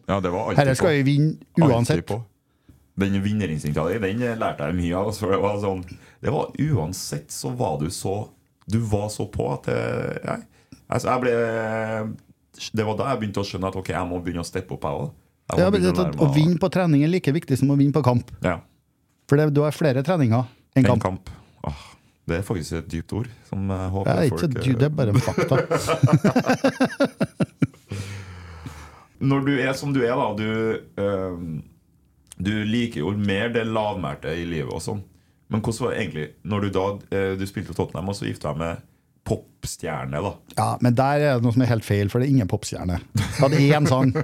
Ja, 0.09 0.19
det 0.19 0.31
var 0.31 0.49
alltid 0.49 0.57
Herre 0.57 0.75
skal 0.75 0.89
vi 0.89 1.03
vinne 1.03 1.37
uansett. 1.61 2.09
Den 2.97 3.21
vinnerinstinkta 3.23 3.87
di, 3.89 3.97
den 3.99 4.39
lærte 4.39 4.65
jeg 4.69 4.75
mye 4.75 4.95
av. 4.97 5.13
for 5.15 5.31
det 5.31 5.41
var 5.41 5.57
sånn 5.57 5.83
Det 6.21 6.31
var 6.31 6.51
uansett 6.57 7.29
så 7.29 7.55
var 7.55 7.77
du 7.79 7.87
så 7.89 8.29
Du 8.69 8.79
var 8.79 9.09
så 9.09 9.25
på 9.29 9.51
at 9.53 9.63
det, 9.63 10.21
jeg, 10.23 10.43
altså 10.89 11.09
jeg 11.09 11.21
ble 11.21 12.13
Det 12.53 12.85
var 12.85 12.97
da 12.99 13.09
jeg 13.11 13.21
begynte 13.23 13.41
å 13.41 13.47
skjønne 13.47 13.69
at 13.71 13.77
ok, 13.79 13.89
jeg 13.95 14.09
må 14.09 14.19
begynne 14.23 14.43
å 14.43 14.47
steppe 14.47 14.75
opp, 14.75 14.83
jeg 14.85 14.93
òg. 15.03 15.09
Ja, 15.59 15.69
det, 15.73 15.91
å 16.23 16.27
vinne 16.33 16.57
på 16.61 16.69
trening 16.71 17.03
er 17.03 17.11
like 17.11 17.31
viktig 17.35 17.57
som 17.59 17.73
å 17.73 17.77
vinne 17.79 17.93
på 17.95 18.03
kamp. 18.05 18.29
ja, 18.45 18.59
For 19.29 19.39
det, 19.39 19.49
du 19.55 19.61
har 19.65 19.75
flere 19.75 20.03
treninger 20.05 20.45
enn 20.73 20.85
en 20.85 20.89
kamp. 20.93 21.03
kamp. 21.03 21.29
Åh, 21.67 21.81
det 22.29 22.37
er 22.39 22.45
faktisk 22.47 22.77
et 22.79 22.87
dypt 22.91 23.13
ord 23.17 23.27
som 23.49 23.67
jeg 23.69 23.89
håper 23.95 24.11
er 24.13 24.23
ikke 24.29 24.37
folk 24.39 24.57
så 24.63 24.77
det 24.79 24.87
er 24.87 24.93
bare 24.95 25.13
fakta. 25.19 25.55
Når 29.23 29.45
du 29.47 29.53
er 29.55 29.73
som 29.77 29.93
du 29.95 30.01
er, 30.03 30.15
da 30.19 30.33
Du, 30.35 30.47
øh, 30.99 31.61
du 32.43 32.53
liker 32.67 32.99
jo 33.03 33.11
mer 33.15 33.51
det 33.53 33.65
lavmælte 33.69 34.33
i 34.35 34.45
livet 34.47 34.73
og 34.73 34.81
sånn. 34.83 35.03
Men 35.51 35.61
hvordan 35.61 35.85
var 35.85 35.93
det 35.93 35.99
egentlig 36.01 36.27
når 36.49 36.59
du 36.63 36.69
da 36.73 36.85
øh, 37.13 37.33
Du 37.39 37.45
spilte 37.47 37.75
Tottenham, 37.77 38.09
og 38.09 38.15
så 38.17 38.25
gifta 38.25 38.51
deg 38.51 38.63
med 38.63 38.81
popstjerne, 39.27 40.19
da? 40.23 40.33
Ja, 40.57 40.69
men 40.83 40.95
der 40.97 41.23
er 41.23 41.37
det 41.37 41.45
noe 41.45 41.55
som 41.55 41.63
er 41.65 41.71
helt 41.71 41.87
feil, 41.87 42.11
for 42.11 42.19
det 42.19 42.27
er 42.27 42.35
ingen 42.35 42.49
popstjerne. 42.51 42.99
Jeg 43.15 43.39
hadde 43.39 43.63
én 43.69 43.89
sang. 43.89 44.13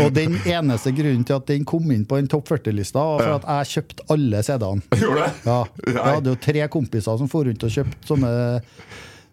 Og 0.00 0.12
den 0.16 0.38
eneste 0.48 0.94
grunnen 0.96 1.24
til 1.28 1.36
at 1.36 1.48
den 1.50 1.64
kom 1.68 1.90
inn 1.92 2.06
på 2.08 2.16
den 2.16 2.28
topp 2.32 2.48
40-lista, 2.54 3.02
var 3.04 3.20
for 3.20 3.34
at 3.36 3.48
jeg 3.50 3.72
kjøpte 3.76 4.06
alle 4.14 4.40
CD-ene. 4.46 5.00
Ja, 5.44 5.58
jeg 5.84 5.98
hadde 6.00 6.32
jo 6.32 6.40
tre 6.40 6.68
kompiser 6.72 7.20
som 7.20 7.28
for 7.28 7.48
rundt 7.48 7.66
og 7.66 7.74
kjøpte 7.74 8.08
sånne 8.08 8.32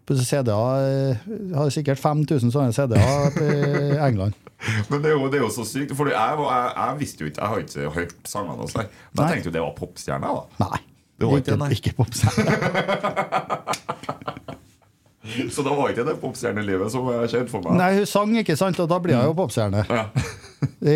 CD-er. 0.09 1.21
Hadde 1.55 1.71
sikkert 1.71 2.01
5000 2.01 2.51
sånne 2.51 2.75
CD-er 2.75 3.39
i 3.39 3.97
England. 4.09 4.35
Men 4.89 4.99
det 4.99 5.13
er, 5.13 5.15
jo, 5.15 5.29
det 5.31 5.39
er 5.39 5.45
jo 5.45 5.51
så 5.55 5.63
sykt. 5.63 5.95
For 5.95 6.11
jeg, 6.11 6.39
jeg, 6.43 6.71
jeg 6.75 6.99
visste 6.99 7.23
jo 7.23 7.29
ikke 7.29 7.39
Jeg 7.39 7.49
har 7.53 7.63
ikke 7.63 7.91
hørt 7.95 8.15
sangene 8.27 8.65
og 8.65 8.71
sånn. 8.73 8.89
Men 9.13 9.21
jeg 9.23 9.37
tenkte 9.37 9.51
jo 9.51 9.55
det 9.55 9.63
var 9.63 9.75
popstjerner, 9.77 10.41
da. 10.41 10.65
Nei. 10.65 10.81
Det 11.19 11.27
var 11.27 11.75
ikke 11.75 11.89
ikke 11.89 11.99
popstjerne. 11.99 12.55
Så 15.53 15.61
da 15.61 15.73
var 15.75 15.91
ikke 15.91 16.05
det 16.07 16.15
popstjernelivet 16.21 16.91
som 16.91 17.07
jeg 17.13 17.29
kjente 17.31 17.53
for 17.53 17.63
meg. 17.63 17.77
Nei, 17.77 17.89
hun 17.99 18.07
sang, 18.09 18.31
ikke 18.41 18.55
sant, 18.59 18.79
og 18.81 18.89
da 18.89 18.97
blir 19.03 19.19
hun 19.19 19.29
jo 19.29 19.35
popstjerne. 19.37 19.83
Ja. 19.85 20.05
I 20.83 20.95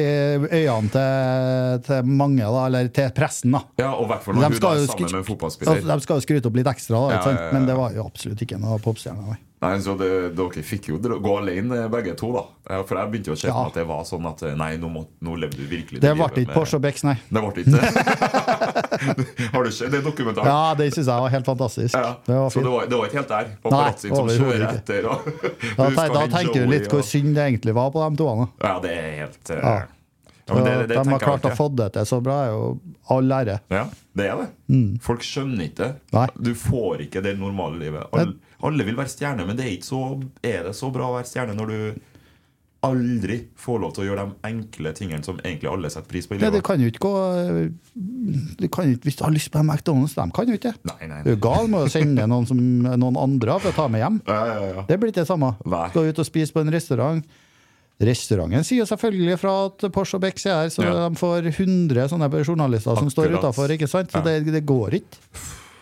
øynene 0.50 0.90
til, 0.92 1.84
til 1.86 2.10
mange, 2.10 2.44
da, 2.44 2.66
eller 2.66 2.90
til 2.96 3.12
pressen, 3.16 3.54
da. 3.56 3.62
ja, 3.80 3.94
og 3.94 4.08
i 4.08 4.10
hvert 4.12 4.26
fall 4.26 4.36
når 4.36 4.44
hun 4.44 4.58
er 4.58 4.88
sammen 4.90 5.08
med 5.08 5.20
en 5.22 5.28
fotballspiller. 5.28 5.86
De 5.88 6.04
skal 6.04 6.20
jo 6.20 6.26
skryte 6.26 6.50
opp 6.50 6.60
litt 6.60 6.70
ekstra, 6.74 7.00
da, 7.00 7.18
ikke 7.18 7.30
sant? 7.30 7.40
ja, 7.40 7.46
ja, 7.46 7.52
ja. 7.52 7.56
men 7.56 7.70
det 7.70 7.78
var 7.80 7.96
jo 7.96 8.08
absolutt 8.10 8.44
ikke 8.48 8.60
noe 8.64 8.80
popstjerne. 8.84 9.28
nei. 9.30 9.40
Nei, 9.64 9.78
så 9.80 9.94
det, 9.96 10.10
Dere 10.36 10.64
fikk 10.66 10.90
jo 10.92 10.98
gå 11.00 11.34
alene 11.40 11.86
begge 11.92 12.16
to, 12.20 12.34
da. 12.36 12.44
For 12.84 13.00
jeg 13.00 13.12
begynte 13.14 13.32
jo 13.32 13.36
å 13.36 13.40
kjenne 13.40 13.54
Ja. 13.54 13.68
at 13.70 13.78
det 13.80 13.86
var 13.88 14.04
sånn 14.08 14.26
at 14.28 14.44
nei, 14.60 14.74
nå, 14.82 14.90
må, 14.92 15.06
nå 15.24 15.38
levde 15.40 15.62
du 15.62 15.68
virkelig 15.72 16.02
Det 16.04 16.12
ble 16.18 16.28
ikke 16.44 16.56
Porsche 16.56 16.80
og 16.80 16.84
Becks, 16.84 17.06
nei. 17.08 17.16
Det 17.30 17.44
ble 17.44 17.64
ikke. 17.64 17.82
Har 19.54 19.64
du 19.64 19.72
sett 19.72 19.92
det 19.94 20.04
dokumentaren? 20.04 20.48
Ja, 20.48 20.76
det 20.80 20.90
syns 20.94 21.08
jeg 21.08 21.26
var 21.26 21.34
helt 21.34 21.48
fantastisk. 21.48 21.96
Ja. 21.96 22.14
Det 22.26 22.38
var 22.40 22.54
så 22.54 22.64
det 22.64 22.76
var, 22.76 22.88
det 22.92 23.00
var 23.00 23.10
ikke 23.10 23.22
helt 23.22 23.34
der? 23.34 23.52
Nei, 23.74 23.90
som 24.04 24.32
kjører 24.32 24.68
ikke. 24.68 24.84
etter 24.84 25.10
og 25.10 25.18
Da, 25.80 26.08
da 26.20 26.28
tenker 26.38 26.64
du 26.64 26.72
litt 26.72 26.88
hvor 26.92 27.04
synd 27.08 27.36
det 27.38 27.48
egentlig 27.50 27.76
var 27.78 27.92
på 27.96 28.04
de 28.04 28.20
to. 28.20 28.30
Ja, 28.64 28.78
det 28.84 28.96
er 29.00 29.12
helt 29.24 29.54
uh, 29.54 29.60
Ja. 29.64 29.76
Ja, 30.48 30.56
det, 30.60 30.64
det, 30.64 30.88
det 30.92 30.98
de 31.00 31.12
har 31.14 31.22
klart 31.24 31.46
å 31.48 31.54
få 31.56 31.70
det 31.72 31.90
til 31.96 32.08
så 32.10 32.20
bra, 32.24 32.38
er 32.46 32.50
jo 32.52 32.64
all 33.16 33.32
ære. 33.32 33.60
Ja, 33.72 33.86
det 34.18 34.30
er 34.30 34.42
det. 34.42 34.50
Folk 35.06 35.24
skjønner 35.24 35.70
ikke 35.70 35.92
det. 36.12 36.24
Du 36.36 36.52
får 36.60 37.06
ikke 37.08 37.24
det 37.24 37.38
normale 37.40 37.80
livet. 37.80 38.10
Alle, 38.12 38.36
alle 38.64 38.88
vil 38.88 38.98
være 39.00 39.14
stjerne, 39.14 39.46
men 39.48 39.60
det 39.60 39.68
er 39.68 39.78
ikke 39.78 39.90
så 39.92 40.02
Er 40.44 40.68
det 40.68 40.76
så 40.78 40.92
bra 40.94 41.12
å 41.12 41.16
være 41.18 41.30
stjerne 41.32 41.56
når 41.58 41.72
du 41.72 42.02
aldri 42.84 43.38
får 43.60 43.78
lov 43.80 43.94
til 43.96 44.04
å 44.04 44.08
gjøre 44.10 44.24
de 44.28 44.50
enkle 44.50 44.92
tingene 44.98 45.24
som 45.24 45.38
egentlig 45.40 45.70
alle 45.72 45.92
setter 45.92 46.10
pris 46.12 46.26
på 46.28 46.36
i 46.36 46.42
Nei, 46.42 46.50
du 46.52 46.60
kan 46.66 46.82
jo 46.82 46.90
ikke 46.92 47.04
gå 47.06 47.14
du 48.60 48.66
kan 48.68 48.90
ikke, 48.92 49.06
Hvis 49.08 49.20
du 49.20 49.24
har 49.24 49.32
lyst 49.32 49.52
på 49.54 49.62
McDonald's, 49.64 50.16
de 50.18 50.26
kan 50.36 50.52
jo 50.52 50.58
ikke 50.60 50.74
det. 50.74 50.92
Nei, 50.92 51.08
nei, 51.08 51.22
Du 51.24 51.32
er 51.32 51.38
nei. 51.38 51.44
gal 51.46 51.70
med 51.72 51.86
å 51.88 51.92
sende 51.94 52.28
noen, 52.28 52.48
som, 52.50 52.60
noen 52.60 53.20
andre 53.20 53.56
for 53.64 53.72
å 53.72 53.78
ta 53.78 53.88
med 53.92 54.04
hjem. 54.04 54.20
Ja, 54.28 54.42
ja, 54.50 54.68
ja. 54.74 54.86
Det 54.90 55.00
blir 55.00 55.14
ikke 55.14 55.24
det 55.24 55.30
samme. 55.32 55.54
Nei. 55.64 55.86
Skal 55.94 56.12
ut 56.12 56.22
og 56.26 56.28
spise 56.28 56.56
på 56.56 56.64
en 56.64 56.74
restaurant. 56.76 57.24
Restauranten 58.02 58.64
sier 58.66 58.86
selvfølgelig 58.90 59.38
fra 59.40 59.52
at 59.68 59.84
Porsche 59.94 60.18
og 60.18 60.22
Becks 60.26 60.46
er 60.50 60.64
her, 60.64 60.70
så 60.74 60.84
Ja. 60.84 61.10
de 61.10 61.16
får 61.16 61.46
100 61.54 62.10
sånne 62.10 62.30
journalister 62.46 62.96
som 62.98 63.10
står 63.10 63.38
utafor. 63.38 63.68
Så 63.88 64.06
Ja. 64.14 64.22
det, 64.22 64.46
det 64.52 64.66
går 64.66 64.90
ikke. 65.00 65.18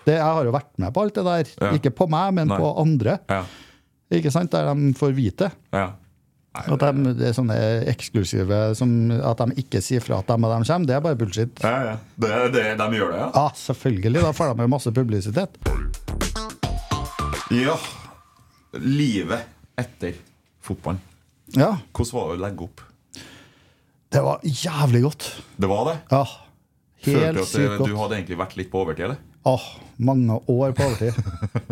Det, 0.05 0.15
jeg 0.17 0.21
har 0.23 0.43
jo 0.43 0.51
vært 0.51 0.69
med 0.77 0.93
på 0.93 1.01
alt 1.01 1.13
det 1.15 1.23
der. 1.23 1.45
Ja. 1.61 1.71
Ikke 1.77 1.91
på 1.95 2.09
meg, 2.09 2.33
men 2.33 2.47
Nei. 2.47 2.57
på 2.57 2.77
andre. 2.79 3.19
ja. 3.29 3.43
Ikke 4.11 4.29
sant? 4.31 4.51
Der 4.51 4.73
de 4.73 4.93
får 4.93 5.13
vite. 5.15 5.51
ja. 5.73 5.93
At 6.53 6.79
de, 6.81 7.13
det 7.15 7.29
er 7.29 7.31
sånne 7.31 7.55
eksklusive 7.87 8.75
som 8.75 9.09
At 9.09 9.37
de 9.37 9.53
ikke 9.55 9.79
sier 9.81 10.01
fra 10.03 10.17
at 10.19 10.27
de 10.27 10.33
og 10.33 10.41
de 10.41 10.67
kommer, 10.67 10.85
det 10.85 10.95
er 10.97 10.99
bare 10.99 11.15
bullshit. 11.15 11.59
ja, 11.63 11.83
ja. 11.83 11.97
Det, 12.19 12.51
det, 12.51 12.77
de 12.77 12.97
gjør 12.99 13.11
det, 13.13 13.19
ja. 13.21 13.31
Ja, 13.33 13.49
selvfølgelig. 13.55 14.21
Da 14.21 14.31
får 14.33 14.53
de 14.57 14.61
jo 14.61 14.67
masse 14.67 14.91
publisitet. 14.91 15.49
Ja. 17.51 17.77
livet 18.73 19.41
etter 19.79 20.13
fotballen. 20.63 20.99
Ja, 21.57 21.75
Hvordan 21.91 22.15
var 22.17 22.31
det 22.31 22.37
å 22.39 22.41
legge 22.45 22.67
opp? 22.69 22.87
det 24.11 24.21
var 24.25 24.41
jævlig 24.43 25.01
godt. 25.05 25.27
Det 25.55 25.67
var 25.71 25.85
det? 25.87 25.97
Ja, 26.11 26.25
helt 27.07 27.45
sykt 27.47 27.77
godt. 27.79 27.89
du 27.89 27.95
hadde 27.95 28.17
egentlig 28.17 28.39
vært 28.41 28.57
litt 28.59 28.71
på 28.71 28.81
overtid, 28.83 29.05
eller? 29.07 29.21
Åh, 29.47 29.67
mange 30.03 30.37
år 30.51 30.75
på 30.77 30.85
overtid. 30.89 31.15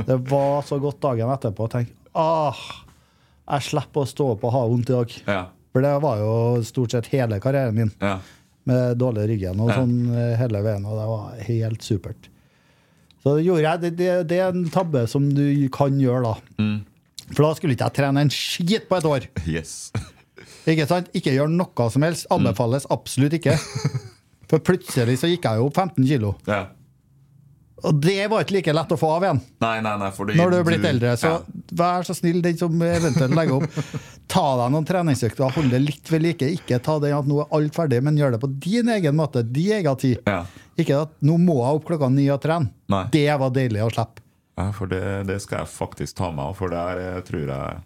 Det 0.08 0.16
var 0.30 0.64
så 0.66 0.80
godt 0.82 1.02
dagen 1.04 1.30
etterpå 1.30 1.68
Tenk, 1.70 1.92
ah, 2.18 2.58
jeg 3.50 3.68
slipper 3.68 4.06
å 4.06 4.10
stå 4.10 4.32
opp 4.36 4.46
og 4.48 4.56
ha 4.56 4.66
vondt 4.72 4.90
i 4.90 4.96
dag. 4.96 5.16
Ja. 5.28 5.42
For 5.70 5.86
det 5.86 5.94
var 6.02 6.22
jo 6.24 6.32
stort 6.66 6.96
sett 6.96 7.12
hele 7.12 7.38
karrieren 7.44 7.76
min 7.76 7.92
ja. 8.00 8.16
med 8.70 8.98
dårlig 8.98 9.28
ryggen 9.34 9.60
og 9.62 9.74
sånn 9.76 9.96
eh, 10.16 10.34
hele 10.40 10.64
veien, 10.66 10.88
og 10.88 10.98
det 10.98 11.08
var 11.12 11.44
helt 11.50 11.86
supert. 11.86 12.30
Så 13.20 13.36
det 13.36 13.44
gjorde 13.44 13.66
jeg. 13.68 13.82
Det, 13.84 13.92
det, 14.00 14.12
det 14.32 14.40
er 14.40 14.56
en 14.56 14.70
tabbe 14.72 15.04
som 15.12 15.28
du 15.36 15.68
kan 15.76 16.00
gjøre 16.00 16.24
da. 16.32 16.34
Mm. 16.64 16.78
For 17.34 17.46
da 17.46 17.52
skulle 17.58 17.76
ikke 17.78 17.90
jeg 17.90 17.98
trene 18.00 18.24
en 18.26 18.34
skit 18.34 18.88
på 18.90 18.98
et 19.00 19.10
år. 19.10 19.28
Yes. 19.50 19.92
Ikke 20.70 20.86
sant? 20.90 21.08
Ikke 21.18 21.34
gjør 21.34 21.50
noe 21.52 21.86
som 21.92 22.04
helst. 22.06 22.28
Anbefales 22.34 22.86
absolutt 22.94 23.34
ikke. 23.38 23.56
For 24.50 24.62
plutselig 24.66 25.20
så 25.22 25.30
gikk 25.30 25.48
jeg 25.48 25.62
jo 25.62 25.70
opp 25.70 25.80
15 25.80 26.06
kilo. 26.06 26.36
Ja. 26.50 26.68
Og 27.88 27.96
det 28.04 28.26
var 28.28 28.44
ikke 28.44 28.58
like 28.58 28.74
lett 28.76 28.92
å 28.92 28.98
få 29.00 29.10
av 29.16 29.24
igjen. 29.24 29.40
Nei, 29.64 29.78
nei, 29.86 29.94
nei, 30.02 30.10
Når 30.12 30.52
du 30.52 30.58
er 30.58 30.66
blitt 30.68 30.88
eldre, 30.90 31.14
så 31.20 31.30
ja. 31.32 31.60
vær 31.80 32.08
så 32.08 32.16
snill, 32.18 32.42
den 32.44 32.58
som 32.60 32.74
eventuelt 32.84 33.36
legger 33.38 33.62
opp. 33.62 33.78
Ta 34.30 34.44
deg 34.60 34.74
noen 34.74 34.88
treningsøkter, 34.90 35.54
hold 35.56 35.72
det 35.72 35.80
litt 35.86 36.12
ved 36.12 36.26
like. 36.26 36.50
Ikke 36.60 36.82
ta 36.84 36.98
den 37.02 37.16
at 37.16 37.30
nå 37.30 37.40
er 37.44 37.54
alt 37.56 37.78
ferdig, 37.80 38.02
men 38.06 38.20
gjør 38.20 38.36
det 38.36 38.42
på 38.44 38.52
din 38.68 38.92
egen 38.98 39.16
måte, 39.18 39.46
din 39.48 39.78
egen 39.80 40.02
tid. 40.02 40.20
Ja. 40.28 40.42
Ikke 40.80 41.06
at 41.06 41.16
nå 41.26 41.38
må 41.42 41.62
jeg 41.62 41.80
opp 41.80 41.88
klokka 41.88 42.12
ni 42.12 42.28
og 42.34 42.42
trene. 42.44 42.74
Nei. 42.92 43.06
Det 43.16 43.30
var 43.40 43.56
deilig 43.56 43.86
å 43.86 43.94
slippe. 43.94 44.26
Ja, 44.60 44.66
for 44.76 44.92
det, 44.92 45.00
det 45.30 45.38
skal 45.42 45.62
jeg 45.64 45.72
faktisk 45.72 46.18
ta 46.20 46.30
med 46.36 46.44
av, 46.50 46.58
for 46.60 46.74
der 46.74 47.00
eh, 47.00 47.20
tror 47.24 47.46
jeg 47.48 47.80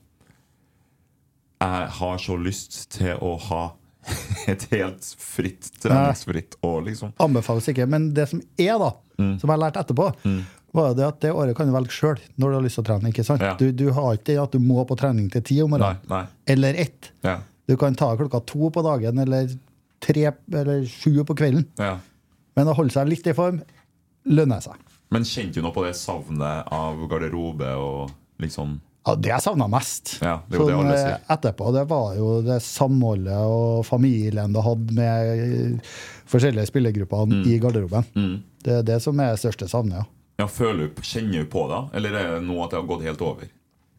Jeg 1.64 1.88
har 2.00 2.18
så 2.20 2.36
lyst 2.40 2.78
til 2.98 3.14
å 3.24 3.36
ha 3.50 3.62
et 4.52 4.66
helt 4.74 5.06
fritt, 5.22 5.70
treningsfritt 5.80 6.58
år, 6.68 6.82
liksom. 6.90 7.14
Anbefales 7.24 7.70
ikke. 7.72 7.86
Men 7.88 8.10
det 8.18 8.26
som 8.34 8.42
er, 8.60 8.76
da, 8.82 8.92
Mm. 9.14 9.36
som 9.38 9.46
jeg 9.46 9.54
har 9.54 9.60
lært 9.62 9.76
etterpå, 9.78 10.08
var 10.74 10.96
det 10.98 11.04
at 11.06 11.20
det 11.22 11.30
året 11.38 11.54
kan 11.56 11.68
du 11.70 11.72
velge 11.76 11.94
sjøl 11.94 12.18
når 12.42 12.50
du 12.50 12.56
har 12.58 12.64
lyst 12.66 12.80
til 12.80 12.82
å 12.82 12.88
trene. 12.88 13.12
ikke 13.14 13.24
sant? 13.28 13.44
Ja. 13.46 13.52
Du, 13.60 13.68
du 13.78 13.92
har 13.94 14.16
ikke 14.18 14.32
det 14.32 14.38
at 14.42 14.56
du 14.56 14.58
må 14.60 14.82
på 14.90 14.98
trening 14.98 15.28
til 15.32 15.44
ti 15.46 15.60
om 15.62 15.76
Nei, 15.78 15.92
nei. 16.10 16.24
Eller 16.50 16.74
ett. 16.82 17.12
Ja. 17.24 17.36
Du 17.70 17.76
kan 17.78 17.94
ta 17.96 18.10
klokka 18.18 18.42
to 18.50 18.72
på 18.74 18.82
dagen 18.84 19.22
eller 19.22 19.54
tre 20.02 20.26
eller 20.50 20.82
sju 20.90 21.22
på 21.30 21.36
kvelden. 21.38 21.68
ja. 21.78 22.00
Men 22.58 22.68
å 22.70 22.74
holde 22.78 22.94
seg 22.98 23.08
litt 23.14 23.26
i 23.30 23.34
form 23.38 23.62
lønner 24.30 24.66
seg. 24.66 24.82
Men 25.14 25.28
kjente 25.28 25.60
du 25.60 25.66
noe 25.66 25.76
på 25.76 25.86
det 25.86 25.94
savnet 26.00 26.74
av 26.74 27.06
garderobe 27.12 27.70
og 27.80 28.12
liksom 28.42 28.80
Ja, 29.04 29.16
det 29.20 29.34
jeg 29.34 29.44
savna 29.44 29.68
mest 29.72 30.16
Ja, 30.24 30.38
det 30.48 30.58
jo 30.58 30.68
det 30.68 30.76
sånn, 30.76 30.88
alle 30.88 31.00
eh, 31.12 31.30
etterpå, 31.36 31.72
det 31.76 31.86
var 31.92 32.18
jo 32.18 32.34
det 32.46 32.60
samholdet 32.66 33.40
og 33.52 33.84
familien 33.88 34.56
du 34.56 34.62
hadde 34.64 34.98
med 34.98 35.32
eh, 35.34 35.96
forskjellige 36.32 36.72
spillergrupper 36.72 37.34
i 37.46 37.58
garderoben. 37.62 38.08
Mm. 38.16 38.36
Det 38.64 38.78
er 38.80 38.86
det 38.88 39.00
som 39.04 39.20
er 39.22 39.36
største 39.38 39.68
savnet, 39.70 40.02
ja. 40.02 40.10
Ja, 40.42 40.48
føler 40.50 40.90
du, 40.90 41.02
Kjenner 41.06 41.44
du 41.44 41.50
på 41.52 41.68
det, 41.70 41.82
eller 42.00 42.16
er 42.18 42.32
det 42.36 42.46
nå 42.48 42.58
at 42.64 42.74
det 42.74 42.80
har 42.80 42.88
gått 42.90 43.04
helt 43.06 43.22
over? 43.22 43.52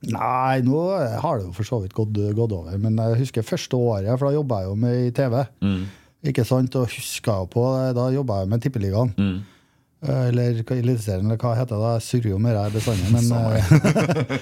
Nei, 0.04 0.60
nå 0.66 0.80
har 1.22 1.38
det 1.38 1.46
jo 1.46 1.52
for 1.56 1.68
så 1.68 1.78
vidt 1.80 1.94
gått, 1.96 2.18
gått 2.36 2.52
over. 2.52 2.74
Men 2.80 2.98
jeg 3.00 3.20
husker 3.22 3.46
første 3.46 3.78
året, 3.78 4.10
for 4.18 4.28
da 4.28 4.34
jobba 4.34 4.60
jeg 4.60 4.70
jo 4.70 4.74
med 4.82 4.98
i 4.98 5.12
TV. 5.16 5.38
Mm. 5.64 5.84
Ikke 6.32 6.44
sant? 6.48 6.76
Og 6.80 6.90
huska 6.92 7.38
jo 7.42 7.48
på 7.52 7.64
Da 7.96 8.08
jobba 8.12 8.42
jeg 8.42 8.50
med 8.52 8.64
Tippeligaen. 8.64 9.14
Mm. 9.16 9.38
Eh, 10.04 10.26
Eller 10.28 10.60
illustrerende, 10.60 11.32
eller 11.32 11.40
hva 11.40 11.54
heter 11.56 11.80
det? 11.80 11.92
Jeg 11.96 12.06
surrer 12.08 12.32
jo 12.34 12.40
med 12.42 12.58
det 12.58 12.64
bestandig. 12.74 13.08
Men 13.14 13.24
eh, 13.38 14.34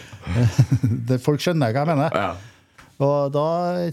det, 1.10 1.20
folk 1.22 1.42
skjønner 1.44 1.74
hva 1.74 1.84
jeg 1.84 1.92
mener. 1.92 2.18
Ja. 2.18 2.32
Og 3.02 3.32
da, 3.34 3.46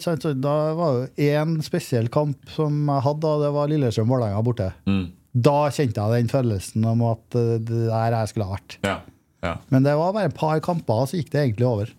sant, 0.04 0.26
da 0.42 0.56
var 0.78 1.00
det 1.00 1.30
én 1.32 1.58
spesiell 1.66 2.10
kamp 2.14 2.52
som 2.54 2.82
jeg 2.90 3.06
hadde, 3.06 3.30
og 3.30 3.46
det 3.46 3.54
var 3.56 3.72
Lillestrøm-Vålerenga 3.72 4.42
borte. 4.46 4.72
Mm. 4.90 5.06
Da 5.34 5.56
kjente 5.74 6.02
jeg 6.02 6.26
den 6.26 6.32
følelsen 6.32 6.90
om 6.90 7.06
at 7.12 7.38
eh, 7.38 7.56
det 7.62 7.86
der 7.88 8.18
jeg 8.18 8.34
skulle 8.34 8.50
ha 8.50 8.58
vært. 8.58 8.78
Ja. 8.86 8.98
ja. 9.46 9.56
Men 9.74 9.86
det 9.88 9.96
var 9.98 10.14
bare 10.18 10.34
et 10.34 10.38
par 10.38 10.62
kamper, 10.66 11.06
så 11.10 11.22
gikk 11.22 11.32
det 11.34 11.46
egentlig 11.46 11.70
over. 11.70 11.94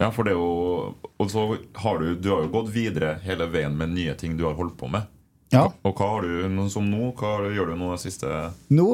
Ja, 0.00 0.10
for 0.10 0.26
det 0.26 0.32
er 0.32 0.38
jo 0.40 0.96
Og 1.20 1.28
så 1.30 1.42
har 1.78 2.00
du 2.00 2.16
Du 2.18 2.30
har 2.32 2.40
jo 2.42 2.48
gått 2.50 2.72
videre 2.74 3.12
hele 3.22 3.46
veien 3.52 3.76
med 3.78 3.92
nye 3.92 4.16
ting 4.18 4.32
du 4.34 4.42
har 4.48 4.56
holdt 4.58 4.74
på 4.80 4.88
med. 4.90 5.06
Ja. 5.52 5.66
Og 5.84 5.94
hva 5.98 6.06
har 6.14 6.22
du 6.26 6.68
som 6.72 6.86
nå? 6.88 7.12
Hva 7.14 7.36
har 7.36 7.42
du- 7.44 7.54
gjør 7.56 7.72
du 7.72 7.76
nå 7.76 7.90
det 7.92 8.00
siste 8.00 8.28
Nå, 8.72 8.86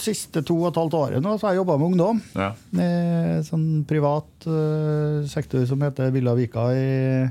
siste 0.00 0.42
to 0.46 0.56
og 0.62 0.70
et 0.70 0.78
halvt 0.80 0.94
året 0.96 1.22
nå, 1.24 1.34
så 1.36 1.46
har 1.48 1.54
jeg 1.54 1.60
jobba 1.60 1.76
med 1.80 1.90
ungdom. 1.92 2.20
Ja. 2.38 2.52
I 2.72 3.42
sånn 3.44 3.84
privat 3.88 4.46
uh, 4.48 5.26
sektor 5.28 5.66
som 5.68 5.82
heter 5.84 6.12
Villa 6.14 6.32
Vika 6.38 6.68
i, 6.72 7.26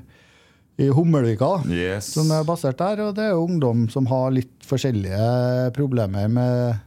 i 0.84 0.90
Hummelvika. 0.94 1.64
Yes. 1.72 2.12
Som 2.14 2.30
er 2.36 2.46
basert 2.48 2.78
der. 2.78 3.02
Og 3.08 3.16
det 3.18 3.26
er 3.30 3.34
jo 3.34 3.48
ungdom 3.48 3.88
som 3.90 4.06
har 4.12 4.30
litt 4.36 4.54
forskjellige 4.70 5.72
problemer 5.78 6.30
med 6.30 6.86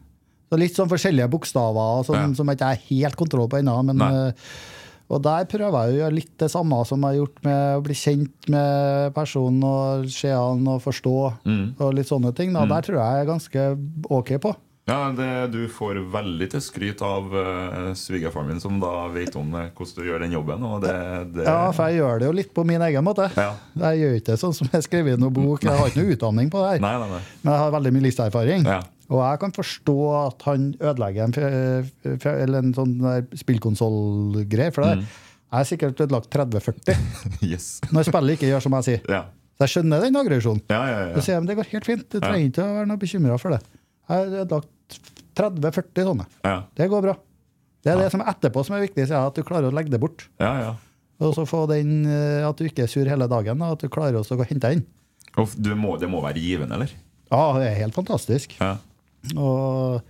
så 0.52 0.58
Litt 0.60 0.76
sånn 0.76 0.90
forskjellige 0.90 1.30
bokstaver 1.32 2.02
sånn, 2.04 2.26
Ja. 2.28 2.34
som 2.36 2.46
jeg 2.50 2.58
ikke 2.58 2.66
har 2.74 2.80
helt 2.90 3.16
kontroll 3.16 3.46
på 3.48 3.56
ennå. 3.62 3.72
Men, 3.88 3.96
Nei. 3.96 4.34
Og 5.12 5.20
der 5.24 5.46
prøver 5.50 5.76
jeg 5.76 5.92
å 5.94 6.00
gjøre 6.00 6.16
litt 6.16 6.34
det 6.40 6.48
samme 6.52 6.80
som 6.88 7.02
jeg 7.04 7.12
har 7.12 7.20
gjort 7.20 7.40
med 7.44 7.62
å 7.76 7.84
bli 7.84 7.96
kjent 7.98 8.50
med 8.52 9.14
personen 9.16 9.64
og 9.68 10.10
se 10.12 10.32
han 10.32 10.66
og 10.72 10.82
forstå. 10.84 11.16
Mm. 11.44 11.64
Og 11.76 11.96
litt 11.98 12.08
sånne 12.08 12.32
ting. 12.36 12.54
Da. 12.56 12.64
Der 12.70 12.86
tror 12.86 13.02
jeg 13.02 13.16
jeg 13.18 13.24
er 13.26 13.32
ganske 13.32 13.66
OK 14.08 14.36
på. 14.42 14.54
Ja, 14.84 15.12
det, 15.16 15.46
Du 15.52 15.68
får 15.70 16.00
veldig 16.10 16.48
til 16.56 16.62
skryt 16.64 17.02
av 17.06 17.28
uh, 17.30 17.92
svigerfaren 17.94 18.48
min, 18.50 18.60
som 18.60 18.80
da 18.82 19.06
vet 19.14 19.36
om 19.38 19.52
uh, 19.54 19.68
hvordan 19.70 20.00
du 20.00 20.08
gjør 20.08 20.24
den 20.24 20.34
jobben. 20.34 20.64
Og 20.66 20.80
det, 20.82 20.96
det 21.36 21.46
Ja, 21.46 21.68
for 21.70 21.92
jeg 21.92 22.00
gjør 22.00 22.18
det 22.18 22.30
jo 22.30 22.34
litt 22.40 22.50
på 22.56 22.64
min 22.66 22.82
egen 22.88 23.06
måte. 23.06 23.28
Ja. 23.38 23.52
Jeg 23.84 24.02
gjør 24.02 24.18
ikke 24.18 24.32
det 24.32 24.40
sånn 24.42 24.56
som 24.58 24.72
jeg 24.72 24.88
skrev 24.88 25.12
i 25.12 25.14
noen 25.14 25.36
bok. 25.36 25.62
Jeg 25.62 25.78
har 25.78 25.92
ikke 25.92 26.02
noe 26.02 26.16
utdanning 26.16 26.50
på 26.50 26.64
det 26.64 26.72
her. 26.72 26.82
Nei, 26.82 26.96
nei, 27.04 27.12
nei. 27.14 27.22
Men 27.44 27.54
jeg 27.54 27.64
har 27.64 27.76
veldig 27.76 27.94
mye 27.94 28.06
livserfaring. 28.08 28.66
Ja. 28.72 28.80
Og 29.12 29.20
jeg 29.20 29.40
kan 29.42 29.52
forstå 29.52 29.94
at 30.26 30.42
han 30.48 30.70
ødelegger 30.80 31.26
en, 31.28 31.34
en 32.64 32.72
sånn 32.76 32.94
spillkonsollgreie. 33.42 34.72
For 34.72 34.82
det 34.86 34.96
Mm. 34.98 35.06
jeg 35.52 35.58
har 35.58 35.64
sikkert 35.68 36.00
ødelagt 36.00 36.30
30-40 36.32 36.96
Yes. 37.52 37.80
når 37.92 38.06
spillet 38.08 38.38
ikke 38.38 38.48
gjør 38.52 38.62
som 38.64 38.72
jeg 38.78 38.84
sier. 38.88 39.02
Ja. 39.12 39.22
Så 39.58 39.66
jeg 39.66 39.72
skjønner 39.74 40.00
den 40.06 40.16
aggresjonen. 40.16 40.62
Ja, 40.72 40.80
ja, 40.88 41.00
Så 41.12 41.18
ja. 41.20 41.24
sier 41.26 41.34
jeg, 41.36 41.46
det 41.50 41.56
går 41.58 41.68
helt 41.74 41.88
fint. 41.90 42.06
Du 42.08 42.18
trenger 42.22 42.46
ikke 42.48 42.64
å 42.64 42.76
være 42.78 42.88
noe 42.88 43.02
bekymra 43.02 43.36
for 43.38 43.52
det. 43.54 43.60
Jeg 44.08 44.16
har 44.16 44.32
ødelagt 44.46 44.96
30-40 45.36 46.08
sånne. 46.08 46.26
ja. 46.44 46.56
Det 46.76 46.88
går 46.92 47.04
bra. 47.04 47.14
Det 47.82 47.90
er 47.92 47.98
det 47.98 48.08
som 48.14 48.20
er 48.22 48.30
etterpå 48.32 48.62
som 48.64 48.76
er 48.76 48.84
viktig, 48.86 49.04
er 49.10 49.26
at 49.26 49.34
du 49.36 49.42
klarer 49.42 49.68
å 49.68 49.74
legge 49.74 49.90
det 49.92 50.00
bort. 50.02 50.28
ja, 50.40 50.54
ja. 50.68 50.72
Og 51.22 51.36
så 51.36 51.44
få 51.46 51.66
den, 51.70 52.00
eh, 52.10 52.42
at 52.42 52.56
du 52.58 52.64
ikke 52.66 52.82
er 52.82 52.88
sur 52.90 53.06
hele 53.06 53.28
dagen, 53.30 53.60
og 53.62 53.76
at 53.76 53.82
du 53.84 53.88
klarer 53.92 54.16
å 54.18 54.24
gå 54.26 54.40
og 54.42 54.48
hente 54.48 54.66
den. 54.72 54.80
Må, 55.78 55.92
det 56.00 56.08
må 56.10 56.18
være 56.24 56.40
givende, 56.42 56.74
eller? 56.74 56.90
Ja, 57.30 57.42
det 57.60 57.68
er 57.68 57.76
helt 57.78 57.94
fantastisk. 57.94 58.56
Ja. 58.58 58.72
Og, 59.36 60.02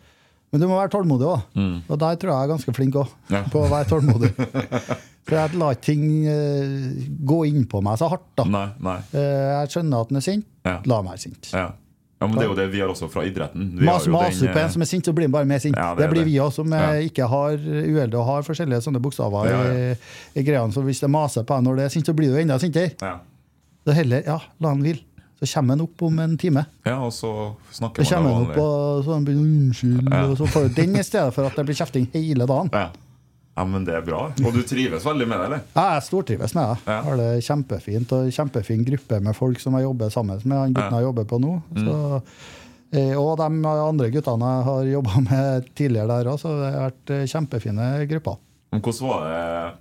men 0.52 0.60
du 0.60 0.66
må 0.68 0.76
være 0.78 0.92
tålmodig 0.92 1.26
òg. 1.28 1.58
Og 1.88 1.98
der 2.00 2.16
tror 2.20 2.32
jeg 2.32 2.36
jeg 2.38 2.48
er 2.48 2.52
ganske 2.54 2.74
flink 2.76 2.96
òg, 3.00 3.12
Mm. 3.28 3.34
Ja. 3.36 3.42
på 3.52 3.62
å 3.64 3.70
være 3.72 3.88
tålmodig. 3.92 4.32
For 5.28 5.38
jeg 5.38 5.54
lar 5.60 5.76
ikke 5.76 5.86
ting 5.86 6.02
uh, 6.26 7.04
gå 7.30 7.36
inn 7.46 7.62
på 7.70 7.78
meg 7.86 8.00
så 8.00 8.08
hardt. 8.10 8.24
da. 8.40 8.44
Nei, 8.50 8.64
nei. 8.82 8.96
Uh, 9.14 9.62
jeg 9.62 9.70
skjønner 9.76 10.02
at 10.02 10.10
den 10.10 10.18
er 10.18 10.24
sint. 10.26 10.48
Ja. 10.66 10.80
La 10.90 10.98
meg 11.04 11.14
være 11.14 11.22
sint. 11.28 11.50
Ja. 11.54 11.68
ja, 12.18 12.26
men 12.26 12.34
det 12.34 12.42
er 12.42 12.50
jo 12.50 12.56
det 12.58 12.66
vi 12.72 12.80
har 12.82 12.90
også 12.90 13.06
fra 13.12 13.22
idretten. 13.28 13.68
Vi 13.78 13.86
Mas, 13.86 14.08
maser 14.10 14.50
på 14.50 14.58
eh, 14.58 14.64
en 14.66 14.72
som 14.74 14.82
er 14.82 14.90
sint, 14.90 15.06
så 15.06 15.14
blir 15.14 15.28
han 15.30 15.36
bare 15.36 15.46
mer 15.48 15.62
sint. 15.62 15.78
Ja, 15.78 15.92
det, 15.94 16.02
det 16.02 16.10
blir 16.10 16.24
det. 16.24 16.30
vi 16.32 16.40
òg, 16.42 16.50
som 16.56 16.74
ja. 16.74 16.90
ikke 17.06 17.28
har 17.30 17.54
uheldig 17.62 18.18
og 18.18 18.26
har 18.32 18.42
forskjellige 18.50 18.82
sånne 18.88 19.00
bokstaver 19.04 19.46
Ja, 19.52 19.60
I, 19.70 19.94
i 20.42 20.44
greiene. 20.46 20.74
Så 20.74 20.82
hvis 20.86 21.00
det 21.04 21.10
maser 21.14 21.46
på 21.46 21.54
en 21.54 21.70
når 21.70 21.78
det 21.80 21.86
er 21.86 21.94
sint, 21.94 22.10
så 22.10 22.16
blir 22.18 22.34
du 22.34 22.40
enda 22.42 22.58
sintere. 22.62 22.96
ja. 23.02 23.20
Så 23.82 23.94
heller, 23.98 24.20
ja, 24.26 24.36
la 24.62 24.70
han 24.70 24.82
hvile. 24.82 25.02
Så 25.42 25.48
kommer 25.56 25.74
han 25.74 25.80
opp 25.82 26.02
om 26.06 26.18
en 26.22 26.36
time. 26.38 26.62
ja, 26.86 26.96
og 27.02 27.10
så 27.12 27.30
snakker 27.74 28.04
Så 28.06 28.14
man 28.14 28.22
kommer 28.22 28.30
da 28.30 28.34
han 28.36 28.50
opp 28.50 28.58
og 28.62 29.04
så 29.04 29.14
han 29.16 29.24
begynner 29.26 29.48
unnskyld, 29.66 30.10
Ja. 30.12 30.20
og 30.30 30.36
så 30.38 30.46
får 30.46 30.68
du 30.68 30.74
den 30.82 30.96
i 30.96 31.02
stedet 31.02 31.34
for 31.34 31.44
at 31.48 31.56
det 31.58 31.64
blir 31.66 31.74
kjefting 31.74 32.06
hele 32.14 32.46
dagen. 32.46 32.70
Ja. 32.72 32.90
ja, 33.56 33.64
men 33.64 33.84
det 33.84 33.94
er 33.98 34.04
bra. 34.06 34.20
Og 34.44 34.54
du 34.54 34.62
trives 34.62 35.02
veldig 35.04 35.26
med 35.28 35.38
det, 35.40 35.44
eller? 35.50 35.60
Ja, 35.74 35.86
jeg 35.96 36.02
stortrives 36.06 36.54
med 36.54 36.68
det. 36.70 36.78
Ja. 36.86 37.00
Har 37.08 37.16
det 37.16 37.28
kjempefint 37.42 38.12
og 38.14 38.30
kjempefin 38.32 38.84
gruppe 38.86 39.20
med 39.20 39.34
folk 39.36 39.58
som 39.60 39.74
jeg 39.74 39.82
jobber 39.88 40.10
sammen 40.14 40.40
med. 40.44 40.58
Han 40.58 40.72
gutten 40.78 40.98
jeg 41.00 41.08
jobber 41.10 41.24
på 41.34 41.40
nå. 41.42 41.52
Så, 41.74 42.22
eh, 42.92 43.14
og 43.18 43.36
de 43.42 43.50
andre 43.66 44.10
guttene 44.14 44.52
jeg 44.54 44.64
har 44.70 44.82
jobba 44.96 45.20
med 45.26 45.68
tidligere 45.74 46.06
der 46.22 46.30
òg, 46.32 46.38
så 46.38 46.54
det 46.60 46.70
har 46.72 46.86
vært 46.90 47.10
eh, 47.18 47.26
kjempefine 47.34 47.90
grupper. 48.14 48.38
Men 48.72 48.80
hvordan 48.80 49.08
var 49.10 49.26
det 49.26 49.72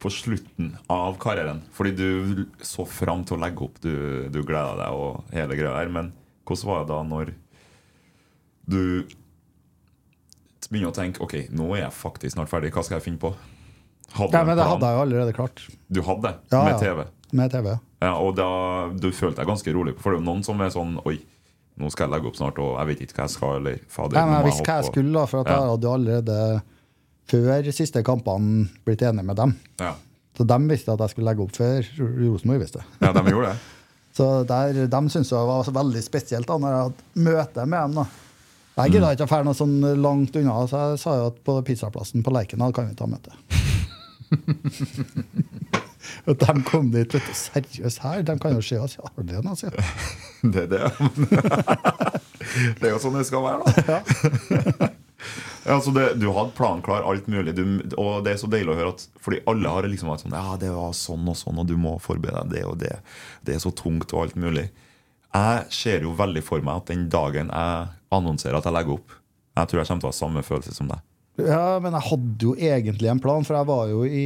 på 0.00 0.10
slutten 0.12 0.72
av 0.90 1.18
karrieren? 1.20 1.60
Fordi 1.76 1.92
du 1.96 2.44
så 2.64 2.86
fram 2.88 3.24
til 3.28 3.36
å 3.36 3.42
legge 3.42 3.66
opp, 3.66 3.76
du, 3.84 3.92
du 4.32 4.40
gleda 4.42 4.76
deg 4.80 4.96
og 4.96 5.32
hele 5.36 5.58
greia 5.58 5.74
der. 5.76 5.92
Men 5.92 6.12
hvordan 6.48 6.70
var 6.70 6.84
det 6.84 6.92
da 6.94 7.00
når 7.10 7.32
du 8.70 8.80
begynner 10.70 10.92
å 10.92 10.94
tenke 10.94 11.22
Ok, 11.24 11.34
nå 11.56 11.72
er 11.74 11.84
jeg 11.86 11.96
faktisk 11.96 12.36
snart 12.36 12.50
ferdig. 12.52 12.70
Hva 12.74 12.84
skal 12.86 13.00
jeg 13.00 13.06
finne 13.08 13.22
på? 13.22 13.32
Hadde 14.14 14.34
Ja, 14.38 14.44
men 14.46 14.58
det 14.58 14.66
hadde 14.66 14.86
jeg 14.88 14.96
jo 14.98 15.02
allerede 15.04 15.34
klart. 15.36 15.62
Du 15.90 16.00
hadde 16.06 16.28
det? 16.28 16.34
Ja, 16.54 16.62
med 16.66 16.72
ja. 16.74 16.78
TV? 16.82 17.04
Med 17.38 17.52
TV. 17.54 17.68
Ja, 18.02 18.14
og 18.18 18.32
da, 18.38 18.48
du 18.96 19.10
følte 19.14 19.42
deg 19.42 19.50
ganske 19.50 19.74
rolig? 19.76 19.94
For 20.00 20.10
det 20.14 20.18
er 20.18 20.22
jo 20.24 20.28
noen 20.30 20.42
som 20.46 20.62
er 20.64 20.72
sånn 20.74 20.96
Oi, 21.06 21.16
nå 21.80 21.90
skal 21.92 22.08
jeg 22.08 22.14
legge 22.16 22.30
opp 22.30 22.38
snart, 22.38 22.58
og 22.62 22.74
jeg 22.80 22.90
vet 22.90 23.02
ikke 23.06 23.18
hva 23.20 23.26
jeg 23.28 23.34
skal, 23.36 23.56
eller 23.60 23.82
fader 23.92 24.18
Nei, 24.18 24.24
men 24.30 24.36
jeg 24.40 24.48
visste 24.50 24.66
hva 24.66 24.78
jeg 24.80 24.88
skulle, 24.90 25.12
da, 25.16 25.24
for 25.30 25.42
at 25.42 25.50
Ja. 25.50 25.58
jeg 25.58 25.72
hadde 25.74 25.88
jo 25.90 25.94
allerede 25.98 26.38
før 27.30 27.70
siste 27.74 28.02
kampene 28.06 28.66
blitt 28.86 29.02
enig 29.06 29.24
med 29.26 29.38
dem. 29.38 29.54
Ja. 29.80 29.94
Så 30.36 30.46
de 30.48 30.58
visste 30.70 30.94
at 30.94 31.02
jeg 31.04 31.12
skulle 31.12 31.30
legge 31.30 31.44
opp 31.44 31.54
før 31.56 31.84
Rosenborg 31.98 32.62
visste. 32.62 32.82
ja, 33.02 33.12
de 33.12 33.22
gjorde 33.28 33.52
det. 33.52 33.60
Så 34.16 34.26
der, 34.42 34.74
de 34.90 35.00
syntes 35.12 35.30
det 35.30 35.40
var 35.46 35.68
veldig 35.70 36.00
spesielt 36.02 36.48
da 36.48 36.56
når 36.58 36.72
jeg 36.72 36.86
hadde 36.86 37.24
møte 37.28 37.66
med 37.70 37.80
dem. 37.80 37.92
da. 38.00 38.04
Jeg 38.80 38.94
gidda 38.96 39.12
ikke 39.14 39.26
å 39.26 39.30
dra 39.30 39.38
noe 39.46 39.56
sånn 39.56 39.76
langt 40.00 40.36
unna, 40.40 40.56
så 40.70 40.80
jeg 40.82 41.00
sa 41.02 41.14
jo 41.18 41.28
at 41.30 41.38
på 41.46 41.54
pizzaplassen 41.68 42.24
på 42.24 42.32
Lerkendal 42.34 42.74
kan 42.74 42.88
vi 42.88 42.96
ta 42.98 43.06
møte. 43.10 43.34
Og 46.28 46.36
de 46.40 46.54
kom 46.66 46.90
dit, 46.90 47.14
vet 47.14 47.26
du. 47.26 47.34
Seriøst 47.36 48.02
her? 48.04 48.22
De 48.26 48.36
kan 48.40 48.56
jo 48.56 48.62
se 48.64 48.78
oss. 48.80 48.96
Ja, 48.98 49.10
det 49.20 49.36
er 49.38 49.44
noe, 49.46 49.56
sier. 49.58 49.76
Det 50.42 50.64
er 50.64 50.70
det. 50.72 50.84
det 52.80 52.88
er 52.88 52.94
jo 52.94 53.00
sånn 53.02 53.18
det 53.20 53.26
skal 53.28 53.44
være, 53.44 53.62
da. 53.68 54.90
Ja, 55.66 55.76
altså 55.76 55.92
det, 55.94 56.06
du 56.20 56.28
hadde 56.32 56.54
planen 56.56 56.82
klar, 56.84 57.04
alt 57.06 57.26
mulig. 57.30 57.54
Du, 57.56 57.64
og 58.00 58.24
det 58.24 58.34
er 58.34 58.40
så 58.40 58.48
deilig 58.50 58.72
å 58.72 58.78
høre 58.78 58.92
at 58.94 59.02
Fordi 59.20 59.42
alle 59.50 59.72
har 59.74 59.88
liksom 59.88 60.08
vært 60.12 60.24
sånn 60.24 60.36
Ja, 60.36 60.56
det 60.60 60.70
var 60.72 60.94
sånn 60.96 61.28
og 61.28 61.36
sånn, 61.38 61.60
og 61.60 61.68
du 61.68 61.76
må 61.80 61.96
forberede 62.02 62.46
deg 62.48 62.60
det 62.60 62.64
og 62.68 62.78
det. 62.80 62.94
Det 63.46 63.56
er 63.56 63.62
så 63.62 63.72
tungt 63.76 64.14
og 64.14 64.24
alt 64.24 64.38
mulig. 64.40 64.70
Jeg 65.30 65.66
ser 65.74 66.06
jo 66.06 66.16
veldig 66.18 66.42
for 66.42 66.64
meg 66.66 66.80
at 66.80 66.90
den 66.90 67.06
dagen 67.12 67.52
jeg 67.52 67.90
annonserer 68.10 68.58
at 68.58 68.66
jeg 68.66 68.74
legger 68.74 68.96
opp 68.96 69.14
Jeg 69.60 69.70
tror 69.70 69.80
jeg 69.80 69.90
kommer 69.90 70.02
til 70.02 70.08
å 70.08 70.14
ha 70.14 70.18
samme 70.18 70.46
følelse 70.46 70.74
som 70.74 70.90
deg. 70.90 71.04
Ja, 71.40 71.78
men 71.80 71.94
jeg 71.96 72.08
hadde 72.08 72.48
jo 72.48 72.54
egentlig 72.58 73.08
en 73.08 73.20
plan, 73.22 73.44
for 73.46 73.56
jeg 73.56 73.68
var 73.68 73.92
jo 73.92 74.02
i 74.04 74.24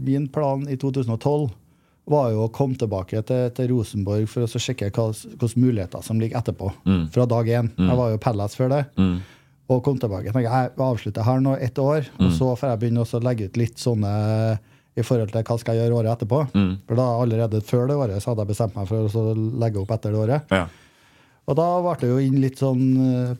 Min 0.00 0.30
plan 0.32 0.64
i 0.70 0.78
2012 0.80 1.50
var 2.10 2.30
jo 2.32 2.46
å 2.46 2.50
komme 2.50 2.74
tilbake 2.78 3.20
til, 3.22 3.50
til 3.54 3.68
Rosenborg 3.70 4.24
for 4.30 4.42
å 4.42 4.60
sjekke 4.60 4.88
hvilke 4.90 5.50
muligheter 5.60 6.02
som 6.02 6.18
ligger 6.18 6.40
etterpå. 6.40 6.72
Fra 7.14 7.26
dag 7.30 7.50
én. 7.60 7.68
Jeg 7.76 7.98
var 8.00 8.10
jo 8.10 8.22
Palace 8.24 8.58
før 8.58 8.72
det. 8.72 8.80
Og 9.70 9.84
kom 9.86 10.00
tilbake. 10.02 10.32
Jeg 10.32 10.44
jeg 10.48 10.72
avslutter 10.82 11.22
her 11.26 11.40
nå 11.44 11.54
ett 11.62 11.78
år, 11.78 12.08
og 12.18 12.32
så 12.34 12.52
får 12.58 12.72
jeg 12.72 12.82
begynne 12.82 13.04
å 13.06 13.22
legge 13.22 13.46
ut 13.46 13.56
litt 13.60 13.78
sånne 13.78 14.12
i 14.98 15.04
forhold 15.06 15.30
til 15.30 15.44
hva 15.46 15.56
skal 15.62 15.76
jeg 15.78 15.86
gjøre 15.86 16.00
året 16.02 16.16
etterpå. 16.16 16.40
For 16.88 16.98
da 16.98 17.08
allerede 17.22 17.62
før 17.62 17.86
det 17.88 17.96
året 17.96 18.22
så 18.22 18.32
hadde 18.32 18.42
jeg 18.46 18.50
bestemt 18.54 18.74
meg 18.76 18.88
for 18.90 19.06
å 19.06 19.34
legge 19.62 19.78
opp 19.84 19.92
etter 19.94 20.10
det 20.16 20.24
året. 20.24 20.50
Ja. 20.50 20.64
Og 21.50 21.56
da 21.58 21.66
ble 21.82 21.94
det 22.02 22.08
jo 22.10 22.18
inn 22.22 22.36
litt 22.42 22.60
sånn 22.60 22.82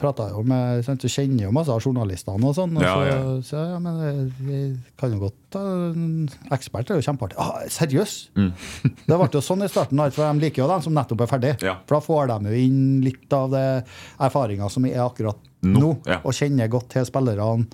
Prata 0.00 0.30
jo 0.32 0.40
med 0.42 0.80
sant, 0.82 1.02
Du 1.04 1.10
kjenner 1.12 1.44
jo 1.44 1.52
masse 1.54 1.70
av 1.70 1.84
journalistene 1.84 2.48
og 2.48 2.56
sånn. 2.56 2.72
Og 2.78 2.82
Ja, 2.82 2.94
så, 2.94 3.04
ja. 3.06 3.18
så 3.46 3.60
ja, 3.74 3.76
men 3.82 4.00
eh, 4.06 4.22
vi 4.40 4.60
kan 4.98 5.12
jo 5.14 5.20
godt 5.26 5.36
ta 5.54 5.60
en 5.90 6.24
Ekspert 6.50 6.90
er 6.90 6.98
jo 6.98 7.04
kjempeartig. 7.06 7.38
Ah, 7.38 7.60
seriøst? 7.70 8.32
det 9.10 9.20
ble 9.20 9.28
jo 9.36 9.44
sånn 9.44 9.62
i 9.66 9.70
starten, 9.70 10.02
for 10.10 10.24
de 10.24 10.46
liker 10.46 10.64
jo 10.64 10.70
dem 10.72 10.82
som 10.86 10.96
nettopp 10.96 11.26
er 11.26 11.30
ferdig. 11.30 11.52
Mm. 11.60 11.68
Ja. 11.68 11.76
For 11.86 11.98
da 11.98 12.02
får 12.08 12.32
de 12.32 12.50
jo 12.54 12.64
inn 12.64 12.82
litt 13.04 13.36
av 13.36 13.52
det 13.54 13.66
erfaringa 14.26 14.72
som 14.72 14.88
er 14.90 15.04
akkurat 15.04 15.49
Nå, 15.62 15.78
no, 15.80 15.94
ja. 16.06 16.20
og 16.24 16.32
kjenner 16.32 16.68
godt 16.72 16.88
til 16.94 17.04
spillerne. 17.04 17.66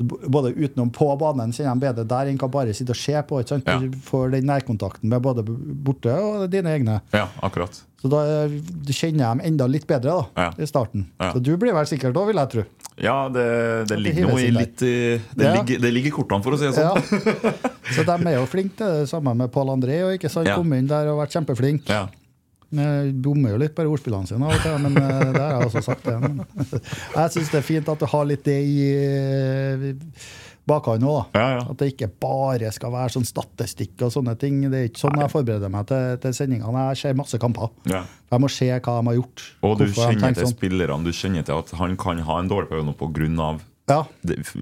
Både 0.00 0.54
utenom 0.56 0.88
på 0.96 1.10
banen 1.20 1.50
kjenner 1.52 1.76
de 1.76 1.84
bedre 1.84 2.04
der 2.08 2.30
enn 2.30 2.38
hva 2.40 2.48
bare 2.48 2.72
sitte 2.72 2.94
og 2.94 2.96
se 2.96 3.12
på. 3.28 3.40
ikke 3.42 3.48
sant? 3.52 3.66
Ja. 3.68 3.76
Du 3.78 3.98
får 4.06 4.30
den 4.32 4.46
nærkontakten 4.48 5.10
med 5.12 5.20
både 5.22 5.44
borte 5.44 6.14
og 6.16 6.46
dine 6.50 6.72
egne. 6.72 7.00
ja, 7.12 7.26
akkurat. 7.44 7.82
Så 8.00 8.08
da 8.08 8.22
eh, 8.24 8.54
du 8.86 8.92
kjenner 8.96 9.34
dem 9.34 9.42
enda 9.44 9.66
litt 9.68 9.84
bedre 9.86 10.14
da, 10.22 10.22
Ja. 10.40 10.50
i 10.56 10.64
starten. 10.66 11.04
Så 11.20 11.42
du 11.44 11.50
blir 11.60 11.74
vel 11.76 11.84
sikkert 11.84 12.16
òg, 12.16 12.30
vil 12.30 12.40
jeg 12.40 12.48
tro. 12.54 12.62
Ja, 12.96 13.28
det, 13.28 13.44
det 13.44 13.88
det 13.92 13.98
ligger 14.00 14.30
noe 14.30 14.40
i 14.40 14.50
litt 14.50 14.80
i- 14.82 15.20
det, 15.36 15.44
Ja. 15.44 15.52
ligger, 15.60 15.78
det 15.84 15.92
ligger 15.92 16.10
kortene, 16.16 16.42
for 16.42 16.56
å 16.56 16.58
si 16.58 16.64
det 16.64 16.80
sånn. 16.80 17.60
Så 17.92 18.04
de 18.08 18.16
er 18.30 18.38
jo 18.38 18.46
flinke 18.48 18.76
til 18.80 18.86
det 19.02 19.08
samme 19.12 19.34
med 19.36 19.52
Pål 19.52 19.74
André. 19.76 20.00
Og 20.08 20.16
ikke 20.16 20.30
sant. 20.32 20.48
Kom 20.48 20.72
inn 20.72 20.86
der 20.88 21.12
og 21.12 21.20
vært 21.20 21.36
kjempeflink. 21.36 21.84
Ja. 21.92 22.06
Eh, 22.70 23.10
Bommer 23.12 23.56
jo 23.56 23.62
litt 23.64 23.74
på 23.74 23.82
ordspillene 23.90 24.30
sine 24.30 24.46
av 24.46 24.54
og 24.54 24.62
til, 24.62 24.76
men 24.84 24.98
eh, 25.00 25.32
det 25.34 25.40
har 25.42 25.56
jeg 25.56 25.70
også 25.70 25.82
sagt. 25.88 26.06
Det. 26.06 26.18
Men, 26.22 26.44
jeg 27.16 27.34
syns 27.34 27.50
det 27.50 27.58
er 27.58 27.66
fint 27.66 27.90
at 27.90 28.02
du 28.02 28.06
har 28.12 28.28
litt 28.30 28.44
det 28.46 28.60
i 28.62 28.76
eh, 28.94 29.88
bakhånd 30.70 31.06
òg. 31.08 31.34
Ja, 31.34 31.46
ja. 31.56 31.64
At 31.72 31.80
det 31.80 31.90
ikke 31.94 32.10
bare 32.22 32.70
skal 32.74 32.94
være 32.94 33.14
sånn 33.16 33.26
statistikk 33.26 34.06
og 34.06 34.14
sånne 34.14 34.36
ting. 34.38 34.62
Det 34.70 34.84
er 34.84 34.90
ikke 34.90 35.02
sånn 35.02 35.18
jeg 35.18 35.32
forbereder 35.32 35.72
meg 35.72 35.88
til, 35.90 36.20
til 36.22 36.36
sendingene. 36.36 36.86
Jeg 36.92 37.02
ser 37.02 37.18
masse 37.18 37.42
kamper. 37.42 37.72
Ja. 37.90 38.04
Jeg 38.30 38.44
må 38.44 38.52
se 38.52 38.70
hva 38.70 39.00
de 39.00 39.10
har 39.10 39.18
gjort. 39.18 39.46
Og 39.66 39.76
du 39.80 39.88
kjenner 39.88 40.36
til 40.36 40.46
sånn. 40.46 40.54
spillerne. 40.54 41.02
Du 41.06 41.16
kjenner 41.16 41.46
til 41.48 41.58
at 41.58 41.74
han 41.80 41.98
kan 41.98 42.22
ha 42.28 42.38
en 42.38 42.52
dårlig 42.52 42.70
periode 42.70 43.50
av 43.50 43.64
Ja. 43.90 44.00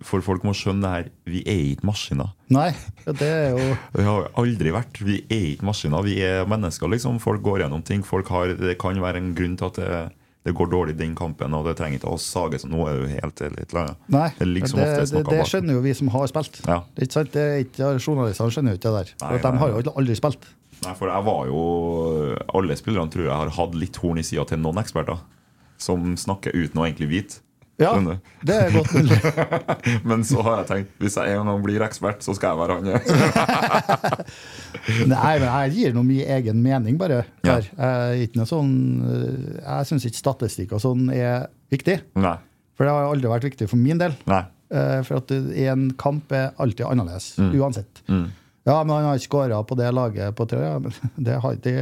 For 0.08 0.24
folk 0.24 0.44
må 0.46 0.54
skjønne 0.56 0.82
det 0.84 0.92
her. 0.94 1.08
Vi 1.28 1.42
er 1.44 1.64
ikke 1.74 1.88
maskiner. 1.90 2.30
Nei, 2.54 2.70
det 3.06 3.28
er 3.28 3.50
jo 3.52 3.66
Vi 3.98 4.06
har 4.06 4.30
aldri 4.40 4.72
vært. 4.74 5.00
Vi 5.04 5.18
er 5.28 5.50
ikke 5.54 5.68
maskiner. 5.68 6.06
Vi 6.06 6.16
er 6.24 6.48
mennesker, 6.48 6.90
liksom. 6.94 7.20
Folk 7.22 7.44
går 7.44 7.66
gjennom 7.66 7.84
ting. 7.86 8.04
Folk 8.06 8.30
har, 8.34 8.54
det 8.56 8.78
kan 8.80 8.98
være 9.02 9.20
en 9.20 9.34
grunn 9.36 9.58
til 9.60 9.68
at 9.68 9.80
det, 9.82 10.00
det 10.48 10.54
går 10.56 10.70
dårlig 10.72 10.94
i 10.96 11.00
den 11.02 11.14
kampen, 11.18 11.54
og 11.54 11.66
det 11.68 11.76
trenger 11.78 12.00
ikke 12.00 12.14
å 12.14 12.20
sage 12.22 12.60
sånn. 12.62 12.72
Nå 12.72 12.86
er 12.88 12.96
det 12.96 13.02
jo 13.02 13.08
helt 13.18 13.42
litt 13.58 13.74
eller. 13.76 13.96
Nei, 14.14 14.28
Det 14.38 14.48
liksom 14.48 14.80
det, 14.80 14.92
det, 15.12 15.24
det 15.28 15.42
skjønner 15.50 15.76
jo 15.76 15.82
vi 15.84 15.96
som 15.98 16.12
har 16.14 16.30
spilt. 16.30 16.62
Ja. 16.64 16.78
Det 16.94 17.04
er 17.04 17.10
ikke 17.10 17.18
sant? 17.18 18.06
Journalistene 18.06 18.54
skjønner 18.54 18.74
jo 18.74 18.80
ikke 18.80 18.94
det 18.94 19.02
der. 19.02 19.12
Nei, 19.20 19.28
For 19.28 19.40
at 19.42 19.44
de 19.48 19.62
har 19.64 19.74
jo 19.74 19.98
aldri 20.00 20.16
spilt. 20.18 20.48
Nei, 20.78 20.92
for 20.94 21.10
jeg 21.10 21.26
var 21.26 21.48
jo 21.50 21.62
Alle 22.54 22.76
spillerne 22.78 23.10
tror 23.10 23.24
jeg 23.26 23.34
har 23.34 23.48
hatt 23.56 23.72
litt 23.74 23.96
horn 23.98 24.20
i 24.20 24.24
sida 24.26 24.44
til 24.48 24.60
noen 24.62 24.78
eksperter. 24.80 25.20
Som 25.78 26.14
snakker 26.18 26.54
uten 26.54 26.80
å 26.80 26.86
egentlig 26.86 27.10
vite. 27.10 27.42
Ja, 27.78 27.92
det 28.42 28.54
er 28.58 28.72
godt 28.74 28.90
mulig. 28.96 29.18
Men 30.10 30.24
så 30.26 30.42
har 30.42 30.56
jeg 30.62 30.66
tenkt 30.72 31.04
hvis 31.04 31.14
jeg 31.20 31.36
en 31.38 31.46
gang 31.46 31.60
blir 31.62 31.84
ekspert, 31.86 32.24
så 32.26 32.34
skal 32.34 32.56
jeg 32.56 32.58
være 32.58 32.74
han. 32.78 32.88
Nei, 35.12 35.34
men 35.38 35.46
jeg 35.46 35.74
gir 35.76 35.94
noe 35.94 36.06
min 36.06 36.24
egen 36.38 36.58
mening, 36.64 36.98
bare. 36.98 37.20
Ja. 37.46 37.58
Jeg, 37.62 38.30
sånn, 38.48 38.72
jeg 39.62 39.88
syns 39.90 40.06
ikke 40.08 40.20
statistikk 40.22 40.74
og 40.76 40.82
sånn 40.82 41.06
er 41.14 41.46
viktig. 41.72 42.00
Nei. 42.18 42.34
For 42.78 42.86
det 42.86 42.94
har 42.94 43.08
aldri 43.12 43.30
vært 43.30 43.46
viktig 43.50 43.68
for 43.70 43.80
min 43.80 43.98
del. 44.00 44.14
Nei. 44.30 44.42
Eh, 44.68 44.98
For 45.06 45.22
at 45.22 45.32
en 45.32 45.88
kamp 46.00 46.32
er 46.36 46.50
alltid 46.60 46.84
annerledes, 46.86 47.30
uansett. 47.40 48.02
Mm. 48.10 48.26
Ja, 48.68 48.82
men 48.84 48.92
han 48.98 49.06
har 49.08 49.18
skåra 49.22 49.62
på 49.64 49.76
det 49.78 49.88
laget 49.96 50.34
på 50.36 50.44
tre. 50.50 50.58
Ja, 50.60 50.78
men 50.84 50.92
det, 51.16 51.38
har, 51.40 51.54
det 51.64 51.74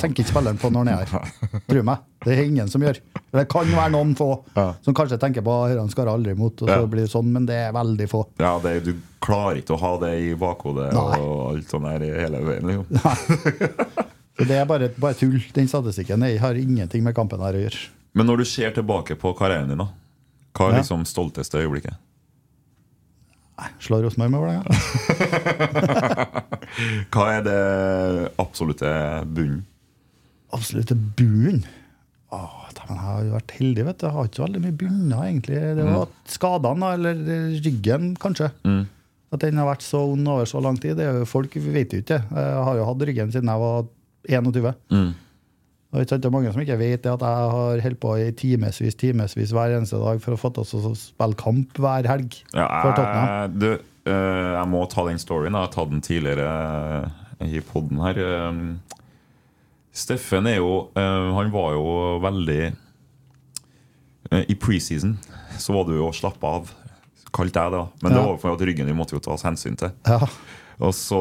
tenker 0.00 0.22
ikke 0.24 0.30
spilleren 0.32 0.56
på 0.60 0.70
når 0.72 0.86
han 0.86 0.92
er 0.94 1.10
her. 1.10 1.60
Tro 1.68 1.82
meg. 1.84 2.06
Det 2.24 2.32
er 2.36 2.42
ingen 2.48 2.68
som 2.72 2.82
gjør. 2.84 2.98
Det 3.32 3.44
kan 3.52 3.68
være 3.72 3.92
noen 3.94 4.14
få 4.16 4.30
Ja. 4.56 4.66
som 4.84 4.96
kanskje 4.96 5.18
tenker 5.20 5.44
på 5.44 5.52
at 5.66 5.76
han 5.78 5.88
skårer 5.92 6.10
aldri 6.14 6.34
mot, 6.36 6.62
og 6.64 6.68
så 6.72 6.88
blir 6.90 7.04
det 7.06 7.12
sånn, 7.12 7.28
men 7.32 7.46
det 7.48 7.58
er 7.68 7.72
veldig 7.76 8.08
få. 8.10 8.22
Ja, 8.40 8.54
det, 8.64 8.74
Du 8.88 8.94
klarer 9.20 9.60
ikke 9.60 9.76
å 9.76 9.80
ha 9.84 9.92
det 10.00 10.14
i 10.24 10.34
bakhodet 10.40 10.90
Nei. 10.96 11.20
og 11.20 11.38
alt 11.52 11.70
sånt 11.72 11.88
der 11.88 12.04
hele 12.24 12.40
veien. 12.48 12.72
Liksom. 12.72 14.00
Det 14.40 14.56
er 14.56 14.64
bare, 14.68 14.88
bare 14.96 15.16
tull. 15.20 15.36
Den 15.52 15.68
statistikken 15.68 16.24
jeg 16.24 16.40
har 16.40 16.56
ingenting 16.56 17.04
med 17.04 17.14
kampen 17.16 17.42
her 17.44 17.56
å 17.58 17.64
gjøre. 17.66 17.82
Men 18.16 18.26
når 18.26 18.40
du 18.42 18.48
ser 18.48 18.72
tilbake 18.74 19.14
på 19.20 19.34
karrieren 19.38 19.68
din, 19.74 19.78
da 19.84 19.90
hva 20.56 20.66
er 20.72 20.80
liksom 20.80 21.04
stolteste 21.06 21.60
øyeblikket? 21.60 21.94
Nei, 23.60 23.68
Slår 23.84 24.06
Rosenborg 24.06 24.30
med 24.32 24.40
Vålerenga? 24.40 24.64
Hva 27.12 27.26
er 27.34 27.42
det 27.44 27.58
absolutte 28.40 28.92
bunnen? 29.28 29.66
Absolutte 30.56 30.96
bunnen. 30.96 31.60
Åh, 32.32 32.70
dæven, 32.72 32.94
jeg 32.94 33.04
har 33.04 33.22
jo 33.26 33.34
vært 33.34 33.52
heldig, 33.58 33.84
vet 33.88 33.98
du. 34.00 34.06
Jeg 34.06 34.14
har 34.14 34.28
ikke 34.28 34.38
så 34.38 34.46
veldig 34.46 34.62
mye 34.64 34.76
bunner, 34.80 35.22
egentlig. 35.26 35.60
Det 35.76 35.86
var 35.88 36.12
skadene, 36.30 36.92
eller 36.96 37.24
ryggen, 37.66 38.12
kanskje. 38.22 38.48
Mm. 38.64 38.84
At 39.34 39.44
den 39.44 39.60
har 39.60 39.68
vært 39.68 39.84
så 39.86 40.04
ond 40.12 40.30
over 40.30 40.48
så 40.48 40.62
lang 40.62 40.78
tid. 40.80 40.96
Det 40.98 41.06
er 41.06 41.20
jo, 41.20 41.26
folk 41.28 41.54
vet 41.54 41.92
jo 41.92 42.00
ikke 42.02 42.16
det. 42.16 42.22
Jeg 42.38 42.62
har 42.68 42.78
jo 42.78 42.86
hatt 42.88 43.04
ryggen 43.10 43.34
siden 43.34 43.50
jeg 43.50 43.62
var 43.62 43.90
21. 44.30 44.70
Mm. 44.94 45.10
Det 45.90 46.12
er 46.22 46.30
mange 46.30 46.52
som 46.54 46.62
ikke 46.62 46.78
vet 46.78 47.06
at 47.10 47.22
jeg 47.24 47.46
har 47.50 47.80
holdt 47.82 47.98
på 47.98 48.12
i 48.22 48.28
timevis 48.38 48.94
timevis 48.94 49.50
hver 49.50 49.74
eneste 49.74 49.98
dag 49.98 50.20
for 50.22 50.36
å 50.36 50.38
få 50.38 50.52
til 50.54 50.62
å 50.78 50.92
spille 50.94 51.38
kamp 51.40 51.80
hver 51.82 52.06
helg. 52.06 52.36
Ja, 52.54 52.68
jeg, 52.94 53.50
du, 53.58 53.72
eh, 54.06 54.52
jeg 54.54 54.68
må 54.70 54.84
ta 54.86 55.02
den 55.08 55.18
storyen. 55.18 55.56
Jeg 55.56 55.66
har 55.66 55.72
tatt 55.74 55.90
den 55.90 56.04
tidligere 56.06 56.46
eh, 57.42 57.56
i 57.58 57.64
poden 57.66 57.98
her. 58.04 58.22
Eh, 58.22 58.62
Steffen 59.90 60.46
er 60.46 60.60
jo 60.60 60.92
eh, 60.94 61.30
Han 61.34 61.50
var 61.50 61.74
jo 61.74 61.86
veldig 62.22 62.60
eh, 64.30 64.44
I 64.46 64.54
preseason 64.54 65.16
så 65.60 65.74
var 65.74 65.84
du 65.90 65.96
jo 65.98 66.06
slappa 66.14 66.54
av. 66.60 66.70
Kalte 67.34 67.60
jeg 67.66 67.74
det. 67.74 67.82
Men 68.00 68.14
det 68.14 68.22
var 68.24 68.38
for 68.40 68.54
at 68.54 68.62
ryggen 68.64 68.88
din 68.88 68.96
måtte 68.96 69.12
jo 69.12 69.20
tas 69.20 69.42
hensyn 69.44 69.76
til. 69.76 69.90
Ja. 70.08 70.24
Og 70.80 70.94
så 70.96 71.18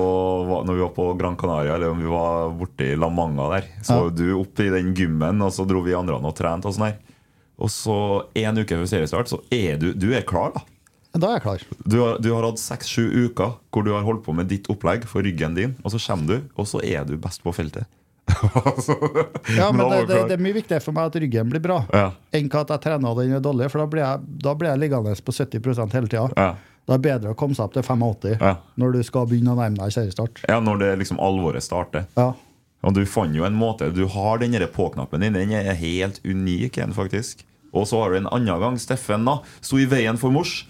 når 0.63 0.71
vi 0.77 0.81
var 0.85 0.91
på 0.95 1.05
Gran 1.19 1.35
Canaria, 1.39 1.75
eller 1.75 1.91
om 1.91 1.99
vi 1.99 2.07
var 2.07 2.53
borte 2.55 2.85
i 2.93 2.95
La 2.95 3.09
Manga 3.11 3.49
der, 3.57 3.67
så 3.83 3.97
var 4.05 4.13
du 4.15 4.25
oppe 4.39 4.65
i 4.69 4.71
den 4.71 4.93
gymmen, 4.95 5.41
og 5.43 5.51
så 5.51 5.65
dro 5.67 5.81
vi 5.83 5.95
andre 5.97 6.15
og 6.15 6.35
trente 6.37 6.69
og 6.69 6.77
sånn 6.77 6.87
her. 6.89 6.97
Og 7.59 7.67
så 7.73 7.95
en 8.39 8.61
uke 8.61 8.77
før 8.79 8.87
seriestart, 8.87 9.27
så 9.33 9.41
er 9.51 9.75
du, 9.81 9.89
du 9.91 10.13
er 10.15 10.23
klar, 10.27 10.53
da. 10.55 10.63
Da 11.19 11.31
er 11.33 11.39
jeg 11.39 11.43
klar. 11.43 11.63
Du 11.89 11.97
har, 12.05 12.19
du 12.23 12.29
har 12.31 12.45
hatt 12.45 12.61
seks-sju 12.61 13.07
uker 13.27 13.55
hvor 13.73 13.83
du 13.83 13.91
har 13.95 14.05
holdt 14.05 14.23
på 14.23 14.35
med 14.37 14.47
ditt 14.47 14.69
opplegg 14.71 15.03
for 15.09 15.25
ryggen 15.25 15.57
din, 15.57 15.75
og 15.83 15.91
så 15.91 15.99
kommer 16.05 16.29
du, 16.29 16.51
og 16.55 16.69
så 16.69 16.79
er 16.85 17.03
du 17.09 17.17
best 17.19 17.43
på 17.43 17.51
feltet. 17.55 17.89
Ja, 19.57 19.71
men 19.73 19.89
det, 19.89 20.05
det, 20.07 20.19
det 20.29 20.35
er 20.37 20.41
mye 20.43 20.55
viktigere 20.55 20.83
for 20.83 20.95
meg 20.95 21.09
at 21.09 21.15
ryggen 21.19 21.49
blir 21.51 21.63
bra, 21.63 21.79
Ja. 21.93 22.11
enn 22.35 22.49
at 22.53 22.73
jeg 22.75 22.83
trener 22.85 23.09
og 23.11 23.17
den 23.21 23.33
er 23.35 23.43
dårlig. 23.43 23.69
For 23.73 23.81
da 23.81 23.87
blir 23.89 24.03
jeg, 24.05 24.27
da 24.45 24.53
blir 24.55 24.69
jeg 24.71 24.81
liggende 24.83 25.15
på 25.25 25.33
70 25.35 25.95
hele 25.97 26.11
tida. 26.11 26.27
Ja. 26.37 26.49
Da 26.87 26.95
er 26.95 26.97
det 27.01 27.05
bedre 27.05 27.33
å 27.33 27.37
komme 27.37 27.55
seg 27.57 27.67
opp 27.67 27.73
til 27.75 27.83
85 27.83 28.37
Ja. 28.39 28.55
når 28.77 28.93
du 28.93 29.03
skal 29.03 29.27
begynne 29.29 29.53
å 29.53 29.59
nærme 29.59 29.77
deg 29.77 29.91
seriestart. 29.93 30.43
ja, 30.47 30.59
når 30.59 30.79
det 30.79 30.99
liksom 30.99 31.19
alvoret 31.19 31.63
starter. 31.63 32.05
Ja. 32.17 32.33
Og 32.81 32.93
du 32.95 33.05
fant 33.05 33.35
jo 33.35 33.43
en 33.43 33.57
måte 33.59 33.91
Du 33.93 34.05
har 34.07 34.39
den 34.39 34.53
på-knappen 34.71 35.19
din. 35.21 35.33
Den 35.33 35.51
er 35.51 35.73
helt 35.73 36.21
unik, 36.23 36.77
en, 36.77 36.93
faktisk. 36.93 37.43
Og 37.73 37.85
så 37.87 38.01
har 38.01 38.11
du 38.11 38.17
en 38.17 38.27
annen 38.31 38.59
gang 38.59 38.77
Steffen 38.79 39.25
da 39.25 39.41
sto 39.61 39.77
i 39.77 39.85
veien 39.85 40.17
for 40.17 40.31
mors. 40.31 40.65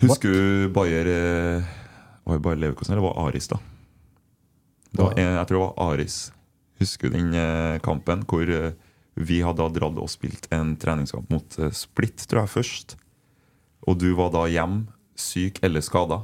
Husker 0.00 0.32
du 0.32 0.68
Bayer 0.74 1.06
eh, 1.06 1.62
Var 2.24 2.34
det 2.38 2.42
Bayer 2.42 2.56
Leverkosen 2.56 2.92
eller 2.96 3.02
var 3.02 3.14
det 3.14 3.26
Aris, 3.28 3.48
da? 3.48 3.58
Det 4.90 5.04
var, 5.04 5.14
jeg 5.20 5.46
tror 5.46 5.58
det 5.58 5.64
var 5.66 5.92
Aris. 5.92 6.32
Husker 6.80 7.10
du 7.10 7.16
den 7.18 7.34
eh, 7.36 7.78
kampen 7.84 8.24
hvor 8.26 8.48
eh, 8.50 8.72
vi 9.18 9.40
hadde 9.42 9.66
dratt 9.74 9.98
og 9.98 10.10
spilt 10.10 10.46
en 10.54 10.76
treningskamp 10.80 11.30
mot 11.30 11.58
eh, 11.58 11.70
Split, 11.74 12.24
tror 12.30 12.44
jeg, 12.44 12.52
først. 12.54 12.96
Og 13.86 13.98
du 14.00 14.10
var 14.18 14.32
da 14.34 14.46
hjem, 14.50 14.86
syk 15.18 15.60
eller 15.62 15.84
skada. 15.84 16.22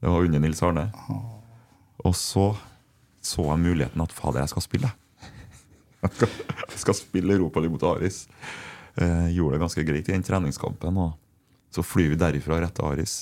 Det 0.00 0.08
var 0.08 0.26
under 0.26 0.42
Nils 0.42 0.62
Arne. 0.64 0.88
Og 2.04 2.16
så 2.16 2.52
så 3.20 3.44
jeg 3.44 3.60
muligheten 3.60 4.00
at 4.00 4.14
fader, 4.16 4.40
jeg 4.40 4.52
skal 4.54 4.64
spille. 4.64 4.90
Jeg 6.00 6.12
skal, 6.16 6.30
jeg 6.72 6.80
skal 6.80 6.96
spille 6.96 7.36
Europaligaen 7.36 7.74
mot 7.76 7.84
Aris. 7.90 8.22
Eh, 8.96 9.26
gjorde 9.36 9.58
det 9.58 9.64
ganske 9.66 9.84
greit 9.84 10.08
i 10.08 10.14
den 10.14 10.24
treningskampen. 10.24 10.96
Og 10.96 11.74
så 11.74 11.84
flyr 11.84 12.14
vi 12.14 12.20
derifra 12.20 12.60
rett 12.62 12.74
til 12.78 12.88
Aris. 12.88 13.18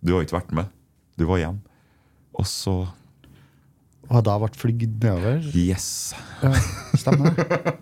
Du 0.00 0.14
har 0.14 0.24
ikke 0.24 0.38
vært 0.38 0.54
med. 0.56 0.72
Du 1.20 1.26
var 1.28 1.42
hjemme. 1.42 1.60
Og 2.32 2.48
så 2.48 2.76
Hadde 4.12 4.32
jeg 4.32 4.42
vært 4.42 4.56
flygd 4.58 5.04
nedover? 5.04 5.44
Yes! 5.56 5.84
Ja, 6.42 6.50
stemmer. 7.00 7.36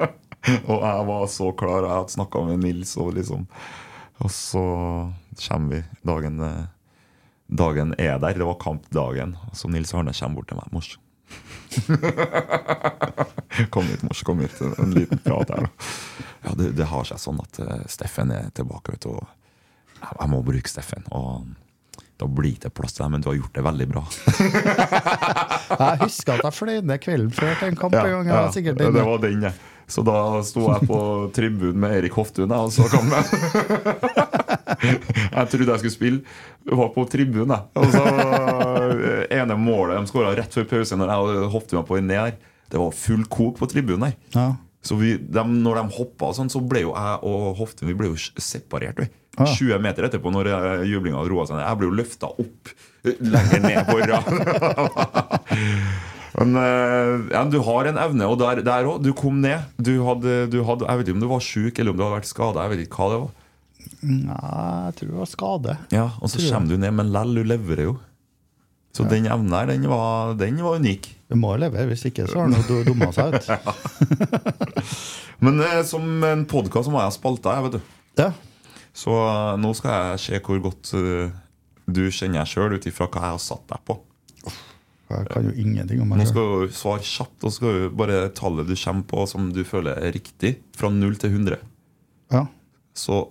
Og 0.71 0.83
jeg 0.85 1.07
var 1.09 1.25
så 1.33 1.49
klar. 1.59 1.87
Jeg 1.87 1.95
hadde 1.95 2.13
snakka 2.13 2.43
med 2.47 2.61
Nils, 2.63 2.93
og 3.01 3.15
liksom 3.17 3.47
Og 4.21 4.31
så 4.31 4.63
kommer 5.49 5.75
vi. 5.75 5.83
Dagen, 6.07 6.41
dagen 7.49 7.95
er 7.99 8.19
der. 8.21 8.37
Det 8.37 8.45
var 8.49 8.59
kampdagen. 8.61 9.37
Så 9.57 9.69
Nils 9.73 9.95
Arne 9.95 10.13
kommer 10.17 10.41
bort 10.41 10.51
til 10.53 10.61
meg. 10.61 10.73
Mors. 10.75 10.99
kom 13.75 13.89
hit, 13.89 14.03
mors. 14.03 14.23
Kom 14.27 14.41
hit. 14.45 14.61
En 14.79 14.93
liten 14.97 15.19
prat 15.25 15.51
her. 15.55 15.71
Ja, 16.45 16.55
det, 16.57 16.73
det 16.79 16.89
har 16.91 17.05
seg 17.09 17.21
sånn 17.21 17.41
at 17.43 17.61
eh, 17.65 17.87
Steffen 17.91 18.33
er 18.35 18.51
tilbake, 18.57 18.95
vet. 18.97 19.09
Og 19.11 19.21
jeg, 20.01 20.13
jeg 20.13 20.31
må 20.33 20.43
bruke 20.47 20.73
Steffen. 20.73 21.05
Og 21.17 21.49
da 22.21 22.29
blir 22.29 22.57
det 22.61 22.73
plass 22.77 22.93
til 22.97 23.07
deg, 23.07 23.13
men 23.15 23.23
du 23.25 23.31
har 23.31 23.39
gjort 23.39 23.55
det 23.57 23.65
veldig 23.65 23.89
bra. 23.95 24.03
Jeg 25.81 26.01
husker 26.03 26.35
at 26.35 26.43
jeg 26.45 26.53
fløy 26.57 26.81
ned 26.83 26.99
kvelden 27.01 27.31
før 27.33 27.53
til 27.61 27.69
en 27.71 27.77
kamp 27.79 27.95
en 27.95 28.09
gang. 28.11 28.27
Jeg 28.29 28.55
sikkert 28.57 28.81
det 28.81 29.05
var 29.07 29.21
den, 29.23 29.45
ja. 29.47 29.53
Så 29.91 30.05
da 30.07 30.17
sto 30.47 30.69
jeg 30.69 30.87
på 30.89 31.01
tribunen 31.35 31.81
med 31.83 31.97
Erik 31.99 32.15
Hoftun, 32.15 32.51
jeg, 32.51 32.59
og 32.59 32.73
så 32.75 32.87
kom 32.93 33.11
jeg. 33.11 33.25
jeg 35.35 35.51
trodde 35.51 35.75
jeg 35.75 35.83
skulle 35.83 35.97
spille. 35.97 36.39
Var 36.71 36.93
på 36.95 37.07
tribunen, 37.11 37.57
jeg. 37.57 37.63
Og 37.75 37.91
så 37.95 38.05
ene 39.41 39.59
målet 39.59 39.99
de 39.99 40.11
skåra 40.13 40.35
rett 40.39 40.55
før 40.55 40.69
pause, 40.77 40.99
når 40.99 41.15
jeg 41.15 41.45
og 41.51 41.61
meg 41.75 41.87
på 41.89 42.01
ned 42.05 42.21
her, 42.21 42.35
det 42.71 42.79
var 42.79 42.95
full 42.95 43.25
kok 43.27 43.59
på 43.59 43.71
tribunen 43.71 44.11
her. 44.11 44.19
Ja. 44.37 44.49
Så 44.83 44.97
vi, 44.97 45.17
de, 45.19 45.43
når 45.45 45.83
de 45.83 45.97
hoppa, 45.99 46.31
sånn, 46.37 46.53
så 46.53 46.63
ble 46.65 46.87
jo 46.87 46.95
jeg 46.95 47.19
og 47.29 47.51
Hoftun 47.59 47.91
vi 47.91 47.97
ble 47.99 48.13
jo 48.13 48.21
separert. 48.41 49.03
Vi. 49.03 49.11
Ah. 49.37 49.51
20 49.51 49.83
meter 49.83 50.07
etterpå, 50.09 50.33
når 50.33 50.49
eh, 50.51 50.87
jublinga 50.91 51.21
roa 51.29 51.45
seg 51.49 51.59
ned. 51.59 51.67
Jeg 51.67 51.81
ble 51.81 51.91
jo 51.91 51.99
løfta 51.99 52.31
opp 52.31 52.73
eh, 53.05 53.21
lenger 53.21 53.61
ned 53.67 53.83
på 53.91 54.01
rad. 54.09 54.27
Men 56.39 56.55
eh, 56.61 57.15
ja, 57.35 57.43
du 57.51 57.59
har 57.67 57.89
en 57.91 57.99
evne, 57.99 58.29
og 58.31 58.39
der, 58.41 58.61
der 58.67 58.87
òg. 58.87 59.01
Du 59.03 59.11
kom 59.19 59.41
ned. 59.43 59.67
Du 59.83 59.97
hadde, 60.07 60.45
du 60.53 60.61
hadde, 60.67 60.87
jeg 60.87 61.01
vet 61.01 61.09
ikke 61.11 61.19
om 61.19 61.25
du 61.25 61.31
var 61.33 61.43
sjuk 61.45 61.79
eller 61.81 61.95
om 61.95 61.99
du 61.99 62.05
hadde 62.07 62.19
vært 62.21 62.31
skada. 62.31 62.67
Jeg 62.67 62.75
vet 62.75 62.85
ikke 62.87 63.01
hva 63.01 63.09
det 63.11 63.21
var. 63.25 63.33
Nei, 64.01 64.37
jeg 64.87 64.95
tror 64.99 65.11
det 65.11 65.19
var 65.19 65.31
skade. 65.31 65.75
Ja, 65.95 66.07
Og 66.21 66.31
så 66.33 66.43
kommer 66.47 66.71
du 66.71 66.79
ned, 66.81 66.95
men 66.97 67.11
lell, 67.15 67.35
du 67.41 67.43
leverer 67.49 67.89
jo. 67.89 67.97
Så 68.97 69.05
den 69.07 69.29
evnen 69.31 69.55
her, 69.55 69.69
den 69.71 69.87
var, 69.91 70.35
den 70.39 70.59
var 70.67 70.81
unik. 70.83 71.07
Du 71.31 71.37
må 71.39 71.53
levere, 71.63 71.87
hvis 71.93 72.03
ikke 72.09 72.27
så 72.27 72.41
har 72.41 72.49
han 72.51 72.57
jo 72.67 72.81
dumma 72.89 73.13
seg 73.15 73.37
ut. 73.37 73.47
Men 75.47 75.63
eh, 75.63 75.79
som 75.87 76.03
en 76.27 76.43
podkast 76.51 76.91
må 76.91 76.99
jeg 76.99 77.07
ha 77.07 77.15
spalta, 77.15 77.53
jeg, 77.55 77.69
vet 77.69 77.77
du. 77.79 77.93
Ja. 78.19 78.27
Så 78.99 79.15
eh, 79.15 79.53
nå 79.63 79.71
skal 79.79 79.95
jeg 79.95 80.25
se 80.25 80.41
hvor 80.43 80.59
godt 80.67 80.91
du 81.91 82.03
kjenner 82.11 82.43
deg 82.43 82.51
sjøl 82.51 82.75
ut 82.75 82.89
ifra 82.91 83.07
hva 83.07 83.23
jeg 83.29 83.37
har 83.37 83.45
satt 83.47 83.63
deg 83.71 83.87
på. 83.87 84.01
Jeg 85.11 85.29
kan 85.33 85.47
jo 85.49 85.53
ingenting 85.59 86.01
om 86.03 86.09
meg 86.13 86.23
selv. 86.23 86.31
skal 86.33 86.49
du 86.71 86.75
svare 86.77 87.05
kjapt, 87.07 87.37
og 87.43 87.51
så 87.51 87.57
skal 87.57 87.77
du 87.77 87.85
bare 87.99 88.23
tallet 88.37 88.69
du 88.69 88.75
kommer 88.79 89.07
på 89.11 89.27
som 89.31 89.51
du 89.55 89.63
føler 89.67 89.99
er 89.99 90.15
riktig, 90.15 90.57
fra 90.77 90.91
0 90.93 91.17
til 91.21 91.35
100. 91.35 91.61
Ja. 92.35 92.47
Så 92.95 93.23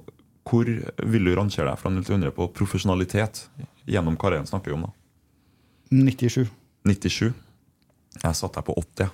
hvor 0.49 0.65
vil 0.65 1.29
du 1.29 1.35
rangere 1.37 1.69
deg 1.69 1.79
fra 1.79 1.91
0 1.93 2.03
til 2.03 2.17
100 2.17 2.33
på 2.35 2.49
profesjonalitet 2.57 3.45
gjennom 3.89 4.17
karrieren 4.19 4.47
snakker 4.49 4.73
vi 4.73 4.79
om 4.79 4.87
da? 4.87 4.93
97. 5.93 6.49
97. 6.85 7.33
Jeg 8.23 8.35
satte 8.35 8.59
deg 8.59 8.67
på 8.67 8.75
80. 8.81 9.05
ja. 9.05 9.09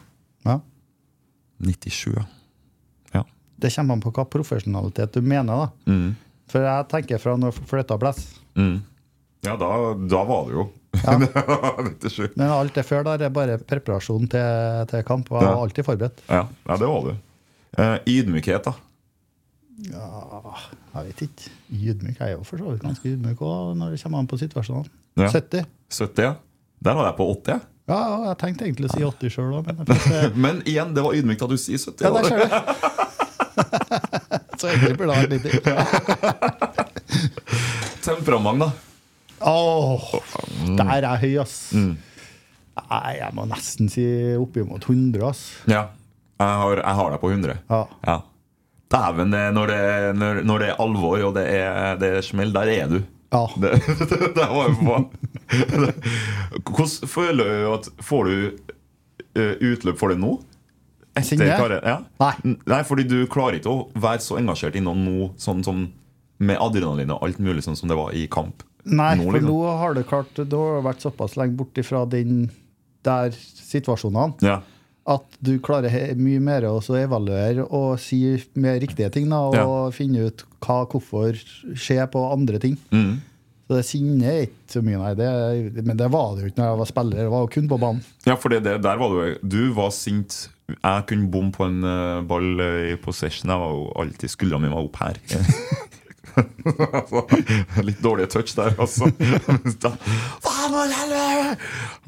Ja. 0.45 0.61
97, 1.57 2.11
ja. 2.15 2.25
ja. 3.13 3.21
Det 3.55 3.71
kommer 3.75 3.95
an 3.95 4.01
på 4.03 4.11
hva 4.11 4.25
profesjonalitet 4.27 5.13
du 5.15 5.21
mener, 5.23 5.65
da. 5.65 5.91
Mm. 5.91 6.15
For 6.51 6.65
jeg 6.67 6.87
tenker 6.91 7.21
fra 7.21 7.35
når 7.39 7.55
fløyta 7.65 7.97
blåser. 7.99 8.41
Mm. 8.59 8.81
Ja, 9.45 9.55
da, 9.61 9.69
da 9.95 10.23
var 10.27 10.49
det 10.49 10.57
jo. 10.57 10.65
Ja. 11.05 11.17
Men 12.39 12.49
alt 12.51 12.73
det 12.77 12.83
før 12.87 13.03
der 13.07 13.25
er 13.27 13.31
bare 13.33 13.57
preparasjon 13.61 14.27
til, 14.31 14.85
til 14.91 15.03
kamp. 15.07 15.29
Jeg 15.31 15.37
var 15.41 15.51
Ja. 15.51 15.61
alltid 15.61 15.85
forberedt. 15.87 16.23
Ja, 16.29 16.43
ja 16.69 16.77
det 16.81 16.87
var 16.89 17.01
du. 17.09 17.13
Eh, 17.77 17.97
ydmykhet, 18.15 18.63
da. 18.65 18.73
Jeg 19.85 21.03
vet 21.09 21.21
ikke. 21.27 21.49
Ydmyk 21.75 22.19
jeg 22.21 22.27
er 22.29 22.35
jo 22.37 22.43
for 22.47 22.57
så 22.61 22.69
vidt 22.71 22.83
ganske 22.85 23.09
ydmyk 23.11 23.41
òg, 23.43 23.73
når 23.77 23.91
det 23.95 24.01
kommer 24.03 24.21
an 24.23 24.29
på 24.31 24.37
situasjonen. 24.39 24.87
Ja. 25.19 25.27
70. 25.31 25.65
70, 25.91 26.23
ja. 26.23 26.33
Der 26.85 26.93
var 26.95 27.09
jeg 27.09 27.17
på 27.19 27.27
80. 27.33 27.51
ja. 27.55 27.59
Ja, 27.85 27.97
ja, 28.01 28.15
jeg 28.31 28.37
tenkte 28.41 28.65
egentlig 28.65 28.87
å 28.89 28.93
si 28.95 29.03
80 29.05 29.29
sjøl 29.35 29.51
òg, 29.59 29.67
men 29.67 29.75
jeg 29.85 30.31
Men 30.47 30.61
igjen, 30.65 30.95
det 30.97 31.03
var 31.05 31.13
ydmykt 31.13 31.43
at 31.45 31.51
du 31.51 31.57
sier 31.61 31.77
70. 31.77 32.01
ja, 32.01 32.09
der 32.09 32.21
da. 32.23 32.27
ser 32.31 32.39
du. 32.41 32.47
Så 34.59 34.67
egentlig 34.71 34.95
burde 34.97 35.13
det 35.29 35.37
vært 35.43 35.61
90. 35.61 36.95
Temperament, 38.07 38.59
da. 38.63 38.69
Åh, 39.41 40.05
der 40.77 40.91
er 40.95 41.01
jeg 41.01 41.19
høy, 41.25 41.41
ass. 41.41 41.55
Nei, 41.75 43.11
jeg 43.19 43.31
må 43.35 43.45
nesten 43.47 43.89
si 43.91 44.03
oppimot 44.39 44.83
100, 44.89 45.21
ass. 45.27 45.43
Ja. 45.67 45.87
Jeg 46.39 46.55
har, 46.61 46.81
jeg 46.81 46.95
har 46.99 47.11
deg 47.13 47.21
på 47.21 47.29
100. 47.31 47.57
Ja. 47.71 47.83
Ja. 48.07 48.17
Dæven, 48.91 49.31
det- 49.31 49.53
når, 49.55 49.67
det- 49.67 50.15
når, 50.19 50.41
når 50.45 50.59
det 50.59 50.69
er 50.69 50.81
alvor 50.83 51.23
og 51.29 51.33
det 51.35 51.45
er, 51.55 51.95
det 51.97 52.09
er 52.17 52.21
smell, 52.21 52.51
der 52.53 52.67
er 52.67 52.87
du. 52.91 53.01
Ja. 53.33 53.45
Det, 53.59 53.71
det 54.35 54.45
var 54.47 54.69
jo. 54.69 55.09
Hvordan 56.63 57.07
føler 57.09 57.43
du 57.49 57.73
at 57.73 57.89
Får 58.05 58.23
du 58.29 58.35
eh, 59.35 59.55
utløp 59.71 59.97
for 59.99 60.13
det 60.13 60.19
nå? 60.21 60.35
Etter 61.15 61.41
karrieren? 61.57 61.83
Ja? 61.87 61.97
Nei. 62.21 62.55
Nei, 62.67 62.81
fordi 62.87 63.05
du 63.07 63.17
klarer 63.31 63.57
ikke 63.59 63.71
å 63.71 63.85
være 63.95 64.19
så 64.23 64.37
engasjert 64.39 64.75
i 64.75 64.83
noe 64.83 64.95
nå, 64.99 65.29
sånn 65.39 65.63
som 65.65 65.85
med 66.43 66.59
adrenalin 66.59 67.11
og 67.15 67.23
alt 67.23 67.39
mulig, 67.39 67.63
sånn 67.63 67.77
som 67.79 67.87
det 67.91 67.95
var 67.97 68.11
i 68.15 68.25
kamp. 68.31 68.63
Nei, 68.85 69.15
Nå, 69.17 69.23
for 69.25 69.33
liksom. 69.39 69.49
nå 69.49 69.77
har 69.81 69.93
det 69.97 70.03
klart 70.07 70.35
Du 70.49 70.55
har 70.59 70.81
vært 70.85 71.01
såpass 71.01 71.35
lenge 71.39 71.57
borte 71.57 71.81
fra 71.83 72.03
den 72.05 72.51
der 73.05 73.31
situasjonene 73.33 74.35
Ja. 74.45 74.59
at 75.07 75.25
du 75.41 75.59
klarer 75.59 76.15
mye 76.17 76.39
mer 76.41 76.61
å 76.69 76.79
evaluere 76.97 77.65
og 77.69 77.99
si 78.01 78.19
mer 78.55 78.79
riktige 78.79 79.11
ting. 79.13 79.29
Da, 79.29 79.39
og 79.49 79.55
Ja. 79.55 79.89
finne 79.93 80.25
ut 80.27 80.43
hva, 80.61 80.85
hvorfor 80.89 81.33
skjer 81.77 82.07
på 82.09 82.23
andre 82.31 82.57
ting. 82.59 82.77
Mm. 82.91 83.21
Så 83.67 83.75
det 83.77 83.85
sinnet 83.85 84.23
er 84.29 84.41
ikke 84.45 84.69
så 84.69 84.81
mye, 84.85 84.97
nei. 85.01 85.13
Det, 85.17 85.85
men 85.85 85.97
det 85.97 86.09
var 86.13 86.35
det 86.35 86.43
jo 86.43 86.49
ikke 86.51 86.61
når 86.61 86.69
jeg 86.71 86.77
var 86.83 86.85
spiller. 86.91 87.17
Det 87.17 87.29
var 87.33 87.41
jo 87.45 87.47
kun 87.55 87.67
på 87.69 87.79
banen. 87.81 88.03
Ja, 88.25 88.35
for 88.35 88.49
det, 88.49 88.63
det, 88.63 88.81
der 88.85 88.97
var 88.97 89.09
du 89.09 89.37
Du 89.47 89.73
var 89.73 89.89
sint. 89.89 90.49
Jeg 90.69 91.05
kunne 91.05 91.29
bomme 91.29 91.51
på 91.53 91.65
en 91.65 91.83
eh, 91.83 92.21
ball 92.25 92.59
eh, 92.59 92.93
i 92.93 92.95
possession. 92.97 93.49
Jeg 93.49 93.59
var 93.61 93.69
jo 93.73 93.91
alltid 94.01 94.29
Skuldra 94.29 94.59
mi 94.61 94.69
var 94.69 94.85
opp 94.85 94.95
her. 94.97 95.17
Altså, 96.95 97.21
Litt 97.85 97.99
dårlig 98.03 98.25
touch 98.33 98.55
der, 98.57 98.73
altså. 98.81 99.07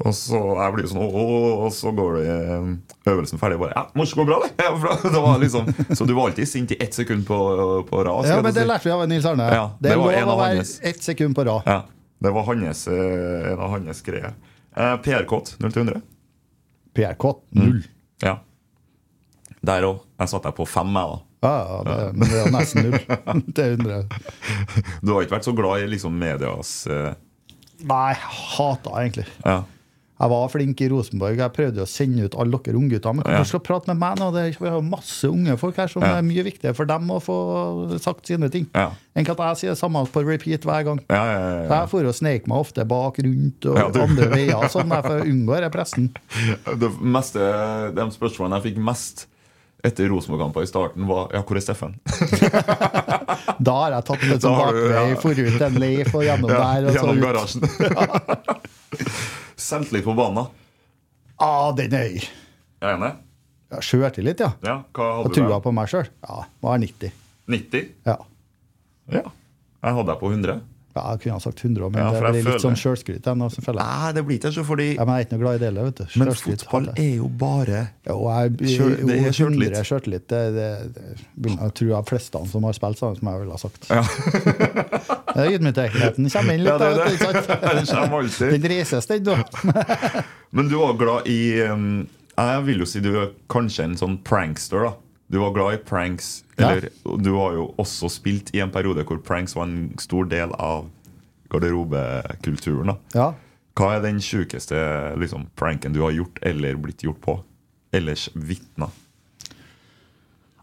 Og 0.04 0.14
så 0.16 0.40
jeg 0.58 0.74
blir 0.74 0.88
sånn 0.90 1.02
«Åh», 1.02 1.64
Og 1.66 1.70
så 1.74 1.92
går 1.94 2.18
det 2.18 2.24
eh, 2.34 2.66
øvelsen 3.12 3.40
ferdig. 3.40 3.58
Bare, 3.60 3.74
ja, 3.76 3.84
Morse 3.98 4.18
går 4.18 4.28
bra, 4.28 4.40
det. 4.44 4.68
Var 5.18 5.38
liksom, 5.42 5.70
så 5.96 6.06
du 6.08 6.14
var 6.16 6.28
alltid 6.30 6.48
sint 6.48 6.74
i 6.74 6.78
ett 6.82 6.94
sekund 6.94 7.26
på, 7.28 7.38
på 7.88 8.02
rad. 8.04 8.28
Ja, 8.28 8.40
men 8.44 8.54
Det 8.56 8.66
lærte 8.68 8.88
vi 8.88 8.94
av 8.94 9.06
Nils 9.10 9.26
Arne. 9.28 9.48
Ja, 9.54 9.64
det 9.78 9.92
det 9.94 10.00
var 10.00 10.18
lov 10.18 10.34
å 10.34 10.38
være 10.42 10.66
ett 10.92 11.02
sekund 11.04 11.36
på 11.38 11.46
rad. 11.48 11.62
Ja, 11.66 11.78
det 12.24 12.34
var 12.34 12.46
hans, 12.50 12.84
eh, 12.90 13.52
en 13.52 13.62
av 13.62 13.72
hans 13.76 14.02
greier. 14.06 14.34
Eh, 14.76 14.96
PR-kott 15.04 15.56
0 15.62 15.72
til 15.74 15.86
100. 15.86 16.02
PRK 16.98 17.32
Mm. 17.54 17.80
Ja. 18.22 18.38
Der 19.62 19.84
òg. 19.86 20.04
Jeg 20.18 20.30
satte 20.30 20.50
deg 20.50 20.56
på 20.58 20.66
fem, 20.66 20.90
jeg, 20.94 21.14
da. 21.14 21.18
Ja, 21.44 21.82
det, 21.86 21.96
det 22.18 22.38
er 22.42 22.50
nesten 22.50 22.88
null. 22.90 22.98
Det 23.56 23.66
undrer 23.76 23.96
jeg. 24.00 24.22
Du 25.06 25.12
har 25.14 25.22
ikke 25.22 25.36
vært 25.38 25.46
så 25.46 25.54
glad 25.54 25.84
i 25.84 25.90
liksom 25.94 26.16
medias 26.18 26.72
uh... 26.90 27.12
Nei, 27.86 28.12
hata 28.18 28.96
egentlig. 29.04 29.28
Ja. 29.44 29.60
Jeg 30.18 30.30
var 30.32 30.48
flink 30.50 30.80
i 30.82 30.88
Rosenborg. 30.90 31.38
Jeg 31.38 31.52
prøvde 31.54 31.84
å 31.84 31.86
sende 31.86 32.24
ut 32.26 32.34
alle 32.42 32.58
dere 32.66 32.74
unggutter. 32.80 33.14
Men 33.14 33.22
Ja. 33.30 33.44
skal 33.46 33.60
prate 33.62 33.86
med 33.92 34.00
meg 34.00 34.18
nå? 34.18 34.32
Det 34.34 34.40
er, 34.48 34.56
vi 34.58 34.66
har 34.74 34.82
masse 34.82 35.30
unge 35.30 35.54
folk 35.60 35.78
her 35.78 35.86
som 35.92 36.02
Ja. 36.02 36.16
er 36.18 36.26
mye 36.26 36.42
viktigere 36.42 36.74
for 36.74 36.90
dem 36.90 37.06
å 37.14 37.20
få 37.22 37.36
sagt 38.02 38.26
sine 38.26 38.50
ting. 38.50 38.66
Ja. 38.74 38.88
Enn 39.14 39.30
at 39.30 39.38
jeg 39.44 39.60
sier 39.60 39.70
det 39.76 39.78
samme 39.78 40.02
på 40.10 40.24
repeat 40.26 40.66
hver 40.66 40.82
gang. 40.90 40.98
Ja, 41.06 41.22
ja, 41.22 41.38
ja, 41.38 41.68
Så 41.70 41.78
jeg 41.78 41.90
for 41.94 42.10
og 42.10 42.18
sneik 42.18 42.50
meg 42.50 42.58
ofte 42.66 42.82
bak, 42.84 43.22
rundt 43.22 43.70
og 43.70 43.92
du- 43.94 44.00
andre 44.02 44.26
veier. 44.34 44.66
Sånn 44.74 44.90
for 44.90 45.20
å 45.20 45.22
unngå 45.22 45.54
denne 45.54 45.70
pressen. 45.70 46.10
Det 46.82 46.90
meste, 46.98 47.38
De 47.94 48.10
spørsmålene 48.18 48.58
jeg 48.58 48.72
fikk 48.72 48.82
mest 48.90 49.28
etter 49.84 50.08
Rosenborg-kamper 50.10 50.62
i 50.64 50.68
starten, 50.70 51.06
var 51.06 51.28
Ja, 51.34 51.42
hvor 51.46 51.56
er 51.56 51.62
Steffen? 51.64 51.94
Da 53.68 53.74
har 53.82 53.94
jeg 53.96 54.04
tatt 54.08 54.22
litt 54.26 54.40
Da 54.42 54.48
sånn 54.48 54.58
bakvei, 54.58 55.04
ja. 55.12 55.20
forut 55.22 55.62
en 55.68 55.78
leif 55.82 56.10
og 56.14 56.24
gjennom 56.26 56.50
Ja, 56.54 56.58
der. 56.58 56.88
Og 56.88 56.90
så 56.90 56.98
gjennom 56.98 57.20
garasjen. 57.22 57.62
Selvtillit 59.58 60.04
på 60.06 60.14
banen. 60.18 60.46
Ah, 61.38 61.70
den 61.78 61.94
er 61.94 62.08
høy. 62.08 62.18
Er 62.82 62.92
jeg 62.92 62.98
enig? 62.98 63.12
Ja, 63.68 63.80
Sjøltillit, 63.84 64.40
ja. 64.40 64.50
Ja, 64.64 64.76
hva 64.96 65.06
Og 65.20 65.26
hadde 65.28 65.34
du? 65.34 65.40
trua 65.42 65.58
på 65.62 65.72
meg 65.76 65.90
sjøl. 65.92 66.06
Ja, 66.24 66.38
var 66.64 66.78
90. 66.80 67.10
90? 67.52 67.88
Ja. 68.08 68.14
Ja. 69.12 69.22
Jeg 69.28 69.94
hadde 69.98 70.08
deg 70.10 70.18
på 70.22 70.30
100. 70.32 70.58
ja, 70.98 71.04
jeg 71.14 71.22
kunne 71.24 71.36
ha 71.38 71.42
sagt 71.44 71.62
100 71.64 71.84
òg, 71.86 71.92
men 71.94 72.02
Ja, 72.02 72.10
det 72.12 72.20
blir 72.24 72.38
jeg 72.40 72.46
litt 72.48 72.64
sånn 72.66 72.76
sjølskryt. 72.78 73.24
jeg, 73.30 73.50
jeg. 73.54 73.74
Nei, 73.78 74.12
det 74.18 74.24
blir 74.26 74.38
ikke 74.40 74.52
så, 74.58 74.64
fordi 74.66 74.88
Ja, 74.96 75.04
men 75.06 75.14
jeg 75.14 75.24
er 75.24 75.28
ikke 75.28 75.36
noe 75.38 75.42
glad 75.44 75.54
i 75.54 75.62
det 75.62 75.68
heller, 75.70 75.88
vet 75.88 76.02
du. 76.02 76.18
Men 76.18 76.32
fotball 76.42 76.88
er 76.94 77.10
jo 77.16 77.28
bare 77.40 77.80
Jo, 78.08 78.18
jeg 78.28 78.74
jo, 78.74 78.88
det 79.06 79.18
er 79.18 79.36
sjøltillit. 79.38 79.78
100 79.78 79.88
sjøltillit. 79.92 80.26
Det, 80.28 80.42
det, 80.58 80.68
det 81.38 81.54
jeg 81.54 81.74
tro 81.80 81.88
de 81.94 82.02
fleste 82.10 82.42
som 82.52 82.66
har 82.68 82.76
spilt 82.76 82.98
sammen, 83.00 83.18
som 83.22 83.30
jeg 83.32 83.42
ville 83.44 83.56
ha 83.56 83.62
sagt. 83.62 83.88
Ja. 83.88 84.04
Ydmykheten 85.48 86.28
kommer 86.32 86.54
inn 86.54 86.64
litt, 86.64 86.72
Ja, 86.72 86.78
det 86.78 86.92
da, 86.96 87.08
det. 87.08 87.18
sant? 87.22 87.50
Den 87.78 87.86
kommer 87.86 88.22
alltid. 88.22 88.54
Den 88.56 88.70
reises, 88.72 89.06
den, 89.06 89.24
da. 89.24 90.22
Men 90.56 90.68
du 90.70 90.78
var 90.80 90.96
glad 90.98 91.28
i 91.30 91.60
um, 91.68 92.06
Jeg 92.38 92.64
vil 92.66 92.82
jo 92.84 92.88
si 92.88 93.02
du 93.04 93.10
er 93.20 93.30
kanskje 93.50 93.84
en 93.88 93.96
sånn 94.00 94.18
prankster. 94.26 94.88
da 94.88 94.94
Du 95.28 95.38
var 95.42 95.52
glad 95.56 95.74
i 95.76 95.80
pranks. 95.84 96.44
Eller 96.56 96.88
ja. 96.88 97.16
du 97.20 97.32
har 97.36 97.56
jo 97.58 97.66
også 97.80 98.08
spilt 98.12 98.52
i 98.56 98.62
en 98.64 98.72
periode 98.72 99.04
hvor 99.08 99.20
pranks 99.24 99.56
var 99.56 99.68
en 99.68 99.92
stor 100.00 100.28
del 100.28 100.54
av 100.56 100.88
garderobekulturen. 101.52 102.96
Ja. 103.14 103.32
Hva 103.78 103.92
er 103.94 104.02
den 104.02 104.22
sjukeste 104.24 104.78
liksom, 105.20 105.46
pranken 105.58 105.94
du 105.94 106.00
har 106.02 106.16
gjort 106.16 106.40
eller 106.46 106.80
blitt 106.80 107.04
gjort 107.04 107.20
på? 107.24 107.36
Ellers 107.94 108.28
vitna? 108.34 108.90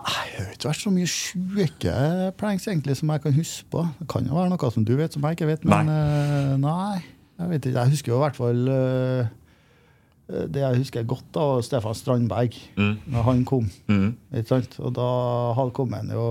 Jeg 0.05 0.35
har 0.37 0.51
ikke 0.53 0.69
vært 0.69 0.83
så 0.83 0.91
mye 0.93 1.09
sjuke 1.09 1.93
pranks 2.37 2.67
egentlig 2.67 2.97
som 2.99 3.09
jeg 3.09 3.23
kan 3.23 3.33
huske 3.33 3.65
på. 3.73 3.85
Det 4.01 4.09
kan 4.11 4.27
jo 4.27 4.35
være 4.37 4.51
noe 4.51 4.69
som 4.73 4.85
du 4.85 4.93
vet 4.99 5.15
som 5.15 5.25
jeg 5.25 5.37
ikke 5.37 5.49
vet, 5.49 5.65
men 5.65 5.89
nei. 5.89 6.57
nei 6.61 6.99
jeg 7.39 7.51
vet 7.51 7.65
ikke. 7.65 7.79
Jeg 7.79 7.93
husker 7.95 8.13
jo 8.13 8.19
i 8.19 8.23
hvert 8.23 8.37
fall 8.37 8.69
eh, 8.71 9.31
Det 10.25 10.57
jeg 10.57 10.79
husker 10.79 11.03
godt, 11.05 11.27
da, 11.35 11.41
var 11.53 11.65
Stefan 11.65 11.97
Strandberg. 11.97 12.55
Mm. 12.79 12.93
Når 13.13 13.25
han 13.27 13.43
kom. 13.45 13.67
Mm. 13.85 14.15
Og 14.33 14.93
da 14.95 15.09
hadde 15.53 15.75
kommet 15.77 16.13
jo 16.15 16.25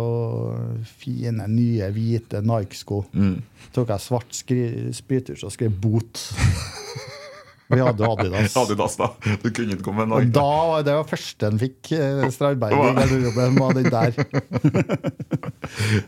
fine, 0.99 1.47
nye, 1.47 1.91
hvite 1.95 2.43
Nike-sko. 2.43 3.05
Mm. 3.15 3.37
tok 3.75 3.93
jeg 3.95 4.03
svart 4.03 4.35
Spytus 4.35 5.45
og 5.47 5.55
skrev 5.55 5.71
'bot'. 5.79 6.25
Vi 7.75 7.81
hadde 7.81 8.05
Adidas. 8.07 8.57
Adidas, 8.61 8.97
da. 9.01 9.09
Du 9.43 9.49
kunne 9.51 9.73
ikke 9.75 9.87
komme 9.87 10.05
med 10.07 10.17
Og 10.17 10.27
Nike. 10.27 10.35
da 10.37 10.83
det 10.85 10.97
var 10.99 11.09
første 11.09 11.49
han 11.49 11.59
fikk, 11.63 11.93
eh, 11.97 12.29
Strandberg. 12.37 12.75
i 12.77 12.95
garderoben, 12.99 13.59
var 13.59 13.73
den 13.79 13.91
der. 13.91 14.13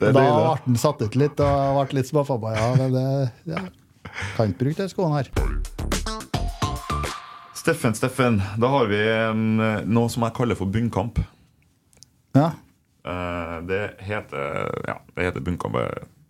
Er 0.00 0.12
da 0.12 0.12
ble 0.12 0.28
han 0.66 0.76
satt 0.80 1.02
ut 1.02 1.16
litt 1.16 1.40
og 1.40 1.80
ble 1.80 2.00
litt 2.00 2.10
småforbanna. 2.12 2.60
Ja, 2.60 2.74
men 2.76 2.96
det 2.98 3.54
ja. 3.56 3.66
Kan 4.36 4.52
ikke 4.52 4.64
bruke 4.66 4.82
de 4.84 4.92
skoene 4.92 5.22
her. 5.22 6.35
Steffen, 7.66 7.94
Steffen. 7.98 8.36
Da 8.62 8.68
har 8.70 8.86
vi 8.86 8.98
en, 9.10 9.40
noe 9.90 10.10
som 10.12 10.22
jeg 10.22 10.34
kaller 10.36 10.54
for 10.58 10.70
bunnkamp. 10.70 11.18
Ja. 12.36 12.52
Eh, 13.02 13.56
Det 13.66 13.80
heter 14.06 14.70
Ja, 14.86 15.00
det 15.16 15.24
heter 15.30 15.42
bunnkamp. 15.42 15.74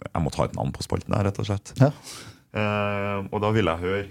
Jeg 0.07 0.23
må 0.23 0.33
ta 0.33 0.47
et 0.47 0.57
navn 0.57 0.73
på 0.73 0.85
spalten 0.87 1.13
her, 1.17 1.25
rett 1.29 1.39
og 1.43 1.49
slett. 1.51 1.75
ja. 1.81 1.91
Eh, 2.57 3.27
og 3.29 3.41
da 3.43 3.51
vil 3.53 3.67
jeg 3.69 3.83
høre 3.83 4.05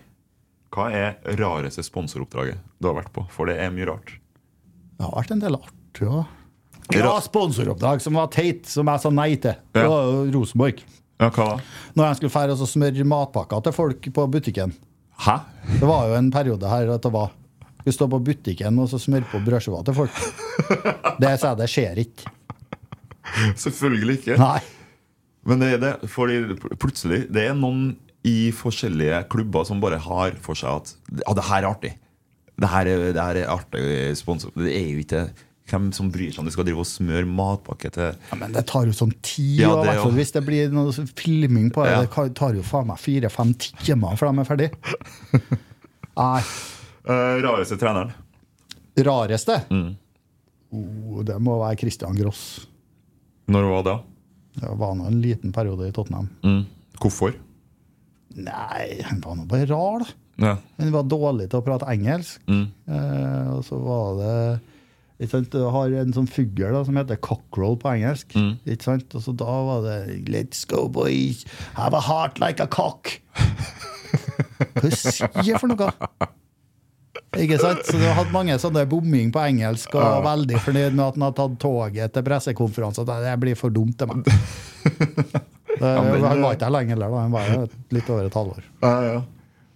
Hva 0.76 0.84
er 0.94 1.16
rareste 1.40 1.82
sponsoroppdraget 1.82 2.60
du 2.84 2.88
har 2.92 2.98
vært 3.00 3.10
på? 3.16 3.24
For 3.34 3.50
det 3.50 3.56
er 3.64 3.72
mye 3.74 3.88
rart. 3.90 4.12
Det 5.00 5.06
har 5.08 5.16
vært 5.16 5.32
en 5.34 5.40
del 5.42 5.56
artig 5.58 6.06
òg. 6.06 6.26
Ja, 6.94 7.16
sponsoroppdrag 7.26 8.02
som 8.04 8.14
var 8.20 8.28
teit, 8.30 8.68
som 8.70 8.86
jeg 8.92 9.02
sa 9.02 9.10
nei 9.10 9.32
til. 9.42 9.56
Det 9.74 9.88
var 9.90 10.12
jo 10.12 10.26
Rosenborg. 10.36 10.84
Ja, 11.18 11.30
hva 11.32 11.48
da? 11.56 11.62
Når 11.96 12.06
jeg 12.12 12.18
skulle 12.20 12.36
fære 12.36 12.58
og 12.60 12.70
smøre 12.70 13.08
matpakker 13.08 13.64
til 13.66 13.74
folk 13.74 14.12
på 14.14 14.28
butikken. 14.30 14.76
Hæ? 15.24 15.38
Det 15.80 15.88
var 15.88 16.08
jo 16.10 16.16
en 16.20 16.32
periode 16.34 16.70
her 16.70 16.92
at 16.96 17.04
det 17.06 17.12
var 17.14 17.32
Vi 17.86 17.94
står 17.94 18.10
på 18.12 18.20
butikken 18.26 18.80
og 18.82 18.90
så 18.90 19.00
smører 19.02 19.28
på 19.30 19.40
brødskiva 19.46 19.84
til 19.86 19.94
folk. 19.94 20.16
Det 21.22 21.34
sa 21.40 21.52
jeg, 21.52 21.60
det 21.60 21.68
skjer 21.70 22.00
ikke. 22.02 22.32
Selvfølgelig 23.62 24.18
ikke. 24.20 24.38
Nei. 24.42 24.60
Men 25.46 25.62
det 25.62 25.70
er 25.76 25.82
det, 25.84 26.10
fordi 26.10 26.56
plutselig 26.82 27.28
Det 27.30 27.44
er 27.50 27.58
noen 27.58 27.92
i 28.26 28.50
forskjellige 28.56 29.20
klubber 29.30 29.68
som 29.70 29.82
bare 29.84 30.00
har 30.02 30.38
for 30.42 30.58
seg 30.58 30.80
at 30.82 30.96
Ja, 31.22 31.36
det 31.38 31.46
her 31.46 31.62
er 31.62 31.70
artig. 31.70 31.92
Det 32.58 32.70
her 32.72 32.90
er, 32.90 33.04
det 33.14 33.22
her 33.22 33.42
er 33.44 33.52
artig 33.54 33.84
sponsor. 34.18 34.50
Det 34.58 34.72
er 34.74 34.88
jo 34.90 35.04
ikke 35.04 35.28
hvem 35.70 35.90
som 35.96 36.12
bryr 36.14 36.30
seg 36.30 36.44
om 36.44 36.48
du 36.48 36.54
skal 36.54 36.68
drive 36.68 36.84
og 36.84 36.88
smøre 36.90 37.26
matpakke 37.26 37.90
til 37.94 38.12
Ja, 38.14 38.38
men 38.38 38.54
det 38.54 38.66
tar 38.70 38.86
jo 38.86 38.94
sånn 38.94 39.14
tid, 39.26 39.64
Ja, 39.64 39.72
det 39.82 39.98
fall 39.98 40.14
hvis 40.18 40.34
det 40.36 40.44
blir 40.46 40.74
noe 40.74 40.94
filming 41.18 41.72
på 41.74 41.86
det. 41.86 41.96
Ja. 41.96 42.04
Det 42.06 42.28
tar 42.38 42.58
jo 42.58 42.66
faen 42.66 42.90
meg 42.92 43.02
fire-fem 43.02 43.56
timer 43.58 44.20
før 44.20 44.30
de 44.32 44.44
er 44.44 44.50
ferdig. 44.50 44.70
Nei. 46.22 46.42
Uh, 47.06 47.38
Rareste 47.46 47.78
treneren? 47.82 48.14
Rareste? 49.06 49.58
Mm. 49.74 49.96
Oh, 50.76 51.24
det 51.26 51.40
må 51.44 51.58
være 51.64 51.80
Christian 51.82 52.18
Gross. 52.18 52.46
Når 53.52 53.68
var 53.72 53.88
det? 53.88 53.98
Det 54.62 54.78
var 54.80 54.94
nå 54.98 55.10
en 55.10 55.20
liten 55.22 55.54
periode 55.54 55.90
i 55.90 55.96
Tottenham. 55.96 56.30
Mm. 56.46 56.62
Hvorfor? 57.02 57.36
Nei, 58.36 59.02
han 59.04 59.20
var 59.24 59.36
nå 59.38 59.46
bare 59.50 59.68
rar, 59.70 60.06
da. 60.06 60.14
Ja. 60.36 60.54
Men 60.76 60.88
han 60.90 60.96
var 60.96 61.10
dårlig 61.10 61.50
til 61.52 61.62
å 61.62 61.66
prate 61.66 61.90
engelsk. 61.92 62.42
Mm. 62.52 62.66
Eh, 62.92 63.52
og 63.56 63.62
så 63.68 63.80
var 63.80 64.18
det 64.20 64.38
Du 65.18 65.62
har 65.72 65.94
en 65.96 66.12
sånn 66.16 66.28
fugl 66.28 66.76
som 66.86 66.98
heter 67.00 67.20
cockerel 67.24 67.78
på 67.80 67.92
engelsk. 67.94 68.36
Mm. 68.36 68.58
Ikke 68.68 68.84
sant? 68.84 69.16
Og 69.16 69.24
så 69.24 69.34
da 69.38 69.58
var 69.70 69.86
det 69.86 70.00
Let's 70.28 70.66
go, 70.68 70.88
boys. 70.92 71.46
Have 71.78 71.96
a 71.96 72.04
heart 72.04 72.40
like 72.44 72.60
a 72.64 72.68
cock. 72.68 73.22
Hva 74.76 74.92
sier 74.92 75.60
for 75.60 75.72
noe? 75.72 75.92
Ikke 77.40 77.60
sant? 77.60 77.84
Så 77.88 77.98
Du 78.00 78.04
har 78.06 78.18
hatt 78.20 78.32
mange 78.36 78.56
sånne 78.60 78.86
bomming 78.90 79.32
på 79.36 79.44
engelsk 79.44 79.96
og 80.00 80.24
veldig 80.26 80.60
fornøyd 80.64 80.96
med 80.96 81.06
at 81.08 81.18
han 81.18 81.28
har 81.28 81.36
tatt 81.40 81.58
toget 81.64 82.16
til 82.16 82.26
pressekonferanse. 82.28 83.08
Det 83.08 83.38
blir 83.44 83.60
for 83.60 83.76
dumt 83.76 83.98
til 84.00 84.12
meg. 84.12 84.28
Det, 85.76 85.84
han 85.84 86.40
var 86.40 86.54
ikke 86.56 86.70
her 86.70 86.72
lenge 86.72 86.94
heller. 86.94 87.12
Han 87.20 87.34
var 87.34 87.66
litt 87.92 88.08
over 88.08 88.30
et 88.30 88.36
halvår. 88.40 88.68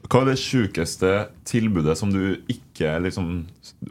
Hva 0.09 0.23
er 0.23 0.31
det 0.31 0.39
sjukeste 0.41 1.09
tilbudet 1.45 1.93
som 1.99 2.09
du 2.09 2.39
ikke 2.49 2.95
liksom 3.03 3.43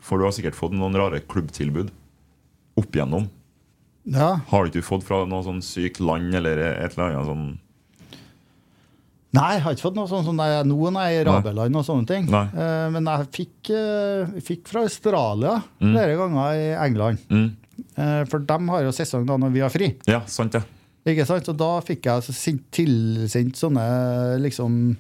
For 0.03 0.19
du 0.19 0.27
har 0.27 0.35
sikkert 0.35 0.59
fått 0.59 0.75
noen 0.75 0.97
rare 0.99 1.21
klubbtilbud 1.23 1.93
opp 2.79 2.95
igjennom. 2.95 3.29
Ja. 4.09 4.39
Har 4.51 4.65
du 4.65 4.73
ikke 4.73 4.87
fått 4.87 5.07
fra 5.07 5.25
noe 5.29 5.45
sånn 5.47 5.63
sykt 5.65 6.01
land 6.03 6.35
eller 6.35 6.61
et 6.71 6.95
eller 6.95 7.11
annet 7.13 7.29
sånn 7.29 7.49
Nei, 9.37 9.49
jeg 9.59 9.63
har 9.67 9.75
ikke 9.75 9.85
fått 9.85 9.97
noe 9.99 10.09
sånn 10.09 10.25
som 10.25 10.39
det 10.41 10.47
er 10.49 10.63
nå, 10.65 10.77
er 10.97 11.19
i 11.19 11.25
Rabeland 11.29 11.77
og 11.77 11.83
sånne 11.85 12.09
ting. 12.09 12.31
Eh, 12.33 12.87
men 12.95 13.11
jeg 13.11 13.27
fikk, 13.35 13.71
eh, 13.77 14.39
fikk 14.41 14.71
fra 14.71 14.87
Australia 14.87 15.59
flere 15.77 16.15
ganger 16.17 16.55
i 16.57 16.71
England. 16.87 17.27
mm. 17.29 17.49
Eh, 17.99 18.25
for 18.31 18.43
de 18.43 18.57
har 18.73 18.83
jo 18.83 18.95
sesong 18.95 19.27
da 19.27 19.37
når 19.39 19.53
vi 19.55 19.61
har 19.63 19.71
fri. 19.71 19.91
Ja, 20.09 20.23
sant 20.27 20.57
det. 20.57 20.63
Ikke 21.13 21.27
sant? 21.29 21.47
Så 21.47 21.55
da 21.55 21.77
fikk 21.85 22.09
jeg 22.09 22.25
så 22.25 22.35
tilsendt 22.75 23.61
sånne 23.61 23.85
liksom 24.43 24.97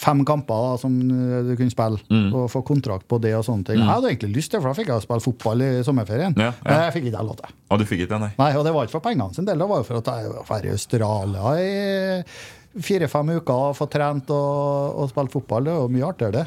fem 0.00 0.24
kamper 0.24 0.78
som 0.80 0.94
eh, 1.02 1.42
du 1.48 1.52
kunne 1.58 1.70
spille, 1.72 2.00
Mm. 2.10 2.32
og 2.34 2.48
få 2.52 2.62
kontrakt 2.66 3.06
på 3.08 3.18
det 3.20 3.34
og 3.36 3.44
sånne 3.46 3.64
ting. 3.68 3.78
Jeg 3.82 3.88
hadde 3.90 4.10
egentlig 4.12 4.32
lyst 4.36 4.50
til 4.54 4.60
for 4.60 4.70
da 4.72 4.78
fikk 4.78 4.88
jeg 4.92 5.04
spille 5.04 5.20
fotball 5.24 5.62
i 5.66 5.70
sommerferien. 5.86 6.34
Ja, 6.40 6.50
ja. 6.50 6.52
Men 6.64 6.82
jeg 6.86 6.92
fikk 6.98 7.08
ikke 7.12 7.24
lov 7.28 7.36
til. 7.40 7.54
Og 7.70 7.78
du 7.78 7.84
fikk 7.88 8.04
ikke 8.04 8.12
det, 8.14 8.20
nei? 8.24 8.32
Nei, 8.38 8.50
og 8.58 8.64
det 8.64 8.72
var 8.74 8.84
ikke 8.88 8.96
for 8.98 9.04
pengene 9.08 9.34
sin 9.36 9.44
del, 9.48 9.58
det 9.58 9.68
var 9.68 9.82
jo 9.82 9.88
for 9.90 10.00
at 10.02 10.12
jeg 10.14 10.34
var 10.48 10.64
i 10.68 10.74
Australia 10.74 11.54
i 11.60 12.24
fire-fem 12.84 13.28
uker 13.38 13.54
og 13.70 13.76
få 13.78 13.86
trent 13.90 14.30
og, 14.34 14.98
og 15.04 15.10
spilt 15.12 15.32
fotball. 15.34 15.64
Det 15.68 15.72
er 15.74 15.80
jo 15.82 15.90
mye 15.94 16.08
artigere, 16.08 16.32
det. 16.40 16.46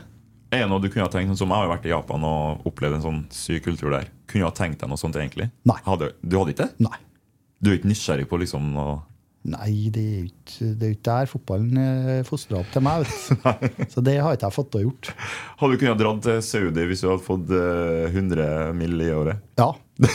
Er 0.56 0.64
det 0.64 0.70
noe 0.72 0.80
du 0.80 0.88
kunne 0.88 1.04
ha 1.04 1.12
tenkt, 1.12 1.28
sånn 1.34 1.42
som 1.42 1.52
Jeg 1.52 1.60
har 1.60 1.66
jo 1.68 1.72
vært 1.74 1.86
i 1.88 1.92
Japan 1.92 2.24
og 2.28 2.68
opplevd 2.70 2.98
en 3.00 3.04
sånn 3.04 3.22
syk 3.36 3.66
kultur 3.68 3.92
der. 3.92 4.06
Kunne 4.32 4.48
ha 4.48 4.54
tenkt 4.56 4.80
deg 4.80 4.88
noe 4.92 5.00
sånt 5.00 5.16
egentlig? 5.20 5.50
Nei. 5.68 5.76
Hadde, 5.84 6.14
du 6.24 6.38
hadde 6.40 6.54
ikke 6.56 6.68
det? 6.70 6.86
Nei. 6.88 7.00
Du 7.60 7.72
er 7.72 7.80
ikke 7.80 7.90
nysgjerrig 7.92 8.28
på 8.32 8.40
liksom 8.40 8.70
noe 8.76 9.02
Nei, 9.48 9.88
det 9.96 10.02
er 10.04 10.16
jo 10.20 10.28
ikke, 10.28 10.70
det 10.76 10.84
er 10.88 10.94
ikke 10.98 11.06
der 11.08 11.30
fotballen 11.32 11.78
er 11.80 12.24
fostra 12.28 12.60
opp 12.60 12.72
til 12.74 12.84
meg. 12.84 13.06
Så 13.94 14.02
det 14.04 14.18
har 14.20 14.36
ikke 14.36 14.50
jeg 14.50 14.56
fått 14.58 14.72
til 14.74 14.82
å 14.82 14.86
gjort. 14.90 15.12
Hadde 15.62 15.72
du 15.78 15.80
kunnet 15.86 16.02
dratt 16.02 16.20
til 16.26 16.42
Saudi 16.44 16.88
hvis 16.90 17.04
du 17.06 17.08
hadde 17.14 17.24
fått 17.24 17.54
eh, 17.56 18.10
100 18.12 18.74
mill. 18.76 18.98
i 19.08 19.12
året? 19.16 19.40
Ja, 19.58 19.70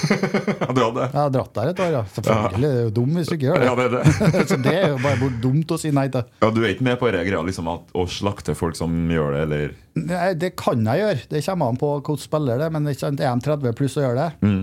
Ja, 0.63 0.69
du 0.71 0.79
hadde 0.79 0.99
det? 1.01 1.07
jeg 1.11 1.19
har 1.19 1.31
dratt 1.35 1.55
der 1.57 1.71
et 1.73 1.81
år, 1.83 1.91
ja. 1.97 2.03
Selvfølgelig. 2.15 2.61
Det 2.63 2.69
er 2.77 2.85
jo 2.85 2.93
dum 3.01 3.17
hvis 3.17 3.31
du 3.31 3.35
ikke 3.35 3.49
gjør 3.49 3.65
Ja, 3.67 3.73
det. 3.79 3.87
det 3.95 4.03
er 4.03 4.35
det. 4.37 4.43
Så 4.53 4.59
det 4.63 4.75
er 4.77 4.93
jo 4.93 5.01
bare 5.03 5.31
dumt 5.43 5.75
å 5.75 5.79
si 5.81 5.91
nei 5.97 6.05
til. 6.13 6.29
Ja, 6.45 6.51
Du 6.55 6.61
er 6.63 6.69
ikke 6.75 6.87
med 6.87 7.01
på 7.01 7.09
denne 7.11 7.25
greia 7.27 7.43
liksom 7.49 7.71
at, 7.73 7.89
å 7.99 8.05
slakte 8.11 8.55
folk 8.59 8.77
som 8.79 8.95
gjør 9.11 9.35
det, 9.39 9.43
eller 9.49 9.75
Nei, 9.99 10.29
det 10.41 10.53
kan 10.61 10.85
jeg 10.87 11.03
gjøre. 11.03 11.25
Det 11.33 11.43
kommer 11.49 11.73
an 11.73 11.81
på 11.81 11.91
hvordan 11.99 12.23
spiller 12.23 12.63
det, 12.63 12.71
men 12.77 12.87
det 12.89 12.95
er 13.03 13.17
de 13.19 13.33
30 13.49 13.75
pluss 13.81 13.99
å 13.99 14.05
gjøre 14.07 14.21
det, 14.23 14.31
Mm. 14.47 14.63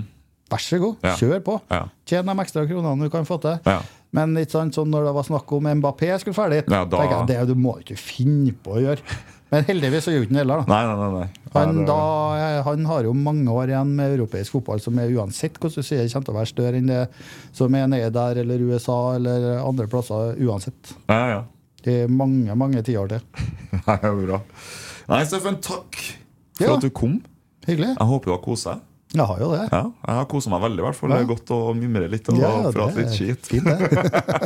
vær 0.50 0.64
så 0.66 0.80
god, 0.82 0.96
Ja. 1.06 1.16
kjør 1.20 1.44
på. 1.46 1.60
Ja. 1.70 1.84
Tjen 2.10 2.26
de 2.32 2.40
ekstra 2.46 2.64
kronene 2.70 3.04
du 3.06 3.10
kan 3.14 3.28
få 3.28 3.38
til. 3.44 3.60
Ja. 3.68 3.82
Men 4.18 4.34
sant, 4.50 4.74
sånn 4.74 4.90
når 4.90 5.04
det 5.06 5.12
var 5.20 5.26
snakk 5.28 5.52
om 5.54 5.68
Mbappé 5.80 6.08
skulle 6.20 6.34
ferdig, 6.38 6.64
Ja, 6.72 6.84
da- 6.86 7.04
jeg, 7.06 7.28
det 7.30 7.42
du 7.48 7.54
må 7.60 7.76
ikke 7.82 7.98
finne 8.00 8.54
på 8.54 8.78
å 8.78 8.82
gjøre. 8.82 9.04
Men 9.52 9.64
heldigvis 9.66 10.04
så 10.06 10.12
gjorde 10.14 10.28
han 10.30 10.34
det 10.38 10.42
heller. 10.44 10.64
Nei, 10.70 10.80
nei, 10.86 10.96
nei. 10.98 11.12
nei. 11.20 11.52
Han, 11.56 11.80
da, 11.86 11.98
han 12.68 12.84
har 12.86 13.04
jo 13.08 13.14
mange 13.18 13.50
år 13.50 13.72
igjen 13.72 13.94
med 13.98 14.12
europeisk 14.20 14.54
fotball 14.54 14.82
som 14.82 14.98
er 15.02 15.10
uansett 15.18 15.58
hvordan 15.58 15.82
du 15.82 15.88
sier 15.88 16.06
kommer 16.12 16.26
til 16.28 16.34
å 16.36 16.38
være 16.38 16.52
større 16.52 16.78
enn 16.78 16.90
det 16.92 17.00
som 17.58 17.74
er 17.80 17.88
nede 17.90 18.12
der, 18.14 18.42
eller 18.44 18.62
USA 18.70 18.98
eller 19.18 19.48
andre 19.64 19.88
plasser. 19.90 20.36
Uansett. 20.46 20.94
Ja, 21.10 21.22
ja. 21.34 21.40
Det 21.86 21.96
er 22.04 22.12
mange, 22.12 22.54
mange 22.60 22.82
tiår 22.86 23.10
til. 23.16 23.22
Nei, 23.88 23.98
bra. 24.26 24.42
Nei, 25.10 25.24
Steffen, 25.26 25.58
takk 25.66 25.98
for 26.60 26.66
Ja. 26.68 26.76
at 26.76 26.82
du 26.86 26.90
kom. 26.94 27.18
Hyggelig. 27.66 27.96
Jeg 27.98 28.08
håper 28.10 28.26
du 28.30 28.36
har 28.36 28.44
kost 28.46 28.66
deg. 28.70 28.86
Jeg 29.10 29.26
har 29.26 29.40
jo 29.42 29.48
det. 29.56 29.64
Ja, 29.74 29.84
jeg 30.06 30.16
har 30.20 30.26
kosa 30.30 30.52
meg 30.54 30.62
veldig. 30.62 30.80
i 30.84 30.86
hvert 30.86 30.96
fall. 31.00 31.10
Det 31.10 31.18
er 31.24 31.30
godt 31.32 31.50
å 31.56 31.60
mimre 31.74 32.06
litt 32.12 32.28
og 32.30 32.38
Ja, 32.38 32.52
prate 32.70 32.96
litt 33.00 33.10
er 33.10 33.16
skit. 33.18 33.50
Fint. 33.50 33.66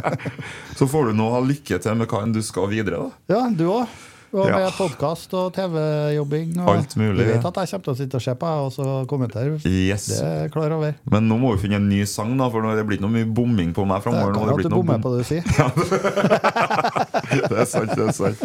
Så 0.79 0.87
får 0.87 1.09
du 1.11 1.17
nå 1.19 1.27
ha 1.33 1.41
lykke 1.43 1.81
til 1.83 1.95
med 1.99 2.07
hva 2.07 2.21
enn 2.23 2.31
du 2.35 2.39
skal 2.45 2.69
videre. 2.71 2.97
da. 3.03 3.09
Ja, 3.35 3.41
du 3.51 3.65
òg. 3.67 3.87
Og 4.33 4.47
Ja. 4.49 4.57
med 4.63 4.71
podkast 4.73 5.29
og 5.37 5.51
TV-jobbing. 5.53 6.55
og 6.63 6.69
Alt 6.71 6.95
mulig, 6.97 7.19
Du 7.21 7.33
vet 7.35 7.45
at 7.45 7.53
jeg 7.59 7.69
kommer 7.69 7.83
til 7.85 7.93
å 7.93 7.97
sitte 7.99 8.15
og 8.17 8.21
se 8.23 8.33
på 8.33 8.47
og 8.63 8.71
så 8.73 8.87
kommentere. 9.05 9.59
Yes. 9.69 10.07
Det 10.07 10.23
er 10.25 10.49
klar 10.49 10.71
over. 10.73 10.95
Men 11.05 11.27
nå 11.29 11.37
må 11.37 11.51
vi 11.53 11.67
finne 11.67 11.75
en 11.77 11.87
ny 11.87 11.99
sang, 12.09 12.33
da, 12.39 12.47
for 12.49 12.61
det 12.63 12.81
blir 12.87 12.97
ikke 12.97 13.05
noe 13.05 13.13
mye 13.19 13.29
bomming 13.29 13.73
på 13.75 13.85
meg 13.85 14.01
Det 14.01 14.07
framover. 14.07 14.33
kan 14.33 14.49
at 14.49 14.63
du 14.63 14.69
bommer 14.73 14.97
på 15.03 15.11
det 15.13 15.21
du 15.21 15.27
sier. 15.29 15.43
Det 17.51 17.57
er 17.61 17.65
sant, 17.69 17.93
det 17.93 18.07
er 18.07 18.11
sant. 18.17 18.41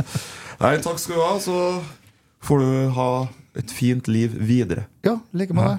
Nei, 0.60 0.74
takk 0.84 0.98
skal 1.00 1.14
du 1.16 1.22
ha. 1.22 1.32
Så 1.40 1.56
får 2.44 2.58
du 2.66 2.90
ha 2.98 3.08
et 3.56 3.70
fint 3.72 4.08
liv 4.12 4.34
videre. 4.38 4.84
Ja, 5.06 5.16
like 5.32 5.54
med 5.56 5.64
det. 5.72 5.78